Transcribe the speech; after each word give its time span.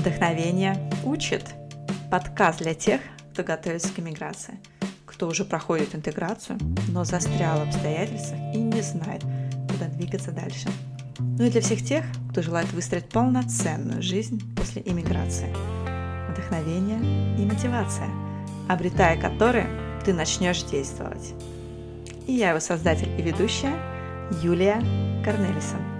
Вдохновение 0.00 0.78
учит. 1.04 1.44
Подкаст 2.10 2.60
для 2.60 2.72
тех, 2.72 3.02
кто 3.34 3.42
готовится 3.42 3.92
к 3.92 3.98
иммиграции, 3.98 4.58
кто 5.04 5.28
уже 5.28 5.44
проходит 5.44 5.94
интеграцию, 5.94 6.58
но 6.88 7.04
застрял 7.04 7.58
в 7.58 7.68
обстоятельствах 7.68 8.40
и 8.54 8.56
не 8.56 8.80
знает, 8.80 9.20
куда 9.70 9.88
двигаться 9.88 10.32
дальше. 10.32 10.70
Ну 11.18 11.44
и 11.44 11.50
для 11.50 11.60
всех 11.60 11.84
тех, 11.84 12.06
кто 12.30 12.40
желает 12.40 12.72
выстроить 12.72 13.10
полноценную 13.10 14.00
жизнь 14.00 14.40
после 14.56 14.80
иммиграции. 14.86 15.54
Вдохновение 16.32 17.36
и 17.38 17.44
мотивация, 17.44 18.08
обретая 18.70 19.20
которые 19.20 19.66
ты 20.02 20.14
начнешь 20.14 20.62
действовать. 20.62 21.34
И 22.26 22.32
я 22.32 22.50
его 22.50 22.60
создатель 22.60 23.10
и 23.18 23.22
ведущая 23.22 23.74
Юлия 24.42 24.80
Корнелисон. 25.22 25.99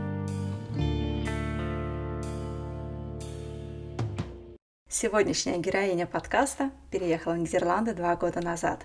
Сегодняшняя 5.03 5.57
героиня 5.57 6.07
подкаста 6.07 6.73
переехала 6.91 7.33
в 7.33 7.39
Нидерланды 7.39 7.95
два 7.95 8.17
года 8.17 8.43
назад. 8.43 8.85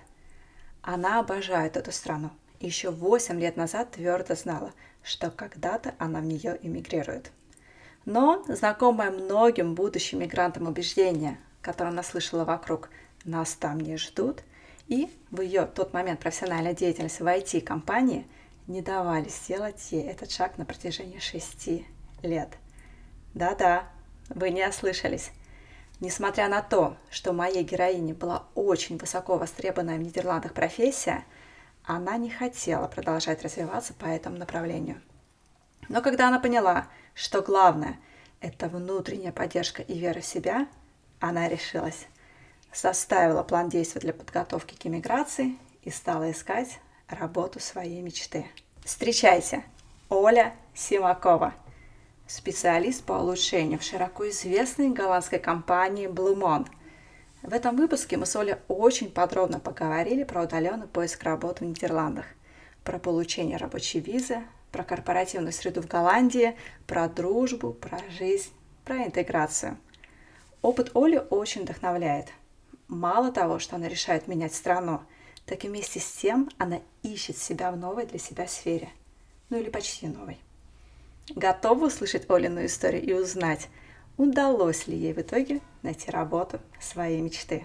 Она 0.80 1.20
обожает 1.20 1.76
эту 1.76 1.92
страну. 1.92 2.30
Еще 2.58 2.90
восемь 2.90 3.38
лет 3.38 3.58
назад 3.58 3.90
твердо 3.90 4.34
знала, 4.34 4.72
что 5.02 5.30
когда-то 5.30 5.94
она 5.98 6.20
в 6.20 6.24
нее 6.24 6.58
эмигрирует. 6.62 7.32
Но 8.06 8.42
знакомое 8.48 9.10
многим 9.10 9.74
будущим 9.74 10.20
мигрантам 10.20 10.66
убеждение, 10.66 11.36
которое 11.60 11.90
она 11.90 12.02
слышала 12.02 12.46
вокруг, 12.46 12.88
нас 13.26 13.52
там 13.52 13.78
не 13.78 13.98
ждут, 13.98 14.42
и 14.88 15.14
в 15.30 15.42
ее 15.42 15.66
тот 15.66 15.92
момент 15.92 16.20
профессиональной 16.20 16.74
деятельности 16.74 17.20
в 17.20 17.26
IT-компании 17.26 18.26
не 18.68 18.80
давали 18.80 19.28
сделать 19.28 19.92
ей 19.92 20.04
этот 20.04 20.30
шаг 20.30 20.56
на 20.56 20.64
протяжении 20.64 21.18
шести 21.18 21.86
лет. 22.22 22.56
Да-да, 23.34 23.84
вы 24.30 24.48
не 24.48 24.66
ослышались. 24.66 25.30
Несмотря 26.00 26.48
на 26.48 26.60
то, 26.60 26.96
что 27.10 27.32
моей 27.32 27.62
героине 27.62 28.12
была 28.12 28.44
очень 28.54 28.98
высоко 28.98 29.38
востребованная 29.38 29.96
в 29.96 30.02
Нидерландах 30.02 30.52
профессия, 30.52 31.24
она 31.84 32.18
не 32.18 32.28
хотела 32.28 32.86
продолжать 32.86 33.42
развиваться 33.42 33.94
по 33.94 34.04
этому 34.04 34.36
направлению. 34.36 35.00
Но 35.88 36.02
когда 36.02 36.28
она 36.28 36.38
поняла, 36.38 36.88
что 37.14 37.40
главное– 37.40 37.98
это 38.40 38.68
внутренняя 38.68 39.32
поддержка 39.32 39.82
и 39.82 39.98
вера 39.98 40.20
в 40.20 40.26
себя, 40.26 40.66
она 41.18 41.48
решилась. 41.48 42.06
Составила 42.72 43.42
план 43.42 43.70
действий 43.70 44.00
для 44.02 44.12
подготовки 44.12 44.74
к 44.74 44.84
иммиграции 44.84 45.56
и 45.82 45.90
стала 45.90 46.30
искать 46.30 46.78
работу 47.08 47.58
своей 47.58 48.02
мечты. 48.02 48.46
Встречайте, 48.84 49.64
Оля 50.10 50.54
Симакова– 50.74 51.54
специалист 52.26 53.04
по 53.04 53.14
улучшению 53.14 53.78
в 53.78 53.82
широко 53.82 54.28
известной 54.30 54.90
голландской 54.90 55.38
компании 55.38 56.08
Blumon. 56.08 56.66
В 57.42 57.52
этом 57.52 57.76
выпуске 57.76 58.16
мы 58.16 58.26
с 58.26 58.34
Олей 58.34 58.56
очень 58.68 59.10
подробно 59.10 59.60
поговорили 59.60 60.24
про 60.24 60.42
удаленный 60.42 60.88
поиск 60.88 61.22
работы 61.22 61.64
в 61.64 61.68
Нидерландах, 61.68 62.26
про 62.82 62.98
получение 62.98 63.56
рабочей 63.56 64.00
визы, 64.00 64.42
про 64.72 64.82
корпоративную 64.82 65.52
среду 65.52 65.80
в 65.80 65.86
Голландии, 65.86 66.56
про 66.86 67.08
дружбу, 67.08 67.72
про 67.72 68.00
жизнь, 68.10 68.50
про 68.84 69.04
интеграцию. 69.04 69.78
Опыт 70.62 70.90
Оли 70.94 71.22
очень 71.30 71.62
вдохновляет. 71.62 72.28
Мало 72.88 73.30
того, 73.30 73.58
что 73.58 73.76
она 73.76 73.88
решает 73.88 74.26
менять 74.26 74.54
страну, 74.54 75.00
так 75.44 75.64
и 75.64 75.68
вместе 75.68 76.00
с 76.00 76.10
тем 76.10 76.50
она 76.58 76.80
ищет 77.02 77.38
себя 77.38 77.70
в 77.70 77.76
новой 77.76 78.06
для 78.06 78.18
себя 78.18 78.48
сфере. 78.48 78.88
Ну 79.48 79.58
или 79.58 79.70
почти 79.70 80.08
новой. 80.08 80.38
Готова 81.34 81.86
услышать 81.86 82.30
Олину 82.30 82.64
историю 82.64 83.02
и 83.02 83.12
узнать, 83.12 83.68
удалось 84.16 84.86
ли 84.86 84.96
ей 84.96 85.12
в 85.12 85.18
итоге 85.18 85.60
найти 85.82 86.10
работу 86.10 86.60
своей 86.80 87.20
мечты. 87.20 87.64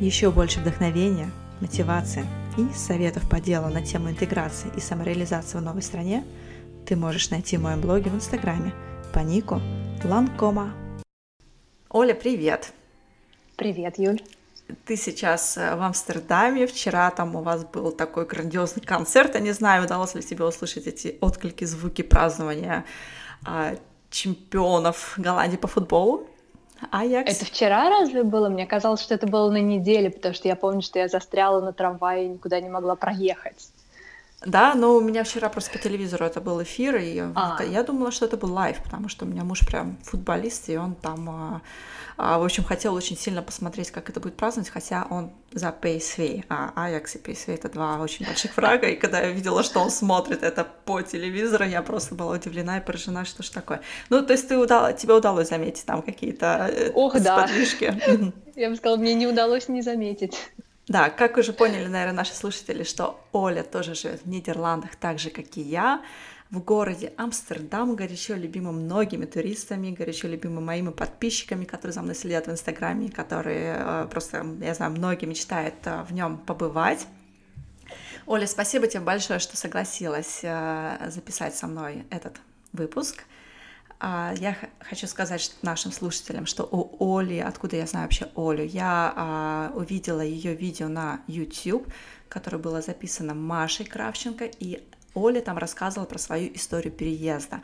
Еще 0.00 0.30
больше 0.30 0.60
вдохновения, 0.60 1.30
мотивации 1.60 2.24
и 2.56 2.72
советов 2.74 3.28
по 3.28 3.40
делу 3.40 3.68
на 3.68 3.84
тему 3.84 4.10
интеграции 4.10 4.70
и 4.76 4.80
самореализации 4.80 5.58
в 5.58 5.62
новой 5.62 5.82
стране 5.82 6.24
ты 6.86 6.96
можешь 6.96 7.30
найти 7.30 7.56
в 7.56 7.62
моем 7.62 7.80
блоге 7.80 8.10
в 8.10 8.14
Инстаграме 8.14 8.72
по 9.12 9.20
нику 9.20 9.60
Ланкома. 10.04 10.72
Оля, 11.90 12.14
привет! 12.14 12.72
Привет, 13.56 13.98
Юль! 13.98 14.20
Ты 14.84 14.96
сейчас 14.96 15.56
э, 15.56 15.76
в 15.76 15.82
Амстердаме, 15.82 16.66
вчера 16.66 17.10
там 17.10 17.36
у 17.36 17.42
вас 17.42 17.64
был 17.64 17.92
такой 17.92 18.26
грандиозный 18.26 18.82
концерт, 18.82 19.34
я 19.34 19.40
не 19.40 19.52
знаю, 19.52 19.84
удалось 19.84 20.14
ли 20.14 20.22
тебе 20.22 20.44
услышать 20.44 20.86
эти 20.86 21.18
отклики, 21.20 21.64
звуки 21.64 22.02
празднования 22.02 22.84
а, 23.44 23.74
чемпионов 24.10 25.14
Голландии 25.16 25.56
по 25.56 25.68
футболу. 25.68 26.26
Аякс. 26.90 27.36
Это 27.36 27.44
вчера 27.44 27.88
разве 27.88 28.22
было? 28.24 28.48
Мне 28.48 28.66
казалось, 28.66 29.00
что 29.00 29.14
это 29.14 29.26
было 29.26 29.50
на 29.50 29.60
неделе, 29.60 30.10
потому 30.10 30.34
что 30.34 30.48
я 30.48 30.56
помню, 30.56 30.82
что 30.82 30.98
я 30.98 31.08
застряла 31.08 31.60
на 31.60 31.72
трамвае 31.72 32.26
и 32.26 32.28
никуда 32.28 32.60
не 32.60 32.68
могла 32.68 32.96
проехать. 32.96 33.71
Да, 34.46 34.74
но 34.74 34.96
у 34.96 35.00
меня 35.00 35.24
вчера 35.24 35.48
просто 35.48 35.70
по 35.70 35.78
телевизору 35.78 36.24
это 36.24 36.40
был 36.40 36.62
эфир, 36.62 36.96
и 36.96 37.22
а. 37.34 37.62
я 37.62 37.82
думала, 37.82 38.10
что 38.10 38.26
это 38.26 38.36
был 38.36 38.52
live, 38.52 38.82
потому 38.82 39.08
что 39.08 39.24
у 39.24 39.28
меня 39.28 39.44
муж 39.44 39.60
прям 39.66 39.98
футболист, 40.02 40.68
и 40.68 40.76
он 40.76 40.94
там, 40.94 41.30
а, 41.30 41.62
а, 42.16 42.38
в 42.38 42.44
общем, 42.44 42.64
хотел 42.64 42.94
очень 42.94 43.16
сильно 43.16 43.42
посмотреть, 43.42 43.90
как 43.90 44.10
это 44.10 44.20
будет 44.20 44.36
праздновать, 44.36 44.70
хотя 44.70 45.06
он 45.10 45.32
за 45.52 45.68
PSV, 45.68 46.44
а 46.48 46.72
Аякс 46.74 47.16
и 47.16 47.18
PSV 47.18 47.54
это 47.54 47.68
два 47.68 47.98
очень 47.98 48.26
больших 48.26 48.56
врага, 48.56 48.88
и 48.88 48.96
когда 48.96 49.20
я 49.20 49.30
видела, 49.30 49.62
что 49.62 49.80
он 49.80 49.90
смотрит 49.90 50.42
это 50.42 50.66
по 50.84 51.02
телевизору, 51.02 51.64
я 51.64 51.82
просто 51.82 52.14
была 52.14 52.34
удивлена 52.34 52.78
и 52.78 52.80
поражена, 52.80 53.24
что 53.24 53.42
ж 53.42 53.48
такое. 53.50 53.82
Ну, 54.08 54.24
то 54.24 54.32
есть 54.32 54.48
ты 54.48 54.56
удал... 54.56 54.94
тебе 54.96 55.14
удалось 55.14 55.48
заметить 55.48 55.84
там 55.86 56.02
какие-то 56.02 56.68
э, 56.70 56.90
Ох, 56.94 57.20
да. 57.20 57.48
Я 58.54 58.70
бы 58.70 58.76
сказала, 58.76 58.98
мне 58.98 59.14
не 59.14 59.26
удалось 59.26 59.68
не 59.68 59.82
заметить. 59.82 60.38
Да, 60.88 61.10
как 61.10 61.36
уже 61.36 61.52
поняли, 61.52 61.86
наверное, 61.86 62.16
наши 62.16 62.34
слушатели, 62.34 62.82
что 62.82 63.24
Оля 63.32 63.62
тоже 63.62 63.94
живет 63.94 64.22
в 64.22 64.28
Нидерландах, 64.28 64.96
так 64.96 65.18
же, 65.18 65.30
как 65.30 65.56
и 65.56 65.60
я, 65.60 66.02
в 66.50 66.58
городе 66.58 67.14
Амстердам, 67.16 67.96
горячо 67.96 68.34
любимым 68.34 68.84
многими 68.84 69.24
туристами, 69.24 69.90
горячо 69.90 70.28
любимым 70.28 70.66
моими 70.66 70.90
подписчиками, 70.90 71.64
которые 71.64 71.94
за 71.94 72.02
мной 72.02 72.14
следят 72.14 72.46
в 72.46 72.50
Инстаграме, 72.50 73.10
которые 73.10 73.76
э, 73.78 74.08
просто, 74.10 74.44
я 74.60 74.74
знаю, 74.74 74.92
многие 74.92 75.24
мечтают 75.24 75.76
э, 75.84 76.02
в 76.02 76.12
нем 76.12 76.36
побывать. 76.36 77.06
Оля, 78.26 78.46
спасибо 78.46 78.86
тебе 78.86 79.00
большое, 79.00 79.38
что 79.38 79.56
согласилась 79.56 80.40
э, 80.42 81.08
записать 81.08 81.54
со 81.54 81.68
мной 81.68 82.04
этот 82.10 82.36
выпуск. 82.72 83.24
А, 84.04 84.34
я 84.40 84.56
хочу 84.80 85.06
сказать 85.06 85.54
нашим 85.62 85.92
слушателям, 85.92 86.44
что 86.44 86.64
у 86.64 87.16
Оли, 87.18 87.38
откуда 87.38 87.76
я 87.76 87.86
знаю 87.86 88.06
вообще 88.06 88.28
Олю, 88.34 88.64
я 88.64 89.12
а, 89.14 89.72
увидела 89.76 90.22
ее 90.22 90.56
видео 90.56 90.88
на 90.88 91.20
YouTube, 91.28 91.86
которое 92.28 92.58
было 92.58 92.82
записано 92.82 93.32
Машей 93.34 93.86
Кравченко, 93.86 94.50
и 94.58 94.82
Оля 95.14 95.40
там 95.40 95.56
рассказывала 95.56 96.04
про 96.04 96.18
свою 96.18 96.52
историю 96.52 96.92
переезда. 96.92 97.62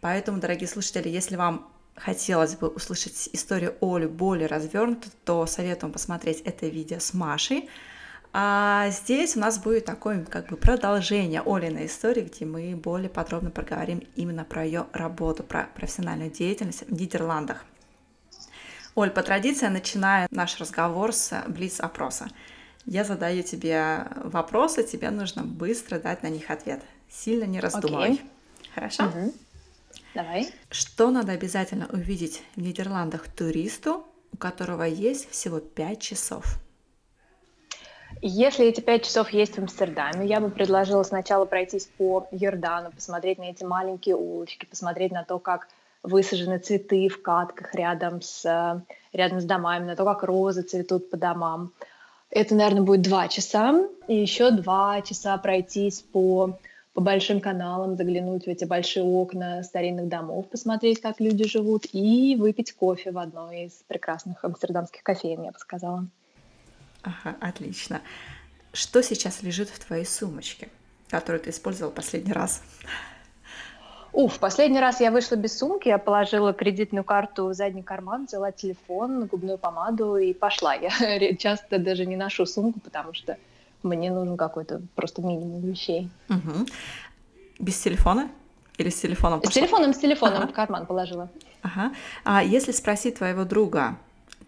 Поэтому, 0.00 0.40
дорогие 0.40 0.66
слушатели, 0.66 1.10
если 1.10 1.36
вам 1.36 1.70
хотелось 1.94 2.56
бы 2.56 2.68
услышать 2.68 3.28
историю 3.34 3.74
Оли 3.82 4.06
более 4.06 4.46
развернуто, 4.46 5.10
то 5.26 5.44
советую 5.44 5.92
посмотреть 5.92 6.40
это 6.40 6.68
видео 6.68 7.00
с 7.00 7.12
Машей. 7.12 7.68
А 8.38 8.90
здесь 8.90 9.34
у 9.34 9.40
нас 9.40 9.58
будет 9.58 9.86
такое 9.86 10.22
как 10.22 10.48
бы 10.48 10.58
продолжение 10.58 11.40
Олиной 11.40 11.86
истории, 11.86 12.20
где 12.20 12.44
мы 12.44 12.76
более 12.76 13.08
подробно 13.08 13.50
поговорим 13.50 14.02
именно 14.14 14.44
про 14.44 14.62
ее 14.62 14.88
работу, 14.92 15.42
про 15.42 15.70
профессиональную 15.74 16.30
деятельность 16.30 16.86
в 16.86 16.92
Нидерландах. 16.92 17.64
Оль, 18.94 19.08
по 19.08 19.22
традиции 19.22 19.68
начинаю 19.68 20.28
наш 20.30 20.60
разговор 20.60 21.14
с 21.14 21.44
блиц-опроса. 21.48 22.28
Я 22.84 23.04
задаю 23.04 23.42
тебе 23.42 24.06
вопросы, 24.16 24.82
тебе 24.82 25.08
нужно 25.08 25.42
быстро 25.42 25.98
дать 25.98 26.22
на 26.22 26.26
них 26.26 26.50
ответ. 26.50 26.82
Сильно 27.08 27.44
не 27.44 27.58
раздумывай. 27.58 28.10
Okay. 28.10 28.20
Хорошо? 28.74 29.04
Угу. 29.04 29.34
Давай. 30.14 30.52
Что 30.68 31.10
надо 31.10 31.32
обязательно 31.32 31.86
увидеть 31.86 32.42
в 32.54 32.60
Нидерландах 32.60 33.28
туристу, 33.28 34.06
у 34.30 34.36
которого 34.36 34.82
есть 34.82 35.30
всего 35.30 35.58
5 35.58 36.00
часов? 36.02 36.58
Если 38.22 38.66
эти 38.66 38.80
пять 38.80 39.04
часов 39.04 39.30
есть 39.30 39.56
в 39.56 39.58
Амстердаме, 39.58 40.26
я 40.26 40.40
бы 40.40 40.48
предложила 40.50 41.02
сначала 41.02 41.44
пройтись 41.44 41.88
по 41.98 42.26
Йордану, 42.30 42.90
посмотреть 42.90 43.38
на 43.38 43.50
эти 43.50 43.62
маленькие 43.62 44.16
улочки, 44.16 44.66
посмотреть 44.66 45.12
на 45.12 45.22
то, 45.24 45.38
как 45.38 45.68
высажены 46.02 46.58
цветы 46.58 47.08
в 47.08 47.20
катках 47.20 47.74
рядом 47.74 48.22
с, 48.22 48.82
рядом 49.12 49.40
с 49.40 49.44
домами, 49.44 49.84
на 49.84 49.96
то, 49.96 50.04
как 50.04 50.22
розы 50.22 50.62
цветут 50.62 51.10
по 51.10 51.16
домам. 51.16 51.72
Это, 52.30 52.54
наверное, 52.54 52.82
будет 52.82 53.02
два 53.02 53.28
часа. 53.28 53.86
И 54.08 54.16
еще 54.16 54.50
два 54.50 55.02
часа 55.02 55.36
пройтись 55.36 56.00
по, 56.00 56.58
по 56.94 57.00
большим 57.00 57.40
каналам, 57.40 57.96
заглянуть 57.96 58.44
в 58.44 58.48
эти 58.48 58.64
большие 58.64 59.04
окна 59.04 59.62
старинных 59.62 60.08
домов, 60.08 60.48
посмотреть, 60.48 61.00
как 61.00 61.20
люди 61.20 61.46
живут, 61.46 61.84
и 61.92 62.36
выпить 62.38 62.72
кофе 62.72 63.10
в 63.10 63.18
одной 63.18 63.64
из 63.64 63.72
прекрасных 63.86 64.44
амстердамских 64.44 65.02
кофеин, 65.02 65.42
я 65.42 65.52
бы 65.52 65.58
сказала. 65.58 66.06
Ага, 67.06 67.36
отлично. 67.40 68.00
Что 68.72 69.02
сейчас 69.02 69.42
лежит 69.42 69.68
в 69.70 69.78
твоей 69.78 70.04
сумочке, 70.04 70.68
которую 71.08 71.40
ты 71.40 71.50
использовал 71.50 71.92
последний 71.92 72.32
раз? 72.32 72.62
Уф, 74.12 74.38
последний 74.38 74.80
раз 74.80 75.00
я 75.00 75.10
вышла 75.10 75.36
без 75.36 75.56
сумки, 75.56 75.88
я 75.88 75.98
положила 75.98 76.52
кредитную 76.52 77.04
карту 77.04 77.46
в 77.46 77.54
задний 77.54 77.82
карман, 77.82 78.26
взяла 78.26 78.50
телефон, 78.50 79.26
губную 79.26 79.58
помаду 79.58 80.16
и 80.16 80.32
пошла. 80.32 80.74
Я 80.74 80.90
часто 81.38 81.78
даже 81.78 82.06
не 82.06 82.16
ношу 82.16 82.44
сумку, 82.44 82.80
потому 82.80 83.14
что 83.14 83.36
мне 83.82 84.10
нужен 84.10 84.36
какой-то 84.36 84.82
просто 84.94 85.22
минимум 85.22 85.60
вещей. 85.60 86.10
Угу. 86.28 86.66
Без 87.60 87.78
телефона? 87.78 88.30
Или 88.78 88.90
с 88.90 89.00
телефоном 89.00 89.40
пошла? 89.40 89.52
С 89.52 89.54
телефоном, 89.54 89.94
с 89.94 89.98
телефоном 89.98 90.42
ага. 90.42 90.48
в 90.48 90.54
карман 90.54 90.86
положила. 90.86 91.30
Ага. 91.62 91.92
А 92.24 92.42
если 92.42 92.72
спросить 92.72 93.18
твоего 93.18 93.44
друга, 93.44 93.96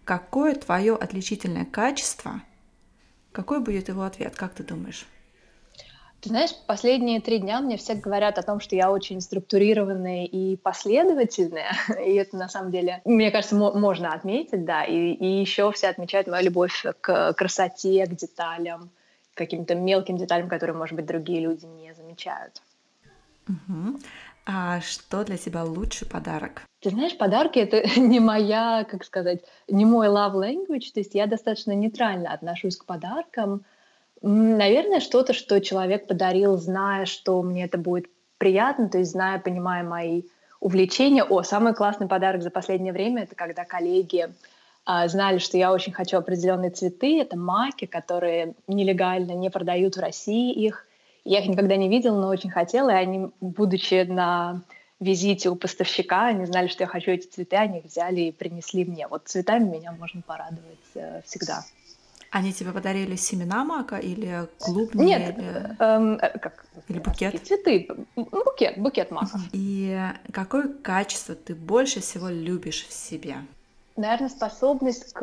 какое 0.04 0.54
твое 0.54 0.94
отличительное 0.94 1.64
качество, 1.66 2.40
какой 3.32 3.60
будет 3.60 3.88
его 3.88 4.02
ответ, 4.02 4.34
как 4.36 4.54
ты 4.54 4.62
думаешь? 4.62 5.06
Ты 6.20 6.30
знаешь, 6.30 6.50
последние 6.66 7.20
три 7.20 7.38
дня 7.38 7.60
мне 7.60 7.76
все 7.76 7.94
говорят 7.94 8.38
о 8.38 8.42
том, 8.42 8.58
что 8.58 8.74
я 8.74 8.90
очень 8.90 9.20
структурированная 9.20 10.24
и 10.24 10.56
последовательная, 10.56 11.72
и 12.04 12.14
это 12.14 12.36
на 12.36 12.48
самом 12.48 12.72
деле, 12.72 13.00
мне 13.04 13.30
кажется, 13.30 13.54
можно 13.54 14.12
отметить, 14.12 14.64
да, 14.64 14.84
и, 14.84 15.12
и 15.12 15.40
еще 15.40 15.70
все 15.70 15.88
отмечают 15.88 16.26
мою 16.26 16.44
любовь 16.44 16.84
к 17.00 17.32
красоте, 17.34 18.04
к 18.06 18.16
деталям, 18.16 18.90
к 19.34 19.38
каким-то 19.38 19.76
мелким 19.76 20.16
деталям, 20.16 20.48
которые, 20.48 20.76
может 20.76 20.96
быть, 20.96 21.06
другие 21.06 21.40
люди 21.40 21.66
не 21.66 21.94
замечают. 21.94 22.62
Угу. 23.48 24.00
А 24.50 24.80
что 24.80 25.24
для 25.24 25.36
тебя 25.36 25.62
лучший 25.62 26.08
подарок? 26.08 26.62
Ты 26.80 26.90
знаешь, 26.90 27.16
подарки 27.18 27.58
это 27.58 27.82
не 28.00 28.18
моя, 28.18 28.86
как 28.90 29.04
сказать, 29.04 29.44
не 29.68 29.84
мой 29.84 30.08
love 30.08 30.34
language, 30.34 30.92
то 30.94 31.00
есть 31.00 31.14
я 31.14 31.26
достаточно 31.26 31.72
нейтрально 31.72 32.32
отношусь 32.32 32.76
к 32.78 32.86
подаркам, 32.86 33.64
Наверное, 34.20 35.00
что-то, 35.00 35.32
что 35.32 35.60
человек 35.60 36.06
подарил, 36.06 36.56
зная, 36.56 37.06
что 37.06 37.40
мне 37.42 37.64
это 37.64 37.78
будет 37.78 38.06
приятно, 38.38 38.88
то 38.88 38.98
есть 38.98 39.12
зная, 39.12 39.38
понимая 39.38 39.84
мои 39.84 40.22
увлечения. 40.60 41.22
О, 41.22 41.42
самый 41.42 41.74
классный 41.74 42.08
подарок 42.08 42.42
за 42.42 42.50
последнее 42.50 42.92
время— 42.92 43.22
это 43.24 43.36
когда 43.36 43.64
коллеги 43.64 44.32
а, 44.84 45.06
знали, 45.06 45.38
что 45.38 45.56
я 45.56 45.72
очень 45.72 45.92
хочу 45.92 46.16
определенные 46.16 46.70
цветы. 46.70 47.20
Это 47.20 47.36
маки, 47.36 47.84
которые 47.84 48.54
нелегально 48.66 49.32
не 49.32 49.50
продают 49.50 49.96
в 49.96 50.00
России 50.00 50.52
их. 50.52 50.87
Я 51.24 51.40
их 51.40 51.48
никогда 51.48 51.76
не 51.76 51.88
видела, 51.88 52.20
но 52.20 52.28
очень 52.28 52.50
хотела, 52.50 52.90
и 52.90 52.94
они, 52.94 53.30
будучи 53.40 54.04
на 54.04 54.62
визите 55.00 55.48
у 55.50 55.56
поставщика, 55.56 56.26
они 56.26 56.44
знали, 56.46 56.66
что 56.68 56.84
я 56.84 56.88
хочу 56.88 57.10
эти 57.10 57.26
цветы, 57.26 57.56
они 57.56 57.78
их 57.78 57.84
взяли 57.84 58.22
и 58.22 58.32
принесли 58.32 58.84
мне. 58.84 59.06
Вот 59.08 59.28
цветами 59.28 59.68
меня 59.68 59.92
можно 59.92 60.22
порадовать 60.22 60.78
э, 60.94 61.22
всегда. 61.24 61.64
Они 62.30 62.52
тебе 62.52 62.72
подарили 62.72 63.16
семена 63.16 63.64
мака 63.64 63.96
или 63.96 64.48
клубни? 64.58 65.04
Нет, 65.04 65.38
или, 65.38 65.76
эм, 65.78 66.14
э, 66.20 66.38
как, 66.38 66.66
или 66.88 66.98
букет? 66.98 67.46
Цветы, 67.46 67.88
букет, 68.16 68.78
букет 68.78 69.10
маков. 69.10 69.40
И 69.52 69.98
какое 70.32 70.68
качество 70.68 71.34
ты 71.34 71.54
больше 71.54 72.00
всего 72.00 72.28
любишь 72.28 72.86
в 72.86 72.92
себе? 72.92 73.36
Наверное, 73.96 74.28
способность 74.28 75.12
к 75.12 75.22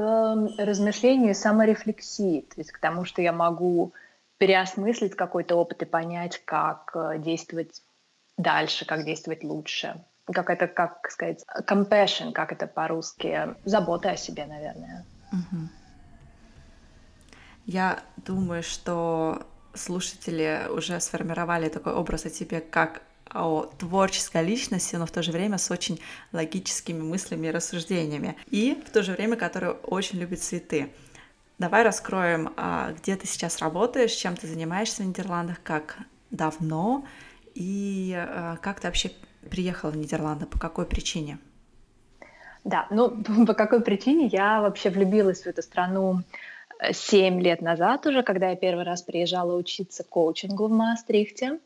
размышлению 0.57 1.31
и 1.31 1.33
саморефлексии, 1.33 2.41
то 2.41 2.55
есть 2.57 2.71
к 2.71 2.79
тому, 2.79 3.05
что 3.05 3.21
я 3.21 3.31
могу 3.31 3.93
переосмыслить 4.37 5.15
какой-то 5.15 5.55
опыт 5.55 5.81
и 5.81 5.85
понять, 5.85 6.41
как 6.45 6.91
э, 6.95 7.19
действовать 7.19 7.81
дальше, 8.37 8.85
как 8.85 9.05
действовать 9.05 9.43
лучше. 9.43 10.03
Как 10.25 10.49
это, 10.49 10.67
как 10.67 11.09
сказать, 11.11 11.45
compassion, 11.67 12.31
как 12.31 12.51
это 12.51 12.67
по-русски, 12.67 13.55
забота 13.63 14.11
о 14.11 14.17
себе, 14.17 14.45
наверное. 14.45 15.05
Угу. 15.31 15.61
Я 17.65 17.99
думаю, 18.17 18.63
что 18.63 19.45
слушатели 19.73 20.67
уже 20.69 20.99
сформировали 20.99 21.69
такой 21.69 21.93
образ 21.93 22.25
о 22.25 22.29
тебе 22.29 22.61
как 22.61 23.01
о 23.33 23.63
творческой 23.77 24.43
личности, 24.45 24.95
но 24.95 25.05
в 25.05 25.11
то 25.11 25.21
же 25.21 25.31
время 25.31 25.57
с 25.57 25.69
очень 25.71 25.99
логическими 26.31 27.01
мыслями 27.01 27.47
и 27.47 27.51
рассуждениями. 27.51 28.37
И 28.49 28.81
в 28.87 28.91
то 28.91 29.03
же 29.03 29.11
время, 29.13 29.35
который 29.35 29.71
очень 29.71 30.19
любит 30.19 30.41
цветы. 30.41 30.93
Давай 31.57 31.83
раскроем, 31.83 32.53
а, 32.57 32.91
где 32.91 33.15
ты 33.15 33.27
сейчас 33.27 33.59
работаешь, 33.59 34.11
чем 34.11 34.35
ты 34.35 34.45
занимаешься 34.45 35.03
в 35.03 35.05
Нидерландах, 35.05 35.61
как 35.63 35.97
давно 36.29 37.05
и 37.53 38.13
а, 38.17 38.57
как 38.57 38.81
ты 38.81 38.87
вообще 38.87 39.11
приехала 39.49 39.91
в 39.91 39.97
Нидерланды, 39.97 40.45
по 40.45 40.59
какой 40.59 40.85
причине? 40.85 41.37
Да, 42.65 42.87
ну 42.89 43.23
по 43.47 43.53
какой 43.53 43.81
причине 43.81 44.27
я 44.27 44.61
вообще 44.61 44.89
влюбилась 44.89 45.43
в 45.43 45.47
эту 45.47 45.61
страну 45.61 46.23
семь 46.91 47.41
лет 47.41 47.61
назад 47.61 48.05
уже, 48.05 48.21
когда 48.21 48.49
я 48.49 48.57
первый 48.57 48.83
раз 48.83 49.01
приезжала 49.01 49.55
учиться 49.55 50.03
коучингу 50.03 50.67
в 50.67 50.71
Маастрихте. 50.71 51.59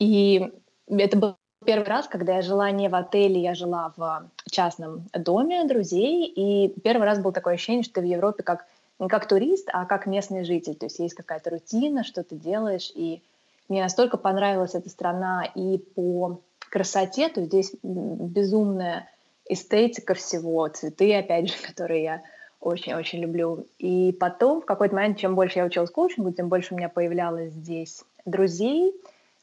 И 0.00 0.52
это 0.88 1.16
был 1.16 1.36
первый 1.64 1.86
раз, 1.86 2.08
когда 2.08 2.36
я 2.36 2.42
жила 2.42 2.70
не 2.72 2.88
в 2.88 2.94
отеле, 2.96 3.40
я 3.40 3.54
жила 3.54 3.92
в 3.96 4.28
частном 4.50 5.06
доме 5.14 5.64
друзей. 5.66 6.26
И 6.26 6.80
первый 6.80 7.04
раз 7.04 7.20
было 7.20 7.32
такое 7.32 7.54
ощущение, 7.54 7.84
что 7.84 7.94
ты 7.94 8.00
в 8.00 8.04
Европе 8.04 8.42
как 8.42 8.66
не 9.00 9.08
как 9.08 9.26
турист, 9.26 9.68
а 9.72 9.86
как 9.86 10.06
местный 10.06 10.44
житель. 10.44 10.76
То 10.76 10.86
есть 10.86 10.98
есть 10.98 11.14
какая-то 11.14 11.50
рутина, 11.50 12.04
что 12.04 12.22
ты 12.22 12.36
делаешь. 12.36 12.92
И 12.94 13.22
мне 13.68 13.82
настолько 13.82 14.16
понравилась 14.18 14.74
эта 14.74 14.90
страна 14.90 15.44
и 15.54 15.78
по 15.78 16.40
красоте, 16.70 17.28
то 17.28 17.42
здесь 17.42 17.72
безумная 17.82 19.08
эстетика 19.48 20.14
всего, 20.14 20.68
цветы, 20.68 21.14
опять 21.16 21.48
же, 21.48 21.54
которые 21.66 22.02
я 22.02 22.22
очень-очень 22.60 23.20
люблю. 23.20 23.66
И 23.78 24.16
потом, 24.20 24.60
в 24.60 24.66
какой-то 24.66 24.94
момент, 24.94 25.18
чем 25.18 25.34
больше 25.34 25.58
я 25.58 25.64
училась 25.64 25.90
коучингу, 25.90 26.30
тем 26.32 26.48
больше 26.48 26.74
у 26.74 26.76
меня 26.76 26.90
появлялось 26.90 27.52
здесь 27.52 28.04
друзей. 28.26 28.94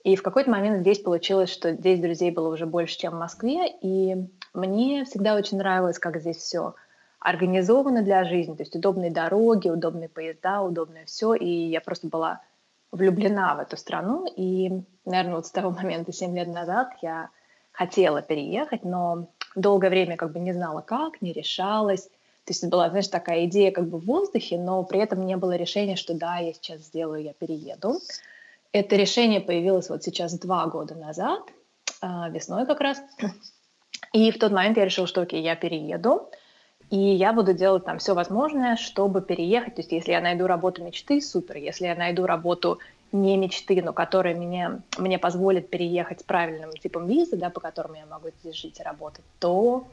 И 0.03 0.15
в 0.15 0.21
какой-то 0.21 0.51
момент 0.51 0.81
здесь 0.81 0.99
получилось, 0.99 1.49
что 1.49 1.73
здесь 1.73 1.99
друзей 1.99 2.31
было 2.31 2.47
уже 2.49 2.65
больше, 2.65 2.97
чем 2.97 3.13
в 3.13 3.19
Москве. 3.19 3.67
И 3.81 4.15
мне 4.53 5.03
всегда 5.03 5.35
очень 5.35 5.57
нравилось, 5.57 5.97
как 5.99 6.21
здесь 6.21 6.37
все 6.37 6.75
организовано 7.19 8.03
для 8.03 8.23
жизни. 8.23 8.55
То 8.55 8.63
есть 8.63 8.75
удобные 8.75 9.11
дороги, 9.11 9.69
удобные 9.69 10.09
поезда, 10.09 10.61
удобное 10.61 11.05
все. 11.05 11.33
И 11.33 11.47
я 11.47 11.81
просто 11.81 12.07
была 12.07 12.41
влюблена 12.91 13.55
в 13.55 13.59
эту 13.59 13.77
страну. 13.77 14.25
И, 14.35 14.81
наверное, 15.05 15.35
вот 15.35 15.47
с 15.47 15.51
того 15.51 15.71
момента, 15.71 16.11
7 16.11 16.35
лет 16.35 16.47
назад, 16.47 16.89
я 17.01 17.29
хотела 17.71 18.21
переехать, 18.21 18.83
но 18.83 19.27
долгое 19.55 19.89
время 19.89 20.17
как 20.17 20.31
бы 20.31 20.39
не 20.39 20.53
знала 20.53 20.81
как, 20.81 21.21
не 21.21 21.33
решалась. 21.33 22.09
То 22.45 22.53
есть 22.53 22.65
была, 22.65 22.89
знаешь, 22.89 23.07
такая 23.07 23.45
идея 23.45 23.71
как 23.71 23.89
бы 23.89 23.97
в 23.97 24.05
воздухе, 24.05 24.57
но 24.57 24.83
при 24.83 24.99
этом 24.99 25.25
не 25.25 25.35
было 25.35 25.55
решения, 25.55 25.95
что 25.97 26.13
да, 26.13 26.37
я 26.37 26.53
сейчас 26.53 26.81
сделаю, 26.81 27.21
я 27.21 27.33
перееду. 27.33 27.99
Это 28.71 28.95
решение 28.95 29.41
появилось 29.41 29.89
вот 29.89 30.03
сейчас 30.03 30.33
два 30.39 30.65
года 30.67 30.95
назад, 30.95 31.41
а, 31.99 32.29
весной 32.29 32.65
как 32.65 32.79
раз. 32.79 33.01
И 34.13 34.31
в 34.31 34.39
тот 34.39 34.51
момент 34.51 34.77
я 34.77 34.85
решила, 34.85 35.07
что 35.07 35.21
окей, 35.21 35.41
я 35.41 35.55
перееду, 35.55 36.29
и 36.89 36.97
я 36.97 37.33
буду 37.33 37.53
делать 37.53 37.85
там 37.85 37.99
все 37.99 38.13
возможное, 38.13 38.77
чтобы 38.77 39.21
переехать. 39.21 39.75
То 39.75 39.81
есть 39.81 39.91
если 39.91 40.11
я 40.11 40.21
найду 40.21 40.47
работу 40.47 40.83
мечты, 40.83 41.21
супер. 41.21 41.57
Если 41.57 41.85
я 41.85 41.95
найду 41.95 42.25
работу 42.25 42.79
не 43.11 43.37
мечты, 43.37 43.81
но 43.81 43.93
которая 43.93 44.35
мне, 44.35 44.81
мне 44.97 45.19
позволит 45.19 45.69
переехать 45.69 46.21
с 46.21 46.23
правильным 46.23 46.71
типом 46.71 47.07
визы, 47.07 47.35
да, 47.35 47.49
по 47.49 47.59
которому 47.59 47.95
я 47.95 48.05
могу 48.05 48.29
здесь 48.39 48.55
жить 48.55 48.79
и 48.79 48.83
работать, 48.83 49.25
то, 49.39 49.85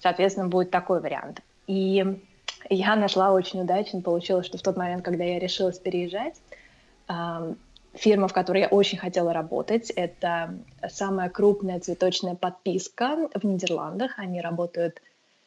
соответственно, 0.00 0.48
будет 0.48 0.70
такой 0.70 1.00
вариант. 1.00 1.40
И 1.66 2.18
я 2.68 2.96
нашла 2.96 3.32
очень 3.32 3.62
удачно, 3.62 4.00
получилось, 4.00 4.46
что 4.46 4.58
в 4.58 4.62
тот 4.62 4.76
момент, 4.76 5.04
когда 5.04 5.24
я 5.24 5.38
решилась 5.38 5.78
переезжать, 5.78 6.34
фирма, 7.94 8.28
в 8.28 8.32
которой 8.32 8.62
я 8.62 8.68
очень 8.68 8.98
хотела 8.98 9.32
работать, 9.32 9.90
это 9.90 10.54
самая 10.88 11.28
крупная 11.28 11.80
цветочная 11.80 12.34
подписка 12.34 13.28
в 13.34 13.44
Нидерландах. 13.44 14.18
Они 14.18 14.40
работают 14.40 15.02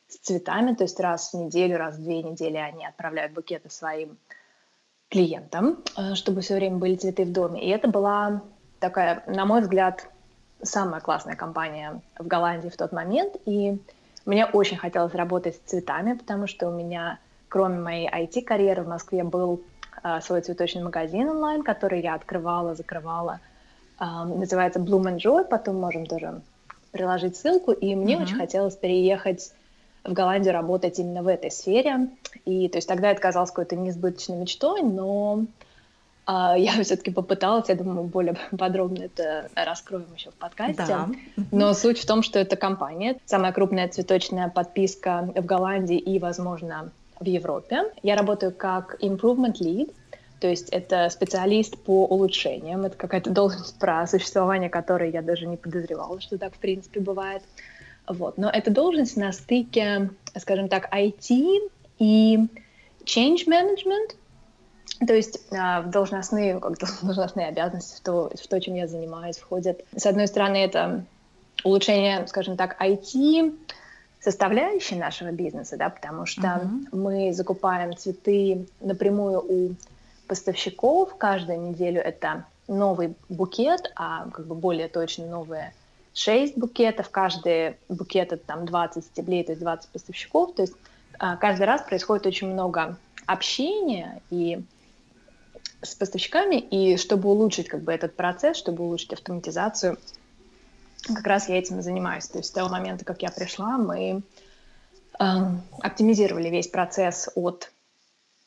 с 0.07 0.17
цветами, 0.17 0.73
то 0.73 0.83
есть 0.83 0.99
раз 0.99 1.33
в 1.33 1.37
неделю, 1.37 1.77
раз 1.77 1.95
в 1.95 2.03
две 2.03 2.21
недели 2.21 2.57
они 2.57 2.85
отправляют 2.85 3.33
букеты 3.33 3.69
своим 3.69 4.17
клиентам, 5.09 5.83
э, 5.97 6.15
чтобы 6.15 6.41
все 6.41 6.55
время 6.55 6.77
были 6.77 6.95
цветы 6.95 7.25
в 7.25 7.31
доме. 7.31 7.63
И 7.63 7.69
это 7.69 7.87
была 7.87 8.41
такая, 8.79 9.23
на 9.27 9.45
мой 9.45 9.61
взгляд, 9.61 10.07
самая 10.61 11.01
классная 11.01 11.35
компания 11.35 12.01
в 12.17 12.27
Голландии 12.27 12.69
в 12.69 12.77
тот 12.77 12.91
момент. 12.91 13.35
И 13.45 13.77
мне 14.25 14.45
очень 14.45 14.77
хотелось 14.77 15.13
работать 15.13 15.55
с 15.55 15.69
цветами, 15.69 16.13
потому 16.13 16.47
что 16.47 16.69
у 16.69 16.71
меня, 16.71 17.19
кроме 17.47 17.79
моей 17.79 18.09
IT-карьеры 18.09 18.83
в 18.83 18.87
Москве, 18.87 19.23
был 19.23 19.61
э, 20.03 20.21
свой 20.21 20.41
цветочный 20.41 20.83
магазин 20.83 21.29
онлайн, 21.29 21.63
который 21.63 22.01
я 22.01 22.15
открывала, 22.15 22.75
закрывала. 22.75 23.39
Э, 23.99 24.23
называется 24.23 24.79
Bloom 24.79 25.03
and 25.03 25.17
Joy, 25.17 25.45
потом 25.45 25.79
можем 25.79 26.05
тоже 26.05 26.41
приложить 26.91 27.37
ссылку. 27.37 27.71
И 27.71 27.95
мне 27.95 28.15
mm-hmm. 28.15 28.21
очень 28.23 28.37
хотелось 28.37 28.75
переехать 28.75 29.51
в 30.05 30.13
Голландию 30.13 30.53
работать 30.53 30.99
именно 30.99 31.23
в 31.23 31.27
этой 31.27 31.51
сфере. 31.51 32.09
И 32.45 32.67
то 32.69 32.77
есть 32.77 32.87
тогда 32.87 33.11
это 33.11 33.21
казалось 33.21 33.49
какой-то 33.49 33.75
несбыточной 33.75 34.37
мечтой, 34.37 34.81
но 34.81 35.45
а, 36.25 36.55
я 36.57 36.71
все-таки 36.83 37.11
попыталась, 37.11 37.69
я 37.69 37.75
думаю, 37.75 38.03
более 38.03 38.35
подробно 38.57 39.03
это 39.03 39.49
раскроем 39.55 40.07
еще 40.15 40.31
в 40.31 40.35
подкасте. 40.35 40.83
Да. 40.87 41.09
Но 41.51 41.73
суть 41.73 41.99
в 41.99 42.05
том, 42.05 42.23
что 42.23 42.39
это 42.39 42.55
компания, 42.55 43.17
самая 43.25 43.51
крупная 43.51 43.87
цветочная 43.87 44.49
подписка 44.49 45.29
в 45.35 45.45
Голландии 45.45 45.97
и, 45.97 46.19
возможно, 46.19 46.91
в 47.19 47.25
Европе. 47.25 47.83
Я 48.03 48.15
работаю 48.15 48.51
как 48.51 48.97
improvement 49.01 49.55
lead, 49.61 49.93
То 50.39 50.47
есть 50.47 50.69
это 50.69 51.09
специалист 51.09 51.77
по 51.77 52.05
улучшениям, 52.05 52.85
это 52.85 52.97
какая-то 52.97 53.29
должность, 53.31 53.79
про 53.79 54.05
существование 54.07 54.69
которой 54.69 55.11
я 55.11 55.21
даже 55.21 55.47
не 55.47 55.57
подозревала, 55.57 56.19
что 56.19 56.37
так 56.37 56.53
в 56.53 56.57
принципе 56.57 56.99
бывает. 56.99 57.43
Вот. 58.07 58.37
Но 58.37 58.49
эта 58.49 58.71
должность 58.71 59.17
на 59.17 59.31
стыке, 59.31 60.09
скажем 60.37 60.69
так, 60.69 60.93
IT 60.93 61.69
и 61.99 62.37
change 63.03 63.47
management, 63.47 64.15
то 65.05 65.13
есть 65.13 65.39
а, 65.51 65.81
в 65.81 65.89
должностные, 65.89 66.59
как 66.59 66.77
должностные 67.01 67.47
обязанности, 67.47 67.97
в 67.97 68.01
то, 68.01 68.31
в 68.35 68.47
то, 68.47 68.61
чем 68.61 68.75
я 68.75 68.87
занимаюсь, 68.87 69.37
входят, 69.37 69.81
с 69.95 70.05
одной 70.05 70.27
стороны, 70.27 70.57
это 70.57 71.05
улучшение, 71.63 72.27
скажем 72.27 72.57
так, 72.57 72.81
IT, 72.81 73.57
составляющей 74.19 74.95
нашего 74.95 75.31
бизнеса, 75.31 75.77
да, 75.77 75.89
потому 75.89 76.25
что 76.25 76.41
uh-huh. 76.41 76.95
мы 76.97 77.31
закупаем 77.31 77.95
цветы 77.95 78.67
напрямую 78.81 79.39
у 79.39 79.75
поставщиков. 80.27 81.15
Каждую 81.17 81.61
неделю 81.61 82.01
это 82.01 82.45
новый 82.67 83.15
букет, 83.29 83.91
а 83.95 84.29
как 84.31 84.47
бы 84.47 84.55
более 84.55 84.87
точно 84.87 85.27
новые 85.27 85.73
6 86.15 86.57
букетов. 86.57 87.09
Каждый 87.09 87.77
букет 87.89 88.33
это 88.33 88.43
там 88.43 88.65
20 88.65 89.05
стеблей, 89.05 89.43
то 89.43 89.51
есть 89.51 89.61
20 89.61 89.89
поставщиков. 89.89 90.55
То 90.55 90.63
есть 90.63 90.73
а, 91.19 91.35
каждый 91.35 91.63
раз 91.65 91.81
происходит 91.81 92.25
очень 92.25 92.51
много 92.51 92.97
общения 93.27 94.21
и 94.31 94.63
с 95.81 95.93
поставщиками, 95.93 96.55
и 96.55 96.97
чтобы 96.97 97.29
улучшить 97.29 97.67
как 97.67 97.81
бы 97.81 97.93
этот 97.93 98.15
процесс, 98.15 98.57
чтобы 98.57 98.85
улучшить 98.85 99.13
автоматизацию, 99.13 99.99
как 101.05 101.27
раз 101.27 101.49
я 101.49 101.59
этим 101.59 101.79
и 101.79 101.81
занимаюсь. 101.81 102.27
То 102.27 102.39
есть 102.39 102.49
с 102.49 102.53
того 102.53 102.69
момента, 102.69 103.05
как 103.05 103.21
я 103.21 103.29
пришла, 103.29 103.77
мы 103.77 104.23
э, 105.19 105.23
оптимизировали 105.81 106.49
весь 106.49 106.69
процесс 106.69 107.29
от 107.35 107.71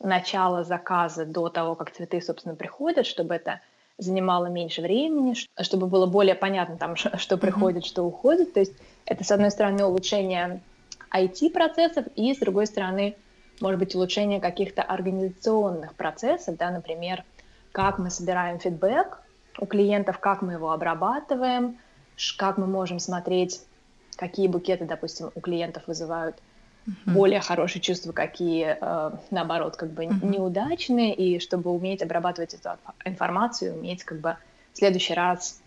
начала 0.01 0.65
заказа 0.65 1.27
до 1.27 1.51
того, 1.51 1.75
как 1.75 1.93
цветы, 1.93 2.21
собственно, 2.21 2.55
приходят, 2.55 3.07
чтобы 3.07 3.35
это 3.35 3.61
занимало 3.99 4.47
меньше 4.47 4.81
времени, 4.81 5.35
чтобы 5.61 5.89
было 5.89 6.07
более 6.07 6.35
понятно, 6.35 6.77
там, 6.77 6.97
что 6.97 7.37
приходит, 7.37 7.85
что 7.85 8.05
уходит. 8.05 8.55
То 8.55 8.61
есть 8.61 8.73
это, 9.05 9.25
с 9.25 9.31
одной 9.31 9.51
стороны, 9.51 9.85
улучшение 9.85 10.63
IT-процессов, 11.13 12.07
и, 12.15 12.33
с 12.35 12.39
другой 12.39 12.67
стороны, 12.67 13.17
может 13.61 13.81
быть, 13.81 13.95
улучшение 13.95 14.41
каких-то 14.41 14.83
организационных 14.83 15.95
процессов, 15.95 16.57
да, 16.57 16.71
например, 16.71 17.25
как 17.73 17.99
мы 17.99 18.11
собираем 18.11 18.61
фидбэк 18.61 19.21
у 19.59 19.67
клиентов, 19.67 20.19
как 20.19 20.43
мы 20.43 20.55
его 20.55 20.71
обрабатываем, 20.71 21.79
как 22.37 22.57
мы 22.57 22.67
можем 22.67 23.01
смотреть, 23.01 23.61
какие 24.17 24.47
букеты, 24.47 24.85
допустим, 24.85 25.31
у 25.35 25.41
клиентов 25.41 25.85
вызывают 25.87 26.37
uh-huh. 26.89 27.13
более 27.13 27.41
хорошие 27.41 27.83
чувства, 27.83 28.13
какие, 28.13 28.77
э, 28.81 29.11
наоборот, 29.31 29.77
как 29.77 29.91
бы 29.91 30.05
uh-huh. 30.05 30.27
неудачные, 30.27 31.15
и 31.15 31.39
чтобы 31.39 31.71
уметь 31.71 32.03
обрабатывать 32.03 32.55
эту 32.55 32.71
информацию, 33.05 33.75
уметь 33.75 34.05
как 34.05 34.21
бы 34.21 34.37
в 34.73 34.79
следующий 34.79 35.15
раз 35.15 35.61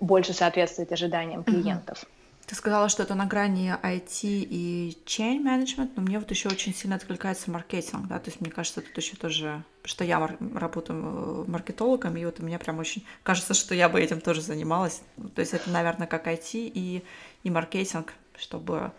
больше 0.00 0.32
соответствовать 0.32 0.92
ожиданиям 0.92 1.44
клиентов. 1.44 2.04
Ты 2.50 2.56
сказала, 2.56 2.88
что 2.88 3.04
это 3.04 3.14
на 3.14 3.26
грани 3.26 3.76
IT 3.80 4.22
и 4.24 4.98
chain 5.06 5.40
management, 5.40 5.90
но 5.94 6.02
мне 6.02 6.18
вот 6.18 6.28
еще 6.30 6.48
очень 6.48 6.74
сильно 6.74 6.96
откликается 6.96 7.48
маркетинг, 7.48 8.08
да, 8.08 8.18
то 8.18 8.28
есть 8.28 8.40
мне 8.40 8.50
кажется, 8.50 8.80
тут 8.80 8.96
еще 8.96 9.14
тоже, 9.14 9.62
что 9.84 10.02
я 10.02 10.18
мар- 10.18 10.36
работаю 10.56 10.98
э, 11.00 11.44
маркетологом, 11.48 12.16
и 12.16 12.24
вот 12.24 12.40
у 12.40 12.42
меня 12.42 12.58
прям 12.58 12.80
очень 12.80 13.04
кажется, 13.22 13.54
что 13.54 13.72
я 13.76 13.88
бы 13.88 14.00
этим 14.00 14.20
тоже 14.20 14.40
занималась. 14.40 15.02
То 15.36 15.40
есть 15.40 15.54
это, 15.54 15.70
наверное, 15.70 16.08
как 16.08 16.26
IT 16.26 16.50
и, 16.52 17.04
и 17.44 17.50
маркетинг, 17.50 18.14
чтобы 18.36 18.90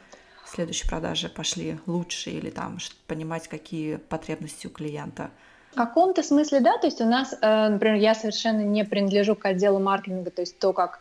следующие 0.54 0.90
продажи 0.90 1.30
пошли 1.30 1.80
лучше 1.86 2.30
или 2.30 2.50
там 2.50 2.78
понимать, 3.08 3.48
какие 3.48 3.96
потребности 3.96 4.68
у 4.68 4.70
клиента. 4.70 5.32
В 5.72 5.76
каком-то 5.76 6.22
смысле, 6.22 6.60
да, 6.60 6.78
то 6.78 6.88
есть 6.88 7.00
у 7.00 7.06
нас, 7.06 7.34
э, 7.42 7.70
например, 7.70 7.96
я 7.96 8.14
совершенно 8.14 8.62
не 8.62 8.84
принадлежу 8.84 9.36
к 9.36 9.46
отделу 9.46 9.80
маркетинга, 9.80 10.30
то 10.30 10.42
есть 10.42 10.60
то, 10.60 10.74
как 10.74 11.00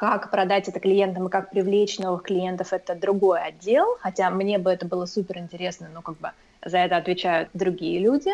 как 0.00 0.30
продать 0.30 0.66
это 0.66 0.80
клиентам 0.80 1.26
и 1.26 1.30
как 1.30 1.50
привлечь 1.50 1.98
новых 1.98 2.22
клиентов, 2.22 2.72
это 2.72 2.94
другой 2.94 3.42
отдел, 3.42 3.98
хотя 4.00 4.30
мне 4.30 4.58
бы 4.58 4.70
это 4.70 4.86
было 4.86 5.04
супер 5.04 5.36
интересно, 5.36 5.90
но 5.92 6.00
как 6.00 6.16
бы 6.16 6.30
за 6.64 6.78
это 6.78 6.96
отвечают 6.96 7.50
другие 7.52 8.00
люди. 8.00 8.30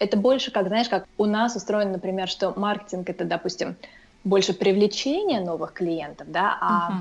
Это 0.00 0.16
больше, 0.16 0.50
как, 0.50 0.66
знаешь, 0.66 0.88
как 0.88 1.06
у 1.16 1.26
нас 1.26 1.54
устроено, 1.54 1.92
например, 1.92 2.28
что 2.28 2.52
маркетинг— 2.56 3.08
это, 3.10 3.24
допустим, 3.24 3.76
больше 4.24 4.54
привлечение 4.54 5.40
новых 5.40 5.72
клиентов, 5.72 6.26
да, 6.32 6.58
а 6.60 6.92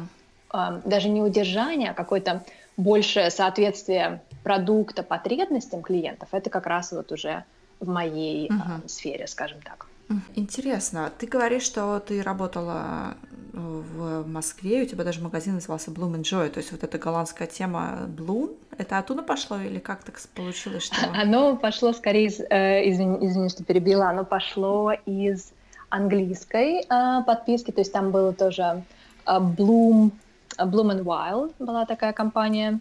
uh-huh. 0.51 0.79
э, 0.84 0.88
даже 0.88 1.10
не 1.10 1.24
удержание, 1.24 1.89
а 1.89 1.93
какое-то 1.96 2.43
большее 2.77 3.30
соответствие 3.30 4.22
продукта 4.44 5.03
потребностям 5.03 5.82
клиентов, 5.82 6.30
это 6.32 6.50
как 6.50 6.68
раз 6.68 6.92
вот 6.92 7.12
уже 7.12 7.44
в 7.80 7.88
моей 7.88 8.50
uh-huh. 8.50 8.86
э, 8.86 8.88
сфере, 8.88 9.27
скажем 9.27 9.60
так. 9.62 9.88
Интересно. 10.36 11.12
Ты 11.18 11.27
говоришь, 11.27 11.63
что 11.63 12.00
ты 12.00 12.22
работала 12.22 13.15
в 13.53 14.27
Москве, 14.27 14.82
у 14.82 14.86
тебя 14.86 15.03
даже 15.03 15.22
магазин 15.22 15.53
назывался 15.53 15.92
Bloom 15.92 16.20
Enjoy, 16.20 16.50
то 16.50 16.58
есть 16.58 16.72
вот 16.72 16.84
эта 16.84 16.98
голландская 16.98 17.48
тема 17.48 18.00
Bloom, 18.08 18.56
это 18.77 18.98
оттуда 18.98 19.22
пошло 19.22 19.60
или 19.60 19.77
как 19.77 20.03
так 20.03 20.20
получилось, 20.34 20.84
что... 20.84 20.96
Оно 21.13 21.56
пошло 21.56 21.94
скорее 21.94 22.27
из, 22.27 22.39
э, 22.39 22.89
извини, 22.89 23.27
извини, 23.27 23.50
что 23.50 23.63
перебила, 23.63 24.10
оно 24.10 24.25
пошло 24.25 24.92
из 25.06 25.51
английской 25.89 26.82
э, 26.82 27.24
подписки, 27.25 27.70
то 27.70 27.82
есть 27.82 27.94
там 27.94 28.10
было 28.10 28.34
тоже 28.34 28.84
э, 29.27 29.38
Bloom, 29.39 30.12
Bloom 30.57 30.91
and 30.91 31.03
Wild 31.03 31.53
была 31.60 31.86
такая 31.86 32.13
компания, 32.13 32.79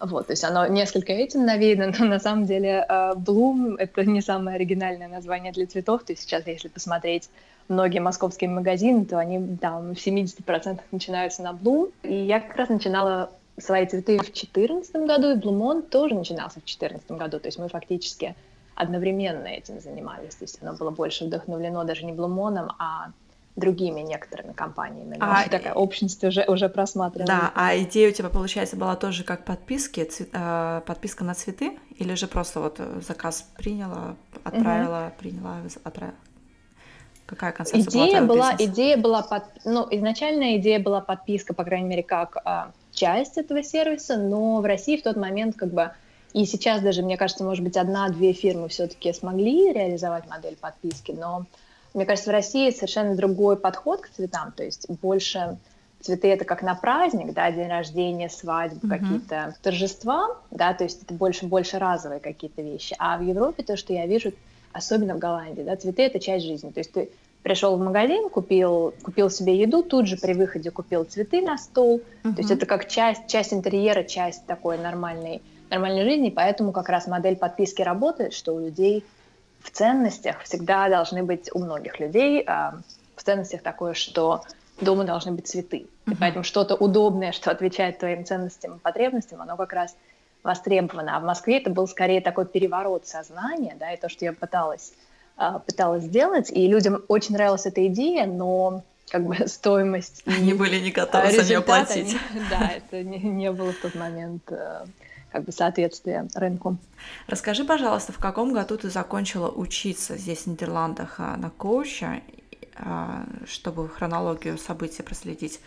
вот, 0.00 0.26
то 0.26 0.32
есть 0.32 0.44
оно 0.44 0.66
несколько 0.66 1.12
этим 1.12 1.44
навеяно, 1.46 1.92
но 1.98 2.04
на 2.04 2.20
самом 2.20 2.46
деле 2.46 2.86
Bloom— 2.88 3.76
это 3.78 4.04
не 4.04 4.20
самое 4.20 4.56
оригинальное 4.56 5.08
название 5.08 5.52
для 5.52 5.66
цветов, 5.66 6.04
то 6.04 6.12
есть 6.12 6.22
сейчас, 6.22 6.46
если 6.46 6.68
посмотреть 6.68 7.28
многие 7.68 7.98
московские 7.98 8.50
магазины, 8.50 9.04
то 9.04 9.18
они 9.18 9.56
там 9.56 9.94
в 9.94 9.98
70% 9.98 10.80
начинаются 10.92 11.42
на 11.42 11.52
Bloom. 11.52 11.92
И 12.02 12.14
я 12.14 12.40
как 12.40 12.56
раз 12.56 12.68
начинала 12.68 13.30
свои 13.58 13.86
цветы 13.86 14.18
в 14.18 14.22
2014 14.22 14.94
году, 15.06 15.32
и 15.32 15.34
Блумон 15.36 15.82
тоже 15.82 16.14
начинался 16.14 16.60
в 16.60 16.64
2014 16.64 17.10
году. 17.12 17.40
То 17.40 17.48
есть 17.48 17.58
мы 17.58 17.68
фактически 17.68 18.34
одновременно 18.74 19.46
этим 19.46 19.80
занимались. 19.80 20.34
То 20.34 20.44
есть 20.44 20.58
оно 20.62 20.74
было 20.74 20.90
больше 20.90 21.24
вдохновлено 21.24 21.84
даже 21.84 22.04
не 22.04 22.12
Блумоном, 22.12 22.72
а 22.78 23.10
другими 23.56 24.00
некоторыми 24.00 24.52
компаниями. 24.52 25.16
Но 25.18 25.26
а, 25.26 25.48
такая 25.48 25.72
общность 25.72 26.22
уже, 26.24 26.44
уже 26.46 26.68
просматривалась. 26.68 27.28
Да, 27.28 27.52
а 27.54 27.76
идея 27.78 28.10
у 28.10 28.12
тебя, 28.12 28.28
получается, 28.28 28.76
была 28.76 28.96
тоже 28.96 29.24
как 29.24 29.44
подписки, 29.44 30.04
цвет, 30.04 30.28
э, 30.32 30.82
подписка 30.86 31.24
на 31.24 31.34
цветы? 31.34 31.78
Или 31.96 32.14
же 32.14 32.26
просто 32.26 32.60
вот 32.60 32.80
заказ 33.06 33.48
приняла, 33.56 34.16
отправила, 34.44 35.06
угу. 35.06 35.22
приняла, 35.22 35.56
отправила? 35.84 36.18
Какая 37.24 37.52
концепция 37.52 37.90
идея 37.90 38.20
была? 38.20 38.52
была 38.52 38.56
идея 38.58 38.96
была 38.96 39.22
под, 39.22 39.42
ну 39.64 39.88
изначальная 39.90 40.58
идея 40.58 40.78
была 40.78 41.00
подписка, 41.00 41.54
по 41.54 41.64
крайней 41.64 41.88
мере, 41.88 42.02
как 42.04 42.36
а, 42.44 42.70
часть 42.92 43.36
этого 43.36 43.64
сервиса, 43.64 44.16
но 44.16 44.60
в 44.60 44.64
России 44.64 44.96
в 44.96 45.02
тот 45.02 45.16
момент 45.16 45.56
как 45.56 45.72
бы 45.72 45.90
и 46.32 46.44
сейчас 46.44 46.82
даже 46.82 47.02
мне 47.02 47.16
кажется, 47.16 47.44
может 47.44 47.64
быть, 47.64 47.78
одна-две 47.78 48.34
фирмы 48.34 48.68
все-таки 48.68 49.12
смогли 49.14 49.72
реализовать 49.72 50.28
модель 50.28 50.56
подписки, 50.56 51.12
но 51.12 51.46
мне 51.96 52.04
кажется, 52.04 52.30
в 52.30 52.32
России 52.32 52.70
совершенно 52.70 53.16
другой 53.16 53.56
подход 53.56 54.02
к 54.02 54.10
цветам, 54.10 54.52
то 54.52 54.62
есть 54.62 54.86
больше 55.00 55.56
цветы 56.00 56.28
это 56.28 56.44
как 56.44 56.62
на 56.62 56.74
праздник, 56.74 57.32
да, 57.32 57.50
день 57.50 57.68
рождения, 57.68 58.28
свадьбы, 58.28 58.86
mm-hmm. 58.86 58.98
какие-то 58.98 59.56
торжества, 59.62 60.36
да, 60.50 60.74
то 60.74 60.84
есть 60.84 61.02
это 61.02 61.14
больше 61.14 61.46
больше 61.46 61.78
разовые 61.78 62.20
какие-то 62.20 62.60
вещи. 62.60 62.94
А 62.98 63.16
в 63.16 63.22
Европе 63.22 63.62
то, 63.62 63.76
что 63.76 63.94
я 63.94 64.06
вижу, 64.06 64.32
особенно 64.72 65.14
в 65.14 65.18
Голландии, 65.18 65.62
да, 65.62 65.74
цветы 65.76 66.02
это 66.02 66.20
часть 66.20 66.44
жизни. 66.44 66.70
То 66.70 66.80
есть 66.80 66.92
ты 66.92 67.08
пришел 67.42 67.76
в 67.76 67.80
магазин, 67.80 68.28
купил, 68.28 68.92
купил 69.02 69.30
себе 69.30 69.56
еду, 69.56 69.82
тут 69.82 70.06
же 70.06 70.18
при 70.18 70.34
выходе 70.34 70.70
купил 70.70 71.04
цветы 71.04 71.40
на 71.40 71.56
стол. 71.56 72.02
Uh-huh. 72.24 72.34
То 72.34 72.38
есть 72.38 72.50
это 72.50 72.66
как 72.66 72.88
часть, 72.88 73.26
часть 73.26 73.54
интерьера, 73.54 74.02
часть 74.02 74.44
такой 74.46 74.76
нормальной, 74.76 75.40
нормальной 75.70 76.04
жизни. 76.04 76.28
Поэтому 76.28 76.72
как 76.72 76.90
раз 76.90 77.06
модель 77.06 77.36
подписки 77.36 77.80
работает, 77.80 78.34
что 78.34 78.54
у 78.54 78.60
людей 78.60 79.02
в 79.66 79.70
ценностях 79.70 80.42
всегда 80.42 80.88
должны 80.88 81.24
быть, 81.24 81.50
у 81.52 81.58
многих 81.58 81.98
людей 81.98 82.42
э, 82.42 82.70
в 83.16 83.22
ценностях 83.22 83.62
такое, 83.62 83.94
что 83.94 84.44
дома 84.80 85.04
должны 85.04 85.32
быть 85.32 85.48
цветы. 85.48 85.86
Uh-huh. 86.06 86.12
И 86.12 86.14
поэтому 86.14 86.44
что-то 86.44 86.76
удобное, 86.76 87.32
что 87.32 87.50
отвечает 87.50 87.98
твоим 87.98 88.24
ценностям 88.24 88.76
и 88.76 88.78
потребностям, 88.78 89.42
оно 89.42 89.56
как 89.56 89.72
раз 89.72 89.96
востребовано. 90.44 91.16
А 91.16 91.20
в 91.20 91.24
Москве 91.24 91.58
это 91.58 91.70
был 91.70 91.88
скорее 91.88 92.20
такой 92.20 92.46
переворот 92.46 93.06
сознания, 93.06 93.76
да, 93.78 93.92
и 93.92 93.96
то, 93.96 94.08
что 94.08 94.24
я 94.24 94.32
пыталась, 94.32 94.92
а, 95.36 95.58
пыталась 95.58 96.04
сделать. 96.04 96.50
И 96.50 96.68
людям 96.68 97.02
очень 97.08 97.34
нравилась 97.34 97.66
эта 97.66 97.84
идея, 97.88 98.26
но 98.26 98.84
как 99.10 99.24
бы 99.24 99.36
стоимость... 99.48 100.22
Они 100.26 100.54
были 100.54 100.78
не 100.78 100.92
готовы 100.92 101.32
за 101.32 101.42
нее 101.42 101.60
платить. 101.60 102.16
да, 102.50 102.70
это 102.76 103.02
не, 103.02 103.18
не 103.18 103.50
было 103.50 103.72
в 103.72 103.80
тот 103.80 103.96
момент 103.96 104.42
э, 104.52 104.84
как 105.36 105.44
бы 105.44 105.52
соответствия 105.52 106.26
рынку. 106.34 106.78
Расскажи, 107.26 107.64
пожалуйста, 107.64 108.12
в 108.12 108.18
каком 108.18 108.54
году 108.54 108.78
ты 108.78 108.88
закончила 108.88 109.50
учиться 109.50 110.16
здесь, 110.16 110.40
в 110.40 110.46
Нидерландах, 110.46 111.16
а, 111.18 111.36
на 111.36 111.50
коуча, 111.50 112.22
чтобы 113.46 113.88
хронологию 113.88 114.56
событий 114.56 115.02
проследить? 115.02 115.60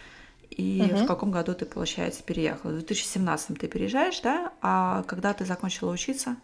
И 0.50 0.82
угу. 0.82 1.04
в 1.04 1.06
каком 1.06 1.30
году 1.30 1.54
ты, 1.54 1.66
получается, 1.66 2.24
переехала? 2.24 2.72
В 2.72 2.78
2017 2.78 3.60
ты 3.60 3.68
переезжаешь, 3.68 4.20
да? 4.22 4.52
А 4.62 5.04
когда 5.04 5.34
ты 5.34 5.46
закончила 5.46 5.92
учиться? 5.92 6.36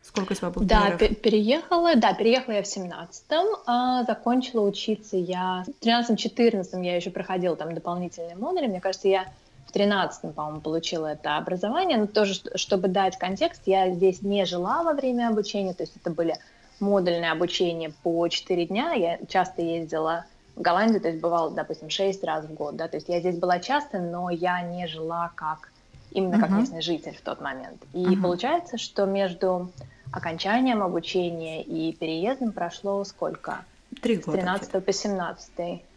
Сколько 0.00 0.32
у 0.32 0.34
тебя 0.36 0.50
было 0.50 0.64
Да, 0.64 0.96
переехала, 0.96 1.96
да, 1.96 2.14
переехала 2.14 2.54
я 2.54 2.62
в 2.62 2.66
17-м, 2.66 3.56
а 3.66 4.04
закончила 4.04 4.66
учиться 4.66 5.16
я 5.16 5.64
в 5.66 5.84
13-14 5.84 6.84
я 6.84 6.96
еще 6.96 7.10
проходила 7.10 7.56
там 7.56 7.74
дополнительные 7.74 8.36
модули, 8.36 8.66
мне 8.66 8.80
кажется, 8.80 9.08
я 9.08 9.26
в 9.72 9.74
13 9.74 10.34
по-моему, 10.34 10.60
получила 10.60 11.06
это 11.06 11.38
образование, 11.38 11.96
но 11.96 12.06
тоже, 12.06 12.34
чтобы 12.56 12.88
дать 12.88 13.16
контекст, 13.18 13.62
я 13.64 13.90
здесь 13.90 14.20
не 14.20 14.44
жила 14.44 14.82
во 14.82 14.92
время 14.92 15.28
обучения, 15.28 15.72
то 15.72 15.82
есть 15.82 15.96
это 15.96 16.10
были 16.10 16.36
модульные 16.78 17.32
обучения 17.32 17.90
по 18.02 18.28
4 18.28 18.66
дня, 18.66 18.92
я 18.92 19.18
часто 19.28 19.62
ездила 19.62 20.26
в 20.56 20.60
Голландию, 20.60 21.00
то 21.00 21.08
есть 21.08 21.22
бывало, 21.22 21.50
допустим, 21.50 21.88
6 21.88 22.22
раз 22.22 22.44
в 22.44 22.52
год, 22.52 22.76
да, 22.76 22.86
то 22.86 22.98
есть 22.98 23.08
я 23.08 23.20
здесь 23.20 23.38
была 23.38 23.60
часто, 23.60 23.98
но 23.98 24.28
я 24.28 24.60
не 24.60 24.86
жила 24.86 25.32
как 25.34 25.72
именно 26.10 26.38
как 26.38 26.50
uh-huh. 26.50 26.58
местный 26.60 26.82
житель 26.82 27.16
в 27.16 27.22
тот 27.22 27.40
момент. 27.40 27.82
И 27.94 28.04
uh-huh. 28.04 28.20
получается, 28.20 28.76
что 28.76 29.06
между 29.06 29.70
окончанием 30.12 30.82
обучения 30.82 31.62
и 31.62 31.94
переездом 31.94 32.52
прошло 32.52 33.02
сколько? 33.04 33.64
Три 34.02 34.16
года. 34.16 34.38
С 34.38 34.40
13 34.68 34.84
по 34.84 34.92
17. 34.92 35.50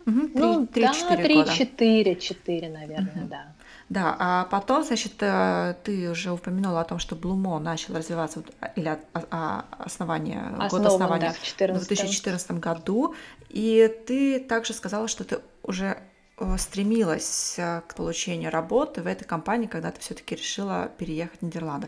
Угу, 0.07 0.29
ну, 0.35 0.67
3, 0.67 0.83
да, 0.83 0.91
3-4, 1.15 2.19
4, 2.19 2.69
наверное, 2.69 3.11
угу. 3.15 3.27
да. 3.29 3.45
Да, 3.87 4.15
а 4.17 4.45
потом, 4.45 4.83
значит, 4.83 5.13
э, 5.19 5.75
ты 5.83 6.09
уже 6.09 6.31
упомянула 6.31 6.81
о 6.81 6.83
том, 6.85 6.97
что 6.97 7.15
Блумо 7.15 7.59
начал 7.59 7.95
развиваться, 7.95 8.43
или 8.75 8.87
от, 8.87 8.99
а, 9.13 9.65
основание, 9.77 10.41
Основан, 10.41 10.69
год 10.69 10.85
основания 10.85 11.27
да, 11.27 11.33
в, 11.33 11.43
14. 11.43 11.83
в 11.83 11.87
2014 11.87 12.51
году, 12.53 13.13
и 13.49 13.87
ты 14.07 14.39
также 14.39 14.73
сказала, 14.73 15.07
что 15.07 15.23
ты 15.23 15.37
уже 15.61 15.99
э, 16.37 16.57
стремилась 16.57 17.59
э, 17.59 17.81
к 17.87 17.93
получению 17.93 18.49
работы 18.49 19.03
в 19.03 19.07
этой 19.07 19.25
компании, 19.25 19.67
когда 19.67 19.91
ты 19.91 20.01
все-таки 20.01 20.35
решила 20.35 20.89
переехать 20.97 21.41
в 21.41 21.43
Нидерланды. 21.43 21.87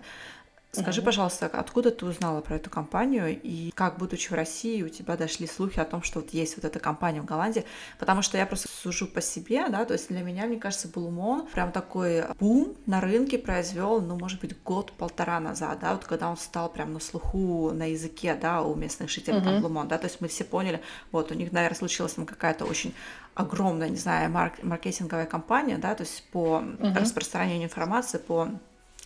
Скажи, 0.81 1.01
пожалуйста, 1.01 1.48
откуда 1.48 1.91
ты 1.91 2.05
узнала 2.05 2.41
про 2.41 2.55
эту 2.55 2.69
компанию 2.69 3.39
и 3.41 3.72
как, 3.72 3.98
будучи 3.98 4.29
в 4.29 4.34
России, 4.34 4.84
у 4.84 4.89
тебя 4.89 5.17
дошли 5.17 5.48
слухи 5.48 5.79
о 5.79 5.86
том, 5.86 6.03
что 6.03 6.19
вот 6.19 6.31
есть 6.31 6.55
вот 6.55 6.65
эта 6.65 6.79
компания 6.79 7.22
в 7.22 7.25
Голландии? 7.25 7.65
Потому 8.00 8.22
что 8.22 8.38
я 8.38 8.46
просто 8.46 8.67
сужу 8.69 9.07
по 9.07 9.22
себе, 9.22 9.67
да, 9.69 9.86
то 9.86 9.93
есть 9.93 10.10
для 10.10 10.22
меня, 10.22 10.46
мне 10.46 10.57
кажется, 10.57 10.88
Блумон 10.88 11.48
прям 11.48 11.72
такой 11.72 12.24
бум 12.39 12.75
на 12.86 13.01
рынке 13.01 13.38
произвел, 13.38 14.01
ну, 14.01 14.17
может 14.17 14.39
быть, 14.39 14.62
год-полтора 14.63 15.39
назад, 15.39 15.79
да, 15.81 15.93
вот 15.93 16.05
когда 16.05 16.29
он 16.29 16.38
стал 16.38 16.69
прям 16.69 16.93
на 16.93 17.00
слуху, 17.00 17.72
на 17.72 17.89
языке, 17.91 18.36
да, 18.36 18.62
у 18.62 18.75
местных 18.75 19.10
жителей, 19.10 19.39
mm-hmm. 19.39 19.60
Блумон, 19.60 19.88
да, 19.88 19.98
то 19.98 20.05
есть 20.05 20.22
мы 20.22 20.27
все 20.27 20.43
поняли, 20.43 20.81
вот, 21.12 21.31
у 21.31 21.36
них, 21.36 21.51
наверное, 21.51 21.77
случилась 21.77 22.13
там 22.13 22.25
какая-то 22.25 22.65
очень 22.65 22.93
огромная, 23.36 23.89
не 23.89 23.98
знаю, 23.98 24.31
марк- 24.31 24.63
маркетинговая 24.63 25.25
компания, 25.25 25.77
да, 25.77 25.96
то 25.96 26.03
есть 26.03 26.24
по 26.31 26.62
mm-hmm. 26.62 27.00
распространению 27.00 27.65
информации, 27.65 28.17
по 28.17 28.50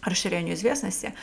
расширению 0.03 0.55
известности. 0.55 1.13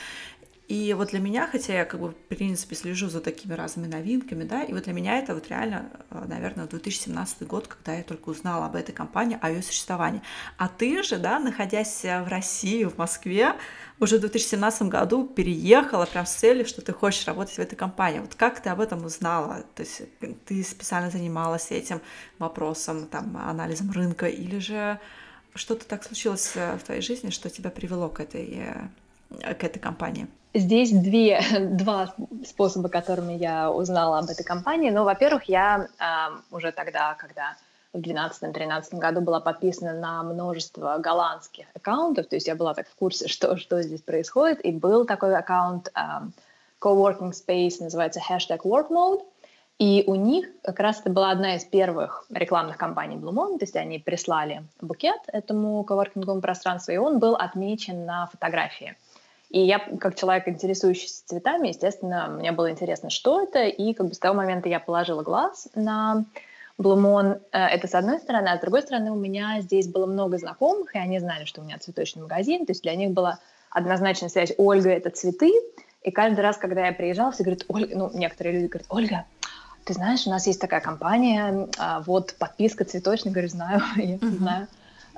И 0.69 0.93
вот 0.93 1.09
для 1.09 1.19
меня, 1.19 1.47
хотя 1.47 1.73
я 1.73 1.85
как 1.87 1.99
бы 1.99 2.11
в 2.11 2.15
принципе 2.15 2.77
слежу 2.77 3.09
за 3.09 3.23
такими 3.23 3.55
разными 3.55 3.87
новинками, 3.91 4.45
да, 4.45 4.63
и 4.63 4.75
вот 4.75 4.85
для 4.85 4.93
меня 4.93 5.19
это 5.19 5.35
вот 5.35 5.49
реально, 5.49 5.91
э, 6.11 6.25
наверное, 6.29 6.67
2017 6.67 7.47
год, 7.47 7.67
когда 7.69 7.95
я 7.95 8.03
только 8.03 8.29
узнала 8.29 8.67
об 8.67 8.77
этой 8.77 8.93
компании, 8.93 9.39
о 9.41 9.51
ее 9.51 9.63
существовании. 9.63 10.21
А 10.59 10.69
ты 10.69 11.03
же, 11.03 11.17
да, 11.17 11.39
находясь 11.39 12.03
в 12.03 12.27
России, 12.29 12.85
в 12.85 12.99
Москве, 12.99 13.55
уже 13.99 14.19
в 14.19 14.21
2017 14.21 14.83
году 14.83 15.27
переехала 15.27 16.05
прям 16.05 16.27
с 16.27 16.35
целью, 16.35 16.67
что 16.67 16.83
ты 16.83 16.93
хочешь 16.93 17.27
работать 17.27 17.55
в 17.55 17.61
этой 17.61 17.77
компании. 17.77 18.19
Вот 18.19 18.35
как 18.35 18.61
ты 18.63 18.69
об 18.69 18.81
этом 18.81 19.05
узнала? 19.07 19.65
То 19.75 19.83
есть 19.83 20.03
ты 20.45 20.63
специально 20.63 21.11
занималась 21.11 21.71
этим 21.71 22.03
вопросом, 22.39 23.07
там, 23.07 23.39
анализом 23.39 23.91
рынка, 23.91 24.27
или 24.27 24.59
же 24.59 25.01
что-то 25.55 25.87
так 25.87 26.05
случилось 26.05 26.53
э, 26.55 26.77
в 26.77 26.83
твоей 26.83 27.01
жизни, 27.01 27.31
что 27.31 27.49
тебя 27.51 27.71
привело 27.71 28.09
к 28.09 28.21
этой, 28.21 28.49
э, 28.55 28.89
к 29.31 29.65
этой 29.65 29.79
компании? 29.79 30.27
Здесь 30.55 30.91
две, 30.91 31.41
два 31.71 32.15
способа, 32.47 32.89
которыми 32.89 33.35
я 33.35 33.71
узнала 33.71 34.19
об 34.19 34.27
этой 34.27 34.45
компании. 34.45 34.91
Ну, 34.91 35.05
во-первых, 35.05 35.45
я 35.45 35.89
э, 35.99 36.55
уже 36.55 36.73
тогда, 36.73 37.15
когда 37.15 37.57
в 37.93 37.99
2012-2013 37.99 38.99
году 38.99 39.21
была 39.21 39.41
подписана 39.41 39.93
на 39.95 40.23
множество 40.23 40.99
голландских 40.99 41.67
аккаунтов, 41.75 42.27
то 42.27 42.37
есть 42.37 42.47
я 42.47 42.55
была 42.55 42.75
так 42.75 42.89
в 42.89 42.95
курсе, 42.95 43.29
что, 43.29 43.57
что 43.57 43.83
здесь 43.83 44.03
происходит, 44.03 44.65
и 44.65 44.73
был 44.73 45.05
такой 45.05 45.37
аккаунт 45.37 45.89
э, 45.95 46.01
coworking 46.81 47.33
space, 47.33 47.77
называется 47.81 48.21
hashtag 48.21 48.61
workmode, 48.63 49.23
и 49.79 50.03
у 50.09 50.17
них 50.17 50.47
как 50.63 50.81
раз 50.81 51.01
это 51.01 51.11
была 51.11 51.31
одна 51.31 51.55
из 51.55 51.65
первых 51.65 52.27
рекламных 52.31 52.77
кампаний 52.77 53.17
Blue 53.17 53.33
Moon, 53.33 53.59
то 53.59 53.65
есть 53.65 53.77
они 53.77 54.01
прислали 54.01 54.65
букет 54.81 55.21
этому 55.29 55.85
коворкинговому 55.85 56.41
пространству, 56.41 56.93
и 56.93 56.97
он 56.97 57.21
был 57.21 57.37
отмечен 57.37 58.05
на 58.05 58.27
фотографии. 58.27 58.97
И 59.51 59.61
я, 59.61 59.79
как 59.79 60.15
человек, 60.15 60.47
интересующийся 60.47 61.27
цветами, 61.27 61.69
естественно, 61.69 62.29
мне 62.29 62.53
было 62.53 62.71
интересно, 62.71 63.09
что 63.09 63.43
это, 63.43 63.65
и 63.65 63.95
как 63.95 64.09
бы 64.09 64.15
с 64.15 64.19
того 64.19 64.35
момента 64.35 64.69
я 64.69 64.79
положила 64.79 65.23
глаз 65.23 65.69
на 65.75 66.27
Блумон. 66.77 67.39
Э, 67.53 67.67
это 67.67 67.89
с 67.89 67.95
одной 67.95 68.19
стороны, 68.19 68.49
а 68.49 68.59
с 68.59 68.61
другой 68.61 68.83
стороны 68.83 69.11
у 69.11 69.17
меня 69.17 69.61
здесь 69.61 69.89
было 69.89 70.07
много 70.07 70.37
знакомых, 70.37 70.95
и 70.95 70.99
они 70.99 71.19
знали, 71.19 71.45
что 71.45 71.63
у 71.63 71.65
меня 71.65 71.79
цветочный 71.79 72.23
магазин, 72.23 72.67
то 72.67 72.73
есть 72.73 72.83
для 72.83 72.95
них 72.95 73.11
была 73.11 73.39
однозначная 73.71 74.29
связь 74.29 74.53
«Ольга– 74.59 74.91
это 74.91 75.11
цветы», 75.11 75.53
и 76.03 76.11
каждый 76.11 76.41
раз, 76.41 76.59
когда 76.59 76.87
я 76.87 76.93
приезжала, 76.93 77.33
все 77.33 77.43
говорят, 77.43 77.65
Ольга, 77.69 77.97
ну, 77.97 78.11
некоторые 78.15 78.55
люди 78.55 78.67
говорят, 78.67 78.87
Ольга, 78.91 79.25
ты 79.85 79.95
знаешь, 79.95 80.27
у 80.27 80.31
нас 80.31 80.47
есть 80.47 80.61
такая 80.61 80.81
компания, 80.81 81.69
а, 81.79 82.01
вот 82.01 82.35
подписка 82.39 82.85
цветочная, 82.85 83.33
говорю, 83.33 83.49
знаю, 83.49 83.81
я 83.97 84.19
знаю. 84.19 84.69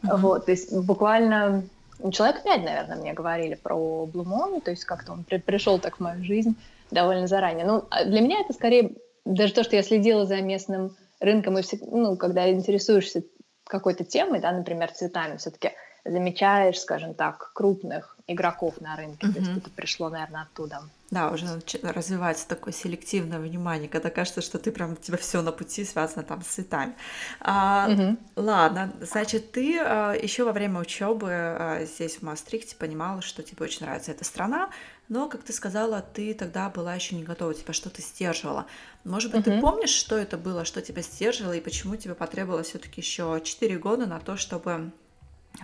Вот, 0.03 0.47
то 0.47 0.53
есть 0.53 0.73
буквально 0.73 1.65
человек 2.13 2.43
пять, 2.43 2.63
наверное, 2.63 2.97
мне 2.97 3.13
говорили 3.13 3.55
про 3.55 3.75
Blue 4.13 4.25
Moon, 4.25 4.61
то 4.61 4.71
есть 4.71 4.85
как-то 4.85 5.13
он 5.13 5.25
при- 5.25 5.39
пришел 5.39 5.79
так 5.79 5.97
в 5.97 6.01
мою 6.01 6.25
жизнь 6.25 6.57
довольно 6.91 7.27
заранее. 7.27 7.67
Ну, 7.67 7.85
а 7.91 8.05
для 8.05 8.21
меня 8.21 8.41
это 8.41 8.53
скорее 8.53 8.93
даже 9.25 9.53
то, 9.53 9.63
что 9.65 9.77
я 9.77 9.83
следила 9.83 10.27
за 10.27 10.41
местным 10.41 10.97
рынком, 11.21 11.59
и 11.59 11.63
все, 11.63 11.79
ну, 11.83 12.17
когда 12.17 12.51
интересуешься 12.51 13.23
какой-то 13.65 14.05
темой, 14.05 14.41
да, 14.41 14.53
например, 14.53 14.91
цветами, 14.91 15.37
все-таки 15.37 15.73
замечаешь, 16.05 16.81
скажем 16.81 17.15
так, 17.15 17.53
крупных 17.55 18.17
игроков 18.27 18.81
на 18.81 18.97
рынке. 18.97 19.27
Mm-hmm. 19.27 19.33
То 19.33 19.39
есть 19.39 19.51
это 19.59 19.71
пришло, 19.71 20.09
наверное, 20.09 20.43
оттуда. 20.43 20.81
Да, 21.11 21.31
уже 21.31 21.47
развивается 21.83 22.47
такое 22.47 22.73
селективное 22.73 23.41
внимание, 23.41 23.89
когда 23.89 24.11
кажется, 24.11 24.41
что 24.41 24.61
ты 24.61 24.71
прям 24.71 24.93
у 24.93 24.97
тебя 24.97 25.17
все 25.19 25.43
на 25.43 25.51
пути 25.51 25.85
связано 25.85 26.23
там 26.23 26.41
с 26.43 26.47
цветами. 26.47 26.95
А, 27.41 27.89
угу. 27.91 28.17
Ладно, 28.37 28.93
значит, 29.01 29.51
ты 29.51 29.79
а, 29.81 30.13
еще 30.13 30.45
во 30.45 30.53
время 30.53 30.79
учебы 30.79 31.29
а, 31.33 31.85
здесь 31.85 32.17
в 32.17 32.23
Мастрихте 32.23 32.77
понимала, 32.77 33.23
что 33.23 33.43
тебе 33.43 33.65
очень 33.65 33.87
нравится 33.87 34.13
эта 34.13 34.25
страна, 34.25 34.71
но, 35.09 35.29
как 35.29 35.43
ты 35.43 35.53
сказала, 35.53 36.01
ты 36.01 36.33
тогда 36.33 36.71
была 36.71 36.95
еще 36.95 37.17
не 37.17 37.25
готова, 37.25 37.55
тебя 37.55 37.73
что-то 37.73 38.01
сдерживало. 38.01 38.67
Может 39.03 39.33
быть, 39.33 39.45
угу. 39.45 39.51
ты 39.51 39.61
помнишь, 39.61 39.91
что 39.91 40.17
это 40.17 40.39
было, 40.39 40.65
что 40.65 40.81
тебя 40.81 41.03
сдерживало, 41.03 41.55
и 41.55 41.61
почему 41.61 41.97
тебе 41.97 42.15
потребовалось 42.15 42.69
все-таки 42.69 43.01
еще 43.01 43.41
4 43.43 43.79
года 43.79 44.07
на 44.07 44.21
то, 44.21 44.37
чтобы 44.37 44.93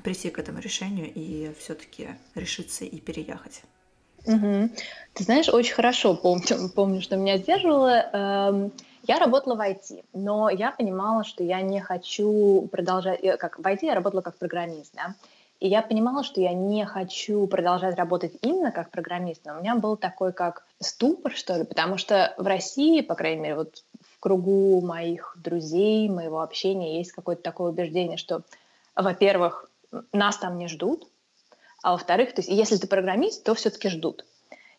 прийти 0.02 0.30
к 0.30 0.40
этому 0.40 0.59
решению 0.59 1.12
и 1.14 1.54
все-таки 1.61 2.16
решиться 2.35 2.85
и 2.85 2.98
переехать? 2.98 3.62
Угу. 4.26 4.70
Ты 5.14 5.24
знаешь, 5.24 5.48
очень 5.48 5.74
хорошо 5.74 6.14
помню, 6.14 6.68
помню 6.74 7.00
что 7.00 7.16
меня 7.16 7.38
сдерживало. 7.38 8.10
Эм, 8.12 8.72
я 9.04 9.18
работала 9.18 9.54
в 9.54 9.60
IT, 9.60 10.04
но 10.12 10.50
я 10.50 10.72
понимала, 10.72 11.24
что 11.24 11.44
я 11.44 11.60
не 11.60 11.80
хочу 11.80 12.68
продолжать... 12.72 13.20
Как, 13.38 13.58
в 13.58 13.62
IT 13.62 13.78
я 13.82 13.94
работала 13.94 14.20
как 14.20 14.36
программист, 14.36 14.92
да? 14.94 15.14
И 15.58 15.68
я 15.68 15.80
понимала, 15.80 16.22
что 16.22 16.40
я 16.40 16.52
не 16.52 16.84
хочу 16.84 17.46
продолжать 17.46 17.96
работать 17.96 18.34
именно 18.42 18.72
как 18.72 18.90
программист, 18.90 19.42
но 19.46 19.56
у 19.56 19.60
меня 19.60 19.74
был 19.74 19.96
такой 19.96 20.32
как 20.32 20.66
ступор, 20.80 21.32
что 21.32 21.56
ли, 21.56 21.64
потому 21.64 21.96
что 21.96 22.34
в 22.36 22.46
России, 22.46 23.00
по 23.00 23.14
крайней 23.14 23.40
мере, 23.40 23.54
вот 23.54 23.82
в 24.02 24.20
кругу 24.20 24.82
моих 24.82 25.34
друзей, 25.42 26.10
моего 26.10 26.42
общения 26.42 26.98
есть 26.98 27.12
какое-то 27.12 27.42
такое 27.42 27.70
убеждение, 27.70 28.18
что, 28.18 28.42
во-первых, 28.94 29.70
нас 30.12 30.36
там 30.36 30.58
не 30.58 30.68
ждут, 30.68 31.08
а 31.87 31.92
во-вторых, 31.92 32.35
то 32.35 32.40
есть 32.40 32.49
если 32.49 32.79
ты 32.79 32.88
программист, 32.88 33.44
то 33.44 33.55
все-таки 33.55 33.88
ждут. 33.88 34.25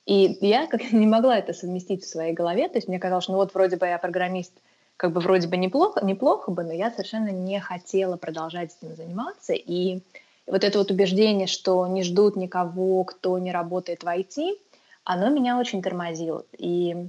И 0.06 0.38
я 0.42 0.68
как 0.68 0.82
не 0.92 1.08
могла 1.08 1.38
это 1.38 1.54
совместить 1.54 2.04
в 2.04 2.10
своей 2.10 2.34
голове, 2.34 2.68
то 2.68 2.78
есть 2.78 2.90
мне 2.90 3.00
казалось, 3.00 3.30
ну 3.30 3.36
вот 3.36 3.54
вроде 3.54 3.78
бы 3.78 3.86
я 3.86 3.98
программист, 3.98 4.52
как 4.98 5.14
бы 5.14 5.22
вроде 5.22 5.48
бы 5.48 5.56
неплохо, 5.56 6.04
неплохо 6.04 6.52
бы, 6.52 6.66
но 6.66 6.74
я 6.74 6.92
совершенно 6.92 7.30
не 7.30 7.62
хотела 7.62 8.18
продолжать 8.18 8.76
этим 8.82 8.94
заниматься. 8.94 9.54
И 9.54 10.02
вот 10.48 10.66
это 10.66 10.80
вот 10.80 10.92
убеждение, 10.92 11.48
что 11.48 11.88
не 11.88 12.04
ждут 12.04 12.36
никого, 12.36 13.06
кто 13.06 13.40
не 13.40 13.54
работает 13.54 14.04
в 14.04 14.08
IT, 14.08 14.58
оно 15.06 15.30
меня 15.30 15.58
очень 15.58 15.82
тормозило. 15.82 16.44
И, 16.58 17.08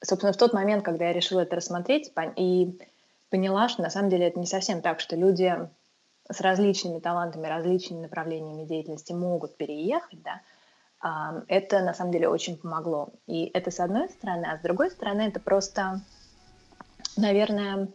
собственно, 0.00 0.32
в 0.32 0.36
тот 0.36 0.52
момент, 0.52 0.84
когда 0.84 1.06
я 1.06 1.12
решила 1.12 1.40
это 1.40 1.56
рассмотреть 1.56 2.12
и 2.36 2.78
поняла, 3.30 3.68
что 3.68 3.82
на 3.82 3.90
самом 3.90 4.10
деле 4.10 4.28
это 4.28 4.38
не 4.38 4.46
совсем 4.46 4.80
так, 4.80 5.00
что 5.00 5.16
люди 5.16 5.52
с 6.30 6.40
различными 6.40 6.98
талантами, 7.00 7.46
различными 7.46 8.02
направлениями 8.02 8.64
деятельности 8.64 9.12
могут 9.12 9.56
переехать, 9.56 10.22
да, 10.22 10.40
это 11.48 11.80
на 11.80 11.94
самом 11.94 12.12
деле 12.12 12.28
очень 12.28 12.56
помогло. 12.56 13.08
И 13.26 13.50
это 13.54 13.70
с 13.70 13.80
одной 13.80 14.08
стороны, 14.10 14.46
а 14.46 14.58
с 14.58 14.60
другой 14.60 14.90
стороны 14.90 15.22
это 15.22 15.40
просто, 15.40 16.02
наверное, 17.16 17.88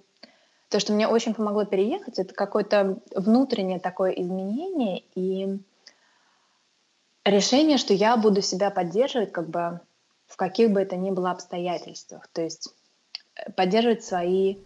то, 0.69 0.80
что 0.80 0.93
мне 0.93 1.08
очень 1.08 1.34
помогло 1.34 1.65
переехать, 1.65 2.17
это 2.19 2.34
какое-то 2.34 3.00
внутреннее 3.15 3.80
такое 3.80 4.12
изменение 4.12 5.04
и 5.13 5.60
решение, 7.24 7.78
что 7.78 7.93
я 7.93 8.17
буду 8.17 8.41
себя 8.41 8.71
поддерживать 8.71 9.32
как 9.32 9.50
бы 9.50 9.80
в 10.28 10.36
каких 10.36 10.71
бы 10.71 10.82
это 10.82 10.95
ни 10.95 11.12
было 11.12 11.32
обстоятельствах. 11.32 12.28
То 12.34 12.41
есть 12.41 12.74
э, 13.36 13.52
поддерживать 13.52 14.04
свои 14.04 14.58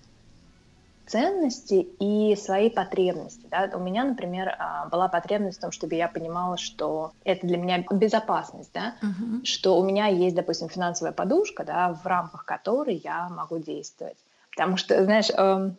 ценности 1.09 1.87
и 1.99 2.35
свои 2.35 2.69
потребности. 2.69 3.47
Да? 3.49 3.69
У 3.73 3.79
меня, 3.79 4.03
например, 4.03 4.55
а, 4.57 4.87
была 4.87 5.07
потребность 5.07 5.57
в 5.57 5.61
том, 5.61 5.71
чтобы 5.71 5.95
я 5.95 6.07
понимала, 6.07 6.57
что 6.57 7.11
это 7.23 7.47
для 7.47 7.57
меня 7.57 7.83
безопасность, 7.91 8.71
да? 8.73 8.95
uh-huh. 9.01 9.43
что 9.43 9.79
у 9.79 9.83
меня 9.83 10.07
есть, 10.07 10.35
допустим, 10.35 10.69
финансовая 10.69 11.11
подушка, 11.11 11.63
да, 11.63 11.93
в 11.93 12.05
рамках 12.05 12.45
которой 12.45 13.01
я 13.03 13.27
могу 13.29 13.57
действовать. 13.57 14.17
Потому 14.51 14.77
что, 14.77 15.03
знаешь, 15.03 15.29
эм, 15.35 15.77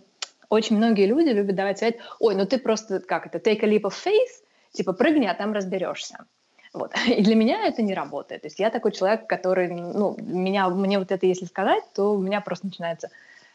очень 0.49 0.77
многие 0.77 1.07
люди 1.07 1.29
любят 1.29 1.55
давать 1.55 1.79
совет, 1.79 1.99
ой, 2.19 2.35
ну 2.35 2.45
ты 2.45 2.59
просто, 2.59 3.01
как 3.01 3.27
это, 3.27 3.39
take 3.39 3.63
a 3.63 3.69
leap 3.69 3.83
of 3.83 3.95
faith, 3.95 4.45
типа 4.73 4.93
прыгни, 4.93 5.27
а 5.27 5.35
там 5.35 5.53
разберешься. 5.53 6.25
Вот. 6.73 6.93
И 7.07 7.23
для 7.23 7.35
меня 7.35 7.67
это 7.67 7.83
не 7.83 7.95
работает. 7.95 8.43
То 8.43 8.47
есть 8.47 8.59
я 8.59 8.71
такой 8.71 8.93
человек, 8.93 9.27
который, 9.27 9.69
ну, 9.69 10.17
меня, 10.19 10.69
мне 10.69 10.99
вот 10.99 11.13
это 11.13 11.27
если 11.27 11.47
сказать, 11.47 11.85
то 11.95 12.15
у 12.15 12.19
меня 12.19 12.41
просто 12.41 12.67
начинается 12.67 13.11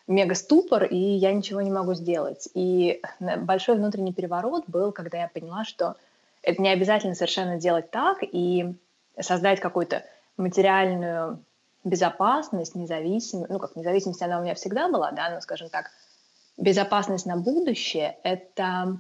мега 0.08 0.36
ступор, 0.36 0.84
и 0.84 0.98
я 0.98 1.34
ничего 1.34 1.62
не 1.62 1.72
могу 1.72 1.94
сделать. 1.94 2.48
И 2.54 3.02
большой 3.20 3.76
внутренний 3.76 4.14
переворот 4.14 4.66
был, 4.68 4.92
когда 4.92 5.20
я 5.20 5.28
поняла, 5.28 5.66
что 5.66 5.96
это 6.42 6.62
не 6.62 6.70
обязательно 6.70 7.16
совершенно 7.16 7.58
делать 7.58 7.90
так 7.92 8.20
и 8.22 8.76
создать 9.20 9.60
какую-то 9.60 10.04
материальную 10.38 11.44
безопасность, 11.84 12.76
независимость, 12.76 13.50
ну 13.50 13.60
как 13.60 13.76
независимость 13.76 14.22
она 14.22 14.40
у 14.40 14.44
меня 14.44 14.56
всегда 14.56 14.90
была, 14.90 15.12
да, 15.12 15.30
но, 15.30 15.42
скажем 15.42 15.70
так, 15.70 15.92
безопасность 16.58 17.26
на 17.26 17.38
будущее 17.38 18.18
это, 18.24 19.00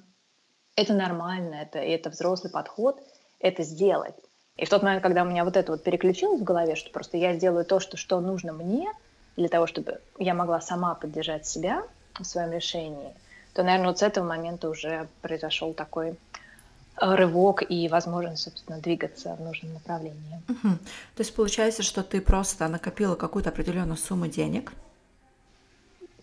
это 0.75 0.93
нормально, 0.93 1.55
это, 1.55 1.79
это 1.79 2.09
взрослый 2.09 2.51
подход, 2.51 2.99
это 3.39 3.63
сделать. 3.63 4.15
И 4.55 4.65
в 4.65 4.69
тот 4.69 4.83
момент, 4.83 5.03
когда 5.03 5.23
у 5.23 5.25
меня 5.25 5.43
вот 5.43 5.57
это 5.57 5.71
вот 5.71 5.83
переключилось 5.83 6.39
в 6.39 6.43
голове, 6.43 6.75
что 6.75 6.91
просто 6.91 7.17
я 7.17 7.33
сделаю 7.33 7.65
то, 7.65 7.79
что, 7.79 7.97
что 7.97 8.19
нужно 8.21 8.53
мне, 8.53 8.89
для 9.37 9.49
того, 9.49 9.67
чтобы 9.67 9.99
я 10.17 10.33
могла 10.33 10.61
сама 10.61 10.95
поддержать 10.95 11.45
себя 11.45 11.83
в 12.19 12.23
своем 12.23 12.51
решении, 12.51 13.13
то, 13.53 13.63
наверное, 13.63 13.87
вот 13.87 13.99
с 13.99 14.03
этого 14.03 14.25
момента 14.25 14.69
уже 14.69 15.07
произошел 15.21 15.73
такой 15.73 16.09
э, 16.09 16.15
рывок 16.97 17.63
и 17.67 17.87
возможность, 17.87 18.43
собственно, 18.43 18.79
двигаться 18.79 19.35
в 19.35 19.41
нужном 19.41 19.73
направлении. 19.73 20.41
Угу. 20.49 20.69
То 21.15 21.19
есть 21.19 21.33
получается, 21.35 21.83
что 21.83 22.03
ты 22.03 22.21
просто 22.21 22.67
накопила 22.67 23.15
какую-то 23.15 23.49
определенную 23.49 23.97
сумму 23.97 24.27
денег, 24.27 24.73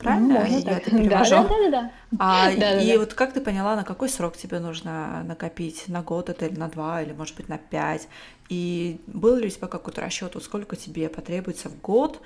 правильно? 0.03 0.41
Можно 0.41 0.57
я 0.57 0.63
так. 0.63 0.79
это 0.79 0.91
перевожу. 0.91 1.31
Да, 1.31 1.43
да, 1.43 1.49
да, 1.49 1.71
да. 1.71 1.91
А, 2.19 2.55
да, 2.57 2.81
и 2.83 2.93
да, 2.93 2.99
вот 2.99 3.15
как 3.15 3.33
ты 3.33 3.41
поняла, 3.41 3.77
на 3.77 3.85
какой 3.85 4.09
срок 4.09 4.37
тебе 4.37 4.59
нужно 4.59 5.23
накопить? 5.25 5.89
На 5.89 6.03
год 6.03 6.29
это 6.29 6.47
или 6.47 6.59
на 6.59 6.69
два, 6.69 7.03
или, 7.03 7.13
может 7.13 7.37
быть, 7.37 7.49
на 7.49 7.59
пять? 7.59 8.09
И 8.49 9.01
был 9.07 9.37
ли 9.37 9.47
у 9.47 9.51
тебя 9.51 9.69
какой-то 9.69 10.01
расчет, 10.01 10.35
вот 10.35 10.45
сколько 10.45 10.77
тебе 10.77 11.09
потребуется 11.09 11.69
в 11.69 11.81
год? 11.81 12.21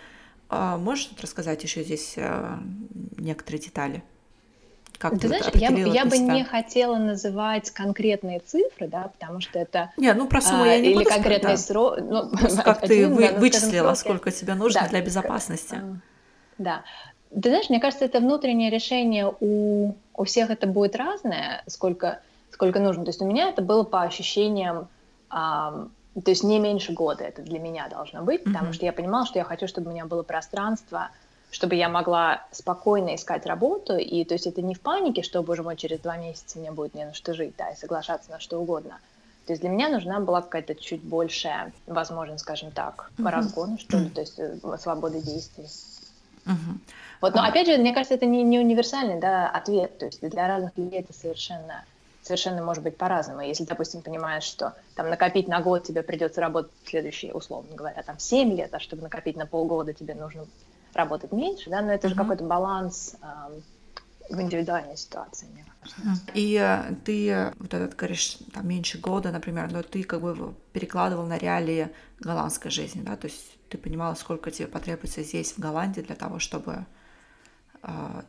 А, 0.48 0.76
можешь 0.76 1.10
рассказать 1.20 1.62
еще 1.62 1.82
здесь 1.82 2.14
а, 2.18 2.58
некоторые 3.18 3.60
детали? 3.60 4.02
Как 4.98 5.12
ты, 5.12 5.20
ты 5.20 5.28
знаешь, 5.28 5.46
я, 5.54 5.68
я 5.68 6.04
бы 6.06 6.16
не 6.16 6.44
хотела 6.44 6.96
называть 6.96 7.70
конкретные 7.70 8.40
цифры, 8.40 8.88
да, 8.88 9.10
потому 9.18 9.40
что 9.40 9.58
это... 9.58 9.92
Не, 9.96 10.12
ну 10.14 10.26
про 10.26 10.40
сумму 10.40 10.62
а, 10.62 10.68
я 10.68 10.80
не 10.80 10.92
Или 10.92 11.04
конкретный 11.04 11.58
срок... 11.58 11.98
Ну, 12.00 12.30
как 12.64 12.80
ты 12.86 13.06
вы, 13.08 13.30
ну, 13.30 13.38
вычислила, 13.38 13.94
сколько 13.94 14.30
тебе 14.30 14.54
нужно 14.54 14.82
да, 14.82 14.88
для 14.88 15.02
безопасности. 15.02 15.74
А, 15.74 15.96
да. 16.58 16.82
Ты 17.30 17.50
знаешь, 17.50 17.68
мне 17.68 17.80
кажется, 17.80 18.04
это 18.04 18.20
внутреннее 18.20 18.70
решение 18.70 19.34
у, 19.40 19.94
у 20.14 20.24
всех 20.24 20.50
это 20.50 20.66
будет 20.66 20.96
разное, 20.96 21.62
сколько, 21.66 22.20
сколько 22.50 22.80
нужно. 22.80 23.04
То 23.04 23.10
есть 23.10 23.20
у 23.20 23.26
меня 23.26 23.48
это 23.48 23.62
было 23.62 23.82
по 23.82 24.02
ощущениям, 24.02 24.88
то 26.22 26.30
есть 26.30 26.44
не 26.44 26.58
меньше 26.58 26.92
года 26.92 27.24
это 27.24 27.42
для 27.42 27.58
меня 27.58 27.88
должно 27.88 28.22
быть, 28.22 28.42
mm-hmm. 28.42 28.52
потому 28.52 28.72
что 28.72 28.84
я 28.86 28.92
понимала, 28.92 29.26
что 29.26 29.38
я 29.38 29.44
хочу, 29.44 29.68
чтобы 29.68 29.90
у 29.90 29.92
меня 29.92 30.06
было 30.06 30.22
пространство, 30.22 31.10
чтобы 31.50 31.74
я 31.74 31.88
могла 31.88 32.44
спокойно 32.52 33.14
искать 33.14 33.46
работу, 33.46 33.96
и 33.96 34.24
то 34.24 34.34
есть 34.34 34.46
это 34.46 34.62
не 34.62 34.74
в 34.74 34.80
панике, 34.80 35.22
что, 35.22 35.42
боже 35.42 35.62
мой, 35.62 35.76
через 35.76 36.00
два 36.00 36.16
месяца 36.16 36.58
мне 36.58 36.70
будет 36.70 36.94
не 36.94 37.04
на 37.04 37.14
что 37.14 37.34
жить, 37.34 37.54
да, 37.56 37.70
и 37.70 37.76
соглашаться 37.76 38.30
на 38.30 38.40
что 38.40 38.58
угодно. 38.58 38.98
То 39.46 39.52
есть 39.52 39.60
для 39.62 39.70
меня 39.70 39.88
нужна 39.88 40.18
была 40.18 40.42
какая-то 40.42 40.74
чуть 40.74 41.02
большая 41.02 41.72
возможность, 41.86 42.42
скажем 42.42 42.72
так, 42.72 43.10
mm-hmm. 43.16 43.30
разгона, 43.30 43.78
что 43.78 43.98
ли, 43.98 44.10
то 44.10 44.20
есть 44.20 44.38
э, 44.38 44.58
свободы 44.80 45.20
действий. 45.20 45.68
Mm-hmm. 46.46 46.78
Вот, 47.20 47.34
но 47.34 47.44
опять 47.44 47.66
же, 47.66 47.76
мне 47.76 47.92
кажется, 47.92 48.14
это 48.14 48.26
не, 48.26 48.42
не 48.42 48.58
универсальный 48.58 49.20
да, 49.20 49.48
ответ. 49.48 49.98
То 49.98 50.06
есть 50.06 50.20
для 50.20 50.48
разных 50.48 50.76
людей 50.76 51.00
это 51.00 51.12
совершенно, 51.12 51.84
совершенно 52.26 52.62
может 52.62 52.82
быть 52.82 52.96
по-разному. 52.96 53.40
Если, 53.40 53.64
допустим, 53.64 54.02
понимаешь, 54.02 54.44
что 54.44 54.74
там 54.94 55.08
накопить 55.08 55.48
на 55.48 55.60
год 55.60 55.84
тебе 55.84 56.02
придется 56.02 56.40
работать 56.40 56.72
следующие, 56.84 57.32
условно 57.32 57.74
говоря, 57.74 58.02
там 58.02 58.18
7 58.18 58.52
лет, 58.54 58.74
а 58.74 58.80
чтобы 58.80 59.02
накопить 59.02 59.36
на 59.36 59.46
полгода 59.46 59.92
тебе 59.92 60.14
нужно 60.14 60.46
работать 60.92 61.32
меньше, 61.32 61.70
да, 61.70 61.82
но 61.82 61.92
это 61.92 62.06
mm-hmm. 62.06 62.10
же 62.10 62.16
какой-то 62.16 62.44
баланс 62.44 63.16
эм, 63.22 63.62
в 64.28 64.40
индивидуальной 64.40 64.96
ситуации, 64.96 65.46
мне 65.52 65.64
кажется. 65.80 66.00
И 66.34 66.54
э, 66.54 66.94
ты, 67.04 67.52
вот 67.58 67.74
этот, 67.74 67.94
говоришь, 67.96 68.38
там 68.52 68.66
меньше 68.66 68.98
года, 68.98 69.30
например, 69.30 69.70
но 69.70 69.82
ты 69.82 70.02
как 70.02 70.20
бы 70.20 70.54
перекладывал 70.72 71.26
на 71.26 71.38
реалии 71.38 71.90
голландской 72.18 72.70
жизни, 72.70 73.02
да, 73.02 73.16
то 73.16 73.26
есть 73.26 73.56
ты 73.68 73.78
понимала, 73.78 74.14
сколько 74.14 74.50
тебе 74.50 74.68
потребуется 74.68 75.22
здесь, 75.22 75.52
в 75.52 75.58
Голландии, 75.58 76.00
для 76.00 76.14
того, 76.14 76.38
чтобы 76.38 76.86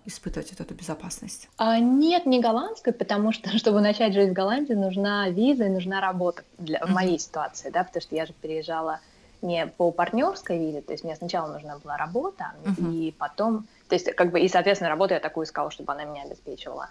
испытывать 0.06 0.52
вот 0.52 0.62
эту 0.62 0.74
безопасность? 0.74 1.50
А, 1.58 1.80
нет, 1.80 2.26
не 2.26 2.40
голландской, 2.40 2.94
потому 2.94 3.32
что, 3.32 3.58
чтобы 3.58 3.82
начать 3.82 4.14
жить 4.14 4.30
в 4.30 4.34
Голландии, 4.34 4.74
нужна 4.74 5.30
виза 5.30 5.66
и 5.66 5.70
нужна 5.70 6.02
работа 6.02 6.44
для, 6.58 6.86
в 6.86 6.90
моей 6.90 7.20
ситуации, 7.20 7.70
да, 7.70 7.84
потому 7.84 8.02
что 8.02 8.16
я 8.16 8.26
же 8.26 8.34
переезжала 8.34 9.00
не 9.42 9.68
по 9.68 9.92
партнерской 9.92 10.58
визе, 10.58 10.82
то 10.82 10.94
есть 10.94 11.04
мне 11.04 11.16
сначала 11.16 11.52
нужна 11.52 11.78
была 11.78 11.98
работа, 11.98 12.54
uh-huh. 12.64 12.92
и 12.92 13.12
потом, 13.12 13.68
то 13.88 13.96
есть 13.96 14.12
как 14.16 14.32
бы, 14.32 14.40
и, 14.40 14.48
соответственно, 14.48 14.90
работу 14.90 15.14
я 15.14 15.20
такую 15.20 15.46
искала, 15.46 15.70
чтобы 15.72 15.94
она 15.94 16.06
меня 16.06 16.24
обеспечивала. 16.24 16.90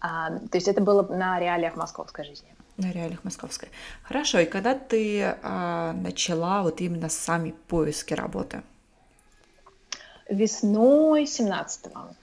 А, 0.00 0.30
то 0.30 0.56
есть 0.56 0.68
это 0.68 0.80
было 0.80 1.02
на 1.02 1.38
реалиях 1.38 1.76
московской 1.76 2.24
жизни. 2.24 2.48
На 2.76 2.90
реалиях 2.90 3.22
московской. 3.24 3.68
Хорошо, 4.02 4.40
и 4.40 4.46
когда 4.46 4.74
ты 4.74 5.36
а, 5.42 5.92
начала 5.92 6.62
вот 6.62 6.80
именно 6.80 7.08
сами 7.08 7.54
поиски 7.68 8.14
работы? 8.14 8.62
Весной 10.32 11.24
17-го. 11.24 12.14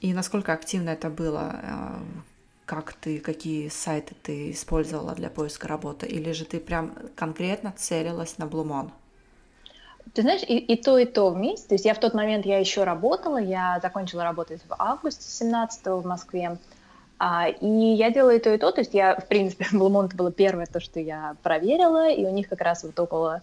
И 0.00 0.12
насколько 0.12 0.52
активно 0.52 0.90
это 0.90 1.10
было? 1.10 1.60
Э, 1.62 1.98
как 2.64 2.92
ты, 2.92 3.18
какие 3.18 3.68
сайты 3.68 4.14
ты 4.22 4.50
использовала 4.50 5.14
для 5.14 5.30
поиска 5.30 5.68
работы? 5.68 6.06
Или 6.06 6.32
же 6.32 6.44
ты 6.44 6.60
прям 6.60 6.94
конкретно 7.14 7.72
целилась 7.76 8.38
на 8.38 8.46
Блумон? 8.46 8.90
Ты 10.12 10.22
знаешь, 10.22 10.42
и, 10.42 10.58
и 10.58 10.76
то, 10.76 10.98
и 10.98 11.04
то 11.04 11.30
вместе. 11.30 11.68
То 11.68 11.74
есть 11.74 11.84
я 11.84 11.94
в 11.94 12.00
тот 12.00 12.14
момент 12.14 12.46
я 12.46 12.58
еще 12.58 12.84
работала, 12.84 13.38
я 13.38 13.80
закончила 13.82 14.24
работать 14.24 14.62
в 14.68 14.74
августе 14.78 15.28
17 15.28 15.86
в 15.86 16.06
Москве. 16.06 16.58
А, 17.18 17.48
и 17.48 17.66
я 17.66 18.10
делала 18.10 18.34
и 18.34 18.38
то, 18.38 18.52
и 18.52 18.58
то. 18.58 18.70
То 18.70 18.80
есть 18.80 18.94
я, 18.94 19.16
в 19.16 19.26
принципе, 19.26 19.66
Блумон 19.72 20.08
было 20.14 20.30
первое 20.30 20.66
то, 20.66 20.80
что 20.80 21.00
я 21.00 21.36
проверила, 21.42 22.10
и 22.10 22.24
у 22.24 22.30
них 22.30 22.48
как 22.48 22.60
раз 22.60 22.82
вот 22.84 22.98
около 22.98 23.42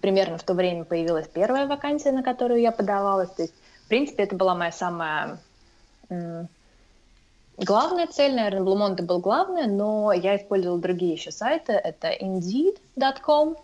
примерно 0.00 0.38
в 0.38 0.42
то 0.42 0.54
время 0.54 0.84
появилась 0.84 1.26
первая 1.26 1.66
вакансия, 1.66 2.12
на 2.12 2.22
которую 2.22 2.60
я 2.60 2.72
подавалась. 2.72 3.30
То 3.30 3.42
есть, 3.42 3.54
в 3.84 3.88
принципе, 3.88 4.24
это 4.24 4.36
была 4.36 4.54
моя 4.54 4.72
самая 4.72 5.38
главная 7.56 8.06
цель, 8.06 8.34
наверное, 8.34 8.62
Blue 8.62 8.76
Monte 8.76 9.02
был 9.02 9.18
главный, 9.18 9.66
но 9.66 10.12
я 10.12 10.36
использовала 10.36 10.80
другие 10.80 11.12
еще 11.12 11.30
сайты. 11.30 11.72
Это 11.72 12.08
Indeed.com, 12.08 13.56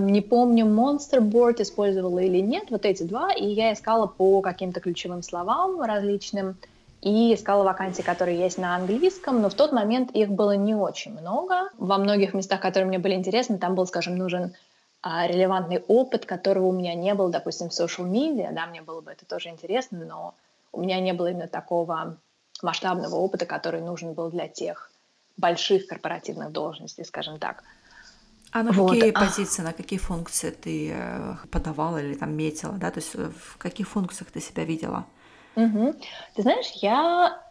не 0.00 0.20
помню, 0.20 0.66
Monsterboard 0.66 1.62
использовала 1.62 2.20
или 2.20 2.38
нет, 2.38 2.70
вот 2.70 2.84
эти 2.84 3.02
два, 3.02 3.32
и 3.32 3.46
я 3.46 3.72
искала 3.72 4.06
по 4.06 4.40
каким-то 4.40 4.80
ключевым 4.80 5.22
словам 5.22 5.80
различным, 5.82 6.56
и 7.02 7.34
искала 7.34 7.64
вакансии, 7.64 8.02
которые 8.02 8.38
есть 8.38 8.58
на 8.58 8.76
английском, 8.76 9.42
но 9.42 9.50
в 9.50 9.54
тот 9.54 9.72
момент 9.72 10.12
их 10.12 10.30
было 10.30 10.52
не 10.52 10.76
очень 10.76 11.10
много. 11.10 11.68
Во 11.76 11.98
многих 11.98 12.32
местах, 12.32 12.60
которые 12.60 12.86
мне 12.86 13.00
были 13.00 13.14
интересны, 13.14 13.58
там 13.58 13.74
был, 13.74 13.86
скажем, 13.88 14.16
нужен 14.16 14.54
релевантный 15.02 15.82
опыт, 15.88 16.26
которого 16.26 16.66
у 16.66 16.72
меня 16.72 16.94
не 16.94 17.14
было, 17.14 17.30
допустим, 17.30 17.70
в 17.70 17.72
social 17.72 18.08
media, 18.08 18.52
да, 18.52 18.66
мне 18.66 18.82
было 18.82 19.00
бы 19.00 19.10
это 19.10 19.26
тоже 19.26 19.48
интересно, 19.48 20.04
но 20.04 20.34
у 20.72 20.80
меня 20.80 21.00
не 21.00 21.12
было 21.12 21.30
именно 21.30 21.48
такого 21.48 22.16
масштабного 22.62 23.16
опыта, 23.16 23.44
который 23.44 23.80
нужен 23.80 24.14
был 24.14 24.30
для 24.30 24.48
тех 24.48 24.90
больших 25.36 25.86
корпоративных 25.86 26.52
должностей, 26.52 27.04
скажем 27.04 27.38
так. 27.38 27.64
А 28.52 28.62
на 28.62 28.72
вот. 28.72 28.90
какие 28.90 29.10
а. 29.10 29.18
позиции, 29.18 29.62
на 29.62 29.72
какие 29.72 29.98
функции 29.98 30.50
ты 30.50 30.92
э, 30.94 31.34
подавала 31.50 31.98
или 31.98 32.14
там 32.14 32.36
метила, 32.36 32.74
да, 32.74 32.90
то 32.90 33.00
есть 33.00 33.14
э, 33.14 33.30
в 33.30 33.56
каких 33.56 33.88
функциях 33.88 34.30
ты 34.30 34.40
себя 34.40 34.64
видела? 34.64 35.06
Угу. 35.56 35.94
Ты 36.34 36.42
знаешь, 36.42 36.70
я, 36.76 37.42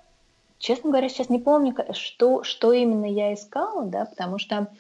честно 0.59 0.91
говоря, 0.91 1.09
сейчас 1.09 1.29
не 1.29 1.39
помню, 1.39 1.75
что, 1.93 2.43
что 2.43 2.71
именно 2.71 3.05
я 3.05 3.33
искала, 3.33 3.85
да, 3.85 4.05
потому 4.05 4.37
что 4.37 4.71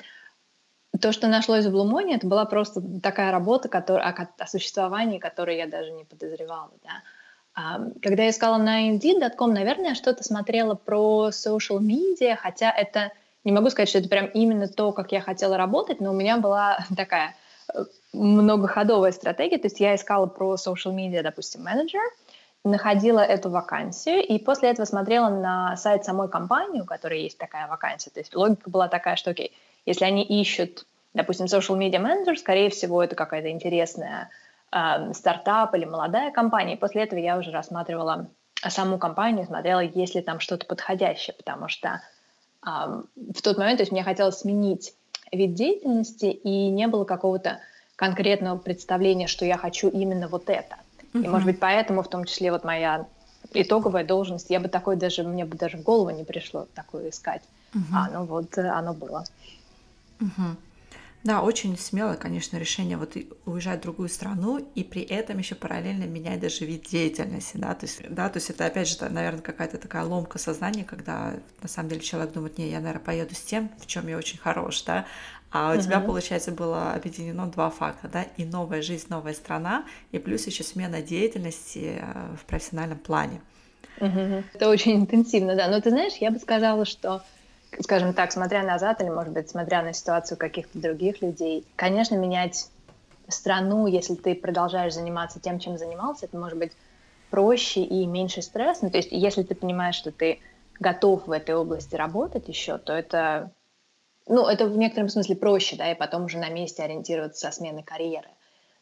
то, 0.99 1.11
что 1.11 1.27
нашлось 1.27 1.65
в 1.65 1.71
Блумоне, 1.71 2.15
это 2.15 2.27
была 2.27 2.45
просто 2.45 2.81
такая 3.01 3.31
работа, 3.31 3.69
которая, 3.69 4.11
о, 4.11 4.27
о 4.37 4.47
существовании 4.47 5.19
которой 5.19 5.57
я 5.57 5.67
даже 5.67 5.91
не 5.91 6.03
подозревала. 6.03 6.71
Да? 6.83 6.91
А, 7.53 7.79
когда 8.01 8.23
я 8.23 8.29
искала 8.29 8.57
на 8.57 8.89
Indeed.com, 8.89 9.53
наверное, 9.53 9.95
что-то 9.95 10.23
смотрела 10.23 10.75
про 10.75 11.29
social 11.29 11.79
media, 11.79 12.35
хотя 12.35 12.71
это 12.71 13.11
не 13.43 13.51
могу 13.51 13.69
сказать, 13.69 13.89
что 13.89 13.99
это 13.99 14.09
прям 14.09 14.27
именно 14.27 14.67
то, 14.67 14.91
как 14.91 15.11
я 15.11 15.21
хотела 15.21 15.57
работать, 15.57 15.99
но 15.99 16.11
у 16.11 16.15
меня 16.15 16.37
была 16.37 16.85
такая 16.95 17.35
э, 17.73 17.85
многоходовая 18.13 19.11
стратегия. 19.11 19.57
То 19.57 19.67
есть 19.67 19.79
я 19.79 19.95
искала 19.95 20.25
про 20.25 20.55
social 20.55 20.93
media, 20.93 21.23
допустим, 21.23 21.63
менеджер, 21.63 22.01
находила 22.63 23.21
эту 23.21 23.49
вакансию, 23.49 24.23
и 24.23 24.37
после 24.37 24.69
этого 24.69 24.85
смотрела 24.85 25.29
на 25.29 25.75
сайт 25.77 26.05
самой 26.05 26.29
компании, 26.29 26.81
у 26.81 26.85
которой 26.85 27.23
есть 27.23 27.37
такая 27.37 27.67
вакансия. 27.67 28.11
То 28.11 28.19
есть 28.19 28.35
логика 28.35 28.69
была 28.69 28.87
такая, 28.87 29.15
что, 29.15 29.31
окей, 29.31 29.51
если 29.85 30.05
они 30.05 30.23
ищут, 30.23 30.85
допустим, 31.13 31.45
social 31.45 31.77
media 31.77 32.01
manager, 32.01 32.35
скорее 32.35 32.69
всего, 32.69 33.03
это 33.03 33.15
какая-то 33.15 33.49
интересная 33.49 34.29
э, 34.71 35.13
стартап 35.13 35.73
или 35.75 35.85
молодая 35.85 36.31
компания. 36.31 36.73
И 36.75 36.79
после 36.79 37.03
этого 37.03 37.19
я 37.19 37.37
уже 37.37 37.51
рассматривала 37.51 38.27
саму 38.67 38.97
компанию, 38.97 39.45
смотрела, 39.45 39.79
есть 39.79 40.15
ли 40.15 40.21
там 40.21 40.39
что-то 40.39 40.65
подходящее, 40.65 41.35
потому 41.35 41.67
что 41.67 42.01
э, 42.65 42.69
в 42.69 43.41
тот 43.41 43.57
момент, 43.57 43.77
то 43.77 43.83
есть 43.83 43.91
мне 43.91 44.03
хотелось 44.03 44.39
сменить 44.39 44.93
вид 45.31 45.53
деятельности, 45.53 46.25
и 46.25 46.69
не 46.69 46.87
было 46.87 47.05
какого-то 47.05 47.59
конкретного 47.95 48.57
представления, 48.57 49.27
что 49.27 49.45
я 49.45 49.57
хочу 49.57 49.89
именно 49.89 50.27
вот 50.27 50.49
это. 50.49 50.77
Uh-huh. 51.13 51.23
И, 51.23 51.27
может 51.27 51.45
быть, 51.45 51.59
поэтому 51.59 52.03
в 52.03 52.09
том 52.09 52.25
числе 52.25 52.51
вот 52.51 52.63
моя 52.63 53.05
итоговая 53.53 54.03
должность, 54.03 54.49
я 54.49 54.59
бы 54.59 54.69
такой 54.69 54.95
даже, 54.95 55.23
мне 55.23 55.45
бы 55.45 55.57
даже 55.57 55.77
в 55.77 55.83
голову 55.83 56.09
не 56.09 56.23
пришло 56.23 56.67
такое 56.73 57.09
искать. 57.09 57.41
Uh-huh. 57.73 57.81
А, 57.93 58.09
ну 58.11 58.25
вот 58.25 58.57
оно 58.57 58.93
было. 58.93 59.23
Uh-huh. 60.21 60.55
Да, 61.23 61.43
очень 61.43 61.77
смелое, 61.77 62.15
конечно, 62.15 62.57
решение 62.57 62.97
вот 62.97 63.15
уезжать 63.45 63.79
в 63.79 63.83
другую 63.83 64.09
страну 64.09 64.57
и 64.73 64.83
при 64.83 65.03
этом 65.03 65.37
еще 65.37 65.53
параллельно 65.53 66.05
менять 66.05 66.39
даже 66.39 66.65
вид 66.65 66.87
деятельности, 66.89 67.57
да, 67.57 67.75
то 67.75 67.85
есть, 67.85 68.01
да, 68.09 68.27
то 68.27 68.37
есть 68.37 68.49
это 68.49 68.65
опять 68.65 68.87
же, 68.87 68.97
наверное, 69.07 69.41
какая-то 69.41 69.77
такая 69.77 70.03
ломка 70.03 70.39
сознания, 70.39 70.83
когда 70.83 71.35
на 71.61 71.67
самом 71.67 71.89
деле 71.89 72.01
человек 72.01 72.33
думает, 72.33 72.57
не, 72.57 72.71
я, 72.71 72.79
наверное, 72.79 73.03
поеду 73.03 73.35
с 73.35 73.41
тем, 73.41 73.69
в 73.79 73.85
чем 73.85 74.07
я 74.07 74.17
очень 74.17 74.39
хорош, 74.39 74.81
да, 74.83 75.05
а 75.51 75.73
у 75.73 75.75
uh-huh. 75.75 75.83
тебя, 75.83 75.99
получается, 75.99 76.51
было 76.51 76.93
объединено 76.93 77.45
два 77.45 77.69
факта, 77.69 78.07
да, 78.07 78.23
и 78.37 78.43
новая 78.43 78.81
жизнь, 78.81 79.05
новая 79.09 79.33
страна, 79.33 79.85
и 80.11 80.17
плюс 80.17 80.47
еще 80.47 80.63
смена 80.63 81.03
деятельности 81.03 81.99
э, 82.01 82.35
в 82.35 82.45
профессиональном 82.45 82.97
плане. 82.97 83.41
Uh-huh. 83.97 84.43
Это 84.53 84.69
очень 84.69 84.95
интенсивно, 84.95 85.55
да. 85.55 85.67
Но 85.67 85.81
ты 85.81 85.89
знаешь, 85.91 86.13
я 86.15 86.31
бы 86.31 86.39
сказала, 86.39 86.85
что, 86.85 87.21
скажем 87.79 88.13
так, 88.13 88.31
смотря 88.31 88.63
назад 88.63 89.01
или, 89.01 89.09
может 89.09 89.33
быть, 89.33 89.49
смотря 89.49 89.81
на 89.81 89.93
ситуацию 89.93 90.37
каких-то 90.37 90.79
других 90.79 91.21
людей, 91.21 91.65
конечно, 91.75 92.15
менять 92.15 92.69
страну, 93.27 93.87
если 93.87 94.15
ты 94.15 94.35
продолжаешь 94.35 94.93
заниматься 94.93 95.39
тем, 95.39 95.59
чем 95.59 95.77
занимался, 95.77 96.25
это 96.25 96.37
может 96.37 96.57
быть 96.57 96.73
проще 97.29 97.81
и 97.81 98.05
меньше 98.05 98.41
стресс. 98.41 98.81
Ну, 98.81 98.89
то 98.89 98.97
есть, 98.97 99.09
если 99.11 99.43
ты 99.43 99.55
понимаешь, 99.55 99.95
что 99.95 100.11
ты 100.11 100.39
готов 100.79 101.27
в 101.27 101.31
этой 101.31 101.55
области 101.55 101.95
работать 101.95 102.47
еще, 102.47 102.77
то 102.77 102.93
это 102.93 103.51
ну, 104.27 104.47
это 104.47 104.65
в 104.65 104.77
некотором 104.77 105.09
смысле 105.09 105.35
проще, 105.35 105.75
да, 105.75 105.91
и 105.91 105.95
потом 105.95 106.25
уже 106.25 106.37
на 106.37 106.49
месте 106.49 106.83
ориентироваться 106.83 107.47
со 107.47 107.55
смены 107.55 107.83
карьеры. 107.83 108.29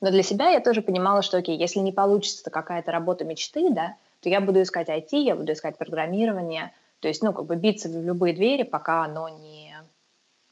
Но 0.01 0.11
для 0.11 0.23
себя 0.23 0.49
я 0.49 0.59
тоже 0.59 0.81
понимала, 0.81 1.21
что, 1.21 1.37
окей, 1.37 1.57
если 1.57 1.79
не 1.79 1.91
получится 1.91 2.49
какая-то 2.49 2.91
работа 2.91 3.25
мечты, 3.25 3.69
да, 3.69 3.95
то 4.21 4.29
я 4.29 4.41
буду 4.41 4.61
искать 4.61 4.89
IT, 4.89 5.09
я 5.11 5.35
буду 5.35 5.53
искать 5.53 5.77
программирование, 5.77 6.71
то 6.99 7.07
есть, 7.07 7.21
ну, 7.23 7.33
как 7.33 7.45
бы 7.45 7.55
биться 7.55 7.89
в 7.89 8.03
любые 8.03 8.33
двери, 8.33 8.63
пока 8.63 9.03
оно 9.03 9.29
не 9.29 9.75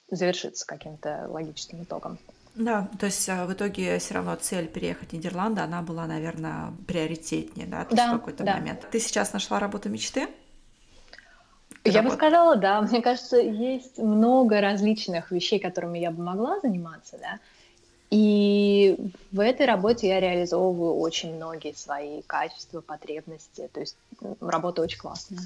завершится 0.10 0.66
каким-то 0.66 1.28
логическим 1.30 1.84
итогом. 1.84 2.18
Да, 2.56 2.90
то 3.00 3.06
есть 3.06 3.30
а, 3.30 3.46
в 3.46 3.54
итоге 3.54 4.00
все 4.00 4.16
равно 4.16 4.36
цель 4.36 4.68
переехать 4.68 5.10
в 5.10 5.14
Нидерланды, 5.14 5.62
она 5.62 5.82
была, 5.84 6.08
наверное, 6.08 6.74
приоритетнее, 6.88 7.68
да, 7.68 7.86
да 7.92 8.14
в 8.14 8.20
какой-то 8.20 8.44
да. 8.44 8.56
момент. 8.58 8.88
Ты 8.90 9.00
сейчас 9.00 9.32
нашла 9.34 9.60
работу 9.60 9.90
мечты? 9.90 10.28
Я 11.84 12.02
бы 12.02 12.10
сказала, 12.10 12.56
да. 12.56 12.82
Мне 12.90 13.02
кажется, 13.02 13.38
есть 13.38 13.98
много 14.00 14.60
различных 14.60 15.32
вещей, 15.32 15.60
которыми 15.60 16.00
я 16.00 16.10
бы 16.10 16.24
могла 16.24 16.60
заниматься, 16.60 17.18
да. 17.20 17.40
И 18.10 19.12
в 19.32 19.40
этой 19.40 19.66
работе 19.66 20.08
я 20.08 20.20
реализовываю 20.20 20.96
очень 20.96 21.36
многие 21.36 21.74
свои 21.76 22.22
качества, 22.22 22.80
потребности. 22.82 23.70
То 23.72 23.82
есть 23.82 23.98
работа 24.40 24.82
очень 24.82 24.98
классная. 24.98 25.42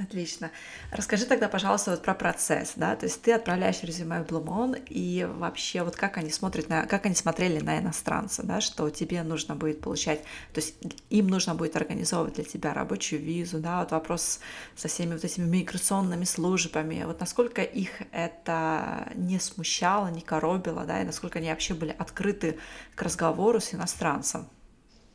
Отлично. 0.00 0.52
Расскажи 0.92 1.26
тогда, 1.26 1.48
пожалуйста, 1.48 1.90
вот 1.90 2.02
про 2.02 2.14
процесс, 2.14 2.74
да, 2.76 2.94
то 2.94 3.06
есть 3.06 3.20
ты 3.20 3.32
отправляешь 3.32 3.82
резюме 3.82 4.22
в 4.22 4.28
Blumon, 4.28 4.80
и 4.88 5.24
вообще 5.28 5.82
вот 5.82 5.96
как 5.96 6.18
они 6.18 6.30
смотрят 6.30 6.68
на, 6.68 6.86
как 6.86 7.06
они 7.06 7.16
смотрели 7.16 7.58
на 7.58 7.80
иностранца, 7.80 8.44
да, 8.44 8.60
что 8.60 8.88
тебе 8.90 9.24
нужно 9.24 9.56
будет 9.56 9.80
получать, 9.80 10.20
то 10.52 10.60
есть 10.60 10.76
им 11.10 11.26
нужно 11.26 11.56
будет 11.56 11.74
организовывать 11.74 12.34
для 12.34 12.44
тебя 12.44 12.74
рабочую 12.74 13.20
визу, 13.20 13.58
да, 13.58 13.80
вот 13.80 13.90
вопрос 13.90 14.38
со 14.76 14.86
всеми 14.86 15.14
вот 15.14 15.24
этими 15.24 15.46
миграционными 15.46 16.24
службами, 16.24 17.02
вот 17.04 17.18
насколько 17.18 17.62
их 17.62 17.90
это 18.12 19.10
не 19.16 19.40
смущало, 19.40 20.06
не 20.12 20.20
коробило, 20.20 20.84
да, 20.84 21.02
и 21.02 21.04
насколько 21.04 21.40
они 21.40 21.50
вообще 21.50 21.74
были 21.74 21.90
открыты 21.98 22.60
к 22.94 23.02
разговору 23.02 23.58
с 23.60 23.74
иностранцем? 23.74 24.48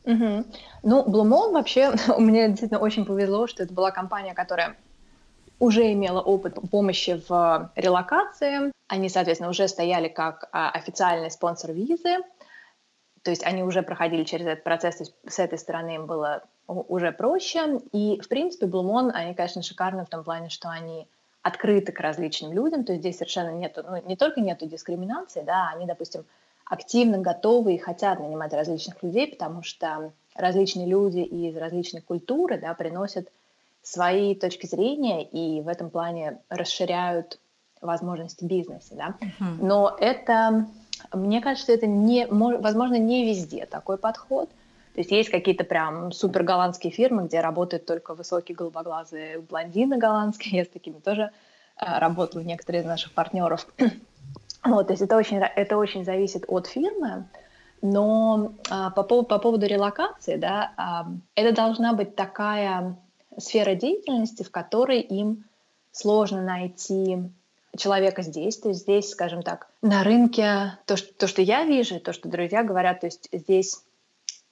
Угу. 0.04 0.44
Ну, 0.82 1.04
Blue 1.04 1.52
вообще, 1.52 1.94
мне 2.18 2.48
действительно 2.48 2.80
очень 2.80 3.04
повезло, 3.04 3.46
что 3.46 3.62
это 3.62 3.72
была 3.72 3.90
компания, 3.90 4.34
которая 4.34 4.76
уже 5.58 5.92
имела 5.92 6.20
опыт 6.20 6.58
помощи 6.70 7.22
в 7.28 7.70
релокации. 7.74 8.72
Они, 8.88 9.08
соответственно, 9.08 9.50
уже 9.50 9.66
стояли 9.68 10.08
как 10.08 10.48
а, 10.52 10.70
официальный 10.70 11.30
спонсор 11.30 11.72
визы. 11.72 12.18
То 13.22 13.30
есть 13.30 13.42
они 13.44 13.62
уже 13.62 13.82
проходили 13.82 14.24
через 14.24 14.46
этот 14.46 14.64
процесс, 14.64 14.96
то 14.96 15.04
есть 15.04 15.14
с 15.26 15.38
этой 15.38 15.58
стороны 15.58 15.94
им 15.94 16.06
было 16.06 16.42
уже 16.66 17.10
проще. 17.12 17.80
И, 17.92 18.20
в 18.20 18.28
принципе, 18.28 18.66
Блумон, 18.66 19.10
они, 19.14 19.34
конечно, 19.34 19.62
шикарны 19.62 20.04
в 20.04 20.10
том 20.10 20.24
плане, 20.24 20.50
что 20.50 20.68
они 20.68 21.08
открыты 21.40 21.92
к 21.92 22.00
различным 22.00 22.52
людям, 22.52 22.84
то 22.84 22.92
есть 22.92 23.02
здесь 23.02 23.18
совершенно 23.18 23.50
нету, 23.50 23.82
ну, 23.86 24.02
не 24.06 24.16
только 24.16 24.40
нету 24.40 24.66
дискриминации, 24.66 25.42
да, 25.42 25.70
они, 25.74 25.86
допустим, 25.86 26.24
активно 26.64 27.18
готовы 27.18 27.74
и 27.74 27.78
хотят 27.78 28.20
нанимать 28.20 28.52
различных 28.52 29.02
людей, 29.02 29.26
потому 29.26 29.62
что 29.62 30.12
различные 30.34 30.86
люди 30.86 31.20
из 31.20 31.56
различной 31.56 32.00
культуры 32.00 32.58
да, 32.58 32.74
приносят 32.74 33.28
свои 33.82 34.34
точки 34.34 34.66
зрения 34.66 35.22
и 35.22 35.60
в 35.60 35.68
этом 35.68 35.90
плане 35.90 36.38
расширяют 36.48 37.38
возможности 37.80 38.44
бизнеса. 38.44 38.94
Да? 38.94 39.14
Uh-huh. 39.20 39.56
Но 39.60 39.96
это, 40.00 40.66
мне 41.12 41.40
кажется, 41.42 41.72
это 41.72 41.86
не, 41.86 42.26
возможно, 42.26 42.94
не 42.94 43.26
везде 43.26 43.66
такой 43.66 43.98
подход. 43.98 44.48
То 44.94 45.00
есть 45.00 45.10
есть 45.10 45.28
какие-то 45.28 45.64
прям 45.64 46.12
супер 46.12 46.44
голландские 46.44 46.92
фирмы, 46.92 47.26
где 47.26 47.40
работают 47.40 47.84
только 47.84 48.14
высокие 48.14 48.56
голубоглазые 48.56 49.40
блондины 49.40 49.98
голландские. 49.98 50.58
Я 50.58 50.64
с 50.64 50.68
такими 50.68 51.00
тоже 51.00 51.30
э, 51.78 51.98
работала, 51.98 52.42
некоторые 52.42 52.82
из 52.82 52.86
наших 52.86 53.12
партнеров. 53.12 53.66
Вот, 54.64 54.86
то 54.86 54.92
есть 54.92 55.02
это 55.02 55.16
очень, 55.16 55.38
это 55.38 55.76
очень 55.76 56.04
зависит 56.04 56.44
от 56.48 56.66
фирмы, 56.66 57.26
но 57.82 58.52
а, 58.70 58.90
по, 58.90 59.02
поводу, 59.02 59.28
по 59.28 59.38
поводу 59.38 59.66
релокации, 59.66 60.36
да, 60.36 60.72
а, 60.76 61.06
это 61.34 61.54
должна 61.54 61.92
быть 61.92 62.16
такая 62.16 62.96
сфера 63.36 63.74
деятельности, 63.74 64.42
в 64.42 64.50
которой 64.50 65.00
им 65.00 65.44
сложно 65.92 66.42
найти 66.42 67.18
человека 67.76 68.22
здесь. 68.22 68.56
То 68.58 68.68
есть 68.68 68.82
здесь, 68.82 69.10
скажем 69.10 69.42
так, 69.42 69.68
на 69.82 70.02
рынке 70.02 70.78
то, 70.86 70.96
что, 70.96 71.12
то, 71.14 71.26
что 71.26 71.42
я 71.42 71.64
вижу, 71.64 72.00
то, 72.00 72.12
что 72.12 72.28
друзья 72.28 72.62
говорят, 72.62 73.00
то 73.00 73.06
есть 73.06 73.28
здесь 73.32 73.82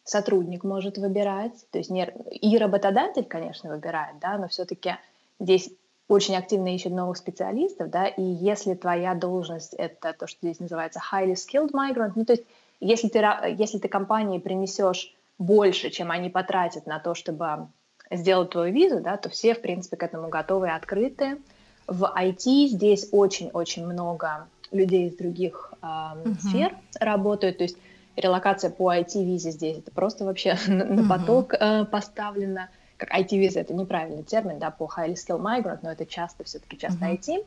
сотрудник 0.05 0.65
может 0.65 0.99
выбирать, 0.99 1.55
то 1.71 1.79
есть 1.79 1.91
не, 1.91 2.13
и 2.31 2.59
работодатель, 2.59 3.25
конечно, 3.25 3.71
выбирает, 3.71 4.19
да, 4.21 4.37
но 4.37 4.49
все-таки 4.49 4.97
здесь 5.39 5.71
очень 6.13 6.37
активно 6.37 6.75
ищет 6.75 6.93
новых 6.93 7.17
специалистов, 7.17 7.89
да, 7.89 8.07
и 8.07 8.23
если 8.23 8.75
твоя 8.75 9.15
должность— 9.15 9.73
это 9.79 10.13
то, 10.13 10.27
что 10.27 10.39
здесь 10.43 10.61
называется 10.61 11.01
highly 11.01 11.35
skilled 11.35 11.71
migrant, 11.73 12.13
ну, 12.17 12.27
то 12.27 12.35
есть 12.35 12.45
если 12.81 13.09
ты, 13.09 13.19
если 13.57 13.79
ты 13.79 13.89
компании 13.89 14.39
принесешь 14.39 15.15
больше, 15.39 15.89
чем 15.89 16.11
они 16.11 16.29
потратят 16.29 16.87
на 16.87 16.99
то, 16.99 17.15
чтобы 17.15 17.69
сделать 18.11 18.51
твою 18.51 18.75
визу, 18.75 19.01
да, 19.01 19.17
то 19.17 19.31
все, 19.31 19.55
в 19.55 19.63
принципе, 19.63 19.97
к 19.97 20.03
этому 20.03 20.29
готовы 20.29 20.67
и 20.67 20.71
открыты. 20.71 21.39
В 21.87 22.13
IT 22.15 22.67
здесь 22.67 23.09
очень-очень 23.11 23.87
много 23.87 24.49
людей 24.71 25.09
из 25.09 25.17
других 25.17 25.73
э, 25.81 25.87
uh-huh. 25.87 26.41
сфер 26.41 26.77
работают, 27.01 27.59
то 27.59 27.65
есть 27.65 27.79
релокация 28.17 28.71
по 28.71 28.95
IT-визе 28.95 29.51
здесь 29.51 29.79
это 29.79 29.91
просто 29.91 30.27
вообще 30.27 30.51
uh-huh. 30.51 30.85
на 30.93 31.09
поток 31.09 31.55
э, 31.55 31.87
поставлено 31.87 32.69
как 33.03 33.13
IT-виза, 33.19 33.61
это 33.61 33.75
неправильный 33.75 34.23
термин, 34.23 34.59
да, 34.59 34.71
по 34.71 34.85
highly 34.85 35.15
skilled 35.15 35.43
migrant, 35.43 35.81
но 35.83 35.91
это 35.91 36.07
часто 36.07 36.45
все-таки 36.45 36.79
часто 36.79 37.05
uh-huh. 37.05 37.19
IT. 37.19 37.45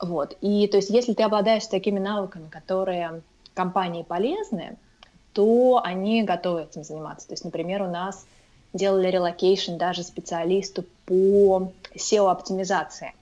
Вот. 0.00 0.36
И 0.40 0.66
то 0.66 0.76
есть 0.76 0.90
если 0.90 1.14
ты 1.14 1.22
обладаешь 1.22 1.66
такими 1.66 1.98
навыками, 1.98 2.48
которые 2.48 3.22
компании 3.54 4.02
полезны, 4.02 4.76
то 5.32 5.80
они 5.84 6.22
готовы 6.24 6.62
этим 6.62 6.82
заниматься. 6.82 7.28
То 7.28 7.34
есть, 7.34 7.44
например, 7.44 7.82
у 7.82 7.86
нас 7.86 8.26
делали 8.72 9.08
relocation 9.08 9.76
даже 9.76 10.02
специалисту 10.02 10.84
по 11.06 11.70
SEO-оптимизации, 11.94 13.12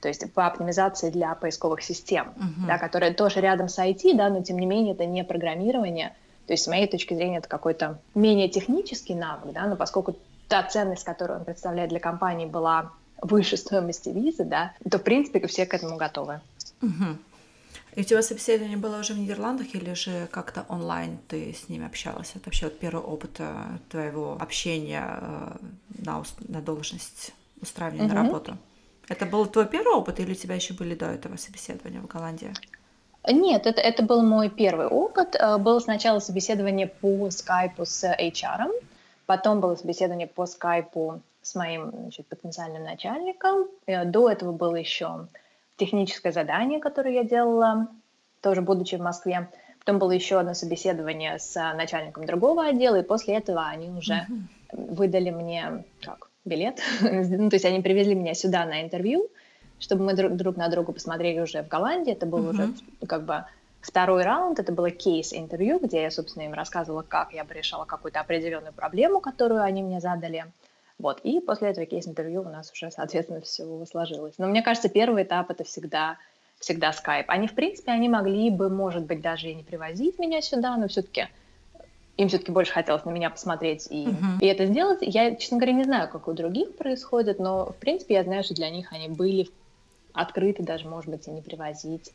то 0.00 0.08
есть 0.08 0.30
по 0.34 0.46
оптимизации 0.46 1.10
для 1.10 1.34
поисковых 1.34 1.82
систем, 1.82 2.34
uh-huh. 2.36 2.66
да, 2.66 2.78
которые 2.78 3.14
тоже 3.14 3.40
рядом 3.40 3.68
с 3.68 3.78
IT, 3.78 4.14
да, 4.14 4.28
но 4.28 4.42
тем 4.42 4.58
не 4.58 4.66
менее 4.66 4.92
это 4.92 5.06
не 5.06 5.24
программирование, 5.24 6.14
то 6.46 6.52
есть 6.52 6.64
с 6.64 6.66
моей 6.68 6.86
точки 6.86 7.14
зрения 7.14 7.38
это 7.38 7.48
какой-то 7.48 7.98
менее 8.14 8.48
технический 8.48 9.14
навык, 9.14 9.52
да, 9.52 9.66
но 9.66 9.76
поскольку 9.76 10.16
та 10.48 10.62
ценность, 10.62 11.04
которую 11.04 11.40
он 11.40 11.44
представляет 11.44 11.90
для 11.90 12.00
компании, 12.00 12.46
была 12.46 12.92
выше 13.22 13.56
стоимости 13.56 14.10
визы, 14.10 14.44
да, 14.44 14.72
то, 14.90 14.98
в 14.98 15.02
принципе, 15.02 15.46
все 15.46 15.66
к 15.66 15.74
этому 15.74 15.96
готовы. 15.96 16.40
Угу. 16.82 17.16
И 17.96 18.00
у 18.02 18.04
тебя 18.04 18.22
собеседование 18.22 18.76
было 18.76 18.98
уже 18.98 19.14
в 19.14 19.18
Нидерландах 19.18 19.74
или 19.74 19.94
же 19.94 20.28
как-то 20.30 20.66
онлайн 20.68 21.18
ты 21.28 21.54
с 21.54 21.70
ними 21.70 21.86
общалась? 21.86 22.32
Это 22.34 22.44
вообще 22.44 22.66
вот 22.66 22.78
первый 22.78 23.02
опыт 23.02 23.30
э, 23.38 23.78
твоего 23.88 24.36
общения 24.38 25.18
э, 25.18 25.56
на, 26.04 26.22
на 26.48 26.60
должность 26.60 27.32
устраивания 27.62 28.04
mm-hmm. 28.04 28.08
на 28.08 28.14
работу. 28.14 28.58
Это 29.08 29.24
был 29.24 29.46
твой 29.46 29.66
первый 29.66 29.94
опыт 29.94 30.20
или 30.20 30.32
у 30.32 30.34
тебя 30.34 30.56
еще 30.56 30.74
были 30.74 30.94
до 30.94 31.06
этого 31.06 31.38
собеседования 31.38 32.00
в 32.00 32.06
Голландии? 32.06 32.52
Нет, 33.26 33.66
это, 33.66 33.80
это 33.80 34.02
был 34.02 34.22
мой 34.22 34.50
первый 34.50 34.88
опыт. 34.88 35.34
Э, 35.34 35.56
было 35.56 35.80
сначала 35.80 36.18
собеседование 36.18 36.88
по 36.88 37.30
скайпу 37.30 37.86
с 37.86 38.04
HR, 38.04 38.70
потом 39.26 39.60
было 39.60 39.74
собеседование 39.74 40.26
по 40.26 40.46
скайпу 40.46 41.20
с 41.42 41.54
моим 41.54 41.90
значит, 41.90 42.26
потенциальным 42.26 42.82
начальником. 42.82 43.66
Э, 43.86 44.04
до 44.04 44.30
этого 44.30 44.52
было 44.52 44.76
еще 44.76 45.28
техническое 45.76 46.32
задание, 46.32 46.80
которое 46.80 47.14
я 47.14 47.24
делала, 47.24 47.88
тоже 48.40 48.62
будучи 48.62 48.96
в 48.96 49.00
Москве. 49.00 49.48
Потом 49.80 49.98
было 49.98 50.10
еще 50.10 50.40
одно 50.40 50.54
собеседование 50.54 51.38
с 51.38 51.54
начальником 51.74 52.26
другого 52.26 52.66
отдела, 52.66 52.96
и 52.96 53.02
после 53.04 53.36
этого 53.36 53.66
они 53.66 53.90
уже 53.90 54.26
mm-hmm. 54.28 54.94
выдали 54.94 55.30
мне 55.30 55.84
как 56.02 56.28
билет. 56.44 56.80
ну, 57.00 57.50
то 57.50 57.56
есть 57.56 57.64
они 57.64 57.80
привезли 57.80 58.14
меня 58.14 58.34
сюда 58.34 58.64
на 58.64 58.82
интервью, 58.82 59.28
чтобы 59.78 60.04
мы 60.04 60.14
друг, 60.14 60.32
друг 60.34 60.56
на 60.56 60.68
друга 60.68 60.92
посмотрели 60.92 61.40
уже 61.40 61.62
в 61.62 61.68
Голландии. 61.68 62.12
Это 62.12 62.26
был 62.26 62.46
uh-huh. 62.46 62.50
уже 62.50 62.74
как 63.06 63.24
бы 63.24 63.44
второй 63.86 64.24
раунд, 64.24 64.58
это 64.58 64.72
было 64.72 64.90
кейс-интервью, 64.90 65.78
где 65.78 66.02
я, 66.02 66.10
собственно, 66.10 66.42
им 66.44 66.54
рассказывала, 66.54 67.02
как 67.02 67.32
я 67.32 67.44
бы 67.44 67.54
решала 67.54 67.84
какую-то 67.84 68.20
определенную 68.20 68.72
проблему, 68.72 69.20
которую 69.20 69.62
они 69.62 69.82
мне 69.82 70.00
задали. 70.00 70.46
Вот, 70.98 71.20
и 71.22 71.40
после 71.40 71.68
этого 71.68 71.86
кейс-интервью 71.86 72.40
у 72.42 72.48
нас 72.48 72.72
уже, 72.72 72.90
соответственно, 72.90 73.42
все 73.42 73.84
сложилось. 73.86 74.34
Но 74.38 74.48
мне 74.48 74.62
кажется, 74.62 74.88
первый 74.88 75.22
этап— 75.22 75.50
это 75.52 75.62
всегда, 75.62 76.16
всегда 76.58 76.92
скайп. 76.92 77.26
Они, 77.28 77.46
в 77.46 77.54
принципе, 77.54 77.92
они 77.92 78.08
могли 78.08 78.50
бы, 78.50 78.68
может 78.70 79.04
быть, 79.04 79.20
даже 79.20 79.50
и 79.50 79.54
не 79.54 79.62
привозить 79.62 80.18
меня 80.18 80.42
сюда, 80.42 80.76
но 80.76 80.88
все-таки 80.88 81.28
им 82.16 82.28
все-таки 82.28 82.50
больше 82.50 82.72
хотелось 82.72 83.04
на 83.04 83.10
меня 83.10 83.28
посмотреть 83.28 83.88
и, 83.90 84.06
uh-huh. 84.06 84.40
и 84.40 84.46
это 84.46 84.64
сделать. 84.64 85.00
Я, 85.02 85.36
честно 85.36 85.58
говоря, 85.58 85.74
не 85.74 85.84
знаю, 85.84 86.08
как 86.08 86.28
у 86.28 86.32
других 86.32 86.74
происходит, 86.76 87.38
но, 87.38 87.66
в 87.66 87.76
принципе, 87.76 88.14
я 88.14 88.24
знаю, 88.24 88.42
что 88.42 88.54
для 88.54 88.70
них 88.70 88.90
они 88.92 89.08
были 89.08 89.50
открыты 90.14 90.62
даже, 90.62 90.88
может 90.88 91.10
быть, 91.10 91.28
и 91.28 91.30
не 91.30 91.42
привозить 91.42 92.10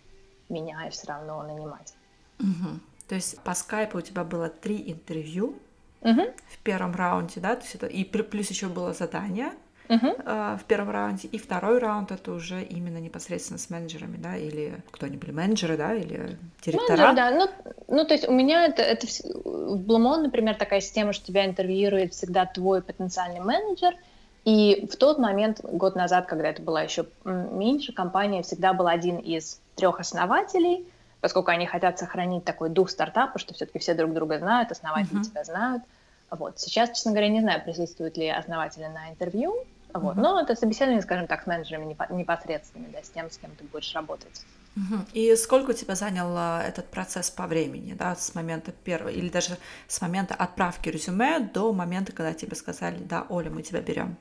меня, 0.52 0.88
и 0.88 0.90
все 0.92 1.08
равно 1.08 1.42
нанимать. 1.44 1.94
Угу. 2.40 2.80
То 3.08 3.16
есть 3.16 3.40
по 3.42 3.54
скайпу 3.54 3.98
у 3.98 4.02
тебя 4.02 4.24
было 4.24 4.50
три 4.50 4.92
интервью 4.92 5.56
угу. 6.02 6.22
в 6.50 6.58
первом 6.64 6.96
раунде, 6.96 7.40
да? 7.40 7.56
То 7.56 7.64
есть 7.64 7.76
это 7.76 7.88
и 7.88 8.04
плюс 8.04 8.50
еще 8.50 8.68
было 8.68 8.94
задание 8.94 9.52
угу. 9.90 10.08
э, 10.08 10.58
в 10.60 10.64
первом 10.66 10.92
раунде, 10.92 11.28
и 11.28 11.38
второй 11.38 11.80
раунд 11.80 12.12
это 12.12 12.32
уже 12.32 12.64
именно 12.64 12.98
непосредственно 12.98 13.60
с 13.60 13.70
менеджерами, 13.70 14.18
да, 14.18 14.38
или 14.38 14.82
кто 14.92 15.06
они 15.06 15.18
были, 15.18 15.32
менеджеры, 15.32 15.78
да, 15.78 15.94
или 15.94 16.38
директора? 16.64 16.98
Менеджер, 16.98 17.16
да. 17.16 17.32
Ну, 17.32 17.50
ну, 17.88 18.06
то 18.06 18.14
есть 18.14 18.28
у 18.28 18.32
меня 18.32 18.66
это, 18.66 18.82
это 18.82 19.08
в 19.44 19.78
Блумон, 19.78 20.24
например, 20.24 20.56
такая 20.56 20.82
система, 20.82 21.14
что 21.14 21.26
тебя 21.26 21.46
интервьюирует 21.46 22.14
всегда 22.14 22.46
твой 22.46 22.82
потенциальный 22.82 23.40
менеджер– 23.40 23.94
и 24.44 24.88
в 24.92 24.96
тот 24.96 25.20
момент, 25.20 25.60
год 25.62 25.96
назад, 25.96 26.26
когда 26.26 26.50
это 26.50 26.62
была 26.62 26.82
еще 26.82 27.06
меньше, 27.24 27.94
компания 27.94 28.42
всегда 28.42 28.74
был 28.74 28.88
один 28.88 29.18
из 29.18 29.61
трех 29.75 29.99
основателей, 29.99 30.88
поскольку 31.21 31.51
они 31.51 31.65
хотят 31.65 31.99
сохранить 31.99 32.43
такой 32.43 32.69
дух 32.69 32.89
стартапа, 32.89 33.39
что 33.39 33.53
все-таки 33.53 33.79
все 33.79 33.93
друг 33.93 34.13
друга 34.13 34.39
знают, 34.39 34.71
основатели 34.71 35.19
uh-huh. 35.19 35.23
тебя 35.23 35.43
знают. 35.43 35.84
Вот. 36.29 36.60
Сейчас, 36.60 36.89
честно 36.89 37.12
говоря, 37.12 37.29
не 37.29 37.41
знаю, 37.41 37.63
присутствуют 37.63 38.17
ли 38.17 38.29
основатели 38.29 38.86
на 38.86 39.10
интервью, 39.10 39.55
вот. 39.93 40.15
Uh-huh. 40.15 40.21
но 40.21 40.41
это 40.41 40.55
собеседование, 40.55 41.01
скажем 41.01 41.27
так, 41.27 41.43
с 41.43 41.47
менеджерами 41.47 41.95
непосредственно, 42.10 42.88
да, 42.91 43.03
с 43.03 43.10
тем, 43.10 43.29
с 43.29 43.38
кем 43.38 43.51
ты 43.55 43.63
будешь 43.65 43.93
работать. 43.93 44.45
И 45.12 45.36
сколько 45.36 45.71
у 45.71 45.73
тебя 45.73 45.95
занял 45.95 46.34
а, 46.38 46.63
этот 46.63 46.86
процесс 46.88 47.29
по 47.29 47.45
времени, 47.45 47.93
да, 47.93 48.15
с 48.15 48.34
момента 48.34 48.71
первого, 48.71 49.10
или 49.10 49.27
даже 49.27 49.57
с 49.88 49.99
момента 49.99 50.34
отправки 50.34 50.88
резюме 50.88 51.39
до 51.39 51.73
момента, 51.73 52.13
когда 52.13 52.34
тебе 52.34 52.55
сказали, 52.55 52.97
да, 52.99 53.25
Оля, 53.27 53.49
мы 53.49 53.63
тебя 53.63 53.81
берем? 53.81 54.15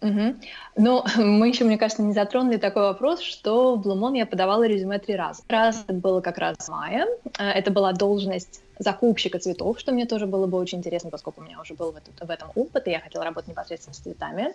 Угу. 0.00 0.36
Но 0.76 1.04
мы 1.16 1.48
еще, 1.48 1.64
мне 1.64 1.78
кажется, 1.78 2.02
не 2.02 2.12
затронули 2.12 2.56
такой 2.56 2.82
вопрос, 2.82 3.20
что 3.20 3.76
в 3.76 3.82
Блумон 3.82 4.14
я 4.14 4.26
подавала 4.26 4.66
резюме 4.66 4.98
три 4.98 5.16
раза. 5.16 5.42
Раз 5.48 5.84
это 5.86 5.94
было 5.94 6.20
как 6.20 6.38
раз 6.38 6.56
в 6.58 6.68
мае. 6.68 7.06
Э, 7.38 7.50
это 7.50 7.70
была 7.70 7.92
должность 7.92 8.62
закупщика 8.78 9.38
цветов, 9.38 9.78
что 9.80 9.92
мне 9.92 10.06
тоже 10.06 10.26
было 10.26 10.46
бы 10.46 10.58
очень 10.58 10.78
интересно, 10.78 11.10
поскольку 11.10 11.40
у 11.40 11.44
меня 11.44 11.60
уже 11.60 11.74
был 11.74 11.92
в, 11.92 11.96
этот, 11.96 12.14
в 12.20 12.30
этом 12.30 12.50
опыт, 12.54 12.86
и 12.88 12.90
я 12.90 13.00
хотела 13.00 13.24
работать 13.24 13.48
непосредственно 13.48 13.94
с 13.94 13.98
цветами. 13.98 14.54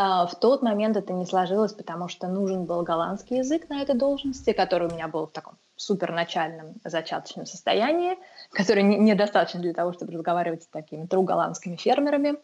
А 0.00 0.26
в 0.26 0.38
тот 0.38 0.62
момент 0.62 0.96
это 0.96 1.12
не 1.12 1.26
сложилось, 1.26 1.72
потому 1.72 2.06
что 2.06 2.28
нужен 2.28 2.66
был 2.66 2.82
голландский 2.82 3.38
язык 3.38 3.68
на 3.68 3.82
этой 3.82 3.96
должности, 3.96 4.52
который 4.52 4.88
у 4.88 4.92
меня 4.92 5.08
был 5.08 5.26
в 5.26 5.32
таком 5.32 5.54
суперначальном 5.74 6.74
зачаточном 6.84 7.46
состоянии, 7.46 8.16
который 8.52 8.84
недостаточно 8.84 9.60
для 9.60 9.72
того, 9.72 9.92
чтобы 9.92 10.12
разговаривать 10.12 10.62
с 10.62 10.66
такими 10.68 11.04
true 11.06 11.24
голландскими 11.24 11.76
фермерами. 11.76 12.36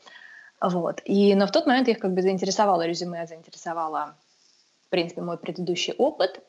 Вот. 0.64 1.02
И, 1.04 1.34
но 1.34 1.46
в 1.46 1.52
тот 1.52 1.66
момент 1.66 1.88
их 1.88 1.98
как 1.98 2.14
бы 2.14 2.22
заинтересовала 2.22 2.86
резюме, 2.86 3.26
заинтересовала, 3.26 4.16
в 4.86 4.88
принципе, 4.88 5.20
мой 5.20 5.36
предыдущий 5.36 5.92
опыт. 5.92 6.40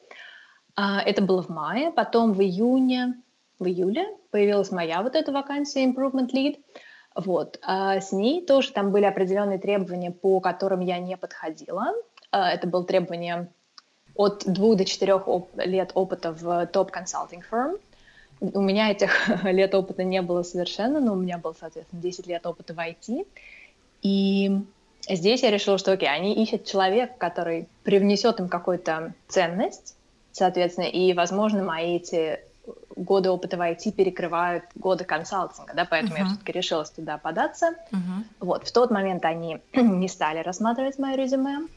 А, 0.76 1.02
это 1.02 1.22
было 1.22 1.44
в 1.44 1.50
мае. 1.50 1.92
Потом 1.92 2.32
в 2.32 2.42
июне, 2.42 3.16
в 3.60 3.66
июле 3.66 4.08
появилась 4.32 4.72
моя 4.72 5.02
вот 5.02 5.16
эта 5.16 5.34
вакансия 5.34 5.86
Improvement 5.86 6.32
Lead. 6.34 6.60
Вот. 7.14 7.60
А 7.62 8.00
с 8.00 8.14
ней 8.14 8.46
тоже 8.46 8.72
там 8.72 8.92
были 8.92 9.04
определенные 9.04 9.60
требования, 9.60 10.12
по 10.12 10.40
которым 10.40 10.80
я 10.80 11.00
не 11.00 11.18
подходила. 11.18 11.94
А, 12.32 12.52
это 12.52 12.68
было 12.68 12.86
требование 12.86 13.50
от 14.16 14.46
двух 14.46 14.78
до 14.78 14.86
четырех 14.86 15.28
оп- 15.28 15.52
лет 15.58 15.92
опыта 15.94 16.32
в 16.32 16.68
топ-консалтинг 16.68 17.46
firm. 17.52 17.80
У 18.40 18.62
меня 18.62 18.92
этих 18.92 19.28
лет 19.44 19.76
опыта 19.76 20.06
не 20.06 20.22
было 20.22 20.44
совершенно, 20.44 21.02
но 21.02 21.14
у 21.14 21.18
меня 21.18 21.38
было, 21.38 21.54
соответственно, 21.60 22.02
10 22.02 22.28
лет 22.28 22.46
опыта 22.46 22.74
в 22.74 22.80
IT. 22.80 23.28
И 24.06 24.62
здесь 25.10 25.42
я 25.42 25.50
решила, 25.50 25.80
что 25.80 25.92
окей, 25.92 26.08
они 26.08 26.36
ищут 26.36 26.66
человека, 26.66 27.16
который 27.18 27.68
привнесет 27.82 28.40
им 28.40 28.50
какую-то 28.50 29.16
ценность, 29.28 29.96
соответственно, 30.32 30.86
и, 30.86 31.12
возможно, 31.14 31.64
мои 31.64 31.96
эти 31.96 32.40
годы 32.96 33.32
опыта 33.32 33.58
в 33.58 33.62
IT 33.62 33.94
перекрывают 33.94 34.64
годы 34.76 35.06
консалтинга, 35.06 35.74
да, 35.74 35.86
поэтому 35.86 36.18
uh-huh. 36.18 36.20
я 36.20 36.26
все-таки 36.28 36.52
решилась 36.52 36.92
туда 36.92 37.18
податься. 37.18 37.74
Uh-huh. 37.92 38.24
Вот, 38.40 38.68
в 38.68 38.72
тот 38.72 38.92
момент 38.92 39.26
они 39.26 39.58
не 39.74 40.08
стали 40.08 40.40
рассматривать 40.40 41.00
мое 41.00 41.16
резюме. 41.16 41.68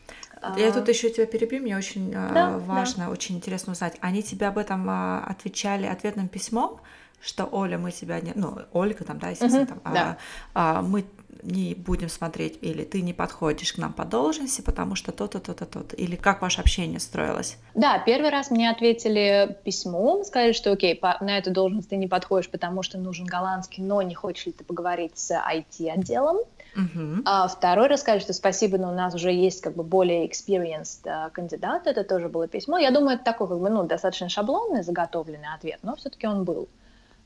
Я 0.56 0.70
тут 0.70 0.86
еще 0.86 1.08
тебя 1.08 1.24
перебью, 1.24 1.62
мне 1.62 1.78
очень 1.78 2.14
а, 2.14 2.30
да, 2.32 2.58
важно, 2.58 3.06
да. 3.06 3.10
очень 3.10 3.36
интересно 3.36 3.72
узнать. 3.72 3.96
Они 4.00 4.22
тебе 4.22 4.48
об 4.48 4.58
этом 4.58 4.86
а, 4.88 5.24
отвечали 5.26 5.86
ответным 5.86 6.28
письмом, 6.28 6.78
что 7.20 7.48
Оля, 7.50 7.78
мы 7.78 7.90
тебя 7.90 8.20
не, 8.20 8.32
ну 8.34 8.58
Ольга 8.72 9.04
там, 9.04 9.18
да, 9.18 9.30
естественно, 9.30 9.64
uh-huh, 9.64 9.80
там, 9.82 9.94
да. 9.94 10.18
А, 10.54 10.78
а, 10.78 10.82
мы 10.82 11.04
не 11.42 11.74
будем 11.74 12.08
смотреть, 12.08 12.58
или 12.60 12.84
ты 12.84 13.02
не 13.02 13.12
подходишь 13.12 13.72
к 13.72 13.78
нам 13.78 13.92
по 13.92 14.04
должности, 14.04 14.60
потому 14.60 14.94
что 14.94 15.12
то-то, 15.12 15.40
то-то, 15.40 15.66
то-то. 15.66 15.96
Или 15.96 16.16
как 16.16 16.42
ваше 16.42 16.60
общение 16.60 17.00
строилось? 17.00 17.56
Да, 17.74 17.98
первый 17.98 18.30
раз 18.30 18.50
мне 18.50 18.70
ответили 18.70 19.56
письмом, 19.64 20.24
сказали, 20.24 20.52
что 20.52 20.72
окей, 20.72 20.94
по, 20.94 21.16
на 21.20 21.38
эту 21.38 21.50
должность 21.50 21.90
ты 21.90 21.96
не 21.96 22.08
подходишь, 22.08 22.50
потому 22.50 22.82
что 22.82 22.98
нужен 22.98 23.26
голландский, 23.26 23.82
но 23.82 24.02
не 24.02 24.14
хочешь 24.14 24.46
ли 24.46 24.52
ты 24.52 24.64
поговорить 24.64 25.18
с 25.18 25.32
IT-отделом. 25.32 26.38
Uh-huh. 26.76 27.22
А 27.24 27.48
второй 27.48 27.88
раз 27.88 28.00
сказали, 28.00 28.20
что 28.20 28.32
спасибо, 28.32 28.78
но 28.78 28.90
у 28.90 28.94
нас 28.94 29.14
уже 29.14 29.32
есть 29.32 29.62
как 29.62 29.74
бы 29.74 29.82
более 29.82 30.28
experienced 30.28 31.04
uh, 31.04 31.30
кандидат, 31.30 31.86
это 31.86 32.04
тоже 32.04 32.28
было 32.28 32.46
письмо. 32.46 32.78
Я 32.78 32.90
думаю, 32.90 33.16
это 33.16 33.24
такой 33.24 33.48
как 33.48 33.58
бы, 33.58 33.68
ну, 33.68 33.84
достаточно 33.84 34.28
шаблонный, 34.28 34.82
заготовленный 34.82 35.54
ответ, 35.54 35.80
но 35.82 35.96
все-таки 35.96 36.26
он 36.26 36.44
был. 36.44 36.68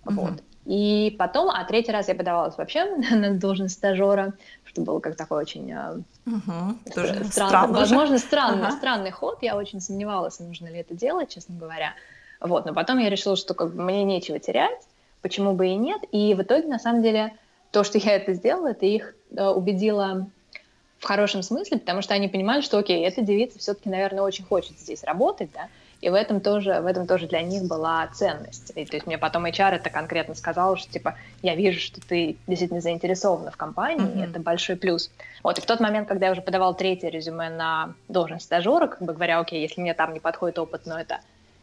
Uh-huh. 0.05 0.15
Вот. 0.15 0.43
И 0.65 1.17
потом, 1.19 1.51
а 1.51 1.65
третий 1.65 1.91
раз 1.91 2.09
я 2.09 2.15
подавалась 2.15 2.57
вообще 2.57 2.85
на 3.11 3.35
должность 3.35 3.75
стажера, 3.75 4.35
что 4.65 4.83
было 4.83 5.01
как 5.01 5.17
такой 5.17 5.43
очень 5.43 5.73
угу, 5.73 6.77
стра- 6.87 7.25
странный, 7.25 7.75
возможно, 7.75 8.19
странный, 8.19 8.67
ага. 8.67 8.77
странный 8.77 9.11
ход. 9.11 9.39
Я 9.43 9.57
очень 9.57 9.81
сомневалась, 9.81 10.39
нужно 10.39 10.69
ли 10.69 10.79
это 10.79 10.95
делать, 10.95 11.31
честно 11.31 11.57
говоря. 11.57 11.95
Вот, 12.41 12.65
но 12.65 12.75
потом 12.75 12.99
я 12.99 13.11
решила, 13.11 13.37
что 13.37 13.55
как 13.55 13.75
бы 13.75 13.83
мне 13.83 14.05
нечего 14.05 14.39
терять, 14.39 14.81
почему 15.21 15.53
бы 15.53 15.69
и 15.69 15.75
нет. 15.75 16.01
И 16.13 16.35
в 16.35 16.43
итоге, 16.43 16.69
на 16.69 16.79
самом 16.79 17.03
деле, 17.03 17.35
то, 17.71 17.85
что 17.85 17.99
я 17.99 18.17
это 18.17 18.33
сделала, 18.33 18.69
это 18.69 18.87
их 18.87 19.15
э, 19.37 19.47
убедило 19.49 20.27
в 20.99 21.05
хорошем 21.05 21.43
смысле, 21.43 21.79
потому 21.79 22.03
что 22.03 22.15
они 22.15 22.29
понимали, 22.29 22.61
что, 22.61 22.79
окей, 22.79 23.05
эта 23.05 23.23
девица 23.23 23.59
все-таки, 23.59 23.89
наверное, 23.89 24.23
очень 24.23 24.45
хочет 24.45 24.79
здесь 24.79 25.03
работать, 25.03 25.51
да, 25.53 25.69
и 26.03 26.11
в 26.11 26.15
этом 26.15 26.41
тоже, 26.41 26.81
в 26.81 26.87
этом 26.87 27.07
тоже 27.07 27.29
для 27.29 27.43
них 27.43 27.63
была 27.63 28.09
ценность. 28.09 28.73
И, 28.75 28.85
то 28.85 28.97
есть 28.97 29.07
мне 29.07 29.19
потом 29.19 29.47
HR 29.47 29.77
это 29.77 29.89
конкретно 29.89 30.35
сказал, 30.35 30.77
что 30.77 30.93
типа 30.93 31.15
я 31.43 31.55
вижу, 31.55 31.79
что 31.79 32.01
ты 32.01 32.37
действительно 32.49 32.81
заинтересована 32.81 33.53
в 33.53 33.57
компании, 33.57 34.05
mm-hmm. 34.05 34.31
это 34.31 34.41
большой 34.41 34.75
плюс. 34.75 35.13
Вот, 35.45 35.59
и 35.59 35.61
в 35.61 35.65
тот 35.65 35.79
момент, 35.79 36.09
когда 36.09 36.27
я 36.27 36.33
уже 36.33 36.43
подавал 36.43 36.75
третье 36.75 37.09
резюме 37.09 37.51
на 37.51 37.95
должность 38.09 38.47
стажера, 38.47 38.89
как 38.89 39.01
бы 39.01 39.13
говоря, 39.13 39.39
окей, 39.39 39.63
если 39.63 39.81
мне 39.81 39.95
там 39.95 40.13
не 40.13 40.19
подходит 40.19 40.59
опыт, 40.59 40.83
но 40.87 40.99
это 40.99 41.21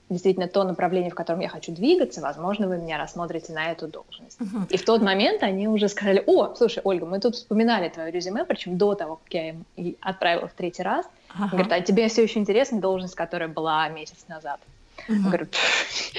действительно 0.09 0.47
то 0.47 0.63
направление, 0.63 1.11
в 1.11 1.15
котором 1.15 1.41
я 1.41 1.49
хочу 1.49 1.73
двигаться, 1.73 2.21
возможно, 2.21 2.69
вы 2.69 2.77
меня 2.77 2.97
рассмотрите 2.97 3.51
на 3.51 3.71
эту 3.71 3.87
должность. 3.87 4.39
Uh-huh. 4.39 4.67
И 4.69 4.77
в 4.77 4.85
тот 4.85 5.01
момент 5.01 5.43
они 5.43 5.67
уже 5.67 5.89
сказали, 5.89 6.23
о, 6.25 6.55
слушай, 6.55 6.81
Ольга, 6.85 7.05
мы 7.05 7.19
тут 7.19 7.35
вспоминали 7.35 7.89
твое 7.89 8.09
резюме, 8.09 8.45
причем 8.45 8.77
до 8.77 8.95
того, 8.95 9.17
как 9.17 9.33
я 9.33 9.49
им 9.49 9.65
отправила 10.01 10.47
в 10.47 10.53
третий 10.53 10.81
раз. 10.81 11.05
Uh-huh. 11.38 11.49
Говорят, 11.49 11.71
а 11.71 11.82
тебе 11.82 12.07
все 12.07 12.23
еще 12.23 12.39
интересна 12.39 12.82
должность, 12.82 13.15
которая 13.15 13.49
была 13.49 13.88
месяц 13.89 14.25
назад? 14.27 14.59
Uh-huh. 15.07 15.23
Говорю, 15.23 15.47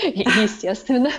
естественно. 0.02 1.10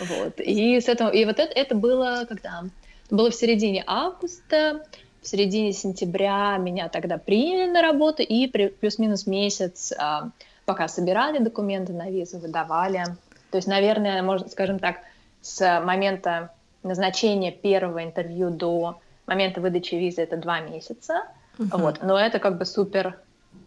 Вот. 0.00 0.40
И, 0.40 0.80
с 0.80 0.88
этого, 0.88 1.10
и 1.10 1.24
вот 1.24 1.38
это, 1.38 1.52
это 1.52 1.74
было 1.74 2.26
когда? 2.28 2.64
Это 3.06 3.16
было 3.16 3.30
в 3.30 3.34
середине 3.34 3.82
августа, 3.86 4.84
в 5.22 5.26
середине 5.26 5.72
сентября 5.72 6.56
меня 6.58 6.88
тогда 6.88 7.18
приняли 7.18 7.70
на 7.70 7.82
работу, 7.82 8.22
и 8.22 8.46
плюс-минус 8.46 9.26
месяц, 9.26 9.92
а, 9.98 10.30
пока 10.64 10.88
собирали 10.88 11.38
документы 11.38 11.92
на 11.92 12.10
визу, 12.10 12.38
выдавали. 12.38 13.04
То 13.50 13.56
есть, 13.56 13.66
наверное, 13.66 14.22
можно, 14.22 14.48
скажем 14.48 14.78
так, 14.78 14.98
с 15.40 15.80
момента 15.80 16.52
назначения 16.82 17.50
первого 17.50 18.04
интервью 18.04 18.50
до 18.50 19.00
момента 19.26 19.60
выдачи 19.60 19.94
визы 19.94 20.22
это 20.22 20.36
два 20.36 20.60
месяца. 20.60 21.24
Uh-huh. 21.58 21.80
Вот. 21.80 22.02
Но 22.02 22.18
это 22.18 22.38
как 22.38 22.58
бы 22.58 22.64
супер 22.64 23.18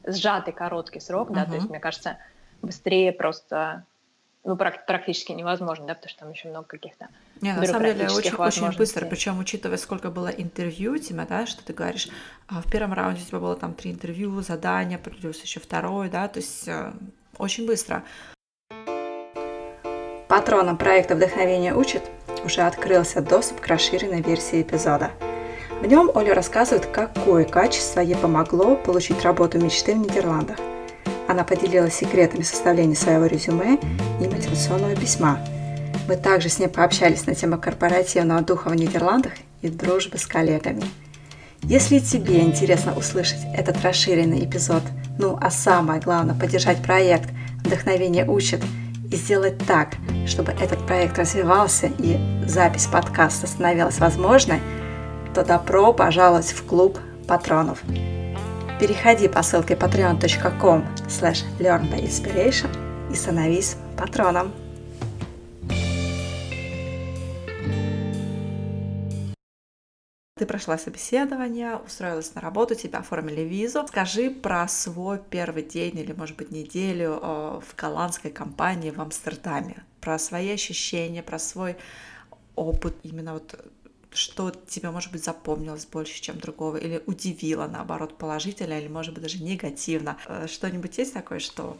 сжатый 0.05 0.53
короткий 0.53 0.99
срок, 0.99 1.29
uh-huh. 1.29 1.35
да, 1.35 1.45
то 1.45 1.55
есть, 1.55 1.69
мне 1.69 1.79
кажется, 1.79 2.17
быстрее 2.61 3.11
просто 3.11 3.85
ну, 4.43 4.55
практически 4.55 5.33
невозможно, 5.33 5.85
да, 5.85 5.93
потому 5.93 6.09
что 6.09 6.19
там 6.21 6.31
еще 6.31 6.49
много 6.49 6.67
каких-то 6.67 7.09
не, 7.41 7.53
на 7.53 7.65
самом 7.65 7.85
деле 7.85 8.09
очень, 8.09 8.35
очень 8.35 8.77
быстро, 8.77 9.05
причем 9.05 9.39
учитывая, 9.39 9.77
сколько 9.77 10.09
было 10.09 10.29
интервью 10.29 10.93
у 10.93 10.97
тебя, 10.97 11.25
да, 11.27 11.45
что 11.45 11.63
ты 11.63 11.73
говоришь, 11.73 12.09
а 12.47 12.61
в 12.61 12.69
первом 12.69 12.93
раунде 12.93 13.21
у 13.21 13.25
тебя 13.25 13.39
было 13.39 13.55
там 13.55 13.73
три 13.73 13.91
интервью, 13.91 14.41
задания, 14.41 14.97
плюс 14.97 15.41
еще 15.41 15.59
второй, 15.59 16.09
да, 16.09 16.27
то 16.27 16.39
есть 16.39 16.67
э, 16.67 16.91
очень 17.37 17.67
быстро. 17.67 18.03
Патроном 20.27 20.77
проекта 20.77 21.15
«Вдохновение 21.15 21.75
учит» 21.75 22.03
уже 22.43 22.61
открылся 22.61 23.21
доступ 23.21 23.59
к 23.59 23.67
расширенной 23.67 24.21
версии 24.21 24.61
эпизода. 24.61 25.11
В 25.81 25.87
нем 25.87 26.11
Оля 26.13 26.35
рассказывает, 26.35 26.85
какое 26.85 27.43
качество 27.43 28.01
ей 28.01 28.15
помогло 28.15 28.75
получить 28.75 29.23
работу 29.23 29.57
мечты 29.57 29.95
в 29.95 29.97
Нидерландах. 29.97 30.57
Она 31.27 31.43
поделилась 31.43 31.95
секретами 31.95 32.43
составления 32.43 32.95
своего 32.95 33.25
резюме 33.25 33.79
и 34.21 34.27
мотивационного 34.27 34.95
письма. 34.95 35.39
Мы 36.07 36.17
также 36.17 36.49
с 36.49 36.59
ней 36.59 36.67
пообщались 36.67 37.25
на 37.25 37.33
тему 37.33 37.57
корпоративного 37.57 38.41
духа 38.41 38.69
в 38.69 38.75
Нидерландах 38.75 39.33
и 39.63 39.69
дружбы 39.69 40.19
с 40.19 40.27
коллегами. 40.27 40.83
Если 41.63 41.97
тебе 41.97 42.41
интересно 42.41 42.95
услышать 42.95 43.39
этот 43.55 43.83
расширенный 43.83 44.45
эпизод, 44.45 44.83
ну 45.17 45.35
а 45.41 45.49
самое 45.49 45.99
главное 45.99 46.35
поддержать 46.35 46.83
проект 46.83 47.29
«Вдохновение 47.65 48.27
учит» 48.27 48.61
и 49.11 49.15
сделать 49.15 49.57
так, 49.65 49.95
чтобы 50.27 50.51
этот 50.51 50.85
проект 50.85 51.17
развивался 51.17 51.89
и 51.97 52.19
запись 52.45 52.85
подкаста 52.85 53.47
становилась 53.47 53.97
возможной, 53.97 54.59
то 55.33 55.43
добро 55.45 55.93
пожаловать 55.93 56.51
в 56.51 56.65
клуб 56.65 56.99
патронов. 57.27 57.81
Переходи 58.79 59.27
по 59.27 59.43
ссылке 59.43 59.75
patreon.com 59.75 60.83
slash 61.07 61.43
learnbyinspiration 61.59 63.11
и 63.11 63.15
становись 63.15 63.77
патроном. 63.97 64.51
Ты 70.35 70.47
прошла 70.47 70.79
собеседование, 70.79 71.75
устроилась 71.75 72.33
на 72.33 72.41
работу, 72.41 72.73
тебя 72.73 72.99
оформили 72.99 73.41
визу. 73.41 73.85
Скажи 73.87 74.31
про 74.31 74.67
свой 74.67 75.19
первый 75.29 75.61
день 75.61 75.99
или, 75.99 76.13
может 76.13 76.35
быть, 76.35 76.49
неделю 76.49 77.19
э, 77.21 77.59
в 77.63 77.75
голландской 77.75 78.31
компании 78.31 78.89
в 78.89 78.99
Амстердаме. 78.99 79.83
Про 79.99 80.17
свои 80.17 80.49
ощущения, 80.49 81.21
про 81.21 81.37
свой 81.37 81.77
опыт, 82.55 82.95
именно 83.03 83.33
вот 83.33 83.55
что 84.13 84.51
тебе, 84.51 84.91
может 84.91 85.11
быть, 85.11 85.23
запомнилось 85.23 85.85
больше, 85.85 86.21
чем 86.21 86.39
другого, 86.39 86.77
или 86.77 87.01
удивило, 87.05 87.67
наоборот, 87.67 88.17
положительно, 88.17 88.79
или, 88.79 88.87
может 88.87 89.13
быть, 89.13 89.23
даже 89.23 89.41
негативно. 89.41 90.17
Э, 90.27 90.47
что-нибудь 90.47 90.97
есть 90.97 91.13
такое, 91.13 91.39
что 91.39 91.77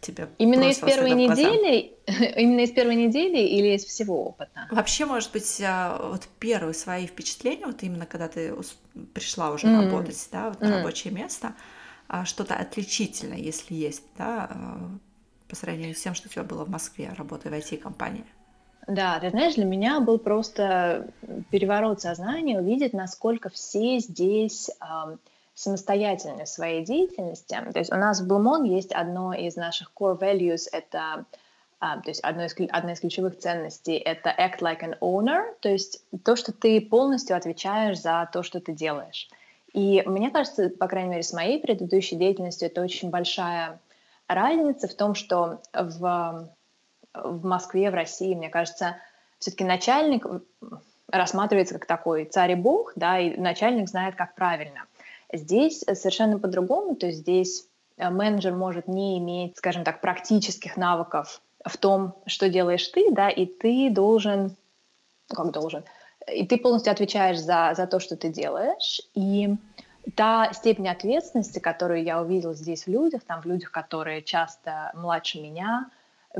тебе 0.00 0.28
Именно 0.38 0.70
из 0.70 0.78
первой 0.78 1.12
недели, 1.12 1.94
именно 2.36 2.60
из 2.60 2.70
первой 2.70 2.96
недели 2.96 3.38
или 3.38 3.74
из 3.76 3.84
всего 3.84 4.26
опыта? 4.26 4.68
Вообще, 4.70 5.06
может 5.06 5.32
быть, 5.32 5.60
а, 5.64 6.10
вот 6.10 6.28
первые 6.38 6.74
свои 6.74 7.06
впечатления, 7.06 7.66
вот 7.66 7.82
именно 7.82 8.06
когда 8.06 8.28
ты 8.28 8.54
пришла 9.14 9.50
уже 9.50 9.66
mm. 9.66 9.84
работать, 9.84 10.28
да, 10.30 10.50
вот 10.50 10.60
mm. 10.60 10.70
рабочее 10.70 11.12
место, 11.12 11.54
а, 12.08 12.24
что-то 12.24 12.54
отличительное, 12.54 13.38
если 13.38 13.74
есть, 13.74 14.02
да, 14.18 14.50
по 15.48 15.56
сравнению 15.56 15.94
с 15.94 16.02
тем, 16.02 16.14
что 16.14 16.28
у 16.28 16.30
тебя 16.30 16.42
было 16.42 16.64
в 16.64 16.70
Москве, 16.70 17.12
работая 17.16 17.50
в 17.50 17.54
IT-компании. 17.54 18.24
Да, 18.86 19.18
ты 19.18 19.30
знаешь, 19.30 19.54
для 19.54 19.64
меня 19.64 20.00
был 20.00 20.18
просто 20.18 21.08
переворот 21.50 22.00
сознания 22.00 22.60
увидеть, 22.60 22.92
насколько 22.92 23.48
все 23.48 23.98
здесь 23.98 24.70
самостоятельны 25.54 26.44
в 26.44 26.48
своей 26.48 26.84
деятельности. 26.84 27.56
То 27.72 27.78
есть 27.78 27.92
у 27.92 27.96
нас 27.96 28.20
в 28.20 28.30
Blue 28.30 28.66
есть 28.66 28.92
одно 28.92 29.32
из 29.32 29.56
наших 29.56 29.90
core 29.98 30.18
values, 30.18 30.68
это 30.70 31.24
а, 31.78 32.00
то 32.00 32.10
есть 32.10 32.20
одно 32.20 32.44
из, 32.44 32.54
одна 32.70 32.92
из 32.92 33.00
ключевых 33.00 33.38
ценностей— 33.38 33.96
это 34.04 34.30
act 34.30 34.60
like 34.60 34.82
an 34.82 34.98
owner, 35.00 35.54
то 35.60 35.68
есть 35.68 36.04
то, 36.24 36.36
что 36.36 36.52
ты 36.52 36.80
полностью 36.80 37.36
отвечаешь 37.36 38.00
за 38.00 38.28
то, 38.32 38.42
что 38.42 38.60
ты 38.60 38.72
делаешь. 38.72 39.28
И 39.72 40.02
мне 40.06 40.30
кажется, 40.30 40.70
по 40.70 40.88
крайней 40.88 41.10
мере, 41.10 41.22
с 41.22 41.34
моей 41.34 41.60
предыдущей 41.60 42.16
деятельностью 42.16 42.68
это 42.68 42.80
очень 42.82 43.10
большая 43.10 43.78
разница 44.26 44.88
в 44.88 44.94
том, 44.94 45.14
что 45.14 45.60
в, 45.74 46.48
в 47.24 47.44
Москве, 47.44 47.90
в 47.90 47.94
России, 47.94 48.34
мне 48.34 48.48
кажется, 48.48 48.96
все-таки 49.38 49.64
начальник 49.64 50.26
рассматривается 51.08 51.74
как 51.74 51.86
такой 51.86 52.24
царь 52.24 52.52
и 52.52 52.54
бог, 52.54 52.92
да, 52.96 53.18
и 53.18 53.36
начальник 53.38 53.88
знает, 53.88 54.14
как 54.14 54.34
правильно— 54.34 54.82
Здесь 55.32 55.80
совершенно 55.80 56.38
по-другому, 56.38 56.94
то 56.94 57.06
есть 57.06 57.18
здесь 57.18 57.66
э, 57.96 58.10
менеджер 58.10 58.54
может 58.54 58.86
не 58.86 59.18
иметь, 59.18 59.56
скажем 59.56 59.82
так, 59.82 60.00
практических 60.00 60.76
навыков 60.76 61.42
в 61.64 61.76
том, 61.78 62.14
что 62.26 62.48
делаешь 62.48 62.86
ты, 62.88 63.10
да, 63.10 63.28
и 63.28 63.44
ты 63.44 63.90
должен, 63.90 64.56
как 65.28 65.50
должен, 65.50 65.84
и 66.32 66.46
ты 66.46 66.58
полностью 66.58 66.92
отвечаешь 66.92 67.40
за, 67.40 67.72
за 67.76 67.88
то, 67.88 67.98
что 67.98 68.16
ты 68.16 68.28
делаешь, 68.28 69.00
и 69.14 69.56
та 70.14 70.52
степень 70.52 70.88
ответственности, 70.88 71.58
которую 71.58 72.04
я 72.04 72.22
увидела 72.22 72.54
здесь 72.54 72.84
в 72.84 72.88
людях, 72.88 73.24
там 73.24 73.42
в 73.42 73.46
людях, 73.46 73.72
которые 73.72 74.22
часто 74.22 74.92
младше 74.94 75.40
меня, 75.40 75.90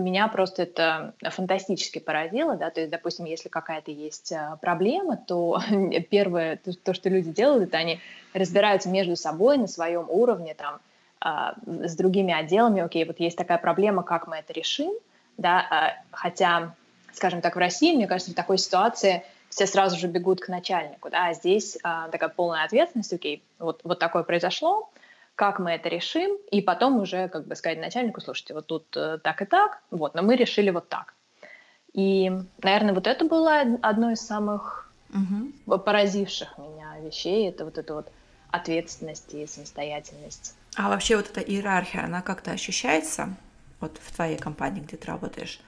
меня 0.01 0.28
просто 0.28 0.62
это 0.62 1.14
фантастически 1.22 1.99
поразило, 1.99 2.57
да, 2.57 2.70
то 2.70 2.80
есть, 2.80 2.90
допустим, 2.90 3.24
если 3.24 3.49
какая-то 3.49 3.90
есть 3.90 4.32
а, 4.32 4.57
проблема, 4.61 5.16
то 5.16 5.61
первое, 6.11 6.59
то, 6.82 6.94
что 6.94 7.09
люди 7.09 7.30
делают, 7.30 7.64
это 7.68 7.78
они 7.78 8.01
разбираются 8.34 8.88
между 8.88 9.16
собой 9.16 9.57
на 9.57 9.66
своем 9.66 10.07
уровне, 10.09 10.55
там, 10.55 10.80
а, 11.20 11.55
с 11.64 11.97
другими 11.97 12.34
отделами, 12.34 12.82
окей, 12.82 13.05
вот 13.05 13.20
есть 13.20 13.38
такая 13.38 13.59
проблема, 13.59 14.03
как 14.03 14.26
мы 14.26 14.36
это 14.36 14.53
решим, 14.53 14.92
да, 15.38 15.66
а, 15.70 15.94
хотя, 16.11 16.74
скажем 17.12 17.40
так, 17.40 17.57
в 17.57 17.59
России, 17.59 17.97
мне 17.97 18.07
кажется, 18.07 18.32
в 18.32 18.36
такой 18.36 18.59
ситуации 18.59 19.24
все 19.49 19.66
сразу 19.66 19.97
же 19.97 20.09
бегут 20.09 20.40
к 20.40 20.49
начальнику, 20.49 21.09
да, 21.09 21.28
а 21.28 21.32
здесь 21.32 21.78
такая 21.82 22.28
полная 22.28 22.64
ответственность, 22.64 23.12
окей, 23.12 23.42
вот, 23.59 23.80
вот 23.84 23.99
такое 23.99 24.24
произошло, 24.24 24.90
как 25.37 25.59
мы 25.59 25.72
это 25.72 25.89
решим, 25.89 26.37
и 26.51 26.62
потом 26.62 26.99
уже 26.99 27.28
как 27.28 27.47
бы 27.47 27.55
сказать 27.55 27.78
начальнику, 27.78 28.20
слушайте, 28.20 28.55
вот 28.55 28.66
тут 28.66 28.97
э, 28.97 29.18
так 29.22 29.43
и 29.43 29.45
так, 29.45 29.82
вот, 29.91 30.14
но 30.14 30.22
мы 30.22 30.34
решили 30.34 30.70
вот 30.70 30.89
так. 30.89 31.14
И, 31.93 32.32
наверное, 32.62 32.95
вот 32.95 33.07
это 33.07 33.24
было 33.24 33.61
одно 33.82 34.11
из 34.11 34.20
самых 34.20 34.91
угу. 35.11 35.78
поразивших 35.78 36.57
меня 36.59 36.99
вещей, 37.01 37.49
это 37.49 37.66
вот 37.66 37.78
эта 37.78 37.95
вот 37.95 38.09
ответственность 38.51 39.32
и 39.34 39.47
самостоятельность. 39.47 40.55
А 40.74 40.89
вообще 40.89 41.16
вот 41.16 41.30
эта 41.30 41.41
иерархия, 41.41 42.05
она 42.05 42.22
как-то 42.22 42.53
ощущается 42.53 43.34
вот 43.80 43.99
в 44.03 44.14
твоей 44.14 44.39
компании, 44.39 44.80
где 44.80 44.97
ты 44.97 45.07
работаешь? 45.07 45.61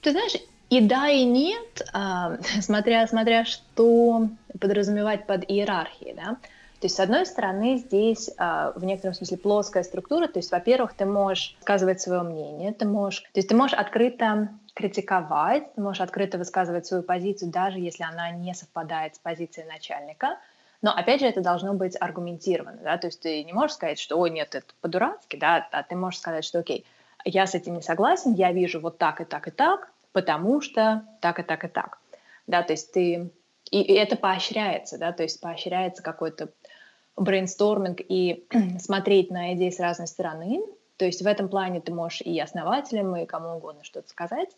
Ты 0.00 0.12
знаешь, 0.12 0.34
и 0.70 0.80
да, 0.80 1.08
и 1.08 1.24
нет, 1.24 1.82
а, 1.92 2.38
смотря, 2.60 3.06
смотря 3.06 3.44
что 3.44 4.28
подразумевать 4.58 5.26
под 5.26 5.44
иерархией, 5.50 6.14
да. 6.14 6.38
То 6.86 6.88
есть, 6.88 6.98
с 6.98 7.00
одной 7.00 7.26
стороны, 7.26 7.78
здесь 7.78 8.30
э, 8.38 8.72
в 8.76 8.84
некотором 8.84 9.12
смысле 9.12 9.38
плоская 9.38 9.82
структура. 9.82 10.28
То 10.28 10.38
есть, 10.38 10.52
во-первых, 10.52 10.94
ты 10.94 11.04
можешь 11.04 11.56
сказывать 11.60 12.00
свое 12.00 12.22
мнение, 12.22 12.72
ты 12.72 12.86
можешь, 12.86 13.22
то 13.22 13.40
есть 13.40 13.48
ты 13.48 13.56
можешь 13.56 13.76
открыто 13.76 14.50
критиковать, 14.72 15.74
ты 15.74 15.80
можешь 15.80 16.00
открыто 16.00 16.38
высказывать 16.38 16.86
свою 16.86 17.02
позицию, 17.02 17.50
даже 17.50 17.80
если 17.80 18.04
она 18.04 18.30
не 18.30 18.54
совпадает 18.54 19.16
с 19.16 19.18
позицией 19.18 19.66
начальника. 19.66 20.38
Но 20.80 20.92
опять 20.92 21.18
же, 21.18 21.26
это 21.26 21.40
должно 21.40 21.74
быть 21.74 21.96
аргументировано, 22.00 22.78
да, 22.84 22.98
то 22.98 23.08
есть 23.08 23.20
ты 23.20 23.42
не 23.42 23.52
можешь 23.52 23.74
сказать, 23.74 23.98
что, 23.98 24.20
о, 24.20 24.28
нет, 24.28 24.54
это 24.54 24.72
по-дурацки, 24.80 25.34
да, 25.34 25.66
а 25.72 25.82
ты 25.82 25.96
можешь 25.96 26.20
сказать, 26.20 26.44
что, 26.44 26.60
окей, 26.60 26.86
я 27.24 27.48
с 27.48 27.56
этим 27.56 27.74
не 27.74 27.82
согласен, 27.82 28.32
я 28.34 28.52
вижу 28.52 28.78
вот 28.78 28.96
так 28.98 29.20
и 29.20 29.24
так 29.24 29.48
и 29.48 29.50
так, 29.50 29.90
потому 30.12 30.60
что 30.60 31.02
так 31.20 31.40
и 31.40 31.42
так 31.42 31.64
и 31.64 31.68
так, 31.68 31.98
да, 32.46 32.62
то 32.62 32.74
есть 32.74 32.92
ты 32.92 33.32
и, 33.70 33.82
и 33.82 33.92
это 33.94 34.16
поощряется, 34.16 34.98
да, 34.98 35.12
то 35.12 35.22
есть 35.22 35.40
поощряется 35.40 36.02
какой-то 36.02 36.50
брейнсторминг 37.16 38.00
и 38.00 38.46
смотреть 38.78 39.30
на 39.30 39.54
идеи 39.54 39.70
с 39.70 39.80
разной 39.80 40.06
стороны. 40.06 40.62
То 40.96 41.04
есть 41.04 41.22
в 41.22 41.26
этом 41.26 41.48
плане 41.48 41.80
ты 41.80 41.92
можешь 41.92 42.22
и 42.22 42.38
основателям, 42.40 43.14
и 43.16 43.26
кому 43.26 43.56
угодно 43.56 43.84
что-то 43.84 44.08
сказать. 44.08 44.50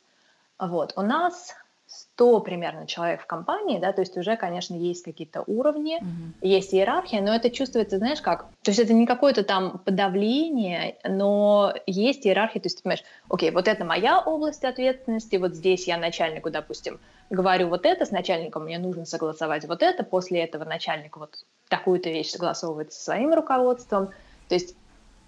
Вот. 0.59 0.93
У 0.97 1.03
нас 1.03 1.55
100 1.89 2.41
примерно 2.41 2.87
человек 2.87 3.23
в 3.23 3.27
компании, 3.27 3.79
да, 3.79 3.93
то 3.93 4.03
есть 4.03 4.17
уже, 4.17 4.37
конечно, 4.37 4.75
есть 4.75 5.05
какие-то 5.05 5.43
уровни, 5.47 5.99
Мгм. 6.03 6.35
есть 6.43 6.75
иерархия, 6.75 7.23
но 7.23 7.35
это 7.35 7.51
чувствуется, 7.51 7.99
знаешь, 7.99 8.21
как, 8.21 8.51
то 8.63 8.71
есть 8.71 8.79
это 8.79 8.93
не 8.93 9.07
какое-то 9.07 9.43
там 9.43 9.79
подавление, 9.79 10.99
но 11.05 11.73
есть 11.87 12.27
иерархия, 12.27 12.61
то 12.61 12.67
есть 12.67 12.77
ты 12.79 12.83
понимаешь, 12.83 13.05
окей, 13.31 13.51
вот 13.51 13.67
это 13.69 13.85
моя 13.85 14.21
область 14.21 14.65
ответственности, 14.65 15.37
вот 15.37 15.55
здесь 15.55 15.87
я 15.89 15.97
начальнику, 15.97 16.51
допустим, 16.51 17.01
говорю 17.31 17.69
вот 17.69 17.87
это, 17.87 18.05
с 18.05 18.11
начальником 18.11 18.65
мне 18.65 18.79
нужно 18.79 19.07
согласовать 19.07 19.67
вот 19.67 19.83
это, 19.83 20.05
после 20.05 20.41
этого 20.45 20.65
начальник 20.65 21.17
вот 21.17 21.45
такую-то 21.71 22.11
вещь 22.11 22.31
согласовывает 22.31 22.93
со 22.93 23.03
своим 23.03 23.33
руководством, 23.35 24.11
то 24.49 24.55
есть 24.55 24.77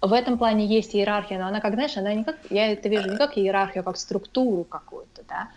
в 0.01 0.13
этом 0.13 0.37
плане 0.39 0.65
есть 0.65 0.95
иерархия, 0.95 1.37
но 1.39 1.47
она, 1.47 1.59
как 1.61 1.73
знаешь, 1.75 1.95
она 1.97 2.13
не 2.13 2.23
как, 2.23 2.37
я 2.49 2.71
это 2.71 2.89
вижу 2.89 3.09
не 3.09 3.17
как 3.17 3.37
иерархию, 3.37 3.81
а 3.81 3.85
как 3.85 3.97
структуру 3.97 4.63
какую-то, 4.63 5.23
да, 5.27 5.49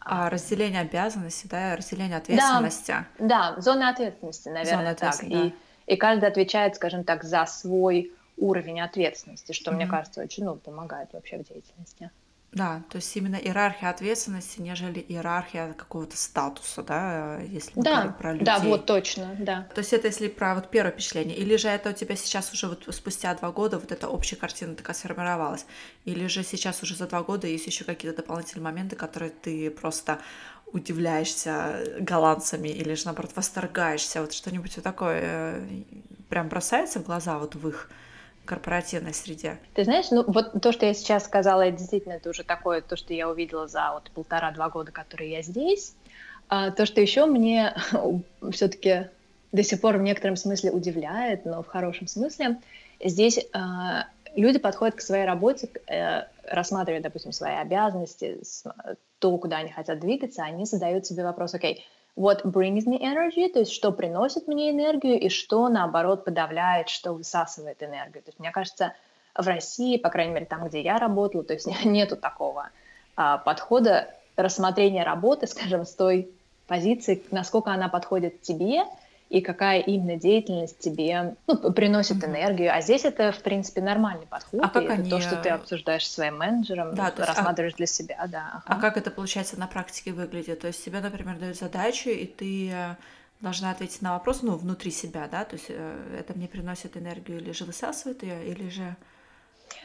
А 0.00 0.30
разделение 0.30 0.80
обязанностей, 0.80 1.48
да, 1.48 1.76
разделение 1.76 2.16
ответственности. 2.16 3.06
Да, 3.18 3.56
зона 3.60 3.90
ответственности, 3.90 4.48
наверное, 4.48 4.78
Зона 4.78 4.94
так. 4.94 5.14
ответственности, 5.14 5.54
И, 5.86 5.92
и 5.94 5.96
каждый 5.96 6.28
отвечает, 6.28 6.76
скажем 6.76 7.04
так, 7.04 7.24
за 7.24 7.46
свой 7.46 8.12
уровень 8.36 8.80
ответственности, 8.80 9.52
что, 9.52 9.72
мне 9.72 9.84
Мгм. 9.86 9.90
кажется, 9.90 10.22
очень 10.22 10.44
ну, 10.44 10.56
помогает 10.56 11.12
вообще 11.12 11.38
в 11.38 11.42
деятельности. 11.44 12.10
Да, 12.50 12.82
то 12.88 12.96
есть 12.96 13.14
именно 13.14 13.36
иерархия 13.36 13.90
ответственности, 13.90 14.60
нежели 14.60 15.04
иерархия 15.06 15.74
какого-то 15.74 16.16
статуса, 16.16 16.82
да, 16.82 17.40
если 17.40 17.72
мы 17.74 17.84
говорим 17.84 18.10
Да, 18.10 18.16
про 18.16 18.32
людей. 18.32 18.46
да, 18.46 18.58
вот 18.60 18.86
точно, 18.86 19.36
да. 19.38 19.68
То 19.74 19.80
есть 19.80 19.92
это 19.92 20.06
если 20.06 20.28
про 20.28 20.54
вот 20.54 20.70
первое 20.70 20.92
впечатление, 20.92 21.36
или 21.36 21.56
же 21.56 21.68
это 21.68 21.90
у 21.90 21.92
тебя 21.92 22.16
сейчас 22.16 22.50
уже 22.52 22.68
вот 22.68 22.86
спустя 22.90 23.34
два 23.34 23.52
года 23.52 23.78
вот 23.78 23.92
эта 23.92 24.08
общая 24.08 24.36
картина 24.36 24.74
такая 24.74 24.94
сформировалась, 24.96 25.66
или 26.06 26.26
же 26.26 26.42
сейчас 26.42 26.82
уже 26.82 26.96
за 26.96 27.06
два 27.06 27.22
года 27.22 27.46
есть 27.46 27.66
еще 27.66 27.84
какие-то 27.84 28.16
дополнительные 28.16 28.64
моменты, 28.64 28.96
которые 28.96 29.30
ты 29.30 29.70
просто 29.70 30.18
удивляешься 30.72 31.84
голландцами, 32.00 32.68
или 32.68 32.94
же 32.94 33.04
наоборот 33.04 33.32
восторгаешься, 33.36 34.22
вот 34.22 34.32
что-нибудь 34.32 34.74
вот 34.76 34.84
такое 34.84 35.20
э, 35.22 35.66
прям 36.30 36.48
бросается 36.48 37.00
в 37.00 37.04
глаза 37.04 37.38
вот 37.38 37.54
в 37.54 37.68
их 37.68 37.90
корпоративной 38.48 39.12
среде. 39.12 39.58
Ты 39.74 39.84
знаешь, 39.84 40.06
ну 40.10 40.24
вот 40.26 40.62
то, 40.62 40.72
что 40.72 40.86
я 40.86 40.94
сейчас 40.94 41.26
сказала, 41.26 41.62
это 41.66 41.76
действительно 41.76 42.14
это 42.14 42.30
уже 42.30 42.44
такое, 42.44 42.80
то, 42.80 42.96
что 42.96 43.12
я 43.12 43.28
увидела 43.28 43.68
за 43.68 43.90
вот 43.92 44.10
полтора-два 44.12 44.70
года, 44.70 44.90
которые 44.90 45.32
я 45.32 45.42
здесь. 45.42 45.94
А, 46.48 46.70
то, 46.70 46.86
что 46.86 47.02
еще 47.02 47.26
мне 47.26 47.74
все-таки 48.50 49.08
до 49.52 49.62
сих 49.62 49.82
пор 49.82 49.98
в 49.98 50.02
некотором 50.02 50.36
смысле 50.36 50.70
удивляет, 50.70 51.44
но 51.44 51.62
в 51.62 51.66
хорошем 51.66 52.06
смысле, 52.06 52.56
здесь 53.04 53.38
а, 53.52 54.06
люди 54.34 54.58
подходят 54.58 54.94
к 54.94 55.02
своей 55.02 55.26
работе, 55.26 55.68
э, 55.86 56.22
рассматривая, 56.44 57.02
допустим, 57.02 57.32
свои 57.32 57.54
обязанности, 57.54 58.38
то, 59.18 59.36
куда 59.36 59.58
они 59.58 59.70
хотят 59.70 60.00
двигаться, 60.00 60.42
они 60.42 60.64
задают 60.64 61.06
себе 61.06 61.22
вопрос, 61.22 61.52
окей, 61.52 61.86
what 62.18 62.42
brings 62.44 62.84
me 62.84 62.98
energy, 63.00 63.48
то 63.48 63.60
есть 63.60 63.72
что 63.72 63.92
приносит 63.92 64.48
мне 64.48 64.70
энергию 64.70 65.18
и 65.20 65.28
что, 65.28 65.68
наоборот, 65.68 66.24
подавляет, 66.24 66.88
что 66.88 67.12
высасывает 67.12 67.82
энергию. 67.82 68.22
То 68.24 68.30
есть, 68.30 68.40
мне 68.40 68.50
кажется, 68.50 68.92
в 69.34 69.46
России, 69.46 69.96
по 69.96 70.10
крайней 70.10 70.34
мере, 70.34 70.46
там, 70.46 70.66
где 70.66 70.82
я 70.82 70.98
работала, 70.98 71.44
то 71.44 71.54
есть 71.54 71.66
нету 71.84 72.16
такого 72.16 72.70
а, 73.16 73.38
подхода 73.38 74.12
рассмотрения 74.36 75.04
работы, 75.04 75.46
скажем, 75.46 75.84
с 75.86 75.94
той 75.94 76.28
позиции, 76.66 77.22
насколько 77.30 77.70
она 77.70 77.88
подходит 77.88 78.42
тебе 78.42 78.82
и 79.28 79.40
какая 79.42 79.80
именно 79.80 80.16
деятельность 80.16 80.78
тебе 80.78 81.36
ну, 81.46 81.72
приносит 81.72 82.18
Мгм. 82.18 82.26
энергию. 82.30 82.74
А 82.74 82.80
здесь 82.80 83.04
это, 83.04 83.30
в 83.32 83.42
принципе, 83.42 83.82
нормальный 83.82 84.26
подход. 84.26 84.60
А 84.64 84.68
как 84.68 84.88
они, 84.90 85.10
то, 85.10 85.20
что 85.20 85.36
ты 85.36 85.50
э, 85.50 85.52
обсуждаешь 85.52 86.06
со 86.06 86.14
своим 86.14 86.38
менеджером, 86.38 86.94
Да, 86.94 87.10
то 87.10 87.22
есть, 87.22 87.30
а- 87.30 87.34
рассматриваешь 87.34 87.74
для 87.74 87.86
себя, 87.86 88.26
да. 88.26 88.62
А 88.64 88.72
ага. 88.72 88.80
как 88.80 88.96
это 88.96 89.10
получается 89.10 89.58
на 89.58 89.66
практике 89.66 90.12
выглядит? 90.12 90.60
То 90.60 90.68
есть 90.68 90.82
тебе, 90.84 91.00
например, 91.00 91.36
дают 91.38 91.58
задачу, 91.58 92.08
и 92.08 92.24
ты 92.24 92.70
э, 92.72 92.96
должна 93.40 93.70
ответить 93.70 94.00
на 94.00 94.14
вопрос, 94.14 94.42
ну, 94.42 94.56
внутри 94.56 94.90
себя, 94.90 95.28
да, 95.30 95.44
то 95.44 95.56
есть 95.56 95.66
э, 95.68 96.16
это 96.18 96.32
мне 96.32 96.48
приносит 96.48 96.96
энергию, 96.96 97.38
или 97.38 97.52
же 97.52 97.64
высасывает 97.64 98.22
ее, 98.22 98.48
или 98.48 98.68
же... 98.70 98.96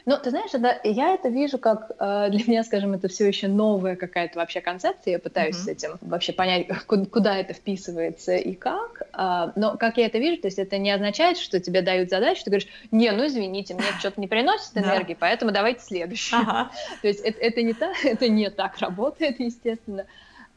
Ну, 0.06 0.18
ты 0.18 0.28
знаешь, 0.30 0.52
это, 0.52 0.78
я 0.84 1.14
это 1.14 1.30
вижу 1.30 1.56
как 1.58 1.90
э, 1.98 2.28
для 2.30 2.40
меня, 2.46 2.62
скажем, 2.62 2.92
это 2.92 3.08
все 3.08 3.26
еще 3.26 3.48
новая 3.48 3.96
какая-то 3.96 4.38
вообще 4.38 4.60
концепция. 4.60 5.12
Я 5.12 5.18
пытаюсь 5.18 5.56
Мгм. 5.56 5.64
с 5.64 5.68
этим 5.68 5.98
вообще 6.02 6.34
понять, 6.34 6.66
ку- 6.86 7.06
куда 7.06 7.38
это 7.38 7.54
вписывается 7.54 8.36
и 8.36 8.54
как. 8.54 9.02
А, 9.14 9.52
но 9.56 9.78
как 9.78 9.96
я 9.96 10.04
это 10.06 10.18
вижу, 10.18 10.42
то 10.42 10.48
есть 10.48 10.58
это 10.58 10.76
не 10.76 10.90
означает, 10.90 11.38
что 11.38 11.58
тебе 11.58 11.80
дают 11.80 12.10
задачу, 12.10 12.44
ты 12.44 12.50
говоришь, 12.50 12.68
не, 12.90 13.10
ну 13.12 13.26
извините, 13.26 13.72
мне 13.72 13.84
что-то 13.98 14.20
не 14.20 14.26
приносит 14.28 14.70
Да. 14.74 14.82
энергии, 14.82 15.16
поэтому 15.18 15.52
давайте 15.52 15.80
следующее. 15.80 16.40
Ага. 16.42 16.70
То 17.00 17.08
есть 17.08 17.20
это, 17.20 17.40
это 17.40 17.62
не 17.62 17.72
так, 17.72 17.96
это 18.04 18.28
не 18.28 18.50
так 18.50 18.76
работает, 18.78 19.40
естественно. 19.40 20.04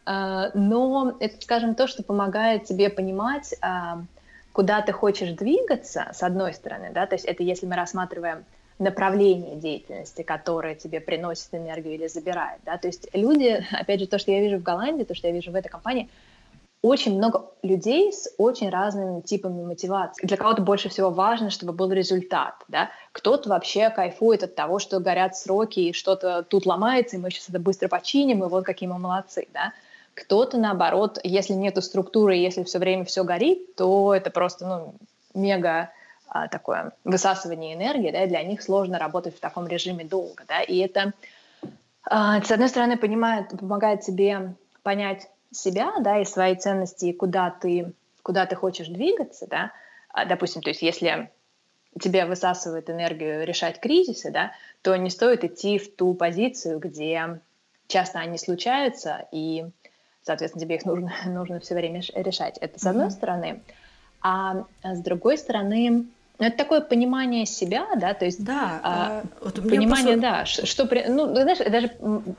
А, 0.06 0.52
Но 0.56 1.16
это, 1.22 1.42
скажем, 1.42 1.74
то, 1.76 1.88
что 1.88 2.04
помогает 2.04 2.66
тебе 2.66 2.90
понимать, 2.90 3.56
а, 3.62 4.04
куда 4.52 4.82
ты 4.82 4.92
хочешь 4.92 5.32
двигаться, 5.32 6.10
с 6.14 6.22
одной 6.22 6.54
стороны, 6.54 6.90
да, 6.94 7.06
то 7.06 7.16
есть 7.16 7.26
это 7.26 7.44
если 7.44 7.66
мы 7.66 7.76
рассматриваем 7.76 8.44
направление 8.80 9.56
деятельности, 9.56 10.22
которое 10.22 10.76
тебе 10.76 11.00
приносит 11.00 11.54
энергию 11.54 11.96
или 11.96 12.08
забирает, 12.08 12.60
да, 12.66 12.78
то 12.78 12.88
есть 12.88 13.08
люди, 13.14 13.66
опять 13.72 14.00
же, 14.00 14.08
то, 14.08 14.20
что 14.20 14.32
я 14.32 14.42
вижу 14.42 14.58
в 14.58 14.64
Голландии, 14.64 15.04
то, 15.04 15.16
что 15.16 15.28
я 15.28 15.34
вижу 15.34 15.52
в 15.52 15.56
этой 15.56 15.70
компании, 15.70 16.10
очень 16.84 17.18
много 17.18 17.52
людей 17.64 18.14
с 18.14 18.30
очень 18.38 18.70
разными 18.70 19.22
типами 19.22 19.64
мотивации. 19.64 20.26
Для 20.26 20.38
кого-то 20.38 20.62
больше 20.62 20.90
всего 20.90 21.10
важно, 21.10 21.50
чтобы 21.50 21.74
был 21.74 21.92
результат, 21.92 22.54
да. 22.68 22.92
Кто-то 23.14 23.50
вообще 23.50 23.90
кайфует 23.90 24.44
от 24.44 24.56
того, 24.56 24.78
что 24.78 25.00
горят 25.00 25.36
сроки, 25.36 25.80
и 25.80 25.94
что-то 25.94 26.44
тут 26.44 26.66
ломается, 26.66 27.16
и 27.16 27.20
мы 27.20 27.32
сейчас 27.32 27.50
это 27.50 27.60
быстро 27.60 27.88
починим, 27.88 28.44
и 28.44 28.48
вот 28.48 28.64
какие 28.64 28.88
мы 28.88 29.00
молодцы, 29.00 29.48
да. 29.54 29.74
Кто-то, 30.14 30.58
наоборот, 30.58 31.20
если 31.24 31.54
нету 31.54 31.82
структуры, 31.82 32.36
если 32.36 32.64
все 32.64 32.80
время 32.80 33.06
все 33.06 33.24
горит, 33.24 33.76
то 33.76 34.14
это 34.14 34.30
просто, 34.30 34.68
ну, 34.68 34.96
мега 35.34 35.92
такое 36.52 36.92
высасывание 37.04 37.74
энергии, 37.76 38.12
да, 38.12 38.24
и 38.24 38.28
для 38.28 38.44
них 38.44 38.62
сложно 38.62 39.00
работать 39.00 39.36
в 39.36 39.40
таком 39.40 39.68
режиме 39.68 40.06
долго, 40.06 40.44
да, 40.48 40.62
и 40.62 40.78
это, 40.78 41.14
а, 42.04 42.42
с 42.42 42.52
одной 42.52 42.70
стороны, 42.70 42.98
понимает, 42.98 43.50
помогает 43.50 44.02
тебе 44.02 44.56
понять 44.84 45.30
себя, 45.52 45.94
да, 46.00 46.20
и 46.20 46.26
свои 46.26 46.56
ценности, 46.56 47.06
и 47.06 47.14
куда 47.14 47.50
ты, 47.50 47.94
куда 48.24 48.46
ты 48.46 48.56
хочешь 48.56 48.88
двигаться, 48.88 49.48
да, 49.48 49.72
А, 50.10 50.26
допустим, 50.26 50.62
то 50.62 50.70
есть 50.70 50.82
если 50.82 51.30
тебе 52.00 52.26
высасывает 52.26 52.90
энергию 52.90 53.46
решать 53.46 53.80
кризисы, 53.80 54.32
да, 54.32 54.52
то 54.82 54.96
не 54.96 55.10
стоит 55.10 55.44
идти 55.44 55.78
в 55.78 55.96
ту 55.96 56.14
позицию, 56.14 56.80
где 56.80 57.40
часто 57.88 58.20
они 58.20 58.38
случаются, 58.38 59.28
и, 59.32 59.66
соответственно, 60.24 60.66
тебе 60.66 60.76
их 60.76 60.86
нужно, 60.86 61.12
нужно 61.26 61.60
все 61.60 61.76
время 61.76 62.02
решать. 62.16 62.58
Это 62.60 62.80
с 62.80 62.86
одной 62.86 63.06
Мгм. 63.06 63.12
стороны. 63.12 63.64
А 64.22 64.66
с 64.84 65.00
другой 65.02 65.38
стороны, 65.38 66.06
ну, 66.40 66.46
это 66.46 66.58
такое 66.58 66.82
понимание 66.82 67.46
себя, 67.46 67.88
да, 67.96 68.14
то 68.14 68.26
есть 68.26 68.44
Да, 68.44 68.80
а, 68.84 69.22
э, 69.24 69.28
вот 69.44 69.56
понимание, 69.56 70.18
просто- 70.18 70.20
да, 70.20 70.46
что, 70.46 70.86
при- 70.86 71.06
ну, 71.08 71.34
знаешь, 71.34 71.58
даже 71.58 71.92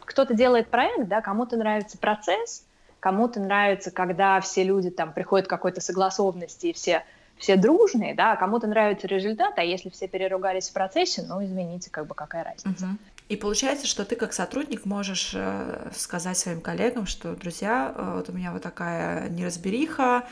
кто-то 0.04 0.34
делает 0.34 0.68
проект, 0.68 1.08
да, 1.08 1.20
кому-то 1.20 1.56
нравится 1.56 1.98
процесс, 1.98 2.64
кому-то 3.00 3.40
нравится, 3.40 3.90
когда 3.90 4.40
все 4.40 4.62
люди 4.64 4.90
там 4.90 5.12
приходят 5.12 5.46
к 5.46 5.50
какой-то 5.50 5.80
согласованности 5.80 6.66
и 6.66 6.72
все 6.72 7.04
все 7.38 7.54
дружные, 7.56 8.14
да, 8.14 8.32
а 8.32 8.36
кому-то 8.36 8.66
нравится 8.66 9.06
результат, 9.06 9.54
а 9.58 9.62
если 9.62 9.90
все 9.90 10.08
переругались 10.08 10.70
в 10.70 10.72
процессе, 10.72 11.22
ну, 11.22 11.44
извините, 11.44 11.88
как 11.88 12.08
бы 12.08 12.14
какая 12.16 12.42
разница. 12.42 12.84
Мгм. 12.84 12.98
И 13.28 13.36
получается, 13.36 13.86
что 13.86 14.04
ты 14.04 14.16
как 14.16 14.32
сотрудник 14.32 14.84
можешь 14.86 15.32
э, 15.34 15.90
сказать 15.94 16.36
своим 16.36 16.60
коллегам, 16.60 17.06
что, 17.06 17.36
друзья, 17.36 17.94
э, 17.94 18.12
вот 18.16 18.28
у 18.28 18.32
меня 18.32 18.52
вот 18.52 18.62
такая 18.62 19.28
неразбериха, 19.28 20.24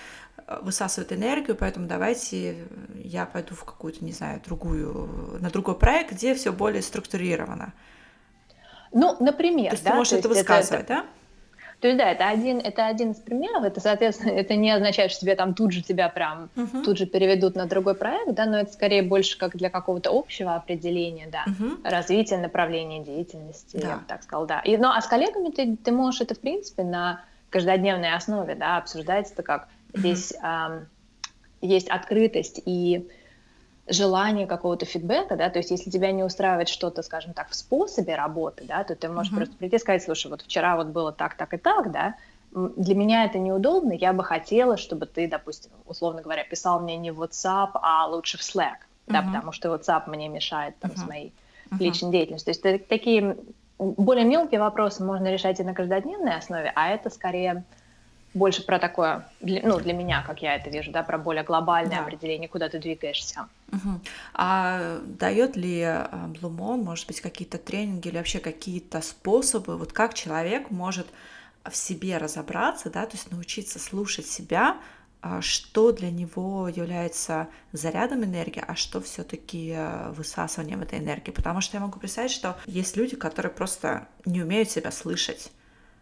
высасывает 0.62 1.12
энергию, 1.12 1.56
поэтому 1.56 1.86
давайте 1.86 2.66
я 2.94 3.26
пойду 3.26 3.54
в 3.54 3.64
какую-то, 3.64 4.04
не 4.04 4.12
знаю, 4.12 4.40
другую, 4.44 5.38
на 5.40 5.50
другой 5.50 5.76
проект, 5.76 6.12
где 6.12 6.34
все 6.34 6.52
более 6.52 6.82
структурировано. 6.82 7.72
Ну, 8.92 9.16
например, 9.20 9.70
То 9.70 9.74
есть 9.74 9.84
да, 9.84 9.90
ты 9.90 9.96
можешь 9.96 10.10
то 10.12 10.18
это 10.18 10.28
высказывать, 10.28 10.86
да? 10.86 11.06
То 11.80 11.88
есть, 11.88 11.98
да, 11.98 12.10
это 12.10 12.28
один, 12.28 12.58
это 12.58 12.86
один 12.86 13.10
из 13.10 13.18
примеров, 13.18 13.62
это, 13.64 13.80
соответственно, 13.80 14.30
это 14.30 14.54
не 14.56 14.70
означает, 14.70 15.10
что 15.10 15.20
тебе 15.20 15.34
там 15.34 15.54
тут 15.54 15.72
же 15.72 15.82
тебя 15.82 16.08
прям 16.08 16.48
Мгм. 16.54 16.82
тут 16.84 16.96
же 16.96 17.04
переведут 17.06 17.54
на 17.54 17.66
другой 17.66 17.94
проект, 17.94 18.32
да, 18.32 18.46
но 18.46 18.60
это 18.60 18.72
скорее 18.72 19.02
больше 19.02 19.36
как 19.36 19.56
для 19.56 19.68
какого-то 19.68 20.10
общего 20.10 20.54
определения, 20.54 21.26
да, 21.26 21.44
Мгм. 21.46 21.80
развития 21.84 22.38
направления 22.38 23.04
деятельности, 23.04 23.76
Да. 23.76 23.88
я 23.88 23.96
бы 23.96 24.04
так 24.06 24.22
сказала, 24.22 24.46
да. 24.46 24.60
И, 24.60 24.76
ну, 24.78 24.88
а 24.88 25.00
с 25.00 25.06
коллегами 25.06 25.50
ты, 25.50 25.76
ты 25.76 25.92
можешь 25.92 26.22
это, 26.22 26.34
в 26.34 26.40
принципе, 26.40 26.82
на 26.82 27.24
каждодневной 27.50 28.14
основе, 28.14 28.54
да, 28.54 28.78
обсуждать 28.78 29.30
это 29.30 29.42
как. 29.42 29.68
Здесь 29.94 30.32
ам, 30.40 30.88
есть 31.60 31.88
открытость 31.88 32.60
и 32.64 33.08
желание 33.88 34.46
какого-то 34.46 34.84
фидбэка, 34.84 35.36
да, 35.36 35.48
то 35.48 35.58
есть 35.58 35.70
если 35.70 35.90
тебя 35.90 36.10
не 36.10 36.24
устраивает 36.24 36.68
что-то, 36.68 37.02
скажем 37.02 37.34
так, 37.34 37.50
в 37.50 37.54
способе 37.54 38.16
работы, 38.16 38.64
да, 38.64 38.82
то 38.82 38.96
ты 38.96 39.08
можешь 39.08 39.30
Мгм. 39.32 39.40
просто 39.40 39.56
прийти 39.56 39.76
и 39.76 39.78
сказать, 39.78 40.02
слушай, 40.02 40.28
вот 40.28 40.42
вчера 40.42 40.76
вот 40.76 40.88
было 40.88 41.12
так, 41.12 41.36
так 41.36 41.54
и 41.54 41.56
так, 41.56 41.92
да, 41.92 42.16
для 42.50 42.94
меня 42.94 43.24
это 43.24 43.38
неудобно, 43.38 43.92
я 43.92 44.12
бы 44.12 44.24
хотела, 44.24 44.76
чтобы 44.76 45.06
ты, 45.06 45.28
допустим, 45.28 45.70
условно 45.84 46.22
говоря, 46.22 46.44
писал 46.44 46.80
мне 46.80 46.96
не 46.96 47.10
в 47.12 47.22
WhatsApp, 47.22 47.70
а 47.74 48.06
лучше 48.06 48.38
в 48.38 48.40
Slack, 48.40 48.86
да, 49.06 49.22
Мгм. 49.22 49.32
потому 49.32 49.52
что 49.52 49.72
WhatsApp 49.74 50.04
мне 50.08 50.28
мешает 50.28 50.78
там 50.80 50.96
с 50.96 51.00
Мгм. 51.00 51.08
моей 51.08 51.34
Мгм. 51.70 51.80
личной 51.80 52.10
деятельностью. 52.10 52.54
То 52.54 52.68
есть 52.70 52.88
такие 52.88 53.36
более 53.78 54.24
мелкие 54.24 54.58
вопросы 54.60 55.04
можно 55.04 55.30
решать 55.32 55.60
и 55.60 55.64
на 55.64 55.74
каждодневной 55.74 56.36
основе, 56.36 56.72
а 56.74 56.88
это 56.88 57.10
скорее 57.10 57.64
больше 58.36 58.64
про 58.64 58.78
такое, 58.78 59.26
ну, 59.40 59.80
для 59.80 59.92
меня, 59.92 60.22
как 60.26 60.42
я 60.42 60.56
это 60.56 60.70
вижу, 60.70 60.92
да, 60.92 61.02
про 61.02 61.18
более 61.18 61.42
глобальное 61.42 61.98
да. 61.98 62.02
определение, 62.02 62.48
куда 62.48 62.68
ты 62.68 62.78
двигаешься. 62.78 63.48
Угу. 63.72 64.00
А 64.34 64.98
дает 65.04 65.56
ли 65.56 65.88
Блумон, 66.40 66.82
может 66.82 67.06
быть, 67.06 67.20
какие-то 67.20 67.58
тренинги 67.58 68.08
или 68.08 68.16
вообще 68.18 68.38
какие-то 68.38 69.00
способы, 69.00 69.76
вот 69.76 69.92
как 69.92 70.14
человек 70.14 70.70
может 70.70 71.06
в 71.64 71.74
себе 71.74 72.18
разобраться, 72.18 72.90
да, 72.90 73.06
то 73.06 73.16
есть 73.16 73.30
научиться 73.32 73.78
слушать 73.78 74.26
себя, 74.26 74.76
а, 75.22 75.40
что 75.40 75.92
для 75.92 76.10
него 76.10 76.68
является 76.68 77.48
зарядом 77.72 78.22
энергии, 78.22 78.62
а 78.64 78.76
что 78.76 79.00
все-таки 79.00 79.72
э, 79.74 80.12
высасыванием 80.12 80.82
этой 80.82 80.98
энергии. 81.00 81.32
Потому 81.32 81.60
что 81.60 81.76
я 81.76 81.80
могу 81.80 81.98
представить, 81.98 82.30
что 82.30 82.56
есть 82.66 82.96
люди, 82.96 83.16
которые 83.16 83.50
просто 83.50 84.06
не 84.24 84.42
умеют 84.42 84.70
себя 84.70 84.92
слышать. 84.92 85.50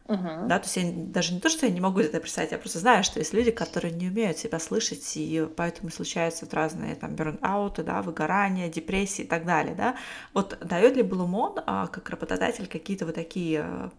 Uh-huh. 0.07 0.47
Да, 0.47 0.59
то 0.59 0.67
есть 0.67 0.77
я 0.77 0.93
даже 0.93 1.33
не 1.33 1.41
то, 1.41 1.49
что 1.49 1.65
я 1.65 1.73
не 1.73 1.81
могу 1.81 2.01
это 2.01 2.21
представить, 2.21 2.53
я 2.53 2.59
просто 2.59 2.79
знаю, 2.79 3.05
что 3.05 3.21
есть 3.21 3.33
люди, 3.33 3.51
которые 3.51 3.91
не 3.95 4.09
умеют 4.09 4.37
себя 4.37 4.59
слышать, 4.59 5.17
и 5.17 5.49
поэтому 5.57 5.91
случаются 5.91 6.45
вот 6.45 6.53
разные 6.53 6.95
там 6.95 7.15
берн-ауты, 7.17 7.83
да, 7.83 8.03
выгорания, 8.03 8.69
депрессии 8.69 9.23
и 9.23 9.27
так 9.27 9.47
далее, 9.47 9.75
да. 9.75 9.97
Вот 10.35 10.59
дает 10.61 10.97
ли 10.97 11.03
Блумон 11.03 11.59
а, 11.67 11.87
как 11.87 12.11
работодатель 12.11 12.67
какие-то 12.67 13.07
вот 13.07 13.15
такие 13.15 13.65
э, 13.67 13.91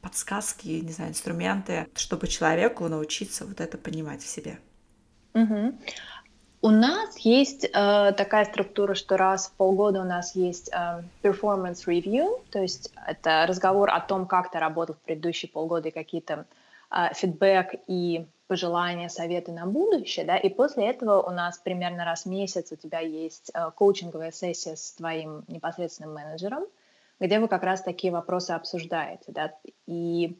подсказки, 0.00 0.68
не 0.68 0.92
знаю, 0.92 1.10
инструменты, 1.10 1.86
чтобы 1.96 2.28
человеку 2.28 2.88
научиться 2.88 3.44
вот 3.44 3.60
это 3.60 3.76
понимать 3.76 4.22
в 4.22 4.28
себе? 4.28 4.58
Угу. 5.34 5.78
У 6.64 6.70
нас 6.70 7.18
есть 7.18 7.64
э, 7.64 7.68
такая 7.72 8.44
структура, 8.44 8.94
что 8.94 9.16
раз 9.16 9.48
в 9.48 9.52
полгода 9.56 10.00
у 10.00 10.04
нас 10.04 10.36
есть 10.36 10.70
э, 10.72 11.02
performance 11.20 11.84
review, 11.88 12.40
то 12.52 12.60
есть 12.60 12.92
это 13.04 13.46
разговор 13.48 13.90
о 13.90 13.98
том, 13.98 14.26
как 14.26 14.52
ты 14.52 14.60
работал 14.60 14.94
в 14.94 15.00
предыдущие 15.00 15.50
полгода 15.50 15.88
и 15.88 15.90
какие-то 15.90 16.46
э, 16.92 17.10
и 17.88 18.26
пожелания, 18.46 19.08
советы 19.08 19.50
на 19.50 19.66
будущее, 19.66 20.24
да, 20.24 20.36
и 20.36 20.48
после 20.50 20.88
этого 20.88 21.20
у 21.20 21.30
нас 21.30 21.58
примерно 21.58 22.04
раз 22.04 22.26
в 22.26 22.26
месяц 22.26 22.70
у 22.70 22.76
тебя 22.76 23.00
есть 23.00 23.50
э, 23.52 23.72
коучинговая 23.74 24.30
сессия 24.30 24.76
с 24.76 24.92
твоим 24.92 25.42
непосредственным 25.48 26.14
менеджером, 26.14 26.66
где 27.18 27.40
вы 27.40 27.48
как 27.48 27.64
раз 27.64 27.82
такие 27.82 28.12
вопросы 28.12 28.52
обсуждаете, 28.52 29.32
да, 29.32 29.52
и 29.88 30.36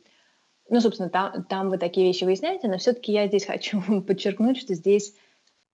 ну, 0.70 0.80
собственно, 0.80 1.10
там, 1.10 1.42
там 1.42 1.68
вы 1.68 1.78
такие 1.78 2.06
вещи 2.06 2.22
выясняете, 2.22 2.68
но 2.68 2.78
все-таки 2.78 3.10
я 3.10 3.26
здесь 3.26 3.44
хочу 3.44 3.82
подчеркнуть, 4.06 4.58
что 4.58 4.74
здесь 4.74 5.16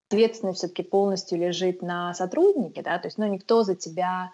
ответственность 0.08 0.58
все-таки 0.58 0.82
полностью 0.82 1.38
лежит 1.38 1.82
на 1.82 2.14
сотруднике, 2.14 2.82
да, 2.82 2.98
то 2.98 3.08
есть, 3.08 3.18
ну, 3.18 3.26
никто 3.26 3.62
за 3.62 3.74
тебя 3.76 4.30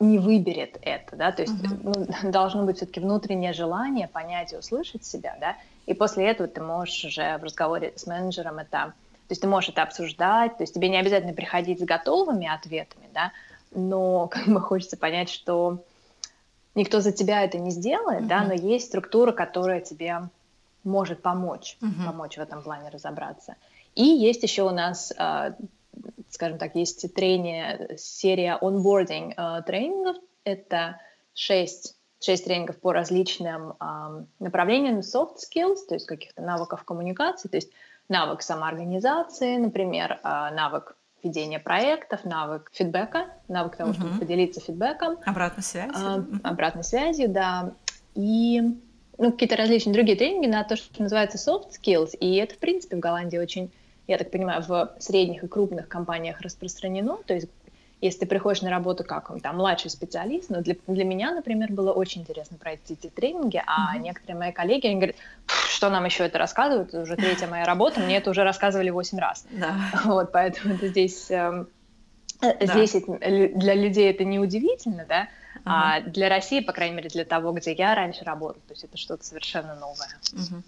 не 0.00 0.18
выберет 0.18 0.78
это, 0.82 1.16
да, 1.16 1.32
то 1.32 1.42
есть 1.42 1.54
uh-huh. 1.54 2.08
ну, 2.22 2.30
должно 2.30 2.64
быть 2.64 2.76
все-таки 2.76 3.00
внутреннее 3.00 3.52
желание 3.52 4.08
понять 4.08 4.52
и 4.52 4.56
услышать 4.56 5.04
себя, 5.04 5.36
да, 5.40 5.56
и 5.86 5.94
после 5.94 6.28
этого 6.28 6.48
ты 6.48 6.60
можешь 6.60 7.04
уже 7.04 7.38
в 7.38 7.44
разговоре 7.44 7.94
с 7.96 8.06
менеджером 8.06 8.58
это, 8.58 8.92
то 9.28 9.30
есть 9.30 9.40
ты 9.40 9.48
можешь 9.48 9.70
это 9.70 9.82
обсуждать, 9.82 10.58
то 10.58 10.62
есть 10.62 10.74
тебе 10.74 10.88
не 10.88 10.98
обязательно 10.98 11.32
приходить 11.32 11.80
с 11.80 11.84
готовыми 11.84 12.52
ответами, 12.52 13.08
да, 13.14 13.32
но 13.70 14.26
как 14.28 14.46
бы 14.46 14.60
хочется 14.60 14.98
понять, 14.98 15.30
что 15.30 15.78
никто 16.74 17.00
за 17.00 17.12
тебя 17.12 17.44
это 17.44 17.58
не 17.58 17.70
сделает, 17.70 18.24
uh-huh. 18.24 18.28
да, 18.28 18.44
но 18.44 18.52
есть 18.52 18.88
структура, 18.88 19.32
которая 19.32 19.80
тебе 19.80 20.28
может 20.84 21.22
помочь, 21.22 21.78
uh-huh. 21.80 22.06
помочь 22.06 22.36
в 22.36 22.40
этом 22.40 22.62
плане 22.62 22.90
разобраться. 22.90 23.54
И 23.94 24.04
есть 24.04 24.42
еще 24.42 24.62
у 24.62 24.70
нас, 24.70 25.12
а, 25.16 25.54
скажем 26.30 26.58
так, 26.58 26.74
есть 26.74 27.12
тренинг, 27.14 27.98
серия 27.98 28.56
онбординг 28.60 29.34
а, 29.36 29.62
тренингов. 29.62 30.16
Это 30.44 31.00
шесть, 31.34 31.96
шесть 32.20 32.44
тренингов 32.44 32.78
по 32.80 32.92
различным 32.92 33.74
а, 33.78 34.24
направлениям 34.38 35.00
soft 35.00 35.36
skills, 35.36 35.78
то 35.88 35.94
есть 35.94 36.06
каких-то 36.06 36.42
навыков 36.42 36.84
коммуникации, 36.84 37.48
то 37.48 37.56
есть 37.56 37.70
навык 38.08 38.42
самоорганизации, 38.42 39.56
например, 39.56 40.20
навык 40.22 40.96
ведения 41.22 41.60
проектов, 41.60 42.24
навык 42.24 42.68
фидбэка, 42.72 43.28
навык 43.46 43.76
того, 43.76 43.92
uh-huh. 43.92 43.94
чтобы 43.94 44.18
поделиться 44.18 44.60
фидбэком. 44.60 45.18
Обратной 45.24 45.62
связью. 45.62 46.40
Обратной 46.42 46.84
связью, 46.84 47.28
да. 47.28 47.72
И 48.14 48.60
ну, 49.18 49.30
какие-то 49.30 49.56
различные 49.56 49.94
другие 49.94 50.18
тренинги 50.18 50.46
на 50.46 50.64
то, 50.64 50.76
что 50.76 51.00
называется 51.00 51.38
soft 51.38 51.70
skills. 51.70 52.16
И 52.18 52.34
это, 52.36 52.54
в 52.54 52.58
принципе, 52.58 52.96
в 52.96 52.98
Голландии 52.98 53.38
очень 53.38 53.70
я 54.06 54.18
так 54.18 54.30
понимаю, 54.30 54.62
в 54.62 54.94
средних 54.98 55.44
и 55.44 55.48
крупных 55.48 55.88
компаниях 55.88 56.40
распространено. 56.40 57.18
То 57.26 57.34
есть 57.34 57.48
если 58.02 58.20
ты 58.20 58.26
приходишь 58.26 58.62
на 58.62 58.70
работу 58.70 59.04
как 59.04 59.30
он, 59.30 59.38
там 59.40 59.56
младший 59.56 59.88
специалист, 59.88 60.50
но 60.50 60.60
для, 60.60 60.74
для 60.88 61.04
меня, 61.04 61.32
например, 61.32 61.72
было 61.72 61.92
очень 61.92 62.22
интересно 62.22 62.58
пройти 62.58 62.94
эти 62.94 63.08
тренинги, 63.08 63.62
а 63.64 63.96
mm-hmm. 63.96 64.00
некоторые 64.00 64.38
мои 64.38 64.52
коллеги, 64.52 64.88
они 64.88 64.96
говорят, 64.96 65.16
что 65.46 65.88
нам 65.88 66.04
еще 66.04 66.24
это 66.24 66.36
рассказывают, 66.36 66.88
это 66.88 67.02
уже 67.02 67.14
третья 67.14 67.46
моя 67.46 67.64
работа, 67.64 68.00
мне 68.00 68.16
это 68.16 68.30
уже 68.30 68.42
рассказывали 68.42 68.90
восемь 68.90 69.18
раз. 69.18 69.46
Да. 69.50 69.76
Вот, 70.04 70.32
поэтому 70.32 70.74
это 70.74 70.88
здесь, 70.88 71.30
э, 71.30 71.64
да. 72.40 72.56
здесь 72.60 72.96
для 73.06 73.74
людей 73.74 74.10
это 74.10 74.24
неудивительно, 74.24 75.06
да, 75.08 75.22
uh-huh. 75.22 75.60
а 75.64 76.00
для 76.00 76.28
России, 76.28 76.58
по 76.58 76.72
крайней 76.72 76.96
мере, 76.96 77.08
для 77.08 77.24
того, 77.24 77.52
где 77.52 77.72
я 77.72 77.94
раньше 77.94 78.24
работала, 78.24 78.62
то 78.66 78.72
есть 78.72 78.82
это 78.82 78.96
что-то 78.96 79.24
совершенно 79.24 79.76
новое. 79.76 80.08
Uh-huh. 80.32 80.62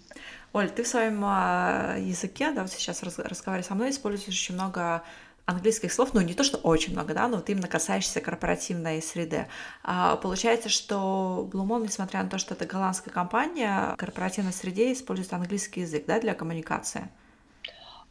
Оль, 0.55 0.69
ты 0.69 0.83
в 0.83 0.87
своем 0.87 1.21
а, 1.25 1.97
языке, 1.99 2.49
да, 2.51 2.61
вот 2.61 2.71
сейчас 2.71 3.03
разговаривая 3.03 3.67
со 3.67 3.75
мной, 3.75 3.89
используешь 3.89 4.29
очень 4.29 4.55
много 4.55 5.03
английских 5.45 5.91
слов, 5.91 6.13
ну 6.13 6.21
не 6.21 6.33
то, 6.33 6.45
что 6.45 6.55
очень 6.59 6.93
много, 6.93 7.13
да, 7.13 7.27
но 7.27 7.35
вот 7.35 7.49
именно 7.49 7.67
касаешься 7.67 8.21
корпоративной 8.21 9.01
среды. 9.01 9.47
А, 9.83 10.15
получается, 10.15 10.69
что 10.69 11.49
Blue 11.51 11.83
несмотря 11.83 12.23
на 12.23 12.29
то, 12.29 12.37
что 12.37 12.53
это 12.53 12.65
голландская 12.65 13.13
компания, 13.13 13.91
в 13.95 13.97
корпоративной 13.97 14.53
среде 14.53 14.93
использует 14.93 15.33
английский 15.33 15.81
язык, 15.81 16.05
да, 16.07 16.21
для 16.21 16.33
коммуникации? 16.33 17.09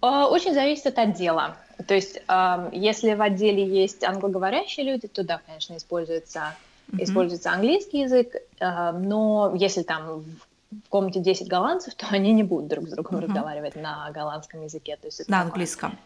А, 0.03 0.29
очень 0.29 0.53
зависит 0.53 0.85
от 0.85 0.99
отдела. 0.99 1.57
То 1.89 1.95
есть, 1.95 2.21
если 2.73 3.15
в 3.15 3.23
отделе 3.23 3.67
есть 3.67 4.05
англоговорящие 4.05 4.85
люди, 4.85 5.09
то 5.09 5.25
да, 5.25 5.41
конечно, 5.47 5.79
используется, 5.79 6.55
mm-hmm. 6.89 7.05
используется 7.05 7.53
английский 7.53 8.01
язык, 8.01 8.35
но 8.61 9.55
если 9.57 9.83
там 9.83 10.21
в 10.21 10.54
в 10.87 10.89
комнате 10.89 11.21
10 11.21 11.49
голландцев, 11.49 11.95
то 11.97 12.07
они 12.11 12.33
не 12.33 12.43
будут 12.43 12.69
друг 12.69 12.89
с 12.89 12.93
другом 12.93 13.17
uh-huh. 13.17 13.27
разговаривать 13.27 13.77
на 13.77 14.11
голландском 14.13 14.63
языке. 14.63 14.97
То 14.97 15.07
есть 15.07 15.29
на 15.29 15.41
английском. 15.41 15.99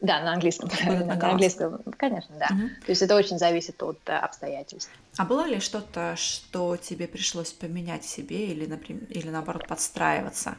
Да, 0.00 0.20
на 0.20 0.34
английском. 0.34 0.68
На, 0.84 1.16
на 1.16 1.30
английском, 1.30 1.80
конечно, 1.96 2.34
да. 2.38 2.48
Угу. 2.50 2.68
То 2.84 2.90
есть 2.90 3.00
это 3.00 3.16
очень 3.16 3.38
зависит 3.38 3.82
от 3.82 3.98
э, 4.06 4.12
обстоятельств. 4.12 4.90
А 5.16 5.24
было 5.24 5.46
ли 5.46 5.58
что-то, 5.58 6.16
что 6.16 6.76
тебе 6.76 7.08
пришлось 7.08 7.52
поменять 7.52 8.04
в 8.04 8.08
себе 8.08 8.48
или, 8.48 8.66
например, 8.66 9.04
или 9.08 9.30
наоборот 9.30 9.66
подстраиваться 9.66 10.56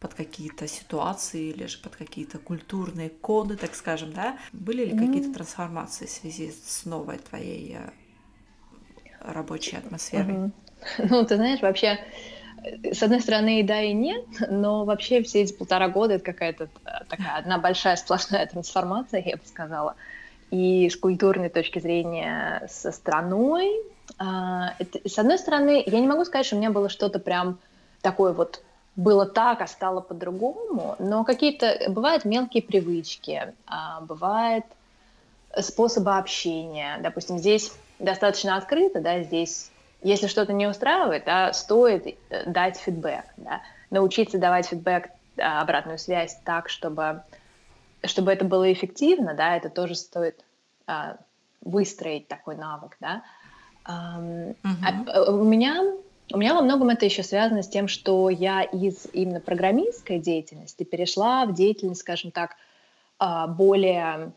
под 0.00 0.14
какие-то 0.14 0.66
ситуации 0.66 1.50
или 1.50 1.66
же 1.66 1.78
под 1.78 1.94
какие-то 1.94 2.38
культурные 2.38 3.10
коды, 3.10 3.56
так 3.56 3.74
скажем, 3.74 4.12
да? 4.12 4.38
Были 4.52 4.86
ли 4.86 4.92
mm. 4.92 5.06
какие-то 5.06 5.34
трансформации 5.34 6.06
в 6.06 6.10
связи 6.10 6.50
с 6.50 6.84
новой 6.84 7.18
твоей 7.18 7.76
э, 7.76 7.90
рабочей 9.20 9.76
атмосферой? 9.76 10.34
Mm-hmm. 10.34 10.52
Ну, 11.10 11.26
ты 11.26 11.36
знаешь, 11.36 11.60
вообще 11.60 11.98
с 12.92 13.02
одной 13.02 13.20
стороны, 13.20 13.60
и 13.60 13.62
да, 13.62 13.80
и 13.82 13.92
нет, 13.92 14.24
но 14.48 14.84
вообще 14.84 15.22
все 15.22 15.42
эти 15.42 15.52
полтора 15.52 15.88
года 15.88 16.14
это 16.14 16.24
какая-то 16.24 16.64
э, 16.64 17.04
такая 17.08 17.36
одна 17.36 17.58
большая 17.58 17.96
сплошная 17.96 18.46
трансформация, 18.46 19.22
я 19.24 19.36
бы 19.36 19.42
сказала. 19.46 19.96
И 20.50 20.88
с 20.88 20.96
культурной 20.96 21.48
точки 21.48 21.78
зрения 21.78 22.66
со 22.68 22.90
страной. 22.92 23.70
А, 24.18 24.74
с 25.04 25.18
одной 25.18 25.38
стороны, 25.38 25.82
я 25.86 26.00
не 26.00 26.08
могу 26.08 26.24
сказать, 26.24 26.46
что 26.46 26.56
у 26.56 26.58
меня 26.58 26.70
было 26.70 26.88
что-то 26.88 27.18
прям 27.18 27.58
такое 28.02 28.32
вот 28.32 28.62
было 28.96 29.24
так, 29.24 29.62
а 29.62 29.66
стало 29.66 30.00
по-другому, 30.00 30.96
но 30.98 31.24
какие-то 31.24 31.84
бывают 31.88 32.24
мелкие 32.24 32.62
привычки, 32.62 33.54
а, 33.66 34.00
бывают 34.00 34.64
способы 35.58 36.16
общения. 36.16 36.98
Допустим, 37.00 37.38
здесь 37.38 37.72
достаточно 37.98 38.56
открыто, 38.56 39.00
да, 39.00 39.22
здесь 39.22 39.70
если 40.02 40.26
что-то 40.26 40.52
не 40.52 40.66
устраивает, 40.66 41.24
да, 41.24 41.52
стоит 41.52 42.06
э, 42.30 42.44
дать 42.50 42.78
фидбэк, 42.78 43.24
да, 43.36 43.62
научиться 43.90 44.38
давать 44.38 44.66
фидбэк, 44.66 45.10
обратную 45.36 45.98
связь 45.98 46.38
так, 46.44 46.68
чтобы, 46.68 47.22
чтобы 48.04 48.32
это 48.32 48.44
было 48.44 48.72
эффективно, 48.72 49.34
да, 49.34 49.56
это 49.56 49.70
тоже 49.70 49.94
стоит 49.94 50.44
а, 50.86 51.16
выстроить 51.62 52.28
такой 52.28 52.56
навык, 52.56 52.96
да. 53.00 53.22
Um, 53.86 54.54
uh-huh. 54.62 55.10
а, 55.10 55.32
у 55.32 55.44
меня 55.44 55.82
у 56.32 56.38
меня 56.38 56.54
во 56.54 56.62
многом 56.62 56.90
это 56.90 57.06
еще 57.06 57.22
связано 57.22 57.62
с 57.62 57.68
тем, 57.68 57.88
что 57.88 58.30
я 58.30 58.62
из 58.62 59.06
именно 59.12 59.40
программистской 59.40 60.20
деятельности 60.20 60.84
перешла 60.84 61.44
в 61.44 61.54
деятельность, 61.54 62.02
скажем 62.02 62.30
так, 62.30 62.56
а, 63.18 63.48
более 63.48 64.32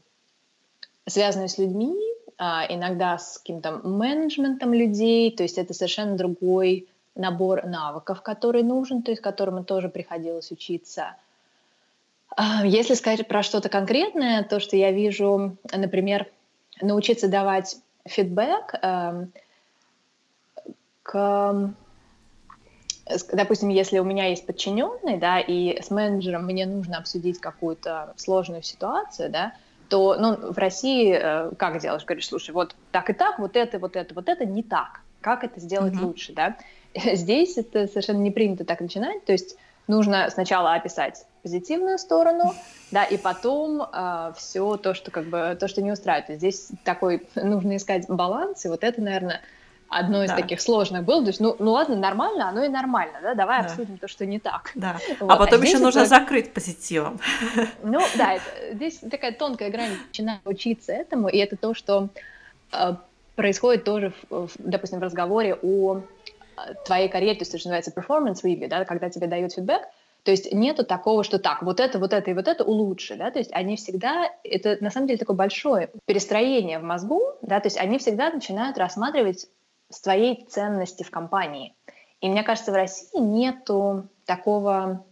связанную 1.06 1.50
с 1.50 1.58
людьми, 1.58 1.96
иногда 2.40 3.18
с 3.18 3.38
каким-то 3.38 3.80
менеджментом 3.84 4.74
людей, 4.74 5.36
то 5.36 5.44
есть 5.44 5.58
это 5.58 5.74
совершенно 5.74 6.18
другой 6.18 6.88
набор 7.16 7.66
навыков, 7.66 8.22
который 8.22 8.64
нужен, 8.64 9.04
то 9.04 9.12
есть 9.12 9.22
которому 9.22 9.64
тоже 9.64 9.90
приходилось 9.90 10.52
учиться. 10.52 11.16
А, 12.36 12.66
если 12.66 12.96
сказать 12.96 13.28
про 13.28 13.44
что-то 13.44 13.70
конкретное, 13.70 14.44
то, 14.44 14.60
что 14.60 14.76
я 14.76 14.92
вижу, 14.92 15.58
например, 15.72 16.28
научиться 16.82 17.28
давать 17.28 17.78
фидбэк, 18.06 18.76
эм, 18.82 19.32
к 21.04 21.74
допустим, 23.34 23.70
если 23.70 24.00
у 24.00 24.04
меня 24.04 24.28
есть 24.28 24.46
подчиненный, 24.46 25.18
да, 25.18 25.40
и 25.40 25.82
с 25.82 25.92
менеджером 25.92 26.46
мне 26.46 26.66
нужно 26.66 26.98
обсудить 26.98 27.40
какую-то 27.40 28.14
сложную 28.16 28.64
ситуацию, 28.64 29.30
да, 29.30 29.54
то, 29.94 30.16
ну, 30.16 30.52
в 30.52 30.58
России 30.58 31.16
э, 31.16 31.52
как 31.56 31.80
делаешь? 31.80 32.04
Говоришь, 32.04 32.28
слушай, 32.28 32.50
вот 32.50 32.76
так 32.92 33.12
и 33.12 33.14
так, 33.14 33.38
вот 33.38 33.56
это, 33.56 33.78
вот 33.78 33.96
это, 33.96 34.16
вот 34.16 34.28
это 34.28 34.44
не 34.44 34.64
так. 34.64 35.02
Как 35.22 35.44
это 35.44 35.60
сделать 35.60 35.94
mm-hmm. 35.94 36.04
лучше, 36.04 36.34
да? 36.34 36.58
Здесь 36.96 37.60
это 37.60 37.86
совершенно 37.86 38.18
не 38.18 38.32
принято 38.32 38.66
так 38.66 38.82
начинать, 38.82 39.24
то 39.24 39.34
есть 39.34 39.56
нужно 39.88 40.32
сначала 40.32 40.74
описать 40.74 41.28
позитивную 41.44 42.00
сторону, 42.00 42.56
да, 42.90 43.04
и 43.04 43.18
потом 43.18 43.84
э, 43.84 44.34
все 44.36 44.78
то, 44.78 44.96
что 44.96 45.12
как 45.12 45.26
бы 45.26 45.56
то, 45.60 45.68
что 45.68 45.84
не 45.84 45.92
устраивает. 45.92 46.40
Здесь 46.40 46.72
такой 46.84 47.28
нужно 47.36 47.76
искать 47.76 48.08
баланс, 48.08 48.66
и 48.66 48.70
вот 48.70 48.84
это, 48.84 49.00
наверное, 49.00 49.42
одно 49.94 50.24
из 50.24 50.30
да. 50.30 50.38
таких 50.38 50.62
сложных 50.62 51.04
было. 51.04 51.22
То 51.22 51.28
есть, 51.28 51.40
ну, 51.40 51.56
ну 51.60 51.72
ладно, 51.72 51.96
нормально, 51.96 52.50
оно 52.50 52.64
и 52.64 52.70
нормально, 52.70 53.20
да, 53.22 53.34
давай 53.34 53.62
да. 53.62 53.68
обсудим 53.68 53.98
то, 53.98 54.08
что 54.08 54.26
не 54.26 54.40
так. 54.40 54.72
Да. 54.76 54.98
Вот. 55.20 55.32
А 55.32 55.38
потом 55.38 55.62
а 55.62 55.66
еще 55.66 55.78
нужно 55.78 56.00
это... 56.00 56.10
закрыть 56.10 56.54
позитивом. 56.54 57.20
Ну 57.84 58.00
да, 58.18 58.34
это, 58.34 58.74
здесь 58.74 58.98
такая 58.98 59.32
тонкая 59.32 59.70
грань, 59.70 59.92
начинаю 60.08 60.40
учиться 60.46 60.92
этому, 60.92 61.30
и 61.30 61.38
это 61.38 61.56
то, 61.56 61.74
что 61.74 62.10
э, 62.72 62.96
происходит 63.36 63.84
тоже, 63.84 64.14
в, 64.30 64.48
в, 64.48 64.52
допустим, 64.58 65.00
в 65.00 65.04
разговоре 65.04 65.56
о 65.62 65.98
э, 65.98 66.02
твоей 66.86 67.10
карьере, 67.10 67.36
то 67.36 67.42
есть 67.42 67.52
это 67.52 67.60
что 67.60 67.70
называется 67.70 67.92
performance 67.92 68.44
review, 68.44 68.68
да, 68.68 68.86
когда 68.86 69.10
тебе 69.10 69.28
дают 69.28 69.54
фидбэк, 69.54 69.84
то 70.24 70.32
есть 70.32 70.54
нету 70.54 70.86
такого, 70.86 71.24
что 71.24 71.38
так, 71.38 71.62
вот 71.62 71.80
это, 71.80 72.00
вот 72.00 72.14
это 72.14 72.32
и 72.32 72.34
вот 72.34 72.48
это 72.48 72.64
улучши, 72.64 73.16
да, 73.16 73.30
то 73.30 73.40
есть 73.40 73.52
они 73.54 73.76
всегда, 73.76 74.30
это 74.44 74.78
на 74.80 74.90
самом 74.90 75.08
деле 75.08 75.20
такое 75.20 75.36
большое 75.36 75.90
перестроение 76.06 76.80
в 76.80 76.84
мозгу, 76.84 77.22
да, 77.42 77.60
то 77.60 77.68
есть 77.68 77.78
они 77.78 77.98
всегда 77.98 78.32
начинают 78.32 78.78
рассматривать 78.78 79.48
с 79.90 80.02
твоей 80.02 80.46
ценности 80.46 81.04
в 81.04 81.12
компании. 81.12 81.76
И 82.22 82.30
мне 82.30 82.44
кажется, 82.44 82.72
в 82.72 82.76
России 82.76 83.20
нету 83.20 84.08
такого, 84.26 85.06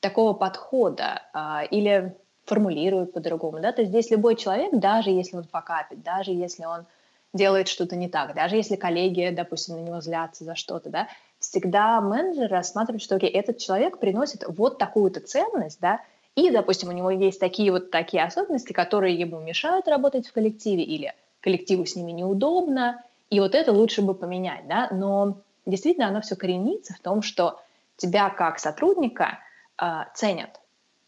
такого 0.00 0.32
подхода 0.32 1.22
а, 1.32 1.64
или 1.64 2.16
формулируют 2.44 3.12
по-другому. 3.12 3.60
Да? 3.60 3.72
То 3.72 3.82
есть 3.82 3.90
здесь 3.90 4.10
любой 4.10 4.36
человек, 4.36 4.72
даже 4.72 5.10
если 5.10 5.36
он 5.36 5.44
покапит, 5.44 6.02
даже 6.02 6.30
если 6.30 6.64
он 6.64 6.86
делает 7.34 7.68
что-то 7.68 7.96
не 7.96 8.08
так, 8.08 8.34
даже 8.34 8.56
если 8.56 8.76
коллеги, 8.76 9.32
допустим, 9.34 9.76
на 9.76 9.80
него 9.80 10.00
злятся 10.00 10.44
за 10.44 10.54
что-то, 10.54 10.90
да, 10.90 11.08
всегда 11.38 12.00
менеджер 12.00 12.50
рассматривает, 12.50 13.02
что 13.02 13.16
окей, 13.16 13.30
этот 13.30 13.58
человек 13.58 13.98
приносит 13.98 14.44
вот 14.46 14.78
такую-то 14.78 15.20
ценность, 15.20 15.80
да, 15.80 16.00
и, 16.34 16.50
допустим, 16.50 16.88
у 16.88 16.92
него 16.92 17.10
есть 17.10 17.40
такие 17.40 17.70
вот 17.72 17.90
такие 17.90 18.22
особенности, 18.22 18.72
которые 18.72 19.18
ему 19.18 19.40
мешают 19.40 19.88
работать 19.88 20.26
в 20.26 20.32
коллективе, 20.32 20.82
или 20.82 21.14
коллективу 21.40 21.84
с 21.84 21.96
ними 21.96 22.12
неудобно, 22.12 23.02
и 23.32 23.40
вот 23.40 23.54
это 23.54 23.72
лучше 23.72 24.02
бы 24.02 24.12
поменять, 24.14 24.68
да, 24.68 24.88
но 24.90 25.38
действительно 25.64 26.08
оно 26.08 26.20
все 26.20 26.36
коренится 26.36 26.92
в 26.92 27.00
том, 27.00 27.22
что 27.22 27.62
тебя 27.96 28.28
как 28.28 28.58
сотрудника 28.58 29.38
э, 29.80 30.02
ценят. 30.14 30.60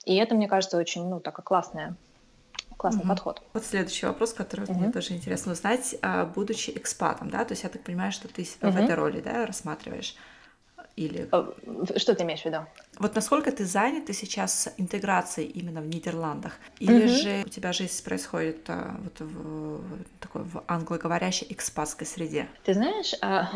И 0.07 0.17
это, 0.17 0.35
мне 0.35 0.49
кажется, 0.49 0.79
очень, 0.79 1.07
ну, 1.07 1.21
такая 1.21 1.45
классная 1.45 1.97
классный 2.79 3.03
угу. 3.03 3.09
подход. 3.09 3.43
Вот 3.53 3.65
следующий 3.65 4.07
вопрос, 4.07 4.33
который 4.33 4.65
угу. 4.65 4.73
мне 4.73 4.91
тоже 4.91 5.13
интересно 5.13 5.53
узнать, 5.53 5.97
а, 6.03 6.25
будучи 6.25 6.71
экспатом, 6.71 7.31
да, 7.31 7.45
то 7.45 7.53
есть 7.53 7.63
я 7.63 7.69
так 7.69 7.83
понимаю, 7.83 8.11
что 8.11 8.27
ты 8.27 8.45
себя 8.45 8.69
угу. 8.69 8.79
в 8.79 8.81
этой 8.81 8.95
роли, 8.95 9.21
да, 9.21 9.45
рассматриваешь. 9.45 10.17
Или... 10.97 11.29
Э, 11.33 11.99
что 11.99 12.15
ты 12.15 12.23
имеешь 12.23 12.43
в 12.43 12.45
виду? 12.47 12.59
Вот 12.99 13.15
насколько 13.15 13.51
ты 13.51 13.65
занята 13.65 14.13
сейчас 14.13 14.73
интеграцией 14.77 15.49
именно 15.49 15.81
в 15.81 15.89
Нидерландах? 15.89 16.59
Или 16.79 17.07
угу. 17.07 17.09
же 17.09 17.43
у 17.45 17.49
тебя 17.49 17.73
жизнь 17.73 18.05
происходит 18.05 18.65
а, 18.69 18.97
вот 19.03 19.21
в, 19.21 19.81
такой 20.21 20.43
в 20.43 20.63
англоговорящей 20.69 21.47
экспатской 21.51 22.07
среде? 22.07 22.47
Ты 22.65 22.75
знаешь, 22.75 23.15
а, 23.21 23.51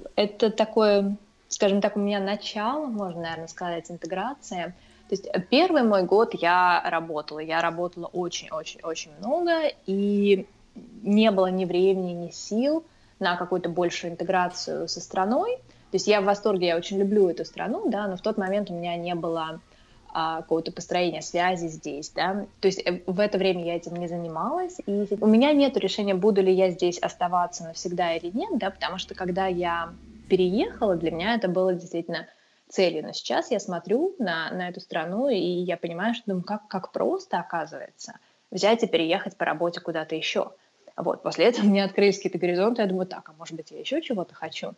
это 0.16 0.50
такое, 0.50 1.16
скажем 1.48 1.80
так, 1.80 1.96
у 1.96 2.00
меня 2.00 2.20
начало, 2.20 2.86
можно, 2.86 3.22
наверное, 3.22 3.48
сказать, 3.48 3.90
интеграция. 3.90 4.76
То 5.08 5.16
есть 5.16 5.28
первый 5.50 5.82
мой 5.82 6.04
год 6.04 6.34
я 6.34 6.82
работала, 6.86 7.40
я 7.40 7.60
работала 7.60 8.06
очень-очень-очень 8.06 9.10
много, 9.18 9.62
и 9.86 10.46
не 11.02 11.30
было 11.30 11.48
ни 11.50 11.64
времени, 11.64 12.12
ни 12.12 12.30
сил 12.30 12.84
на 13.18 13.36
какую-то 13.36 13.68
большую 13.68 14.12
интеграцию 14.12 14.88
со 14.88 15.00
страной. 15.00 15.58
То 15.94 15.96
есть 15.96 16.08
я 16.08 16.20
в 16.20 16.24
восторге, 16.24 16.66
я 16.66 16.76
очень 16.76 16.98
люблю 16.98 17.28
эту 17.28 17.44
страну, 17.44 17.88
да, 17.88 18.08
но 18.08 18.16
в 18.16 18.20
тот 18.20 18.36
момент 18.36 18.68
у 18.68 18.74
меня 18.74 18.96
не 18.96 19.14
было 19.14 19.60
а, 20.12 20.42
какого-то 20.42 20.72
построения 20.72 21.22
связи 21.22 21.68
здесь, 21.68 22.10
да. 22.10 22.46
То 22.58 22.66
есть 22.66 22.82
э, 22.84 23.02
в 23.06 23.20
это 23.20 23.38
время 23.38 23.64
я 23.64 23.76
этим 23.76 23.94
не 23.94 24.08
занималась, 24.08 24.80
и 24.86 25.06
у 25.20 25.26
меня 25.28 25.52
нет 25.52 25.76
решения, 25.76 26.16
буду 26.16 26.42
ли 26.42 26.52
я 26.52 26.70
здесь 26.70 26.98
оставаться 26.98 27.62
навсегда 27.62 28.12
или 28.16 28.36
нет, 28.36 28.58
да, 28.58 28.70
потому 28.70 28.98
что 28.98 29.14
когда 29.14 29.46
я 29.46 29.94
переехала, 30.28 30.96
для 30.96 31.12
меня 31.12 31.36
это 31.36 31.46
было 31.46 31.72
действительно 31.72 32.26
целью. 32.68 33.04
Но 33.04 33.12
сейчас 33.12 33.52
я 33.52 33.60
смотрю 33.60 34.16
на, 34.18 34.50
на 34.50 34.70
эту 34.70 34.80
страну, 34.80 35.28
и 35.28 35.38
я 35.38 35.76
понимаю, 35.76 36.14
что 36.14 36.24
думаю, 36.26 36.42
как, 36.42 36.66
как 36.66 36.90
просто 36.90 37.38
оказывается 37.38 38.14
взять 38.50 38.82
и 38.82 38.88
переехать 38.88 39.36
по 39.36 39.44
работе 39.44 39.80
куда-то 39.80 40.16
еще. 40.16 40.54
Вот, 40.96 41.22
после 41.22 41.46
этого 41.46 41.66
мне 41.66 41.84
открылись 41.84 42.16
какие-то 42.16 42.38
горизонты, 42.38 42.82
я 42.82 42.88
думаю, 42.88 43.06
так, 43.06 43.28
а 43.28 43.32
может 43.32 43.54
быть, 43.54 43.70
я 43.70 43.80
еще 43.80 44.00
чего-то 44.02 44.34
хочу. 44.34 44.74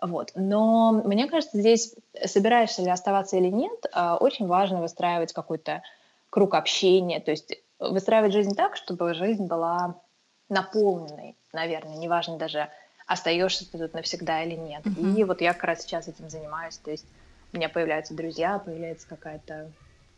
Вот. 0.00 0.32
Но 0.34 0.92
мне 0.92 1.26
кажется, 1.26 1.58
здесь, 1.58 1.94
собираешься 2.24 2.82
ли 2.82 2.90
оставаться 2.90 3.36
или 3.36 3.48
нет, 3.48 3.86
а, 3.92 4.16
очень 4.16 4.46
важно 4.46 4.80
выстраивать 4.80 5.32
какой-то 5.32 5.82
круг 6.30 6.54
общения, 6.54 7.20
то 7.20 7.30
есть 7.30 7.54
выстраивать 7.78 8.32
жизнь 8.32 8.54
так, 8.54 8.76
чтобы 8.76 9.14
жизнь 9.14 9.46
была 9.46 10.00
наполненной, 10.48 11.36
наверное, 11.52 11.96
неважно 11.96 12.36
даже, 12.36 12.68
остаешься 13.06 13.70
ты 13.70 13.78
тут 13.78 13.94
навсегда 13.94 14.42
или 14.42 14.54
нет. 14.54 14.84
Mm-hmm. 14.84 15.14
И 15.16 15.24
вот 15.24 15.40
я 15.40 15.54
как 15.54 15.64
раз 15.64 15.82
сейчас 15.82 16.08
этим 16.08 16.28
занимаюсь, 16.28 16.76
то 16.78 16.90
есть 16.90 17.06
у 17.52 17.56
меня 17.56 17.68
появляются 17.68 18.14
друзья, 18.14 18.58
появляется 18.58 19.08
какая-то 19.08 19.70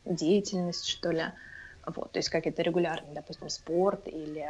деятельность, 0.04 0.86
что 0.86 1.10
ли, 1.10 1.24
вот, 1.86 2.12
то 2.12 2.18
есть 2.18 2.30
какие-то 2.30 2.62
регулярные, 2.62 3.14
допустим, 3.14 3.48
спорт 3.48 4.08
или 4.08 4.48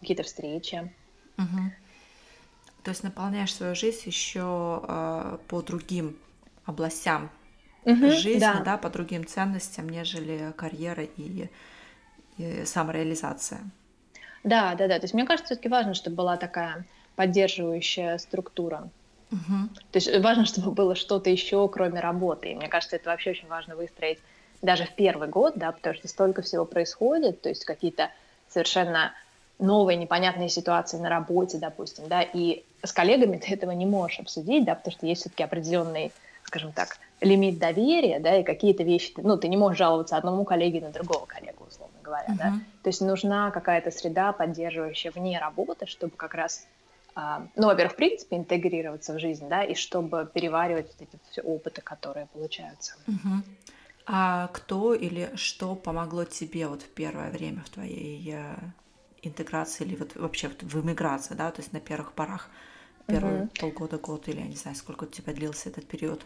какие-то 0.00 0.22
встречи. 0.22 0.92
Угу. 1.38 1.72
То 2.82 2.90
есть 2.90 3.02
наполняешь 3.02 3.54
свою 3.54 3.74
жизнь 3.74 4.02
еще 4.06 4.82
э, 4.86 5.38
по 5.48 5.62
другим 5.62 6.16
областям 6.64 7.30
угу, 7.84 8.10
жизни, 8.10 8.40
да. 8.40 8.62
да, 8.64 8.76
по 8.78 8.90
другим 8.90 9.26
ценностям, 9.26 9.88
нежели 9.88 10.52
карьера 10.56 11.04
и, 11.04 11.50
и 12.38 12.64
самореализация. 12.64 13.60
Да, 14.44 14.74
да, 14.74 14.88
да. 14.88 14.98
То 14.98 15.04
есть 15.04 15.14
мне 15.14 15.24
кажется, 15.24 15.46
все-таки 15.54 15.68
важно, 15.68 15.94
чтобы 15.94 16.16
была 16.16 16.36
такая 16.36 16.86
поддерживающая 17.16 18.16
структура. 18.18 18.88
Угу. 19.30 19.68
То 19.92 19.96
есть 19.96 20.18
важно, 20.20 20.44
чтобы 20.46 20.72
было 20.72 20.94
что-то 20.94 21.30
еще, 21.30 21.68
кроме 21.68 22.00
работы. 22.00 22.52
И 22.52 22.54
мне 22.54 22.68
кажется, 22.68 22.96
это 22.96 23.10
вообще 23.10 23.30
очень 23.30 23.48
важно 23.48 23.76
выстроить 23.76 24.18
даже 24.62 24.84
в 24.84 24.94
первый 24.94 25.28
год, 25.28 25.54
да, 25.56 25.72
потому 25.72 25.94
что 25.94 26.08
столько 26.08 26.42
всего 26.42 26.64
происходит, 26.64 27.40
то 27.40 27.48
есть 27.48 27.64
какие-то 27.64 28.10
совершенно 28.48 29.12
новые 29.58 29.96
непонятные 29.96 30.48
ситуации 30.48 30.98
на 30.98 31.08
работе, 31.08 31.58
допустим, 31.58 32.08
да, 32.08 32.22
и 32.22 32.62
с 32.82 32.92
коллегами 32.92 33.36
ты 33.36 33.52
этого 33.54 33.72
не 33.72 33.86
можешь 33.86 34.20
обсудить, 34.20 34.64
да, 34.64 34.74
потому 34.74 34.92
что 34.92 35.06
есть 35.06 35.22
все-таки 35.22 35.42
определенный, 35.42 36.12
скажем 36.44 36.72
так, 36.72 36.98
лимит 37.20 37.58
доверия, 37.58 38.18
да, 38.18 38.38
и 38.38 38.42
какие-то 38.42 38.82
вещи, 38.82 39.12
ну, 39.18 39.36
ты 39.36 39.48
не 39.48 39.56
можешь 39.56 39.78
жаловаться 39.78 40.16
одному 40.16 40.44
коллеге 40.44 40.80
на 40.80 40.90
другого 40.90 41.26
коллегу, 41.26 41.66
условно 41.68 41.96
говоря, 42.02 42.28
uh-huh. 42.28 42.38
да, 42.38 42.52
то 42.82 42.88
есть 42.88 43.00
нужна 43.00 43.50
какая-то 43.50 43.90
среда, 43.90 44.32
поддерживающая 44.32 45.10
вне 45.10 45.38
работы, 45.38 45.86
чтобы 45.86 46.16
как 46.16 46.34
раз, 46.34 46.66
а, 47.14 47.46
ну, 47.56 47.66
во-первых, 47.66 47.92
в 47.92 47.96
принципе, 47.96 48.36
интегрироваться 48.36 49.12
в 49.12 49.18
жизнь, 49.18 49.48
да, 49.48 49.62
и 49.62 49.74
чтобы 49.74 50.28
переваривать 50.32 50.86
вот 50.86 51.08
эти 51.08 51.20
все 51.30 51.42
опыты, 51.42 51.82
которые 51.82 52.26
получаются. 52.26 52.94
Uh-huh. 53.06 53.42
А 54.06 54.48
кто 54.48 54.94
или 54.94 55.30
что 55.36 55.76
помогло 55.76 56.24
тебе 56.24 56.66
вот 56.66 56.82
в 56.82 56.88
первое 56.88 57.30
время 57.30 57.62
в 57.62 57.68
твоей 57.68 58.32
э, 58.34 58.56
интеграции 59.22 59.84
или 59.84 59.94
вот 59.94 60.16
вообще 60.16 60.48
в 60.48 60.84
эмиграции, 60.84 61.34
да, 61.34 61.50
то 61.50 61.60
есть 61.60 61.72
на 61.72 61.80
первых 61.80 62.12
порах, 62.12 62.48
первые 63.10 63.42
угу. 63.42 63.50
полгода, 63.60 63.98
год 63.98 64.28
или 64.28 64.40
я 64.40 64.46
не 64.46 64.56
знаю, 64.56 64.76
сколько 64.76 65.04
у 65.04 65.06
тебя 65.06 65.32
длился 65.32 65.68
этот 65.68 65.86
период? 65.86 66.20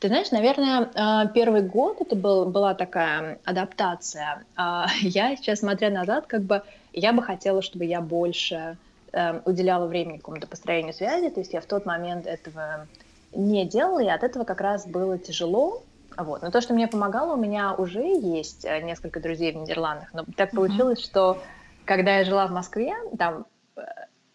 Ты 0.00 0.08
знаешь, 0.08 0.30
наверное, 0.30 0.90
а, 0.94 1.26
первый 1.26 1.62
год 1.62 2.00
это 2.00 2.14
был, 2.14 2.46
была 2.46 2.74
такая 2.74 3.40
адаптация. 3.44 4.44
А, 4.56 4.86
я 5.00 5.36
сейчас, 5.36 5.60
смотря 5.60 5.90
назад, 5.90 6.26
как 6.26 6.42
бы 6.42 6.62
я 6.92 7.12
бы 7.12 7.22
хотела, 7.22 7.62
чтобы 7.62 7.84
я 7.84 8.00
больше 8.00 8.76
эм, 9.12 9.42
уделяла 9.44 9.86
времени 9.86 10.18
какому-то 10.18 10.46
построению 10.46 10.94
связи, 10.94 11.30
то 11.30 11.40
есть 11.40 11.52
я 11.52 11.60
в 11.60 11.66
тот 11.66 11.86
момент 11.86 12.26
этого 12.26 12.86
не 13.32 13.66
делала, 13.66 14.00
и 14.00 14.08
от 14.08 14.22
этого 14.22 14.44
как 14.44 14.60
раз 14.60 14.86
было 14.86 15.18
тяжело. 15.18 15.82
Вот. 16.16 16.42
Но 16.42 16.50
то, 16.50 16.60
что 16.60 16.74
мне 16.74 16.88
помогало, 16.88 17.34
у 17.34 17.36
меня 17.36 17.74
уже 17.74 18.02
есть 18.02 18.64
э, 18.64 18.80
несколько 18.82 19.20
друзей 19.20 19.52
в 19.52 19.56
Нидерландах, 19.56 20.12
но 20.12 20.24
так 20.36 20.50
получилось, 20.52 21.00
uh-huh. 21.00 21.04
что 21.04 21.38
когда 21.84 22.18
я 22.18 22.24
жила 22.24 22.46
в 22.46 22.50
Москве, 22.50 22.94
там 23.18 23.40
э, 23.40 23.57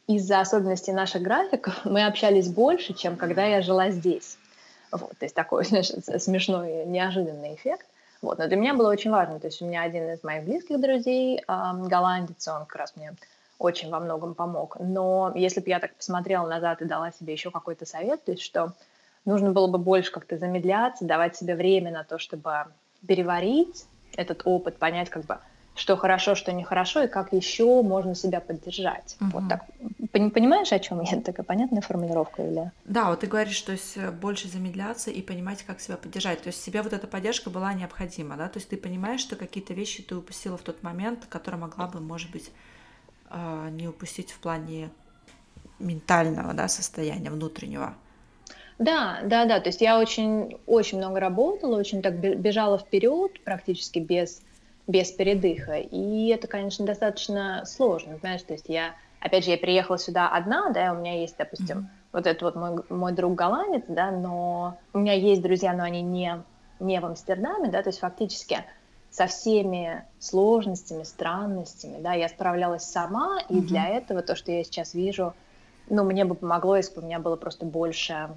из-за 0.08 0.40
особенностей 0.40 0.92
наших 0.92 1.22
графиков 1.22 1.86
мы 1.86 2.06
общались 2.06 2.50
больше, 2.50 2.94
чем 2.94 3.16
когда 3.16 3.46
я 3.46 3.62
жила 3.62 3.90
здесь. 3.90 4.38
Вот, 4.92 5.12
то 5.18 5.26
есть 5.26 5.36
такой, 5.36 5.66
знаешь, 5.66 5.90
смешной, 6.22 6.86
неожиданный 6.86 7.56
эффект. 7.56 7.86
Вот, 8.22 8.38
но 8.38 8.48
для 8.48 8.56
меня 8.56 8.74
было 8.74 8.90
очень 8.90 9.12
важно. 9.12 9.40
То 9.40 9.48
есть 9.48 9.62
у 9.62 9.66
меня 9.66 9.82
один 9.82 10.10
из 10.10 10.24
моих 10.24 10.44
близких 10.46 10.80
друзей, 10.80 11.40
э, 11.40 11.44
голландец, 11.88 12.48
он 12.48 12.66
как 12.66 12.78
раз 12.78 12.96
мне 12.96 13.14
очень 13.60 13.90
во 13.90 14.00
многом 14.00 14.34
помог. 14.34 14.78
Но 14.80 15.32
если 15.36 15.60
бы 15.60 15.70
я 15.70 15.80
так 15.80 15.94
посмотрела 15.96 16.48
назад 16.48 16.82
и 16.82 16.86
дала 16.86 17.12
себе 17.12 17.34
еще 17.34 17.52
какой-то 17.52 17.86
совет, 17.86 18.24
то 18.24 18.32
есть 18.32 18.44
что 18.44 18.74
нужно 19.26 19.52
было 19.52 19.68
бы 19.68 19.78
больше 19.78 20.12
как-то 20.12 20.38
замедляться, 20.38 21.06
давать 21.06 21.36
себе 21.36 21.56
время 21.56 21.92
на 21.92 22.04
то, 22.04 22.18
чтобы 22.18 22.66
переварить 23.08 23.86
этот 24.16 24.42
опыт, 24.46 24.78
понять 24.78 25.10
как 25.10 25.26
бы, 25.26 25.38
что 25.76 25.98
хорошо, 25.98 26.36
что 26.36 26.52
нехорошо, 26.52 27.04
и 27.04 27.08
как 27.08 27.34
еще 27.34 27.82
можно 27.82 28.14
себя 28.16 28.40
поддержать. 28.40 29.18
Угу. 29.20 29.30
Вот 29.32 29.50
так. 29.50 29.66
Понимаешь, 30.12 30.72
о 30.72 30.80
чем 30.80 31.02
я? 31.02 31.20
Такая 31.26 31.44
понятная 31.44 31.82
формулировка 31.82 32.44
или? 32.44 32.72
Да, 32.86 33.10
вот 33.10 33.22
ты 33.22 33.28
говоришь, 33.28 33.56
что 33.56 33.72
есть 33.72 33.98
э, 33.98 34.12
больше 34.12 34.48
замедляться 34.48 35.10
и 35.10 35.22
понимать, 35.22 35.64
как 35.64 35.80
себя 35.80 35.98
поддержать. 35.98 36.42
То 36.44 36.48
есть 36.48 36.62
себе 36.62 36.82
вот 36.82 36.94
эта 36.94 37.08
поддержка 37.08 37.50
была 37.50 37.74
необходима, 37.74 38.38
да? 38.38 38.50
То 38.50 38.60
есть 38.60 38.70
ты 38.70 38.78
понимаешь, 38.78 39.22
что 39.22 39.36
какие-то 39.36 39.74
вещи 39.74 40.04
ты 40.04 40.16
упустила 40.16 40.58
в 40.58 40.62
тот 40.62 40.84
момент, 40.84 41.26
которые 41.28 41.60
могла 41.62 41.88
бы, 41.88 42.00
может 42.00 42.32
быть, 42.32 42.52
а, 43.30 43.70
не 43.70 43.88
упустить 43.88 44.32
в 44.32 44.40
плане 44.40 44.92
ментального 45.80 46.54
да, 46.54 46.68
состояния 46.68 47.32
внутреннего. 47.32 47.96
Да, 48.78 49.22
да, 49.24 49.46
да. 49.46 49.60
То 49.60 49.70
есть 49.70 49.82
я 49.82 50.00
очень, 50.00 50.58
очень 50.68 50.98
много 51.00 51.20
работала, 51.20 51.78
очень 51.78 52.02
так 52.02 52.20
бежала 52.20 52.78
вперед, 52.78 53.44
практически 53.44 54.00
без, 54.00 54.42
без 54.88 55.12
передыха. 55.12 55.78
И 55.78 56.28
это, 56.28 56.48
конечно, 56.48 56.86
достаточно 56.86 57.64
сложно, 57.66 58.18
знаешь. 58.18 58.42
То 58.44 58.54
есть 58.54 58.66
я, 58.68 58.96
опять 59.20 59.46
же, 59.46 59.52
я 59.52 59.58
приехала 59.58 59.98
сюда 59.98 60.30
одна, 60.30 60.70
да, 60.72 60.94
у 60.94 61.00
меня 61.00 61.20
есть, 61.22 61.38
допустим, 61.38 61.80
mm-hmm. 61.80 62.10
вот 62.14 62.28
этот 62.28 62.42
вот 62.42 62.56
мой, 62.56 62.84
мой 62.90 63.12
друг 63.14 63.36
голландец, 63.36 63.84
да, 63.88 64.12
но 64.12 64.78
у 64.94 65.00
меня 65.00 65.14
есть 65.14 65.42
друзья, 65.42 65.74
но 65.74 65.84
они 65.84 66.02
не, 66.02 66.44
не 66.80 67.00
в 67.00 67.06
Амстердаме, 67.06 67.70
да, 67.70 67.82
то 67.82 67.90
есть 67.90 68.00
фактически 68.00 68.66
со 69.10 69.28
всеми 69.28 70.04
сложностями, 70.20 71.04
странностями, 71.04 72.02
да, 72.02 72.14
я 72.14 72.28
справлялась 72.28 72.84
сама, 72.84 73.40
и 73.48 73.56
mm-hmm. 73.56 73.62
для 73.62 73.88
этого 73.88 74.22
то, 74.22 74.36
что 74.36 74.52
я 74.52 74.64
сейчас 74.64 74.94
вижу, 74.94 75.34
ну, 75.90 76.04
мне 76.04 76.26
бы 76.26 76.36
помогло, 76.36 76.78
если 76.78 76.96
бы 76.96 77.02
у 77.02 77.06
меня 77.06 77.20
было 77.20 77.36
просто 77.36 77.66
больше, 77.66 78.30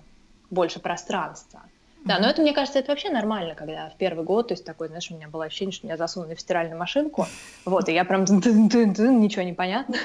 больше 0.51 0.80
пространства. 0.80 1.62
Да, 2.05 2.20
но 2.20 2.28
это, 2.28 2.40
мне 2.40 2.53
кажется, 2.53 2.78
это 2.78 2.92
вообще 2.92 3.11
нормально, 3.11 3.55
когда 3.55 3.90
в 3.90 3.97
первый 3.97 4.24
год, 4.24 4.49
то 4.49 4.55
есть 4.55 4.64
такой, 4.64 4.88
знаешь, 4.88 5.11
у 5.11 5.14
меня 5.14 5.28
было 5.28 5.47
ощущение, 5.47 5.72
что 5.72 5.86
меня 5.86 5.97
засунули 5.97 6.34
в 6.34 6.40
стиральную 6.40 6.78
машинку, 6.78 7.26
вот, 7.64 7.88
и 7.88 7.92
я 7.92 8.05
прям 8.05 8.22
ничего 8.22 9.42
не 9.42 9.53
понятно, 9.53 9.97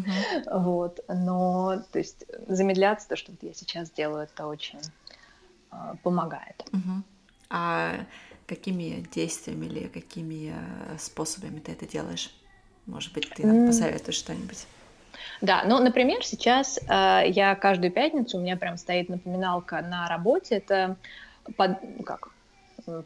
вот, 0.50 1.00
но, 1.08 1.82
то 1.92 1.98
есть 1.98 2.24
замедляться, 2.48 3.08
то, 3.08 3.16
что 3.16 3.32
я 3.42 3.52
сейчас 3.52 3.90
делаю, 3.90 4.24
это 4.24 4.46
очень 4.46 4.80
э, 5.70 5.76
помогает. 6.02 6.64
А 7.50 7.94
какими 8.46 9.04
действиями 9.12 9.66
или 9.66 9.86
какими 9.88 10.54
э, 10.54 10.98
способами 10.98 11.58
ты 11.58 11.72
это 11.72 11.86
делаешь? 11.86 12.34
Может 12.86 13.12
быть, 13.12 13.28
ты 13.30 13.46
нам 13.46 13.66
посоветуешь 13.66 14.16
что-нибудь? 14.16 14.66
Да, 15.40 15.62
ну, 15.66 15.78
например, 15.78 16.24
сейчас 16.24 16.78
э, 16.88 17.22
я 17.28 17.54
каждую 17.54 17.92
пятницу, 17.92 18.38
у 18.38 18.40
меня 18.40 18.56
прям 18.56 18.76
стоит 18.76 19.08
напоминалка 19.08 19.80
на 19.82 20.08
работе, 20.08 20.56
это 20.56 20.96
под, 21.56 21.78
как, 22.04 22.28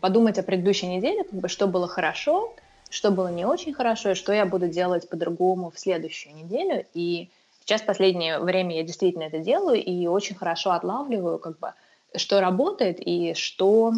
подумать 0.00 0.38
о 0.38 0.42
предыдущей 0.42 0.86
неделе, 0.86 1.24
что 1.46 1.66
было 1.66 1.88
хорошо, 1.88 2.54
что 2.90 3.10
было 3.10 3.28
не 3.28 3.44
очень 3.44 3.74
хорошо, 3.74 4.10
и 4.10 4.14
что 4.14 4.32
я 4.32 4.46
буду 4.46 4.68
делать 4.68 5.08
по-другому 5.08 5.70
в 5.70 5.78
следующую 5.78 6.34
неделю. 6.34 6.86
И 6.94 7.30
сейчас 7.60 7.82
последнее 7.82 8.38
время 8.38 8.76
я 8.76 8.82
действительно 8.82 9.24
это 9.24 9.38
делаю 9.38 9.82
и 9.82 10.06
очень 10.06 10.36
хорошо 10.36 10.72
отлавливаю, 10.72 11.38
как 11.38 11.58
бы, 11.58 11.72
что 12.16 12.40
работает 12.40 12.98
и 13.00 13.34
что 13.34 13.92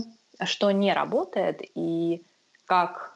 что 0.45 0.71
не 0.71 0.93
работает 0.93 1.63
и 1.75 2.23
как, 2.67 3.15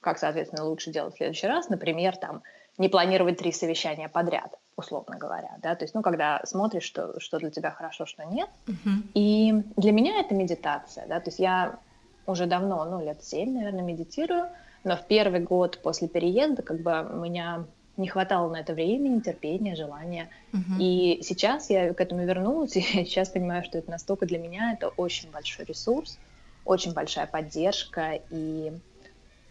как, 0.00 0.18
соответственно, 0.18 0.64
лучше 0.64 0.90
делать 0.90 1.14
в 1.14 1.18
следующий 1.18 1.46
раз. 1.46 1.68
Например, 1.68 2.16
там, 2.16 2.42
не 2.78 2.88
планировать 2.88 3.38
три 3.38 3.52
совещания 3.52 4.08
подряд, 4.08 4.58
условно 4.76 5.16
говоря, 5.18 5.56
да, 5.62 5.74
то 5.74 5.84
есть, 5.84 5.94
ну, 5.94 6.02
когда 6.02 6.40
смотришь, 6.44 6.84
что, 6.84 7.18
что 7.18 7.38
для 7.38 7.50
тебя 7.50 7.70
хорошо, 7.70 8.06
что 8.06 8.24
нет. 8.24 8.48
Uh-huh. 8.66 9.02
И 9.14 9.52
для 9.76 9.92
меня 9.92 10.20
это 10.20 10.34
медитация, 10.34 11.06
да, 11.06 11.20
то 11.20 11.28
есть 11.28 11.40
я 11.40 11.80
уже 12.26 12.46
давно, 12.46 12.84
ну, 12.84 13.04
лет 13.04 13.22
семь, 13.24 13.54
наверное, 13.54 13.82
медитирую, 13.82 14.48
но 14.84 14.96
в 14.96 15.06
первый 15.06 15.40
год 15.40 15.80
после 15.82 16.08
переезда 16.08 16.62
как 16.62 16.80
бы 16.80 17.06
у 17.12 17.16
меня 17.16 17.64
не 17.96 18.06
хватало 18.06 18.48
на 18.50 18.60
это 18.60 18.74
времени, 18.74 19.18
терпения, 19.18 19.74
желания. 19.74 20.30
Uh-huh. 20.52 20.78
И 20.78 21.20
сейчас 21.22 21.68
я 21.68 21.92
к 21.92 22.00
этому 22.00 22.24
вернулась, 22.24 22.76
и 22.76 22.80
сейчас 22.80 23.30
понимаю, 23.30 23.64
что 23.64 23.78
это 23.78 23.90
настолько 23.90 24.24
для 24.24 24.38
меня 24.38 24.72
это 24.72 24.88
очень 24.88 25.30
большой 25.32 25.64
ресурс, 25.64 26.18
очень 26.64 26.92
большая 26.92 27.26
поддержка 27.26 28.20
и 28.30 28.72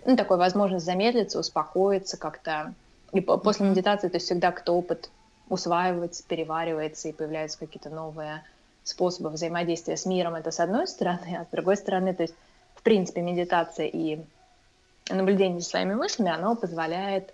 ну, 0.06 0.16
такой 0.16 0.38
возможность 0.38 0.86
замедлиться, 0.86 1.40
успокоиться 1.40 2.18
как-то. 2.18 2.74
И 3.14 3.22
после 3.22 3.66
медитации 3.68 4.10
то 4.10 4.20
всегда 4.20 4.51
кто 4.51 4.76
опыт 4.76 5.10
усваивается, 5.49 6.24
переваривается 6.28 7.10
и 7.10 7.14
появляются 7.14 7.60
какие-то 7.60 7.89
новые 7.89 8.43
способы 8.84 9.30
взаимодействия 9.30 9.97
с 9.97 10.05
миром. 10.05 10.36
Это 10.36 10.51
с 10.51 10.60
одной 10.60 10.88
стороны, 10.88 11.38
а 11.39 11.45
с 11.45 11.47
другой 11.51 11.78
стороны, 11.78 12.14
то 12.14 12.24
есть 12.24 12.36
в 12.76 12.82
принципе 12.82 13.22
медитация 13.22 13.88
и 13.88 14.20
наблюдение 15.10 15.60
за 15.60 15.66
своими 15.66 15.93
мыслями, 15.93 16.32
оно 16.32 16.55
позволяет 16.55 17.34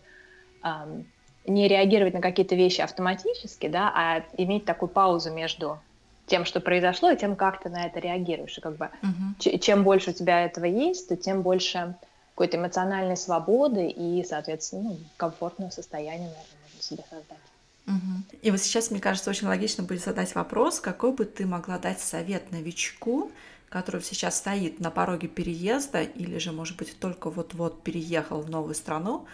эм, 0.63 1.05
не 1.45 1.67
реагировать 1.67 2.13
на 2.13 2.21
какие-то 2.21 2.55
вещи 2.55 2.81
автоматически, 2.81 3.67
да, 3.67 3.91
а 3.95 4.23
иметь 4.37 4.65
такую 4.65 4.89
паузу 4.89 5.31
между 5.31 5.79
тем, 6.25 6.45
что 6.45 6.61
произошло, 6.61 7.11
и 7.11 7.17
тем, 7.17 7.35
как 7.35 7.61
ты 7.61 7.69
на 7.69 7.85
это 7.85 7.99
реагируешь. 7.99 8.57
И 8.57 8.61
как 8.61 8.77
бы 8.77 8.89
uh-huh. 9.01 9.59
чем 9.59 9.83
больше 9.83 10.11
у 10.11 10.13
тебя 10.13 10.45
этого 10.45 10.65
есть, 10.65 11.09
то 11.09 11.17
тем 11.17 11.41
больше 11.41 11.95
какой-то 12.33 12.57
эмоциональной 12.57 13.17
свободы 13.17 13.87
и, 13.87 14.23
соответственно, 14.23 14.83
ну, 14.83 14.99
комфортного 15.17 15.69
состояния, 15.69 16.25
наверное, 16.25 16.57
можно 16.63 16.81
себе 16.81 17.03
создать. 17.09 17.37
Угу. 17.85 18.37
И 18.41 18.51
вот 18.51 18.59
сейчас, 18.59 18.91
мне 18.91 18.99
кажется, 18.99 19.29
очень 19.29 19.47
логично 19.47 19.83
будет 19.83 20.03
задать 20.03 20.33
вопрос, 20.35 20.79
какой 20.79 21.13
бы 21.13 21.25
ты 21.25 21.45
могла 21.45 21.77
дать 21.77 21.99
совет 21.99 22.51
новичку, 22.51 23.31
который 23.69 24.01
сейчас 24.01 24.37
стоит 24.37 24.79
на 24.79 24.89
пороге 24.89 25.27
переезда 25.27 26.01
или 26.01 26.37
же, 26.37 26.51
может 26.51 26.77
быть, 26.77 26.97
только 26.99 27.29
вот-вот 27.29 27.83
переехал 27.83 28.41
в 28.41 28.49
новую 28.49 28.75
страну, 28.75 29.25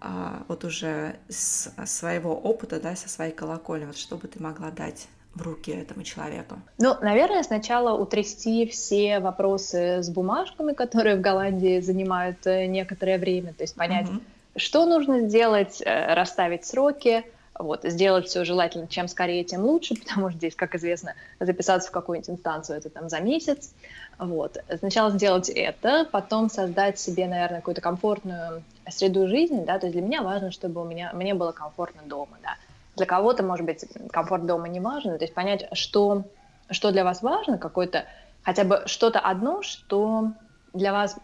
а, 0.00 0.44
вот 0.48 0.64
уже 0.64 1.16
с 1.28 1.72
своего 1.86 2.34
опыта, 2.34 2.80
да, 2.80 2.96
со 2.96 3.08
своей 3.08 3.32
колокольни, 3.32 3.86
вот 3.86 3.96
что 3.96 4.16
бы 4.16 4.28
ты 4.28 4.42
могла 4.42 4.70
дать 4.70 5.08
в 5.34 5.42
руки 5.42 5.72
этому 5.72 6.02
человеку? 6.02 6.56
Ну, 6.78 6.96
наверное, 7.00 7.42
сначала 7.42 7.96
утрясти 7.96 8.66
все 8.66 9.20
вопросы 9.20 10.02
с 10.02 10.10
бумажками, 10.10 10.72
которые 10.72 11.16
в 11.16 11.20
Голландии 11.20 11.80
занимают 11.80 12.46
э, 12.46 12.66
некоторое 12.66 13.18
время, 13.18 13.52
то 13.52 13.62
есть 13.62 13.74
понять, 13.74 14.08
угу. 14.08 14.20
что 14.56 14.86
нужно 14.86 15.20
сделать, 15.20 15.82
э, 15.84 16.14
расставить 16.14 16.64
сроки, 16.64 17.24
вот, 17.58 17.82
сделать 17.84 18.26
все 18.26 18.44
желательно, 18.44 18.88
чем 18.88 19.08
скорее, 19.08 19.44
тем 19.44 19.62
лучше, 19.62 19.94
потому 20.04 20.30
что 20.30 20.38
здесь, 20.38 20.54
как 20.54 20.74
известно, 20.74 21.14
записаться 21.40 21.88
в 21.88 21.92
какую-нибудь 21.92 22.30
инстанцию 22.30 22.78
это 22.78 22.90
там 22.90 23.08
за 23.08 23.20
месяц. 23.20 23.72
Вот. 24.18 24.58
Сначала 24.78 25.10
сделать 25.10 25.48
это, 25.48 26.06
потом 26.10 26.48
создать 26.48 26.98
себе, 26.98 27.26
наверное, 27.26 27.58
какую-то 27.58 27.80
комфортную 27.80 28.62
среду 28.88 29.26
жизни, 29.26 29.64
да, 29.64 29.78
то 29.78 29.86
есть 29.86 29.96
для 29.96 30.06
меня 30.06 30.22
важно, 30.22 30.52
чтобы 30.52 30.82
у 30.82 30.84
меня, 30.84 31.10
мне 31.14 31.34
было 31.34 31.52
комфортно 31.52 32.02
дома, 32.04 32.36
да. 32.42 32.56
Для 32.96 33.06
кого-то, 33.06 33.42
может 33.42 33.66
быть, 33.66 33.84
комфорт 34.12 34.46
дома 34.46 34.68
не 34.68 34.80
важен, 34.80 35.18
то 35.18 35.24
есть 35.24 35.34
понять, 35.34 35.68
что, 35.72 36.24
что 36.70 36.92
для 36.92 37.04
вас 37.04 37.22
важно, 37.22 37.58
какое-то 37.58 38.04
хотя 38.42 38.64
бы 38.64 38.82
что-то 38.86 39.18
одно, 39.18 39.62
что 39.62 40.32
для 40.72 40.92
вас 40.92 41.16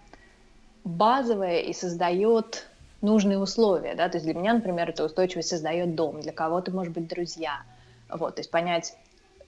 базовое 0.85 1.61
и 1.61 1.73
создает 1.73 2.67
нужные 3.03 3.39
условия, 3.39 3.95
да, 3.95 4.09
то 4.09 4.17
есть 4.17 4.27
для 4.27 4.35
меня, 4.35 4.55
например, 4.55 4.91
это 4.91 5.05
устойчивость 5.05 5.49
создает 5.49 5.95
дом, 5.95 6.21
для 6.21 6.33
кого-то, 6.33 6.71
может 6.71 6.93
быть, 6.93 7.07
друзья, 7.09 7.63
вот, 8.09 8.35
то 8.35 8.41
есть 8.41 8.51
понять, 8.51 8.97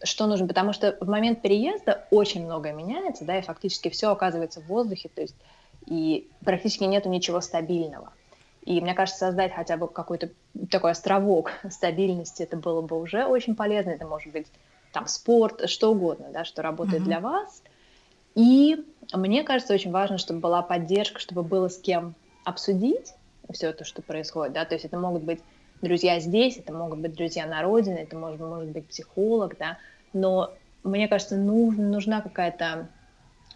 что 0.05 0.27
нужно, 0.27 0.47
потому 0.47 0.73
что 0.73 0.97
в 1.01 1.09
момент 1.09 1.43
переезда 1.43 2.07
очень 2.11 2.45
многое 2.45 2.73
меняется, 2.73 3.25
да, 3.25 3.39
и 3.39 3.43
фактически 3.43 3.89
все 3.89 4.11
оказывается 4.11 4.61
в 4.61 4.67
воздухе, 4.67 5.09
то 5.09 5.23
есть 5.23 5.37
и 5.87 6.31
практически 6.45 6.85
нету 6.85 7.09
ничего 7.09 7.41
стабильного. 7.41 8.13
И 8.65 8.81
мне 8.81 8.95
кажется, 8.95 9.27
создать 9.27 9.53
хотя 9.53 9.77
бы 9.77 9.89
какой-то 9.89 10.31
такой 10.71 10.93
островок 10.93 11.53
стабильности, 11.71 12.43
это 12.43 12.57
было 12.57 12.81
бы 12.81 13.01
уже 13.01 13.25
очень 13.27 13.57
полезно. 13.57 13.91
Это 13.91 14.07
может 14.07 14.33
быть 14.33 14.47
там 14.93 15.07
спорт, 15.07 15.69
что 15.69 15.93
угодно, 15.93 16.29
да, 16.33 16.45
что 16.45 16.63
работает 16.63 17.03
mm-hmm. 17.03 17.07
для 17.07 17.21
вас. 17.21 17.63
И 18.35 18.85
мне 19.13 19.43
кажется, 19.43 19.75
очень 19.75 19.91
важно, 19.91 20.19
чтобы 20.19 20.41
была 20.41 20.63
поддержка, 20.63 21.19
чтобы 21.19 21.43
было 21.43 21.69
с 21.69 21.79
кем 21.79 22.15
обсудить 22.45 23.15
все 23.53 23.73
то, 23.73 23.85
что 23.85 24.03
происходит, 24.03 24.55
да, 24.55 24.65
то 24.65 24.75
есть 24.75 24.85
это 24.85 24.99
могут 24.99 25.23
быть 25.25 25.41
друзья 25.83 26.21
здесь, 26.21 26.57
это 26.57 26.73
могут 26.73 27.01
быть 27.01 27.15
друзья 27.15 27.45
на 27.47 27.63
родине, 27.63 28.03
это 28.03 28.17
может, 28.17 28.41
может 28.41 28.71
быть 28.71 28.87
психолог, 28.87 29.59
да, 29.59 29.79
но 30.13 30.53
мне 30.85 31.09
кажется, 31.09 31.37
нужна, 31.37 31.83
нужна 31.83 32.21
какая-то 32.23 32.89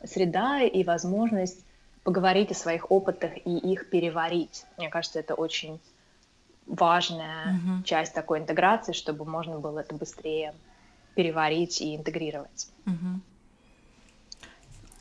среда 0.05 0.63
и 0.63 0.85
возможность 0.85 1.65
поговорить 2.07 2.53
о 2.53 2.55
своих 2.55 2.93
опытах 2.93 3.33
и 3.45 3.59
их 3.59 3.91
переварить. 3.91 4.65
Мне 4.79 4.89
кажется, 4.89 5.19
это 5.19 5.35
очень 5.35 5.81
важная 6.65 7.55
угу. 7.55 7.83
часть 7.83 8.15
такой 8.15 8.39
интеграции, 8.39 8.93
чтобы 8.93 9.25
можно 9.25 9.59
было 9.59 9.81
это 9.81 9.93
быстрее 9.97 10.55
переварить 11.17 11.81
и 11.81 11.97
интегрировать. 11.97 12.69
Угу. 12.87 13.21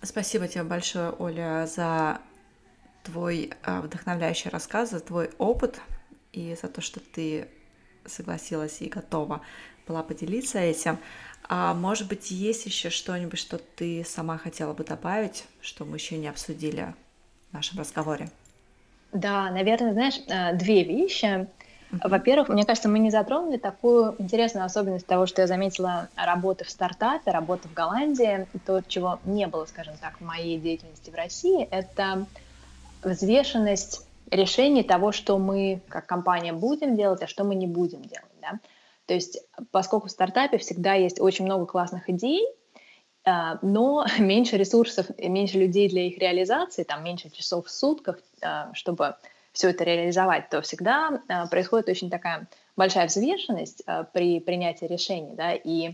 Спасибо 0.01 0.47
тебе 0.47 0.63
большое, 0.63 1.11
Оля, 1.11 1.67
за 1.67 2.21
твой 3.03 3.53
а, 3.61 3.81
вдохновляющий 3.81 4.49
рассказ, 4.49 4.89
за 4.89 4.99
твой 4.99 5.29
опыт 5.37 5.79
и 6.31 6.57
за 6.59 6.67
то, 6.69 6.81
что 6.81 6.99
ты 6.99 7.47
согласилась 8.05 8.81
и 8.81 8.89
готова 8.89 9.41
была 9.87 10.03
поделиться 10.03 10.59
этим. 10.59 10.97
А 11.47 11.73
может 11.73 12.07
быть, 12.07 12.31
есть 12.31 12.65
еще 12.65 12.89
что-нибудь, 12.89 13.39
что 13.39 13.57
ты 13.57 14.03
сама 14.05 14.37
хотела 14.37 14.73
бы 14.73 14.83
добавить, 14.83 15.45
что 15.61 15.85
мы 15.85 15.97
еще 15.97 16.17
не 16.17 16.27
обсудили 16.27 16.93
в 17.51 17.53
нашем 17.53 17.79
разговоре? 17.79 18.29
Да, 19.13 19.49
наверное, 19.51 19.93
знаешь, 19.93 20.19
э, 20.27 20.55
две 20.55 20.83
вещи. 20.83 21.47
Во-первых, 21.91 22.49
мне 22.49 22.65
кажется, 22.65 22.89
мы 22.89 22.99
не 22.99 23.11
затронули 23.11 23.57
такую 23.57 24.15
интересную 24.17 24.65
особенность 24.65 25.05
того, 25.05 25.27
что 25.27 25.41
я 25.41 25.47
заметила 25.47 26.09
работы 26.15 26.65
в 26.65 26.69
стартапе, 26.69 27.31
работы 27.31 27.69
в 27.69 27.73
Голландии. 27.73 28.47
То, 28.65 28.81
чего 28.87 29.19
не 29.23 29.47
было, 29.47 29.65
скажем 29.65 29.95
так, 30.01 30.17
в 30.19 30.21
моей 30.21 30.57
деятельности 30.59 31.09
в 31.09 31.15
России, 31.15 31.63
это 31.71 32.25
взвешенность 33.03 34.05
решений 34.31 34.83
того, 34.83 35.11
что 35.11 35.37
мы 35.37 35.81
как 35.87 36.07
компания 36.07 36.53
будем 36.53 36.97
делать, 36.97 37.21
а 37.21 37.27
что 37.27 37.43
мы 37.43 37.55
не 37.55 37.67
будем 37.67 38.01
делать. 38.01 38.31
Да? 38.41 38.59
То 39.05 39.13
есть, 39.13 39.39
поскольку 39.71 40.07
в 40.07 40.11
стартапе 40.11 40.57
всегда 40.57 40.93
есть 40.93 41.19
очень 41.19 41.45
много 41.45 41.65
классных 41.65 42.09
идей, 42.09 42.45
а, 43.25 43.57
но 43.61 44.05
меньше 44.19 44.57
ресурсов, 44.57 45.07
меньше 45.17 45.57
людей 45.57 45.89
для 45.89 46.03
их 46.07 46.17
реализации, 46.17 46.83
там 46.83 47.03
меньше 47.03 47.29
часов 47.29 47.67
в 47.67 47.71
сутках, 47.71 48.19
а, 48.41 48.73
чтобы 48.73 49.15
все 49.51 49.69
это 49.69 49.83
реализовать, 49.83 50.49
то 50.49 50.61
всегда 50.61 51.21
а, 51.27 51.47
происходит 51.47 51.89
очень 51.89 52.09
такая 52.09 52.47
большая 52.75 53.07
взвешенность 53.07 53.83
при 54.11 54.39
принятии 54.41 54.85
решений, 54.85 55.33
да, 55.33 55.53
и 55.53 55.93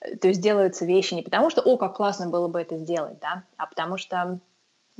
э, 0.00 0.16
то 0.16 0.28
есть 0.28 0.42
делаются 0.42 0.84
вещи 0.84 1.14
не 1.14 1.22
потому, 1.22 1.48
что, 1.48 1.62
о, 1.62 1.78
как 1.78 1.96
классно 1.96 2.28
было 2.28 2.48
бы 2.48 2.60
это 2.60 2.76
сделать, 2.76 3.18
да, 3.20 3.44
а 3.56 3.66
потому 3.66 3.96
что, 3.96 4.38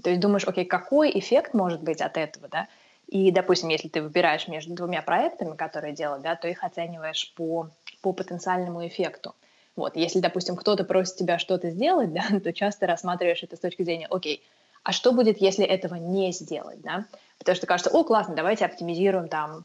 то 0.03 0.09
есть 0.09 0.23
думаешь, 0.23 0.45
окей, 0.47 0.65
какой 0.65 1.11
эффект 1.19 1.53
может 1.53 1.83
быть 1.83 2.01
от 2.01 2.17
этого, 2.17 2.49
да, 2.49 2.69
и, 3.09 3.31
допустим, 3.31 3.71
если 3.71 3.89
ты 3.89 4.03
выбираешь 4.03 4.49
между 4.49 4.75
двумя 4.75 5.01
проектами, 5.01 5.57
которые 5.57 5.95
делать, 5.95 6.21
да, 6.21 6.37
то 6.37 6.47
их 6.47 6.63
оцениваешь 6.63 7.33
по, 7.35 7.71
по 8.03 8.13
потенциальному 8.13 8.87
эффекту. 8.87 9.35
Вот, 9.77 9.97
если, 9.97 10.21
допустим, 10.21 10.57
кто-то 10.57 10.85
просит 10.85 11.17
тебя 11.17 11.39
что-то 11.39 11.71
сделать, 11.71 12.13
да, 12.13 12.23
то 12.39 12.53
часто 12.53 12.87
рассматриваешь 12.87 13.43
это 13.43 13.57
с 13.57 13.61
точки 13.61 13.83
зрения, 13.83 14.07
окей, 14.11 14.45
а 14.83 14.93
что 14.93 15.13
будет, 15.13 15.41
если 15.41 15.65
этого 15.65 15.95
не 15.95 16.33
сделать, 16.33 16.83
да? 16.83 17.07
Потому 17.39 17.57
что 17.57 17.67
кажется, 17.67 17.91
о, 17.91 18.05
классно, 18.05 18.35
давайте 18.35 18.67
оптимизируем 18.67 19.29
там 19.29 19.65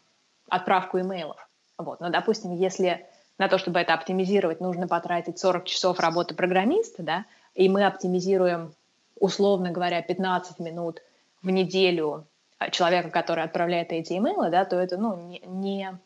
отправку 0.50 1.00
имейлов. 1.00 1.50
Вот, 1.78 2.00
но, 2.00 2.10
допустим, 2.10 2.56
если 2.56 3.06
на 3.38 3.50
то, 3.50 3.58
чтобы 3.58 3.80
это 3.80 3.94
оптимизировать, 3.94 4.62
нужно 4.62 4.88
потратить 4.88 5.38
40 5.38 5.66
часов 5.66 6.00
работы 6.00 6.34
программиста, 6.34 7.04
да, 7.04 7.26
и 7.56 7.68
мы 7.68 7.86
оптимизируем, 7.86 8.74
условно 9.20 9.72
говоря, 9.72 10.02
15 10.02 10.60
минут 10.60 11.02
в 11.42 11.50
неделю 11.50 12.26
человека, 12.72 13.10
который 13.10 13.44
отправляет 13.44 13.92
эти 13.92 14.14
имейлы, 14.14 14.50
да, 14.50 14.66
то 14.66 14.78
это, 14.78 14.98
ну, 14.98 15.16
не, 15.16 15.42
не 15.46 16.00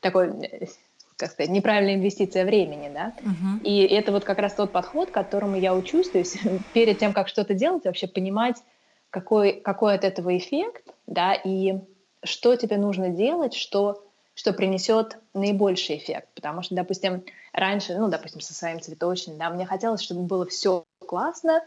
такой, 0.00 0.32
как 1.16 1.30
сказать, 1.32 1.50
неправильная 1.50 1.94
инвестиция 1.94 2.44
времени, 2.44 2.90
да. 2.92 3.14
Uh-huh. 3.20 3.62
И 3.62 3.84
это 3.86 4.12
вот 4.12 4.24
как 4.24 4.38
раз 4.38 4.54
тот 4.54 4.72
подход, 4.72 5.10
к 5.10 5.14
которому 5.14 5.56
я 5.56 5.74
учусь, 5.74 6.10
то 6.10 6.18
есть 6.18 6.38
перед 6.72 6.98
тем, 6.98 7.12
как 7.12 7.28
что-то 7.28 7.54
делать, 7.54 7.84
вообще 7.84 8.06
понимать, 8.06 8.56
какой, 9.10 9.60
какой 9.60 9.94
от 9.94 10.04
этого 10.04 10.36
эффект, 10.36 10.84
да, 11.06 11.34
и 11.34 11.80
что 12.22 12.56
тебе 12.56 12.76
нужно 12.76 13.08
делать, 13.08 13.54
что, 13.54 14.04
что 14.34 14.52
принесет 14.52 15.18
наибольший 15.34 15.98
эффект. 15.98 16.28
Потому 16.34 16.62
что, 16.62 16.74
допустим, 16.74 17.24
раньше, 17.52 17.96
ну, 17.96 18.08
допустим, 18.08 18.40
со 18.40 18.54
своим 18.54 18.80
цветочным, 18.80 19.36
да, 19.36 19.50
мне 19.50 19.66
хотелось, 19.66 20.00
чтобы 20.00 20.22
было 20.22 20.46
все 20.46 20.84
классно, 21.06 21.62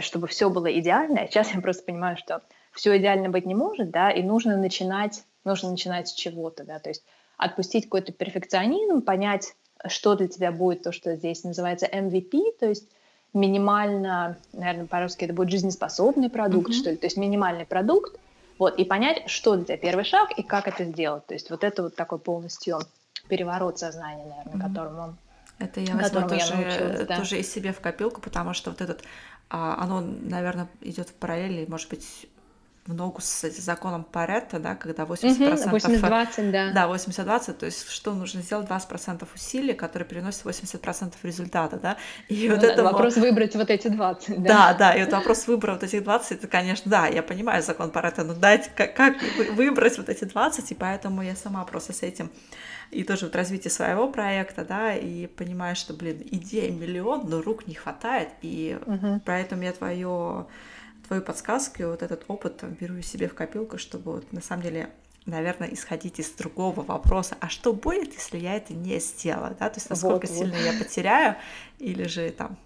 чтобы 0.00 0.26
все 0.26 0.50
было 0.50 0.72
идеально, 0.78 1.20
а 1.20 1.26
сейчас 1.26 1.52
я 1.52 1.60
просто 1.60 1.84
понимаю, 1.84 2.16
что 2.16 2.42
все 2.74 2.96
идеально 2.98 3.30
быть 3.30 3.46
не 3.46 3.54
может, 3.54 3.90
да, 3.90 4.10
и 4.10 4.22
нужно 4.22 4.56
начинать, 4.56 5.24
нужно 5.44 5.70
начинать 5.70 6.08
с 6.08 6.12
чего-то, 6.12 6.64
да, 6.64 6.78
то 6.78 6.90
есть 6.90 7.02
отпустить 7.36 7.84
какой-то 7.84 8.12
перфекционизм, 8.12 9.02
понять, 9.02 9.54
что 9.86 10.14
для 10.14 10.28
тебя 10.28 10.52
будет 10.52 10.82
то, 10.82 10.92
что 10.92 11.14
здесь 11.16 11.44
называется 11.44 11.86
MVP, 11.86 12.58
то 12.58 12.66
есть 12.66 12.88
минимально, 13.32 14.38
наверное, 14.52 14.86
по-русски 14.86 15.24
это 15.24 15.34
будет 15.34 15.50
жизнеспособный 15.50 16.30
продукт, 16.30 16.70
mm-hmm. 16.70 16.78
что 16.78 16.90
ли, 16.90 16.96
то 16.96 17.06
есть 17.06 17.16
минимальный 17.16 17.66
продукт, 17.66 18.18
вот, 18.58 18.78
и 18.78 18.84
понять, 18.84 19.28
что 19.28 19.56
для 19.56 19.64
тебя 19.64 19.76
первый 19.76 20.04
шаг 20.04 20.30
и 20.36 20.42
как 20.42 20.68
это 20.68 20.84
сделать. 20.84 21.26
То 21.26 21.34
есть 21.34 21.50
вот 21.50 21.64
это 21.64 21.82
вот 21.82 21.96
такой 21.96 22.20
полностью 22.20 22.78
переворот 23.28 23.78
сознания, 23.78 24.24
наверное, 24.24 24.54
mm-hmm. 24.54 24.68
которому 24.68 25.16
это 25.58 25.80
я 25.80 25.94
возьму 25.94 26.28
тоже, 26.28 26.54
я 26.54 27.04
да. 27.04 27.16
тоже 27.16 27.38
из 27.38 27.52
себе 27.52 27.72
в 27.72 27.80
копилку, 27.80 28.20
потому 28.20 28.54
что 28.54 28.70
вот 28.70 28.80
этот, 28.80 29.02
а, 29.50 29.76
оно, 29.82 30.00
наверное, 30.00 30.68
идет 30.80 31.10
в 31.10 31.14
параллели, 31.14 31.66
может 31.68 31.88
быть, 31.90 32.26
в 32.86 32.92
ногу 32.92 33.20
с 33.22 33.48
законом 33.50 34.04
Паретта, 34.04 34.58
да, 34.58 34.74
когда 34.74 35.04
80%... 35.04 35.70
80-20, 35.70 36.50
да. 36.50 36.72
Да, 36.72 36.86
80-20, 36.86 37.52
то 37.54 37.66
есть 37.66 37.88
что 37.88 38.12
нужно 38.12 38.42
сделать 38.42 38.68
20% 38.68 39.26
усилий, 39.34 39.72
которые 39.72 40.06
приносят 40.06 40.44
80% 40.44 41.14
результата, 41.22 41.78
да. 41.78 41.96
И 42.28 42.46
ну, 42.46 42.54
вот 42.54 42.60
да, 42.60 42.72
это 42.72 42.84
вопрос 42.84 43.16
выбрать 43.16 43.56
вот 43.56 43.70
эти 43.70 43.88
20, 43.88 44.42
да. 44.42 44.48
Да, 44.48 44.74
да, 44.74 44.94
и 44.94 45.02
вот 45.04 45.12
вопрос 45.12 45.46
выбора 45.46 45.72
вот 45.72 45.82
этих 45.82 46.04
20, 46.04 46.32
это, 46.32 46.46
конечно, 46.46 46.90
да, 46.90 47.06
я 47.06 47.22
понимаю 47.22 47.62
закон 47.62 47.90
Паретта, 47.90 48.22
но 48.22 48.34
дать, 48.34 48.70
как, 48.74 48.94
как 48.94 49.16
выбрать 49.52 49.96
вот 49.96 50.10
эти 50.10 50.24
20, 50.24 50.70
и 50.70 50.74
поэтому 50.74 51.22
я 51.22 51.36
сама 51.36 51.64
просто 51.64 51.94
с 51.94 52.02
этим 52.02 52.30
и 52.90 53.02
тоже 53.02 53.26
вот 53.26 53.34
развитие 53.34 53.70
своего 53.70 54.08
проекта, 54.08 54.64
да, 54.64 54.94
и 54.94 55.26
понимаю, 55.26 55.74
что, 55.74 55.94
блин, 55.94 56.22
идей 56.30 56.70
миллион, 56.70 57.28
но 57.28 57.40
рук 57.40 57.66
не 57.66 57.74
хватает, 57.74 58.28
и 58.42 58.78
угу. 58.86 59.20
поэтому 59.24 59.62
я 59.62 59.72
твое 59.72 60.46
твою 61.14 61.22
подсказку 61.22 61.82
и 61.82 61.84
вот 61.84 62.02
этот 62.02 62.24
опыт 62.26 62.64
беру 62.80 63.00
себе 63.00 63.28
в 63.28 63.34
копилку, 63.34 63.78
чтобы 63.78 64.12
вот 64.14 64.32
на 64.32 64.40
самом 64.40 64.62
деле 64.62 64.88
наверное, 65.26 65.68
исходить 65.72 66.18
из 66.18 66.30
другого 66.32 66.82
вопроса, 66.82 67.34
а 67.40 67.48
что 67.48 67.72
будет, 67.72 68.12
если 68.12 68.36
я 68.36 68.56
это 68.56 68.74
не 68.74 69.00
сделаю, 69.00 69.56
да, 69.58 69.70
то 69.70 69.78
есть 69.78 69.88
насколько 69.88 70.26
вот, 70.26 70.36
сильно 70.36 70.54
вот. 70.54 70.72
я 70.72 70.78
потеряю, 70.78 71.36
или 71.78 72.06
же 72.06 72.28
там, 72.30 72.58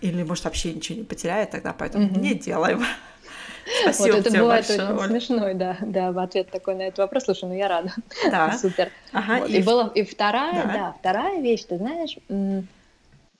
или 0.00 0.22
может 0.22 0.44
вообще 0.44 0.72
ничего 0.72 0.98
не 0.98 1.04
потеряю, 1.04 1.48
тогда 1.48 1.72
поэтому 1.72 2.06
угу. 2.06 2.20
не 2.20 2.34
делаем. 2.34 2.84
Спасибо 3.82 4.12
вот 4.12 4.20
это 4.20 4.30
тебе 4.30 4.40
бывает 4.42 4.68
большое, 4.68 4.94
очень 4.94 5.08
смешной, 5.08 5.54
да, 5.54 5.78
да, 5.80 6.12
в 6.12 6.18
ответ 6.20 6.48
такой 6.48 6.76
на 6.76 6.82
этот 6.82 6.98
вопрос. 6.98 7.24
Слушай, 7.24 7.48
ну 7.48 7.56
я 7.56 7.66
рада. 7.66 7.92
Да. 8.30 8.56
Супер. 8.56 8.92
Ага, 9.10 9.40
вот. 9.40 9.50
и, 9.50 9.56
и, 9.56 9.62
было, 9.64 9.90
и 9.92 10.04
вторая, 10.04 10.62
да. 10.64 10.72
да, 10.72 10.96
вторая 11.00 11.40
вещь, 11.40 11.64
ты 11.64 11.76
знаешь, 11.76 12.16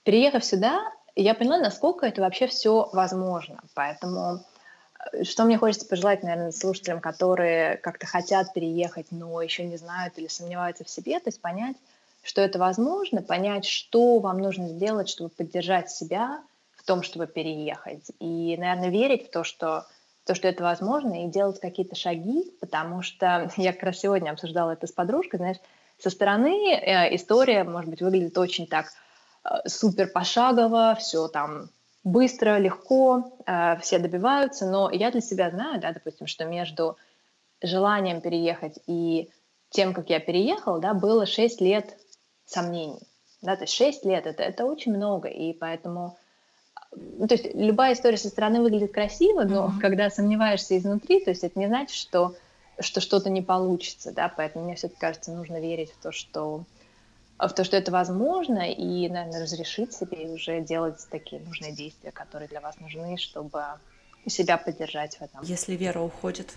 переехав 0.03 0.43
сюда, 0.43 0.91
я 1.23 1.33
поняла, 1.33 1.57
насколько 1.57 2.05
это 2.05 2.21
вообще 2.21 2.47
все 2.47 2.89
возможно. 2.93 3.59
Поэтому 3.73 4.43
э, 5.13 5.23
что 5.23 5.45
мне 5.45 5.57
хочется 5.57 5.87
пожелать, 5.87 6.23
наверное, 6.23 6.51
слушателям, 6.51 7.01
которые 7.01 7.77
как-то 7.77 8.05
хотят 8.05 8.53
переехать, 8.53 9.07
но 9.11 9.41
еще 9.41 9.65
не 9.65 9.77
знают 9.77 10.17
или 10.17 10.27
сомневаются 10.27 10.83
в 10.83 10.89
себе, 10.89 11.19
то 11.19 11.29
есть 11.29 11.41
понять, 11.41 11.75
что 12.23 12.41
это 12.41 12.59
возможно, 12.59 13.21
понять, 13.21 13.65
что 13.65 14.19
вам 14.19 14.37
нужно 14.37 14.67
сделать, 14.67 15.09
чтобы 15.09 15.29
поддержать 15.29 15.89
себя 15.89 16.41
в 16.75 16.83
том, 16.83 17.01
чтобы 17.01 17.25
переехать. 17.25 18.11
И, 18.19 18.55
наверное, 18.57 18.89
верить 18.89 19.27
в 19.27 19.31
то, 19.31 19.43
что 19.43 19.85
то, 20.25 20.35
что 20.35 20.49
это 20.49 20.61
возможно, 20.61 21.23
и 21.23 21.29
делать 21.29 21.59
какие-то 21.59 21.95
шаги, 21.95 22.51
потому 22.59 23.01
что 23.01 23.49
я 23.57 23.73
как 23.73 23.83
раз 23.83 23.99
сегодня 23.99 24.29
обсуждала 24.29 24.71
это 24.71 24.85
с 24.85 24.91
подружкой, 24.91 25.39
знаешь, 25.39 25.57
со 25.97 26.11
стороны 26.11 26.73
э, 26.73 27.15
история, 27.15 27.63
может 27.63 27.89
быть, 27.89 28.01
выглядит 28.01 28.37
очень 28.37 28.67
так– 28.67 28.87
супер 29.65 30.07
пошагово, 30.07 30.95
все 30.99 31.27
там 31.27 31.69
быстро, 32.03 32.57
легко, 32.57 33.31
э, 33.45 33.77
все 33.81 33.99
добиваются, 33.99 34.65
но 34.69 34.89
я 34.91 35.11
для 35.11 35.21
себя 35.21 35.49
знаю, 35.49 35.81
да, 35.81 35.91
допустим, 35.91 36.27
что 36.27 36.45
между 36.45 36.97
желанием 37.61 38.21
переехать 38.21 38.79
и 38.87 39.29
тем, 39.69 39.93
как 39.93 40.09
я 40.09 40.19
переехала, 40.19 40.79
да, 40.79 40.93
было 40.93 41.25
6 41.25 41.61
лет 41.61 41.97
сомнений. 42.45 42.99
Да, 43.41 43.55
то 43.55 43.63
есть 43.63 43.73
6 43.73 44.05
лет 44.05 44.25
это, 44.25 44.43
это 44.43 44.65
очень 44.65 44.95
много, 44.95 45.27
и 45.27 45.53
поэтому 45.53 46.17
ну, 46.95 47.27
то 47.27 47.35
есть 47.35 47.53
любая 47.53 47.93
история 47.93 48.17
со 48.17 48.29
стороны 48.29 48.61
выглядит 48.61 48.93
красиво, 48.93 49.43
но 49.43 49.67
mm-hmm. 49.67 49.81
когда 49.81 50.09
сомневаешься 50.09 50.77
изнутри, 50.77 51.23
то 51.23 51.31
есть 51.31 51.43
это 51.43 51.59
не 51.59 51.67
значит, 51.67 51.95
что, 51.95 52.35
что 52.79 53.01
что-то 53.01 53.29
не 53.29 53.41
получится, 53.41 54.11
да, 54.13 54.31
поэтому 54.35 54.65
мне 54.65 54.75
все-таки 54.75 54.99
кажется, 54.99 55.31
нужно 55.31 55.59
верить 55.59 55.91
в 55.91 56.01
то, 56.01 56.11
что 56.11 56.63
в 57.39 57.49
то, 57.49 57.63
что 57.63 57.77
это 57.77 57.91
возможно, 57.91 58.71
и, 58.71 59.07
наверное, 59.09 59.41
разрешить 59.41 59.93
себе 59.93 60.29
уже 60.29 60.61
делать 60.61 61.05
такие 61.11 61.41
нужные 61.41 61.71
действия, 61.71 62.11
которые 62.11 62.47
для 62.47 62.61
вас 62.61 62.79
нужны, 62.79 63.17
чтобы 63.17 63.63
себя 64.25 64.57
поддержать 64.57 65.17
в 65.17 65.21
этом. 65.21 65.43
Если 65.43 65.75
вера 65.75 65.99
уходит, 65.99 66.53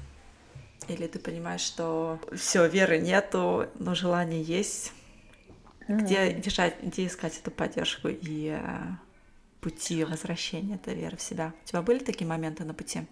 или 0.88 1.06
ты 1.06 1.18
понимаешь, 1.18 1.60
что 1.60 2.18
все, 2.34 2.66
веры 2.66 2.98
нету, 2.98 3.66
но 3.78 3.94
желание 3.94 4.42
есть, 4.42 4.92
mm-hmm. 5.86 5.96
где 5.98 6.32
держать, 6.32 6.82
где 6.82 7.06
искать 7.06 7.38
эту 7.38 7.50
поддержку 7.50 8.08
и 8.08 8.58
э, 8.58 8.80
пути 9.60 10.04
возвращения 10.04 10.76
этой 10.76 10.94
веры 10.94 11.16
в 11.16 11.22
себя? 11.22 11.52
У 11.62 11.66
тебя 11.66 11.82
были 11.82 11.98
такие 11.98 12.26
моменты 12.26 12.64
на 12.64 12.74
пути? 12.74 13.02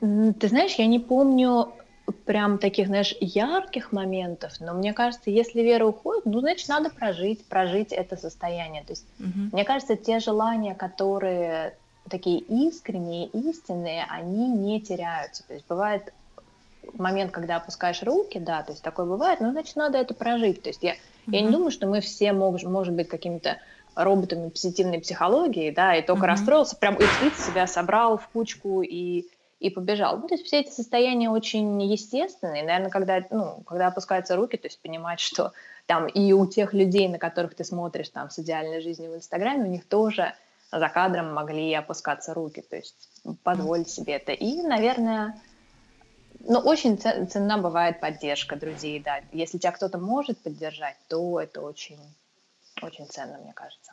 Ты 0.00 0.48
знаешь, 0.48 0.74
я 0.74 0.86
не 0.86 0.98
помню 0.98 1.74
прям 2.24 2.58
таких, 2.58 2.88
знаешь, 2.88 3.14
ярких 3.20 3.92
моментов, 3.92 4.52
но 4.60 4.74
мне 4.74 4.92
кажется, 4.92 5.30
если 5.30 5.62
вера 5.62 5.86
уходит, 5.86 6.24
ну, 6.24 6.40
значит, 6.40 6.68
надо 6.68 6.90
прожить, 6.90 7.44
прожить 7.46 7.92
это 7.92 8.16
состояние. 8.16 8.82
То 8.84 8.92
есть, 8.92 9.06
mm-hmm. 9.18 9.50
мне 9.52 9.64
кажется, 9.64 9.96
те 9.96 10.18
желания, 10.18 10.74
которые 10.74 11.76
такие 12.08 12.40
искренние, 12.40 13.26
истинные, 13.28 14.04
они 14.08 14.48
не 14.48 14.80
теряются. 14.80 15.46
То 15.46 15.54
есть 15.54 15.66
бывает 15.68 16.12
момент, 16.94 17.30
когда 17.30 17.56
опускаешь 17.56 18.02
руки, 18.02 18.38
да, 18.38 18.62
то 18.62 18.72
есть 18.72 18.82
такое 18.82 19.06
бывает, 19.06 19.40
но 19.40 19.52
значит 19.52 19.76
надо 19.76 19.98
это 19.98 20.14
прожить. 20.14 20.62
То 20.62 20.70
есть 20.70 20.82
я, 20.82 20.94
mm-hmm. 20.94 20.96
я 21.28 21.40
не 21.42 21.50
думаю, 21.50 21.70
что 21.70 21.86
мы 21.86 22.00
все 22.00 22.32
можем, 22.32 22.72
может 22.72 22.94
быть, 22.94 23.08
какими-то 23.08 23.58
роботами 23.94 24.48
позитивной 24.48 25.00
психологии, 25.00 25.70
да, 25.70 25.94
и 25.94 26.02
только 26.02 26.24
mm-hmm. 26.24 26.28
расстроился, 26.28 26.76
прям 26.76 26.96
и 26.96 27.04
себя 27.36 27.66
собрал 27.66 28.18
в 28.18 28.28
кучку 28.28 28.82
и 28.82 29.26
и 29.62 29.70
побежал. 29.70 30.18
Ну, 30.18 30.26
то 30.26 30.34
есть 30.34 30.44
все 30.44 30.60
эти 30.60 30.70
состояния 30.70 31.30
очень 31.30 31.80
естественные. 31.82 32.64
Наверное, 32.64 32.90
когда, 32.90 33.24
ну, 33.30 33.62
когда 33.64 33.86
опускаются 33.86 34.34
руки, 34.34 34.56
то 34.56 34.66
есть 34.66 34.80
понимать, 34.82 35.20
что 35.28 35.52
там 35.86 36.06
и 36.06 36.32
у 36.32 36.46
тех 36.46 36.74
людей, 36.74 37.08
на 37.08 37.18
которых 37.18 37.54
ты 37.54 37.64
смотришь 37.64 38.08
там 38.08 38.28
с 38.28 38.38
идеальной 38.40 38.80
жизнью 38.80 39.12
в 39.12 39.16
Инстаграме, 39.16 39.64
у 39.64 39.72
них 39.72 39.86
тоже 39.86 40.34
за 40.72 40.88
кадром 40.88 41.32
могли 41.32 41.72
опускаться 41.74 42.34
руки. 42.34 42.62
То 42.68 42.76
есть 42.76 43.08
позволить 43.44 43.88
себе 43.88 44.14
это. 44.14 44.32
И, 44.32 44.62
наверное, 44.62 45.40
ну, 46.40 46.58
очень 46.58 46.98
ценна 46.98 47.58
бывает 47.58 48.00
поддержка 48.00 48.56
друзей, 48.56 49.00
да. 49.00 49.20
Если 49.32 49.58
тебя 49.58 49.70
кто-то 49.70 49.98
может 49.98 50.38
поддержать, 50.38 50.96
то 51.08 51.40
это 51.40 51.60
очень, 51.60 52.00
очень 52.82 53.06
ценно, 53.06 53.38
мне 53.38 53.52
кажется. 53.52 53.92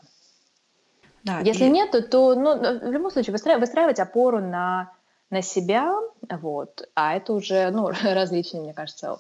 Да, 1.23 1.41
Если 1.41 1.65
и... 1.65 1.69
нет, 1.69 1.91
то, 1.91 2.01
то 2.01 2.33
ну, 2.33 2.57
в 2.57 2.91
любом 2.91 3.11
случае 3.11 3.33
выстраивать, 3.33 3.61
выстраивать 3.67 3.99
опору 3.99 4.39
на 4.39 4.91
на 5.29 5.41
себя, 5.41 5.93
вот, 6.29 6.89
а 6.95 7.15
это 7.15 7.33
уже, 7.33 7.69
ну, 7.71 7.89
различные, 8.03 8.63
мне 8.63 8.73
кажется, 8.73 9.19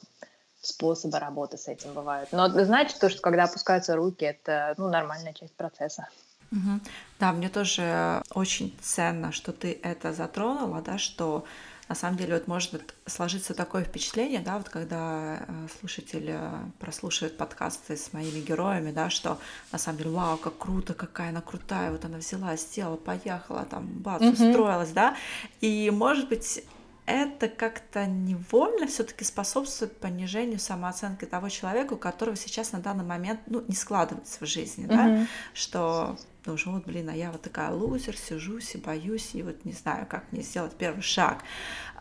способы 0.61 1.19
работы 1.19 1.57
с 1.57 1.67
этим 1.67 1.93
бывают. 1.93 2.29
Но 2.31 2.49
значит 2.49 2.99
то, 2.99 3.09
что 3.09 3.21
когда 3.21 3.43
опускаются 3.45 3.95
руки, 3.95 4.25
это, 4.25 4.73
ну, 4.77 4.89
нормальная 4.89 5.33
часть 5.33 5.55
процесса. 5.55 6.07
Угу. 6.51 6.79
Да, 7.19 7.31
мне 7.31 7.49
тоже 7.49 8.23
очень 8.33 8.75
ценно, 8.81 9.31
что 9.31 9.53
ты 9.53 9.79
это 9.83 10.13
затронула, 10.13 10.81
да, 10.81 10.97
что 10.97 11.45
на 11.89 11.95
самом 11.95 12.17
деле 12.17 12.35
вот 12.35 12.47
может 12.47 12.93
сложиться 13.07 13.55
такое 13.55 13.83
впечатление, 13.83 14.41
да, 14.41 14.59
вот 14.59 14.69
когда 14.69 15.39
э, 15.47 15.67
слушатель 15.79 16.27
э, 16.29 16.51
прослушивает 16.79 17.35
подкасты 17.35 17.97
с 17.97 18.13
моими 18.13 18.39
героями, 18.39 18.91
да, 18.91 19.09
что 19.09 19.39
на 19.71 19.79
самом 19.79 19.97
деле, 19.97 20.11
вау, 20.11 20.37
как 20.37 20.55
круто, 20.59 20.93
какая 20.93 21.29
она 21.29 21.41
крутая, 21.41 21.91
вот 21.91 22.05
она 22.05 22.19
взяла, 22.19 22.55
сделала, 22.57 22.95
поехала, 22.95 23.65
там, 23.65 23.87
бац, 23.87 24.21
mm-hmm. 24.21 24.49
устроилась, 24.49 24.91
да, 24.91 25.17
и 25.61 25.89
может 25.91 26.29
быть 26.29 26.63
это 27.07 27.47
как-то 27.47 28.05
невольно 28.05 28.85
все-таки 28.85 29.23
способствует 29.23 29.97
понижению 29.97 30.59
самооценки 30.59 31.25
того 31.25 31.49
человека, 31.49 31.93
у 31.93 31.97
которого 31.97 32.35
сейчас 32.35 32.71
на 32.71 32.79
данный 32.81 33.03
момент 33.03 33.39
ну, 33.47 33.63
не 33.67 33.73
складывается 33.73 34.45
в 34.45 34.47
жизни, 34.47 34.85
mm-hmm. 34.85 35.21
да, 35.21 35.27
что 35.55 36.19
уже 36.47 36.69
вот, 36.69 36.85
блин, 36.85 37.09
а 37.09 37.15
я 37.15 37.31
вот 37.31 37.41
такая 37.41 37.71
лузер, 37.71 38.15
сижусь 38.15 38.75
и 38.75 38.77
боюсь, 38.77 39.35
и 39.35 39.43
вот 39.43 39.65
не 39.65 39.73
знаю, 39.73 40.07
как 40.07 40.31
мне 40.31 40.41
сделать 40.41 40.73
первый 40.75 41.01
шаг. 41.01 41.43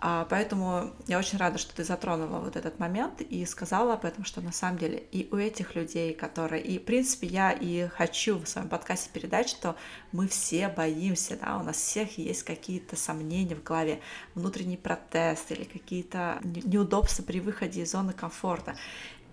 А, 0.01 0.27
поэтому 0.31 0.93
я 1.07 1.19
очень 1.19 1.39
рада, 1.39 1.59
что 1.59 1.75
ты 1.75 1.83
затронула 1.83 2.39
вот 2.39 2.55
этот 2.55 2.79
момент 2.79 3.21
и 3.21 3.45
сказала 3.45 3.95
об 3.95 4.05
этом, 4.05 4.25
что 4.25 4.41
на 4.41 4.53
самом 4.53 4.79
деле 4.79 4.99
и 5.11 5.29
у 5.33 5.37
этих 5.37 5.75
людей, 5.75 6.15
которые... 6.15 6.63
И, 6.63 6.79
в 6.79 6.85
принципе, 6.85 7.27
я 7.27 7.51
и 7.51 7.89
хочу 7.89 8.39
в 8.39 8.47
своем 8.47 8.69
подкасте 8.69 9.11
передать, 9.13 9.49
что 9.49 9.77
мы 10.13 10.29
все 10.29 10.69
боимся, 10.69 11.37
да, 11.37 11.59
у 11.59 11.65
нас 11.65 11.77
всех 11.77 12.17
есть 12.19 12.45
какие-то 12.45 12.95
сомнения 12.97 13.57
в 13.57 13.63
голове, 13.63 14.01
внутренний 14.35 14.77
протест 14.77 15.51
или 15.51 15.65
какие-то 15.65 16.39
неудобства 16.45 17.25
при 17.25 17.41
выходе 17.41 17.83
из 17.83 17.91
зоны 17.91 18.13
комфорта. 18.13 18.77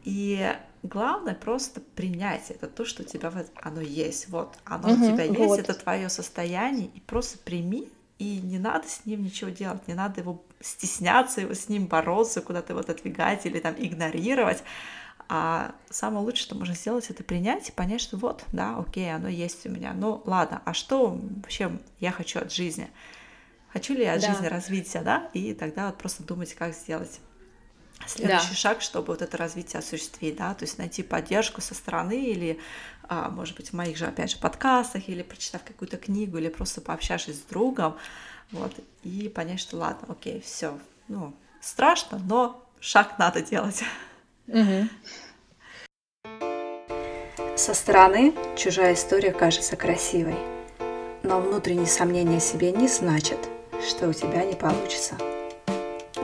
И 0.04 0.56
главное 0.86 1.36
просто 1.36 1.82
принять 1.82 2.52
это 2.52 2.68
то, 2.68 2.86
что 2.86 3.04
у 3.04 3.06
тебя 3.06 3.30
вот 3.30 3.48
оно 3.56 3.82
есть. 3.82 4.30
Вот 4.30 4.58
оно 4.64 4.94
угу, 4.94 5.04
у 5.04 5.12
тебя 5.12 5.24
есть, 5.24 5.40
вот. 5.40 5.60
это 5.60 5.74
твое 5.74 6.10
состояние, 6.10 6.90
и 6.94 7.00
просто 7.00 7.38
прими, 7.40 7.90
и 8.18 8.40
не 8.40 8.60
надо 8.60 8.88
с 8.88 9.06
ним 9.06 9.24
ничего 9.24 9.50
делать, 9.50 9.88
не 9.88 9.94
надо 9.94 10.22
его 10.22 10.44
стесняться, 10.62 11.42
его 11.42 11.54
с 11.54 11.70
ним 11.70 11.88
бороться, 11.88 12.42
куда-то 12.42 12.74
его 12.74 12.80
отодвигать 12.80 13.46
или 13.46 13.60
там 13.60 13.76
игнорировать. 13.78 14.64
А 15.28 15.74
самое 15.90 16.24
лучшее, 16.24 16.44
что 16.44 16.56
можно 16.56 16.76
сделать, 16.76 17.10
это 17.10 17.24
принять 17.24 17.70
и 17.70 17.72
понять, 17.72 18.02
что 18.02 18.18
вот, 18.18 18.44
да, 18.52 18.78
окей, 18.78 19.14
оно 19.14 19.28
есть 19.28 19.66
у 19.66 19.70
меня. 19.70 19.94
Ну, 19.94 20.22
ладно, 20.26 20.62
а 20.66 20.74
что 20.74 21.20
вообще 21.38 21.72
я 22.00 22.12
хочу 22.12 22.40
от 22.40 22.54
жизни? 22.54 22.90
Хочу 23.74 23.94
ли 23.94 24.04
я 24.04 24.14
от 24.14 24.22
да. 24.22 24.32
жизни 24.32 24.46
развития, 24.46 25.02
да? 25.02 25.30
И 25.34 25.54
тогда 25.54 25.88
вот 25.88 25.98
просто 25.98 26.24
думать, 26.24 26.54
как 26.54 26.74
сделать 26.74 27.20
следующий 28.08 28.50
да. 28.50 28.56
шаг, 28.56 28.82
чтобы 28.82 29.08
вот 29.08 29.22
это 29.22 29.38
развитие 29.38 29.80
осуществить, 29.80 30.36
да, 30.36 30.54
то 30.54 30.64
есть 30.64 30.78
найти 30.78 31.04
поддержку 31.04 31.62
со 31.62 31.74
стороны 31.74 32.26
или, 32.26 32.60
а, 33.08 33.30
может 33.30 33.56
быть, 33.56 33.70
в 33.70 33.74
моих 33.74 33.98
же, 33.98 34.06
опять 34.06 34.32
же, 34.32 34.38
подкастах, 34.38 35.10
или 35.10 35.24
прочитав 35.24 35.64
какую-то 35.64 35.98
книгу, 35.98 36.38
или 36.38 36.50
просто 36.50 36.82
пообщавшись 36.82 37.38
с 37.38 37.44
другом, 37.44 37.98
вот, 38.52 38.74
и 39.04 39.30
понять, 39.30 39.60
что 39.60 39.78
ладно, 39.78 40.08
окей, 40.10 40.42
все, 40.42 40.78
ну, 41.08 41.34
страшно, 41.62 42.20
но 42.20 42.64
шаг 42.80 43.18
надо 43.18 43.42
делать. 43.42 43.84
Угу. 44.48 44.90
Со 47.56 47.74
стороны 47.74 48.34
чужая 48.58 48.94
история 48.94 49.32
кажется 49.32 49.76
красивой, 49.76 50.36
но 51.24 51.40
внутренние 51.40 51.88
сомнения 51.88 52.38
о 52.38 52.42
себе 52.42 52.72
не 52.72 52.88
значат, 52.88 53.40
что 53.88 54.10
у 54.10 54.14
тебя 54.14 54.44
не 54.44 54.56
получится. 54.56 55.16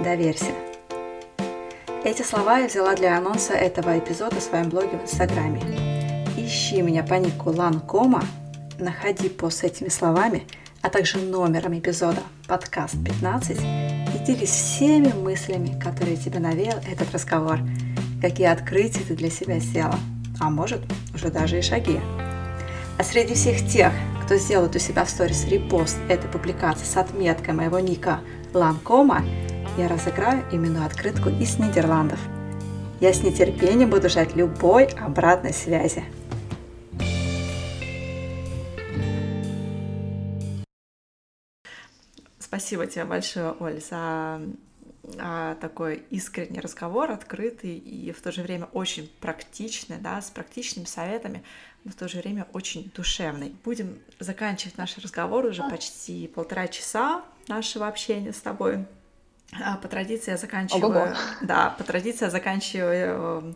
Доверься. 0.03 0.70
Эти 2.03 2.23
слова 2.23 2.57
я 2.57 2.67
взяла 2.67 2.95
для 2.95 3.15
анонса 3.15 3.53
этого 3.53 3.99
эпизода 3.99 4.37
в 4.37 4.41
своем 4.41 4.69
блоге 4.69 4.97
в 4.97 5.03
Инстаграме. 5.03 5.61
Ищи 6.35 6.81
меня 6.81 7.03
по 7.03 7.13
нику 7.13 7.51
Ланкома, 7.51 8.23
находи 8.79 9.29
пост 9.29 9.59
с 9.59 9.63
этими 9.63 9.89
словами, 9.89 10.47
а 10.81 10.89
также 10.89 11.19
номером 11.19 11.77
эпизода 11.77 12.21
подкаст 12.47 12.95
15 13.05 13.59
и 13.59 14.25
делись 14.25 14.49
всеми 14.49 15.13
мыслями, 15.13 15.79
которые 15.79 16.17
тебе 16.17 16.39
навеял 16.39 16.79
этот 16.91 17.13
разговор, 17.13 17.59
какие 18.19 18.47
открытия 18.47 19.03
ты 19.07 19.13
для 19.13 19.29
себя 19.29 19.59
сделала, 19.59 19.99
а 20.39 20.49
может 20.49 20.81
уже 21.13 21.29
даже 21.29 21.59
и 21.59 21.61
шаги. 21.61 21.99
А 22.97 23.03
среди 23.03 23.35
всех 23.35 23.67
тех, 23.69 23.93
кто 24.25 24.37
сделает 24.37 24.75
у 24.75 24.79
себя 24.79 25.05
в 25.05 25.09
сторис 25.11 25.45
репост 25.45 25.99
этой 26.09 26.31
публикации 26.31 26.83
с 26.83 26.97
отметкой 26.97 27.53
моего 27.53 27.77
ника 27.77 28.21
Ланкома, 28.55 29.23
я 29.77 29.87
разыграю 29.87 30.43
именную 30.51 30.85
открытку 30.85 31.29
из 31.29 31.57
Нидерландов. 31.57 32.19
Я 32.99 33.13
с 33.13 33.23
нетерпением 33.23 33.89
буду 33.89 34.09
ждать 34.09 34.35
любой 34.35 34.85
обратной 34.85 35.53
связи. 35.53 36.03
Спасибо 42.39 42.85
тебе 42.85 43.05
большое, 43.05 43.55
Оль, 43.59 43.81
за 43.81 44.41
а, 45.19 45.55
такой 45.55 46.03
искренний 46.09 46.59
разговор, 46.59 47.09
открытый 47.11 47.77
и 47.77 48.11
в 48.11 48.21
то 48.21 48.31
же 48.31 48.43
время 48.43 48.65
очень 48.73 49.09
практичный, 49.19 49.97
да, 49.97 50.21
с 50.21 50.29
практичными 50.29 50.85
советами, 50.85 51.43
но 51.83 51.91
в 51.91 51.95
то 51.95 52.07
же 52.07 52.19
время 52.19 52.47
очень 52.53 52.91
душевный. 52.95 53.55
Будем 53.63 53.99
заканчивать 54.19 54.77
наш 54.77 54.97
разговор 54.97 55.45
уже 55.45 55.63
почти 55.69 56.27
полтора 56.27 56.67
часа 56.67 57.23
нашего 57.47 57.87
общения 57.87 58.33
с 58.33 58.41
тобой. 58.41 58.85
А, 59.59 59.77
по 59.77 59.87
традиции 59.87 60.31
я 60.31 60.37
заканчиваю, 60.37 60.85
Ого-го. 60.85 61.15
да, 61.41 61.71
по 61.77 61.83
традиции 61.83 62.25
я 62.25 62.31
заканчиваю 62.31 63.55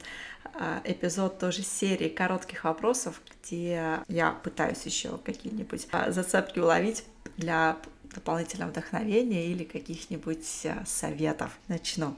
а, 0.54 0.82
эпизод 0.84 1.40
тоже 1.40 1.64
серии 1.64 2.10
коротких 2.10 2.66
вопросов, 2.66 3.22
где 3.42 4.00
я 4.08 4.32
пытаюсь 4.32 4.84
еще 4.86 5.18
какие-нибудь 5.18 5.88
а, 5.92 6.12
зацепки 6.12 6.60
уловить 6.60 7.06
для 7.38 7.78
дополнительного 8.14 8.72
вдохновения 8.72 9.46
или 9.48 9.64
каких-нибудь 9.64 10.68
советов. 10.86 11.58
Начну. 11.68 12.16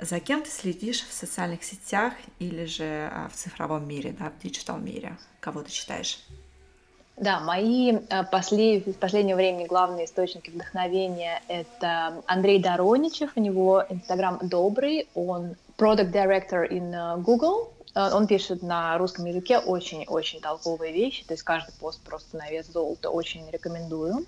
За 0.00 0.18
кем 0.18 0.42
ты 0.42 0.50
следишь 0.50 1.02
в 1.06 1.12
социальных 1.12 1.62
сетях 1.62 2.14
или 2.40 2.64
же 2.64 3.12
в 3.32 3.36
цифровом 3.36 3.86
мире, 3.86 4.14
да, 4.18 4.30
в 4.30 4.42
digital 4.42 4.78
мире? 4.78 5.16
Кого 5.40 5.62
ты 5.62 5.70
читаешь? 5.70 6.24
Да, 7.16 7.38
мои 7.40 7.92
э, 7.92 8.24
послед... 8.24 8.86
в 8.86 8.98
последнее 8.98 9.36
время 9.36 9.66
главные 9.66 10.06
источники 10.06 10.50
вдохновения— 10.50 11.40
это 11.48 12.22
Андрей 12.26 12.60
Дороничев, 12.60 13.30
у 13.36 13.40
него 13.40 13.84
Инстаграм 13.88 14.38
добрый, 14.42 15.08
он 15.14 15.54
Product 15.78 16.10
Director 16.10 16.68
in 16.68 16.92
э, 16.92 17.20
Google, 17.20 17.72
э, 17.94 18.10
он 18.12 18.26
пишет 18.26 18.62
на 18.62 18.98
русском 18.98 19.26
языке 19.26 19.58
очень-очень 19.58 20.40
толковые 20.40 20.92
вещи, 20.92 21.24
то 21.24 21.34
есть 21.34 21.44
каждый 21.44 21.72
пост 21.78 22.00
просто 22.02 22.36
на 22.36 22.50
вес 22.50 22.66
золота, 22.66 23.10
очень 23.10 23.48
рекомендую. 23.48 24.26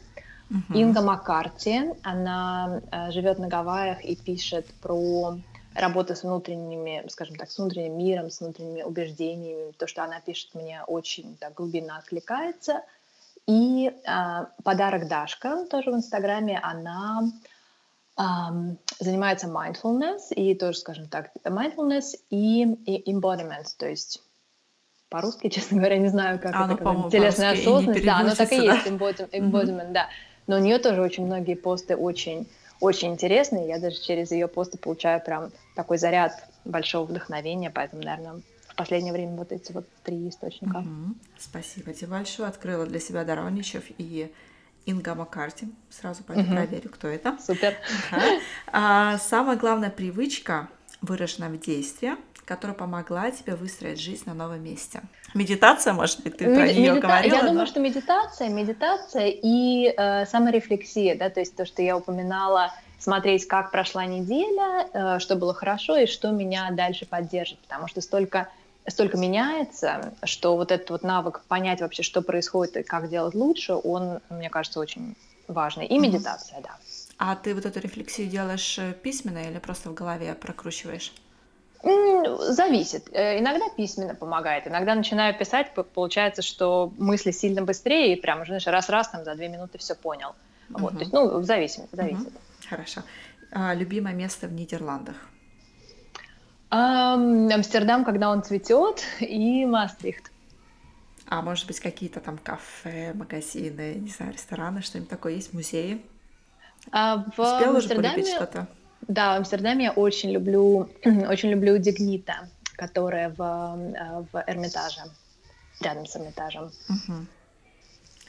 Uh-huh. 0.49 0.77
Инга 0.77 1.03
Маккарти, 1.03 1.91
она 2.05 2.81
живет 3.11 3.41
на 3.41 3.49
Гавайях 3.49 4.05
и 4.05 4.15
пишет 4.15 4.65
про 4.81 5.37
работа 5.78 6.15
с 6.15 6.23
внутренними, 6.23 7.05
скажем 7.09 7.36
так, 7.36 7.51
с 7.51 7.59
внутренним 7.59 7.98
миром, 7.98 8.31
с 8.31 8.40
внутренними 8.40 8.82
убеждениями. 8.82 9.73
То, 9.73 9.86
что 9.86 10.05
она 10.05 10.20
пишет, 10.20 10.55
мне 10.55 10.82
очень 10.86 11.36
так 11.36 11.55
глубинно 11.55 11.98
откликается. 11.98 12.82
И 13.47 13.89
э, 13.89 14.47
подарок 14.65 15.09
Дашка 15.09 15.66
тоже 15.70 15.93
в 15.93 15.94
Инстаграме, 15.94 16.59
она 16.62 17.23
э, 18.19 18.23
занимается 18.98 19.47
mindfulness 19.47 20.35
и 20.35 20.55
тоже, 20.55 20.78
скажем 20.78 21.09
так, 21.09 21.31
mindfulness 21.44 22.16
и, 22.31 22.65
и 22.65 23.12
embodiment, 23.12 23.66
то 23.78 23.89
есть 23.89 24.20
по-русски, 25.09 25.48
честно 25.55 25.78
говоря, 25.78 25.98
не 25.98 26.09
знаю, 26.09 26.40
как 26.40 26.55
а, 26.55 26.73
это 26.73 26.82
ну, 26.82 27.11
Телесная 27.11 27.53
осознанность, 27.53 28.05
да, 28.05 28.19
оно 28.19 28.35
так 28.35 28.51
и 28.53 28.57
есть, 28.57 28.86
embodiment, 28.86 29.31
embodiment 29.31 29.93
да. 29.93 30.09
Но 30.48 30.57
у 30.57 30.61
нее 30.61 30.78
тоже 30.78 31.03
очень 31.03 31.27
многие 31.27 31.55
посты 31.55 31.97
очень 31.97 32.48
очень 32.81 33.12
интересный. 33.12 33.66
Я 33.69 33.78
даже 33.78 34.01
через 34.01 34.31
ее 34.32 34.48
посты 34.48 34.78
получаю 34.78 35.23
прям 35.23 35.51
такой 35.74 35.98
заряд 35.98 36.32
большого 36.65 37.07
вдохновения, 37.07 37.70
поэтому, 37.70 38.03
наверное, 38.03 38.43
в 38.69 38.74
последнее 38.77 39.12
время 39.12 39.36
вот 39.36 39.53
эти 39.53 39.73
вот 39.73 39.86
три 40.03 40.28
источника. 40.28 40.78
Угу. 40.78 41.15
Спасибо 41.39 41.93
тебе 41.93 42.09
большое. 42.09 42.48
Открыла 42.48 42.86
для 42.86 43.01
себя 43.01 43.24
Дороничев 43.24 43.85
и 43.98 44.31
Инга 44.85 45.15
Маккарти. 45.15 45.69
Сразу 45.90 46.23
пойду 46.23 46.43
угу. 46.43 46.53
проверю, 46.53 46.90
кто 46.90 47.09
это. 47.09 47.39
Супер. 47.44 47.74
А, 48.73 49.19
самая 49.19 49.57
главная 49.57 49.90
привычка 49.90 50.69
выражена 51.01 51.48
в 51.48 51.59
действии, 51.59 52.12
которая 52.47 52.77
помогла 52.77 53.31
тебе 53.31 53.56
выстроить 53.56 54.01
жизнь 54.01 54.23
на 54.24 54.32
новом 54.32 54.62
месте. 54.62 55.02
Медитация, 55.35 55.93
может 55.93 56.23
быть, 56.23 56.39
ты 56.39 56.47
Мед- 56.47 56.55
про 56.56 56.66
нее 56.68 56.93
медита... 56.93 57.06
говорила? 57.06 57.35
Я 57.35 57.43
да? 57.43 57.48
думаю, 57.48 57.66
что 57.66 57.81
медитация, 57.81 58.48
медитация 58.48 59.27
и 59.27 59.93
э, 59.94 60.24
саморефлексия, 60.27 61.16
да, 61.18 61.28
то 61.28 61.40
есть 61.40 61.55
то, 61.56 61.66
что 61.66 61.82
я 61.82 61.97
упоминала, 61.97 62.73
смотреть, 62.98 63.47
как 63.47 63.73
прошла 63.73 64.06
неделя, 64.06 64.89
э, 64.93 65.18
что 65.18 65.36
было 65.36 65.52
хорошо 65.52 65.97
и 65.97 66.06
что 66.06 66.31
меня 66.31 66.70
дальше 66.70 67.05
поддержит, 67.05 67.59
потому 67.59 67.89
что 67.89 68.01
столько 68.01 68.48
столько 68.89 69.18
меняется, 69.18 70.14
что 70.23 70.56
вот 70.56 70.70
этот 70.70 70.90
вот 70.90 71.02
навык 71.02 71.43
понять 71.48 71.81
вообще, 71.81 72.05
что 72.05 72.23
происходит 72.23 72.77
и 72.77 72.82
как 72.85 73.10
делать 73.10 73.35
лучше, 73.35 73.74
он, 73.74 74.20
мне 74.31 74.48
кажется, 74.48 74.78
очень 74.78 75.16
важный. 75.48 75.86
И 75.86 75.98
медитация, 75.98 76.59
mm-hmm. 76.59 76.62
да. 76.62 76.78
А 77.18 77.35
ты 77.35 77.55
вот 77.55 77.66
эту 77.66 77.81
рефлексию 77.81 78.28
делаешь 78.28 78.78
э, 78.78 78.93
письменно 78.93 79.39
или 79.39 79.59
просто 79.59 79.90
в 79.90 79.94
голове 79.94 80.35
прокручиваешь? 80.35 81.12
Зависит. 81.87 83.09
Э, 83.13 83.39
иногда 83.39 83.69
письменно 83.77 84.15
помогает, 84.15 84.67
иногда 84.67 84.95
начинаю 84.95 85.37
писать, 85.39 85.73
получается, 85.73 86.43
что 86.43 86.93
мысли 86.99 87.31
сильно 87.31 87.63
быстрее, 87.63 88.15
и 88.15 88.21
прям, 88.21 88.45
знаешь, 88.45 88.67
раз-раз 88.67 89.09
там 89.11 89.25
за 89.25 89.35
две 89.35 89.49
минуты 89.49 89.79
все 89.79 89.95
понял. 89.95 90.31
Uh-huh. 90.69 90.81
Вот, 90.81 90.95
то 90.95 90.99
есть, 90.99 91.13
ну, 91.13 91.43
зависит, 91.43 91.85
зависит. 91.93 92.27
Uh-huh. 92.27 92.69
Хорошо. 92.69 93.03
А, 93.53 93.73
любимое 93.75 94.15
место 94.15 94.49
в 94.49 94.53
Нидерландах? 94.53 95.17
Um, 96.73 97.53
Амстердам, 97.53 98.05
когда 98.05 98.31
он 98.31 98.43
цветет, 98.43 99.05
и 99.21 99.65
Мастрихт. 99.65 100.33
А 101.29 101.41
может 101.43 101.69
быть, 101.69 101.79
какие-то 101.79 102.19
там 102.21 102.39
кафе, 102.39 103.13
магазины, 103.15 103.95
не 103.95 104.11
знаю, 104.11 104.33
рестораны, 104.33 104.83
что-нибудь 104.83 105.11
такое 105.11 105.35
есть, 105.35 105.53
музеи? 105.53 106.05
А 106.91 107.19
в 107.19 107.41
Успела 107.41 107.77
Амстердаме... 107.77 108.23
уже 108.23 108.33
что-то? 108.33 108.67
Да, 109.09 109.35
в 109.35 109.39
Амстердаме 109.39 109.85
я 109.85 109.93
очень 109.93 110.31
люблю, 110.31 110.89
очень 111.05 111.51
люблю 111.51 111.78
Дигнита, 111.78 112.49
которая 112.77 113.31
в, 113.31 113.41
э, 113.41 114.24
в 114.33 114.45
Эрмитаже, 114.47 115.03
рядом 115.81 116.07
с 116.07 116.16
Эрмитажем. 116.16 116.73
Угу. 116.89 117.27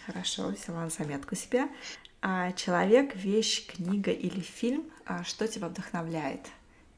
Хорошо, 0.05 0.47
взяла 0.49 0.83
на 0.83 0.89
заметку 0.89 1.35
себе. 1.35 1.67
А 2.21 2.51
человек, 2.53 3.15
вещь, 3.15 3.65
книга 3.65 4.11
или 4.11 4.39
фильм, 4.39 4.85
а 5.05 5.23
что 5.23 5.47
тебя 5.47 5.67
вдохновляет? 5.67 6.41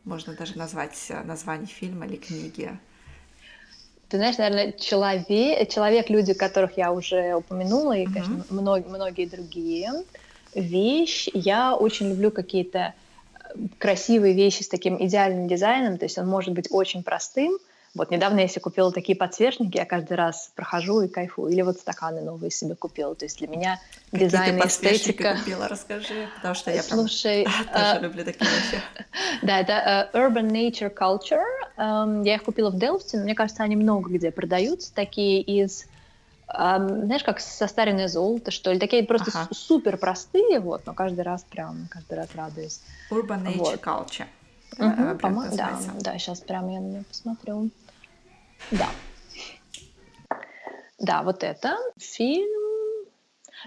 Можно 0.04 0.34
даже 0.34 0.58
назвать 0.58 0.98
э, 1.10 1.24
название 1.24 1.68
фильма 1.68 2.06
или 2.06 2.18
книги. 2.18 2.78
Ты 4.10 4.18
знаешь, 4.18 4.38
наверное, 4.38 4.72
человек, 4.74 5.70
человек 5.70 6.10
люди, 6.10 6.34
которых 6.34 6.78
я 6.78 6.92
уже 6.92 7.36
упомянула, 7.36 7.96
и, 7.96 8.06
конечно, 8.06 8.34
mm-hmm. 8.34 8.46
многие, 8.50 8.88
многие 8.88 9.26
другие. 9.26 9.92
Вещь, 10.56 11.30
я 11.34 11.76
очень 11.76 12.10
люблю 12.10 12.32
какие-то 12.32 12.96
красивые 13.78 14.34
вещи 14.34 14.64
с 14.64 14.68
таким 14.68 15.04
идеальным 15.04 15.48
дизайном, 15.48 15.98
то 15.98 16.06
есть 16.06 16.18
он 16.18 16.28
может 16.28 16.54
быть 16.54 16.68
очень 16.70 17.04
простым. 17.04 17.58
Вот 17.96 18.12
недавно 18.12 18.42
я 18.42 18.48
себе 18.48 18.62
купила 18.62 18.92
такие 18.92 19.18
подсвечники, 19.18 19.78
я 19.78 19.86
каждый 19.86 20.14
раз 20.14 20.52
прохожу 20.56 21.02
и 21.02 21.08
кайфую. 21.08 21.52
Или 21.52 21.64
вот 21.64 21.80
стаканы 21.80 22.22
новые 22.22 22.52
себе 22.52 22.76
купила. 22.76 23.16
То 23.16 23.26
есть 23.26 23.40
для 23.40 23.48
меня 23.48 23.82
Какие 24.12 24.28
дизайн 24.28 24.62
ты 24.62 24.68
эстетика... 24.68 25.36
купила, 25.36 25.68
расскажи, 25.68 26.28
потому 26.36 26.54
что 26.54 26.72
я 26.72 26.84
Слушай, 26.84 27.46
прям 27.46 27.66
тоже 27.74 28.04
люблю 28.04 28.24
такие 28.24 28.50
вещи. 28.50 28.82
Да, 29.42 29.60
это 29.60 30.10
Urban 30.14 30.52
Nature 30.52 30.94
Culture. 30.94 31.44
Эм, 31.78 32.22
я 32.24 32.36
их 32.36 32.44
купила 32.44 32.70
в 32.70 32.78
Делфте, 32.78 33.18
но 33.18 33.24
мне 33.24 33.34
кажется, 33.34 33.64
они 33.64 33.76
много 33.76 34.10
где 34.12 34.32
продаются, 34.32 34.94
такие 34.94 35.42
из 35.42 35.86
знаешь, 36.52 37.24
как 37.24 37.40
состаренное 37.40 38.08
золото, 38.08 38.52
что 38.52 38.72
ли, 38.72 38.80
такие 38.80 39.04
просто 39.04 39.32
ага. 39.34 39.48
супер 39.54 39.98
простые, 39.98 40.60
вот, 40.60 40.86
но 40.86 40.94
каждый 40.94 41.22
раз 41.22 41.44
прям, 41.44 41.88
каждый 41.90 42.16
раз 42.16 42.30
радуюсь. 42.36 42.82
Urban 43.12 43.44
Nature 43.44 43.58
вот. 43.58 43.80
Culture. 43.82 44.28
Угу, 44.78 45.56
да, 45.56 45.80
да, 46.00 46.18
сейчас 46.18 46.42
прям 46.42 46.70
я 46.70 46.80
на 46.80 46.86
нее 46.86 47.04
посмотрю. 47.04 47.70
Да. 48.72 48.88
Да, 51.00 51.24
вот 51.24 51.44
это 51.44 51.78
фильм. 51.98 52.48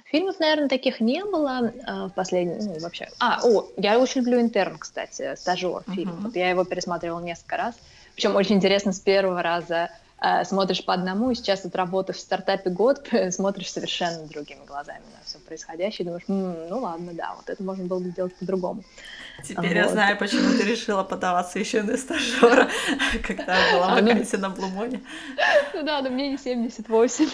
Фильмов, 0.06 0.38
наверное, 0.38 0.68
таких 0.68 1.00
не 1.00 1.22
было 1.24 1.70
э, 1.70 2.06
в 2.06 2.10
последнем, 2.10 2.58
ну, 2.60 2.80
вообще. 2.80 3.08
А, 3.18 3.40
о, 3.42 3.66
я 3.76 3.98
очень 3.98 4.22
люблю 4.22 4.40
«Интерн», 4.40 4.78
кстати, 4.78 5.34
«Стажер» 5.36 5.82
фильм. 5.94 6.12
Uh-huh. 6.12 6.22
Вот 6.22 6.36
я 6.36 6.48
его 6.48 6.64
пересматривала 6.64 7.20
несколько 7.20 7.58
раз. 7.58 7.74
Причем 8.14 8.36
очень 8.36 8.56
интересно 8.56 8.92
с 8.92 9.00
первого 9.00 9.42
раза 9.42 9.90
Э, 10.24 10.44
смотришь 10.44 10.84
по 10.84 10.94
одному, 10.94 11.32
и 11.32 11.34
сейчас 11.34 11.64
отработав 11.64 12.16
в 12.16 12.20
стартапе 12.20 12.70
год, 12.70 13.08
смотришь 13.30 13.72
совершенно 13.72 14.24
другими 14.28 14.64
глазами 14.64 15.02
на 15.18 15.24
все 15.24 15.38
происходящее, 15.38 16.04
и 16.04 16.06
думаешь, 16.06 16.24
М, 16.28 16.68
ну 16.68 16.78
ладно, 16.78 17.12
да, 17.12 17.34
вот 17.36 17.50
это 17.50 17.60
можно 17.64 17.86
было 17.86 17.98
бы 17.98 18.10
сделать 18.10 18.34
по-другому. 18.36 18.84
Теперь 19.42 19.74
вот. 19.74 19.74
я 19.74 19.88
знаю, 19.88 20.16
почему 20.16 20.56
ты 20.56 20.62
решила 20.62 21.02
подаваться 21.02 21.58
еще 21.58 21.82
на 21.82 21.96
стажера, 21.96 22.68
когда 23.26 23.56
была 23.72 23.86
а, 23.86 24.00
ну 24.00 24.06
вакансия 24.06 24.38
на 24.38 24.50
Блумоне. 24.50 25.00
Ну 25.74 25.82
да, 25.82 26.02
но 26.02 26.10
мне 26.10 26.30
не 26.30 26.38
78. 26.38 27.28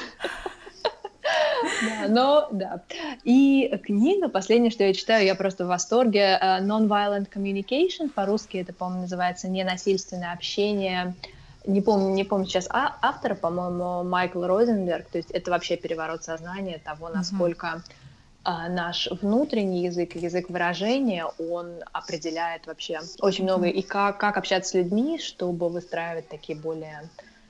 Да, 1.82 2.09
но 2.09 2.48
да. 2.52 2.82
И 3.24 3.69
книга, 3.85 4.28
последнее, 4.28 4.70
что 4.70 4.85
я 4.85 4.94
читаю, 4.94 5.27
я 5.27 5.35
просто 5.35 5.66
в 5.66 5.69
восторге. 5.69 6.39
Э, 6.40 6.62
Non-Violent 6.62 7.28
Communication, 7.31 8.09
по-русски 8.09 8.59
это, 8.59 8.73
по-моему, 8.73 9.02
называется 9.02 9.48
«Ненасильственное 9.48 10.32
общение», 10.32 11.15
не 11.68 11.82
помню, 11.82 12.14
не 12.14 12.24
помню 12.24 12.46
сейчас 12.46 12.66
а, 12.70 12.96
автора, 13.02 13.34
по-моему, 13.34 14.02
Майкл 14.02 14.42
Розенберг, 14.42 15.06
то 15.08 15.18
есть 15.18 15.30
это 15.30 15.50
вообще 15.50 15.76
переворот 15.76 16.24
сознания 16.24 16.80
того, 16.82 17.10
насколько 17.10 17.66
mm-hmm. 17.66 17.92
а, 18.44 18.68
наш 18.68 19.08
внутренний 19.22 19.84
язык, 19.84 20.16
язык 20.16 20.48
выражения, 20.48 21.26
он 21.38 21.74
определяет 21.92 22.66
вообще 22.66 23.00
очень 23.20 23.44
mm-hmm. 23.44 23.46
много, 23.46 23.66
и 23.66 23.82
как, 23.82 24.18
как 24.18 24.38
общаться 24.38 24.70
с 24.70 24.74
людьми, 24.74 25.18
чтобы 25.18 25.68
выстраивать 25.68 26.28
такие 26.28 26.58
более 26.58 27.08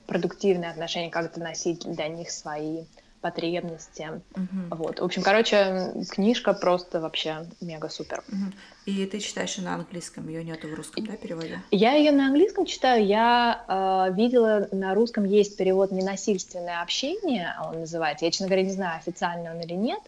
продуктивные 0.08 0.70
отношения, 0.70 1.10
как 1.10 1.32
доносить 1.32 1.80
для 1.80 2.08
них 2.08 2.30
свои 2.30 2.84
потребности. 3.20 4.22
Угу. 4.34 4.76
Вот. 4.76 5.00
В 5.00 5.04
общем, 5.04 5.22
короче, 5.22 5.92
книжка 6.10 6.52
просто 6.52 7.00
вообще 7.00 7.46
мега 7.60 7.88
супер. 7.88 8.22
Угу. 8.28 8.52
И 8.86 9.06
ты 9.06 9.20
читаешь 9.20 9.56
ее 9.56 9.64
на 9.64 9.74
английском, 9.74 10.28
ее 10.28 10.44
нету 10.44 10.68
в 10.68 10.74
русском, 10.74 11.04
да, 11.04 11.16
переводе? 11.16 11.60
Я 11.70 11.92
ее 11.94 12.12
на 12.12 12.26
английском 12.26 12.66
читаю. 12.66 13.04
Я 13.04 13.64
э, 14.10 14.14
видела 14.14 14.68
на 14.72 14.94
русском 14.94 15.24
есть 15.24 15.56
перевод 15.56 15.90
«Ненасильственное 15.90 16.80
общение», 16.80 17.54
он 17.64 17.80
называется. 17.80 18.24
Я, 18.24 18.30
честно 18.30 18.46
говоря, 18.46 18.62
не 18.62 18.72
знаю, 18.72 18.98
официально 18.98 19.50
он 19.50 19.60
или 19.60 19.74
нет. 19.74 20.00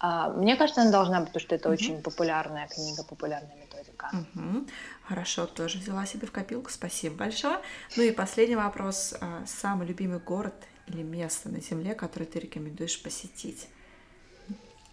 А, 0.00 0.30
мне 0.30 0.56
кажется, 0.56 0.80
она 0.80 0.90
должна 0.90 1.20
быть, 1.20 1.28
потому 1.28 1.42
что 1.42 1.54
это 1.54 1.68
угу. 1.68 1.74
очень 1.74 2.02
популярная 2.02 2.66
книга, 2.68 3.04
популярная 3.04 3.56
методика. 3.56 4.10
Угу. 4.12 4.66
Хорошо, 5.10 5.46
тоже 5.46 5.78
взяла 5.78 6.06
себе 6.06 6.28
в 6.28 6.30
копилку. 6.30 6.70
Спасибо 6.70 7.16
большое. 7.16 7.56
Ну 7.96 8.04
и 8.04 8.12
последний 8.12 8.54
вопрос. 8.54 9.12
А, 9.20 9.42
самый 9.44 9.88
любимый 9.88 10.20
город 10.20 10.54
или 10.86 11.02
место 11.02 11.48
на 11.48 11.60
Земле, 11.60 11.94
которое 11.96 12.26
ты 12.26 12.38
рекомендуешь 12.38 13.02
посетить? 13.02 13.66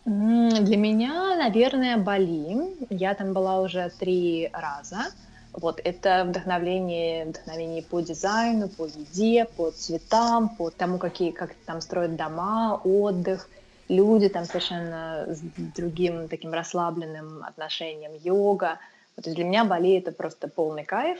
Для 0.06 0.76
меня, 0.76 1.36
наверное, 1.36 1.98
Бали. 1.98 2.76
Я 2.90 3.14
там 3.14 3.34
была 3.34 3.62
уже 3.62 3.92
три 4.00 4.50
раза. 4.54 5.12
Вот 5.54 5.80
это 5.84 6.26
вдохновление, 6.28 7.28
вдохновение 7.28 7.84
по 7.84 8.02
дизайну, 8.02 8.70
по 8.70 8.88
еде, 8.88 9.46
по 9.46 9.70
цветам, 9.70 10.50
по 10.50 10.72
тому, 10.72 10.98
какие, 10.98 11.30
как 11.30 11.54
там 11.68 11.80
строят 11.80 12.16
дома, 12.16 12.82
отдых. 12.84 13.48
Люди 13.88 14.30
там 14.30 14.46
совершенно 14.46 15.28
с 15.28 15.42
другим 15.76 16.28
таким 16.28 16.54
расслабленным 16.54 17.44
отношением, 17.44 18.14
йога. 18.16 18.80
Вот 19.18 19.26
для 19.26 19.44
меня 19.44 19.66
Бали 19.66 19.98
это 19.98 20.12
просто 20.12 20.48
полный 20.48 20.86
кайф. 20.86 21.20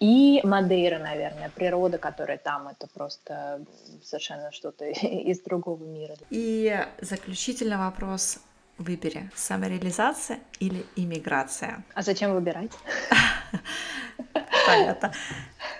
И 0.00 0.40
Мадейра, 0.44 0.98
наверное, 0.98 1.50
природа, 1.50 1.98
которая 1.98 2.38
там, 2.38 2.68
это 2.68 2.86
просто 2.86 3.60
совершенно 4.02 4.50
что-то 4.52 4.84
из 4.86 5.40
другого 5.40 5.84
мира. 5.84 6.14
И 6.30 6.84
заключительный 7.00 7.76
вопрос 7.76 8.38
выбери, 8.78 9.28
самореализация 9.34 10.38
или 10.60 10.86
иммиграция? 10.96 11.84
А 11.94 12.02
зачем 12.02 12.32
выбирать? 12.32 12.70
Понятно. 14.66 15.12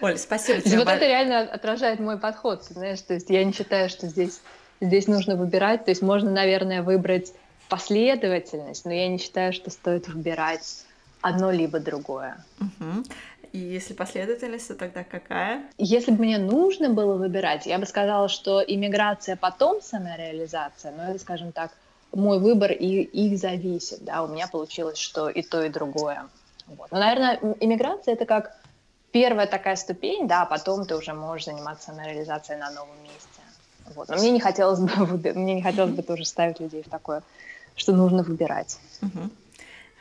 Оль, 0.01 0.19
спасибо 0.19 0.61
тебе. 0.61 0.79
Вот 0.79 0.89
это 0.89 1.07
реально 1.07 1.41
отражает 1.41 2.01
мой 2.01 2.19
подход, 2.19 2.65
знаешь, 2.65 3.01
то 3.03 3.15
есть 3.15 3.31
я 3.31 3.45
не 3.45 3.53
считаю, 3.53 3.89
что 3.89 4.07
здесь, 4.07 4.41
здесь 4.81 5.07
нужно 5.07 5.37
выбирать, 5.37 5.85
то 5.85 5.91
есть 5.91 6.03
можно, 6.03 6.31
наверное, 6.31 6.83
выбрать 6.83 7.33
последовательность, 7.69 8.85
но 8.85 8.93
я 8.93 9.09
не 9.09 9.19
считаю, 9.19 9.53
что 9.53 9.71
стоит 9.71 10.09
выбирать 10.09 10.87
одно 11.21 11.51
либо 11.51 11.81
другое. 11.81 12.45
Угу. 12.61 13.05
И 13.53 13.59
если 13.59 13.95
последовательность, 13.95 14.69
то 14.69 14.75
тогда 14.75 15.05
какая? 15.05 15.65
Если 15.79 16.11
бы 16.11 16.19
мне 16.25 16.39
нужно 16.39 16.91
было 16.91 17.17
выбирать, 17.17 17.67
я 17.67 17.79
бы 17.79 17.87
сказала, 17.87 18.29
что 18.29 18.61
иммиграция 18.61 19.37
потом 19.37 19.81
самореализация, 19.81 20.93
но 20.93 21.05
это, 21.05 21.19
скажем 21.19 21.53
так, 21.53 21.73
мой 22.13 22.39
выбор 22.39 22.73
и 22.73 23.03
их 23.03 23.39
зависит, 23.39 24.05
да, 24.05 24.23
у 24.23 24.29
меня 24.29 24.49
получилось, 24.49 24.99
что 24.99 25.29
и 25.29 25.43
то, 25.43 25.63
и 25.63 25.69
другое. 25.69 26.27
Вот. 26.67 26.91
Но, 26.91 26.99
наверное, 26.99 27.39
иммиграция 27.61 28.15
это 28.15 28.27
как 28.27 28.59
первая 29.13 29.47
такая 29.47 29.77
ступень, 29.77 30.29
да, 30.29 30.43
а 30.43 30.47
потом 30.47 30.87
ты 30.87 30.97
уже 30.97 31.15
можешь 31.15 31.47
заниматься 31.47 31.87
самореализацией 31.87 32.59
на 32.59 32.71
новом 32.71 33.03
месте. 33.03 33.41
Вот. 33.95 34.09
Но 34.09 34.17
мне 34.17 34.31
не 34.31 34.41
хотелось 34.41 34.81
бы 34.81 34.91
мне 35.35 35.55
не 35.55 35.63
хотелось 35.63 35.93
бы 35.93 36.03
тоже 36.03 36.25
ставить 36.25 36.61
людей 36.61 36.83
в 36.83 36.91
такое, 36.91 37.23
что 37.77 37.93
нужно 37.93 38.23
выбирать. 38.23 38.79
Угу. 39.03 39.31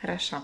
Хорошо. 0.00 0.42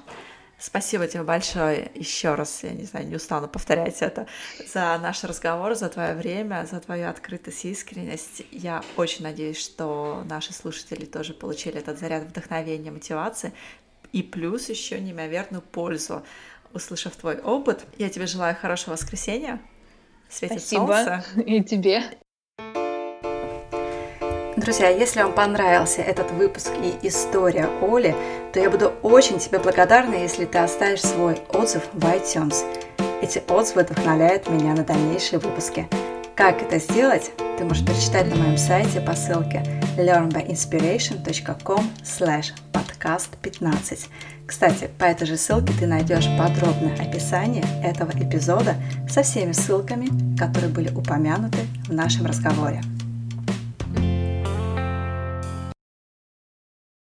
Спасибо 0.66 1.06
тебе 1.06 1.24
большое 1.24 1.90
еще 1.94 2.34
раз, 2.36 2.60
я 2.62 2.70
не 2.70 2.84
знаю, 2.84 3.06
не 3.06 3.16
устану 3.16 3.48
повторять 3.48 4.00
это, 4.00 4.26
за 4.66 4.98
наш 4.98 5.22
разговор, 5.22 5.74
за 5.74 5.90
твое 5.90 6.14
время, 6.14 6.66
за 6.70 6.80
твою 6.80 7.10
открытость 7.10 7.66
и 7.66 7.70
искренность. 7.70 8.40
Я 8.50 8.82
очень 8.96 9.24
надеюсь, 9.24 9.60
что 9.60 10.22
наши 10.24 10.54
слушатели 10.54 11.04
тоже 11.04 11.34
получили 11.34 11.76
этот 11.76 11.98
заряд 11.98 12.22
вдохновения, 12.22 12.90
мотивации 12.90 13.52
и 14.12 14.22
плюс 14.22 14.70
еще 14.70 14.98
неимоверную 15.00 15.60
пользу, 15.60 16.24
услышав 16.72 17.14
твой 17.14 17.36
опыт. 17.42 17.84
Я 17.98 18.08
тебе 18.08 18.26
желаю 18.26 18.56
хорошего 18.56 18.92
воскресенья. 18.92 19.60
Светит 20.30 20.60
Спасибо. 20.60 20.86
солнце. 20.86 21.24
И 21.44 21.62
тебе. 21.62 22.04
Друзья, 24.64 24.88
если 24.88 25.20
вам 25.20 25.34
понравился 25.34 26.00
этот 26.00 26.30
выпуск 26.30 26.70
и 26.82 27.06
история 27.06 27.68
Оли, 27.82 28.16
то 28.50 28.58
я 28.58 28.70
буду 28.70 28.94
очень 29.02 29.38
тебе 29.38 29.58
благодарна, 29.58 30.14
если 30.14 30.46
ты 30.46 30.56
оставишь 30.56 31.02
свой 31.02 31.36
отзыв 31.50 31.82
в 31.92 31.98
iTunes. 31.98 32.64
Эти 33.20 33.42
отзывы 33.46 33.82
вдохновляют 33.82 34.48
меня 34.48 34.72
на 34.72 34.82
дальнейшие 34.82 35.38
выпуски. 35.38 35.86
Как 36.34 36.62
это 36.62 36.78
сделать, 36.78 37.32
ты 37.58 37.64
можешь 37.64 37.84
прочитать 37.84 38.26
на 38.26 38.36
моем 38.36 38.56
сайте 38.56 39.02
по 39.02 39.14
ссылке 39.14 39.62
learnbyinspiration.com 39.98 41.90
slash 42.02 42.54
podcast 42.72 43.36
15. 43.42 44.08
Кстати, 44.46 44.88
по 44.98 45.04
этой 45.04 45.26
же 45.26 45.36
ссылке 45.36 45.74
ты 45.78 45.86
найдешь 45.86 46.28
подробное 46.38 46.94
описание 46.98 47.64
этого 47.82 48.12
эпизода 48.12 48.76
со 49.10 49.22
всеми 49.22 49.52
ссылками, 49.52 50.08
которые 50.38 50.72
были 50.72 50.88
упомянуты 50.88 51.58
в 51.86 51.92
нашем 51.92 52.24
разговоре. 52.24 52.80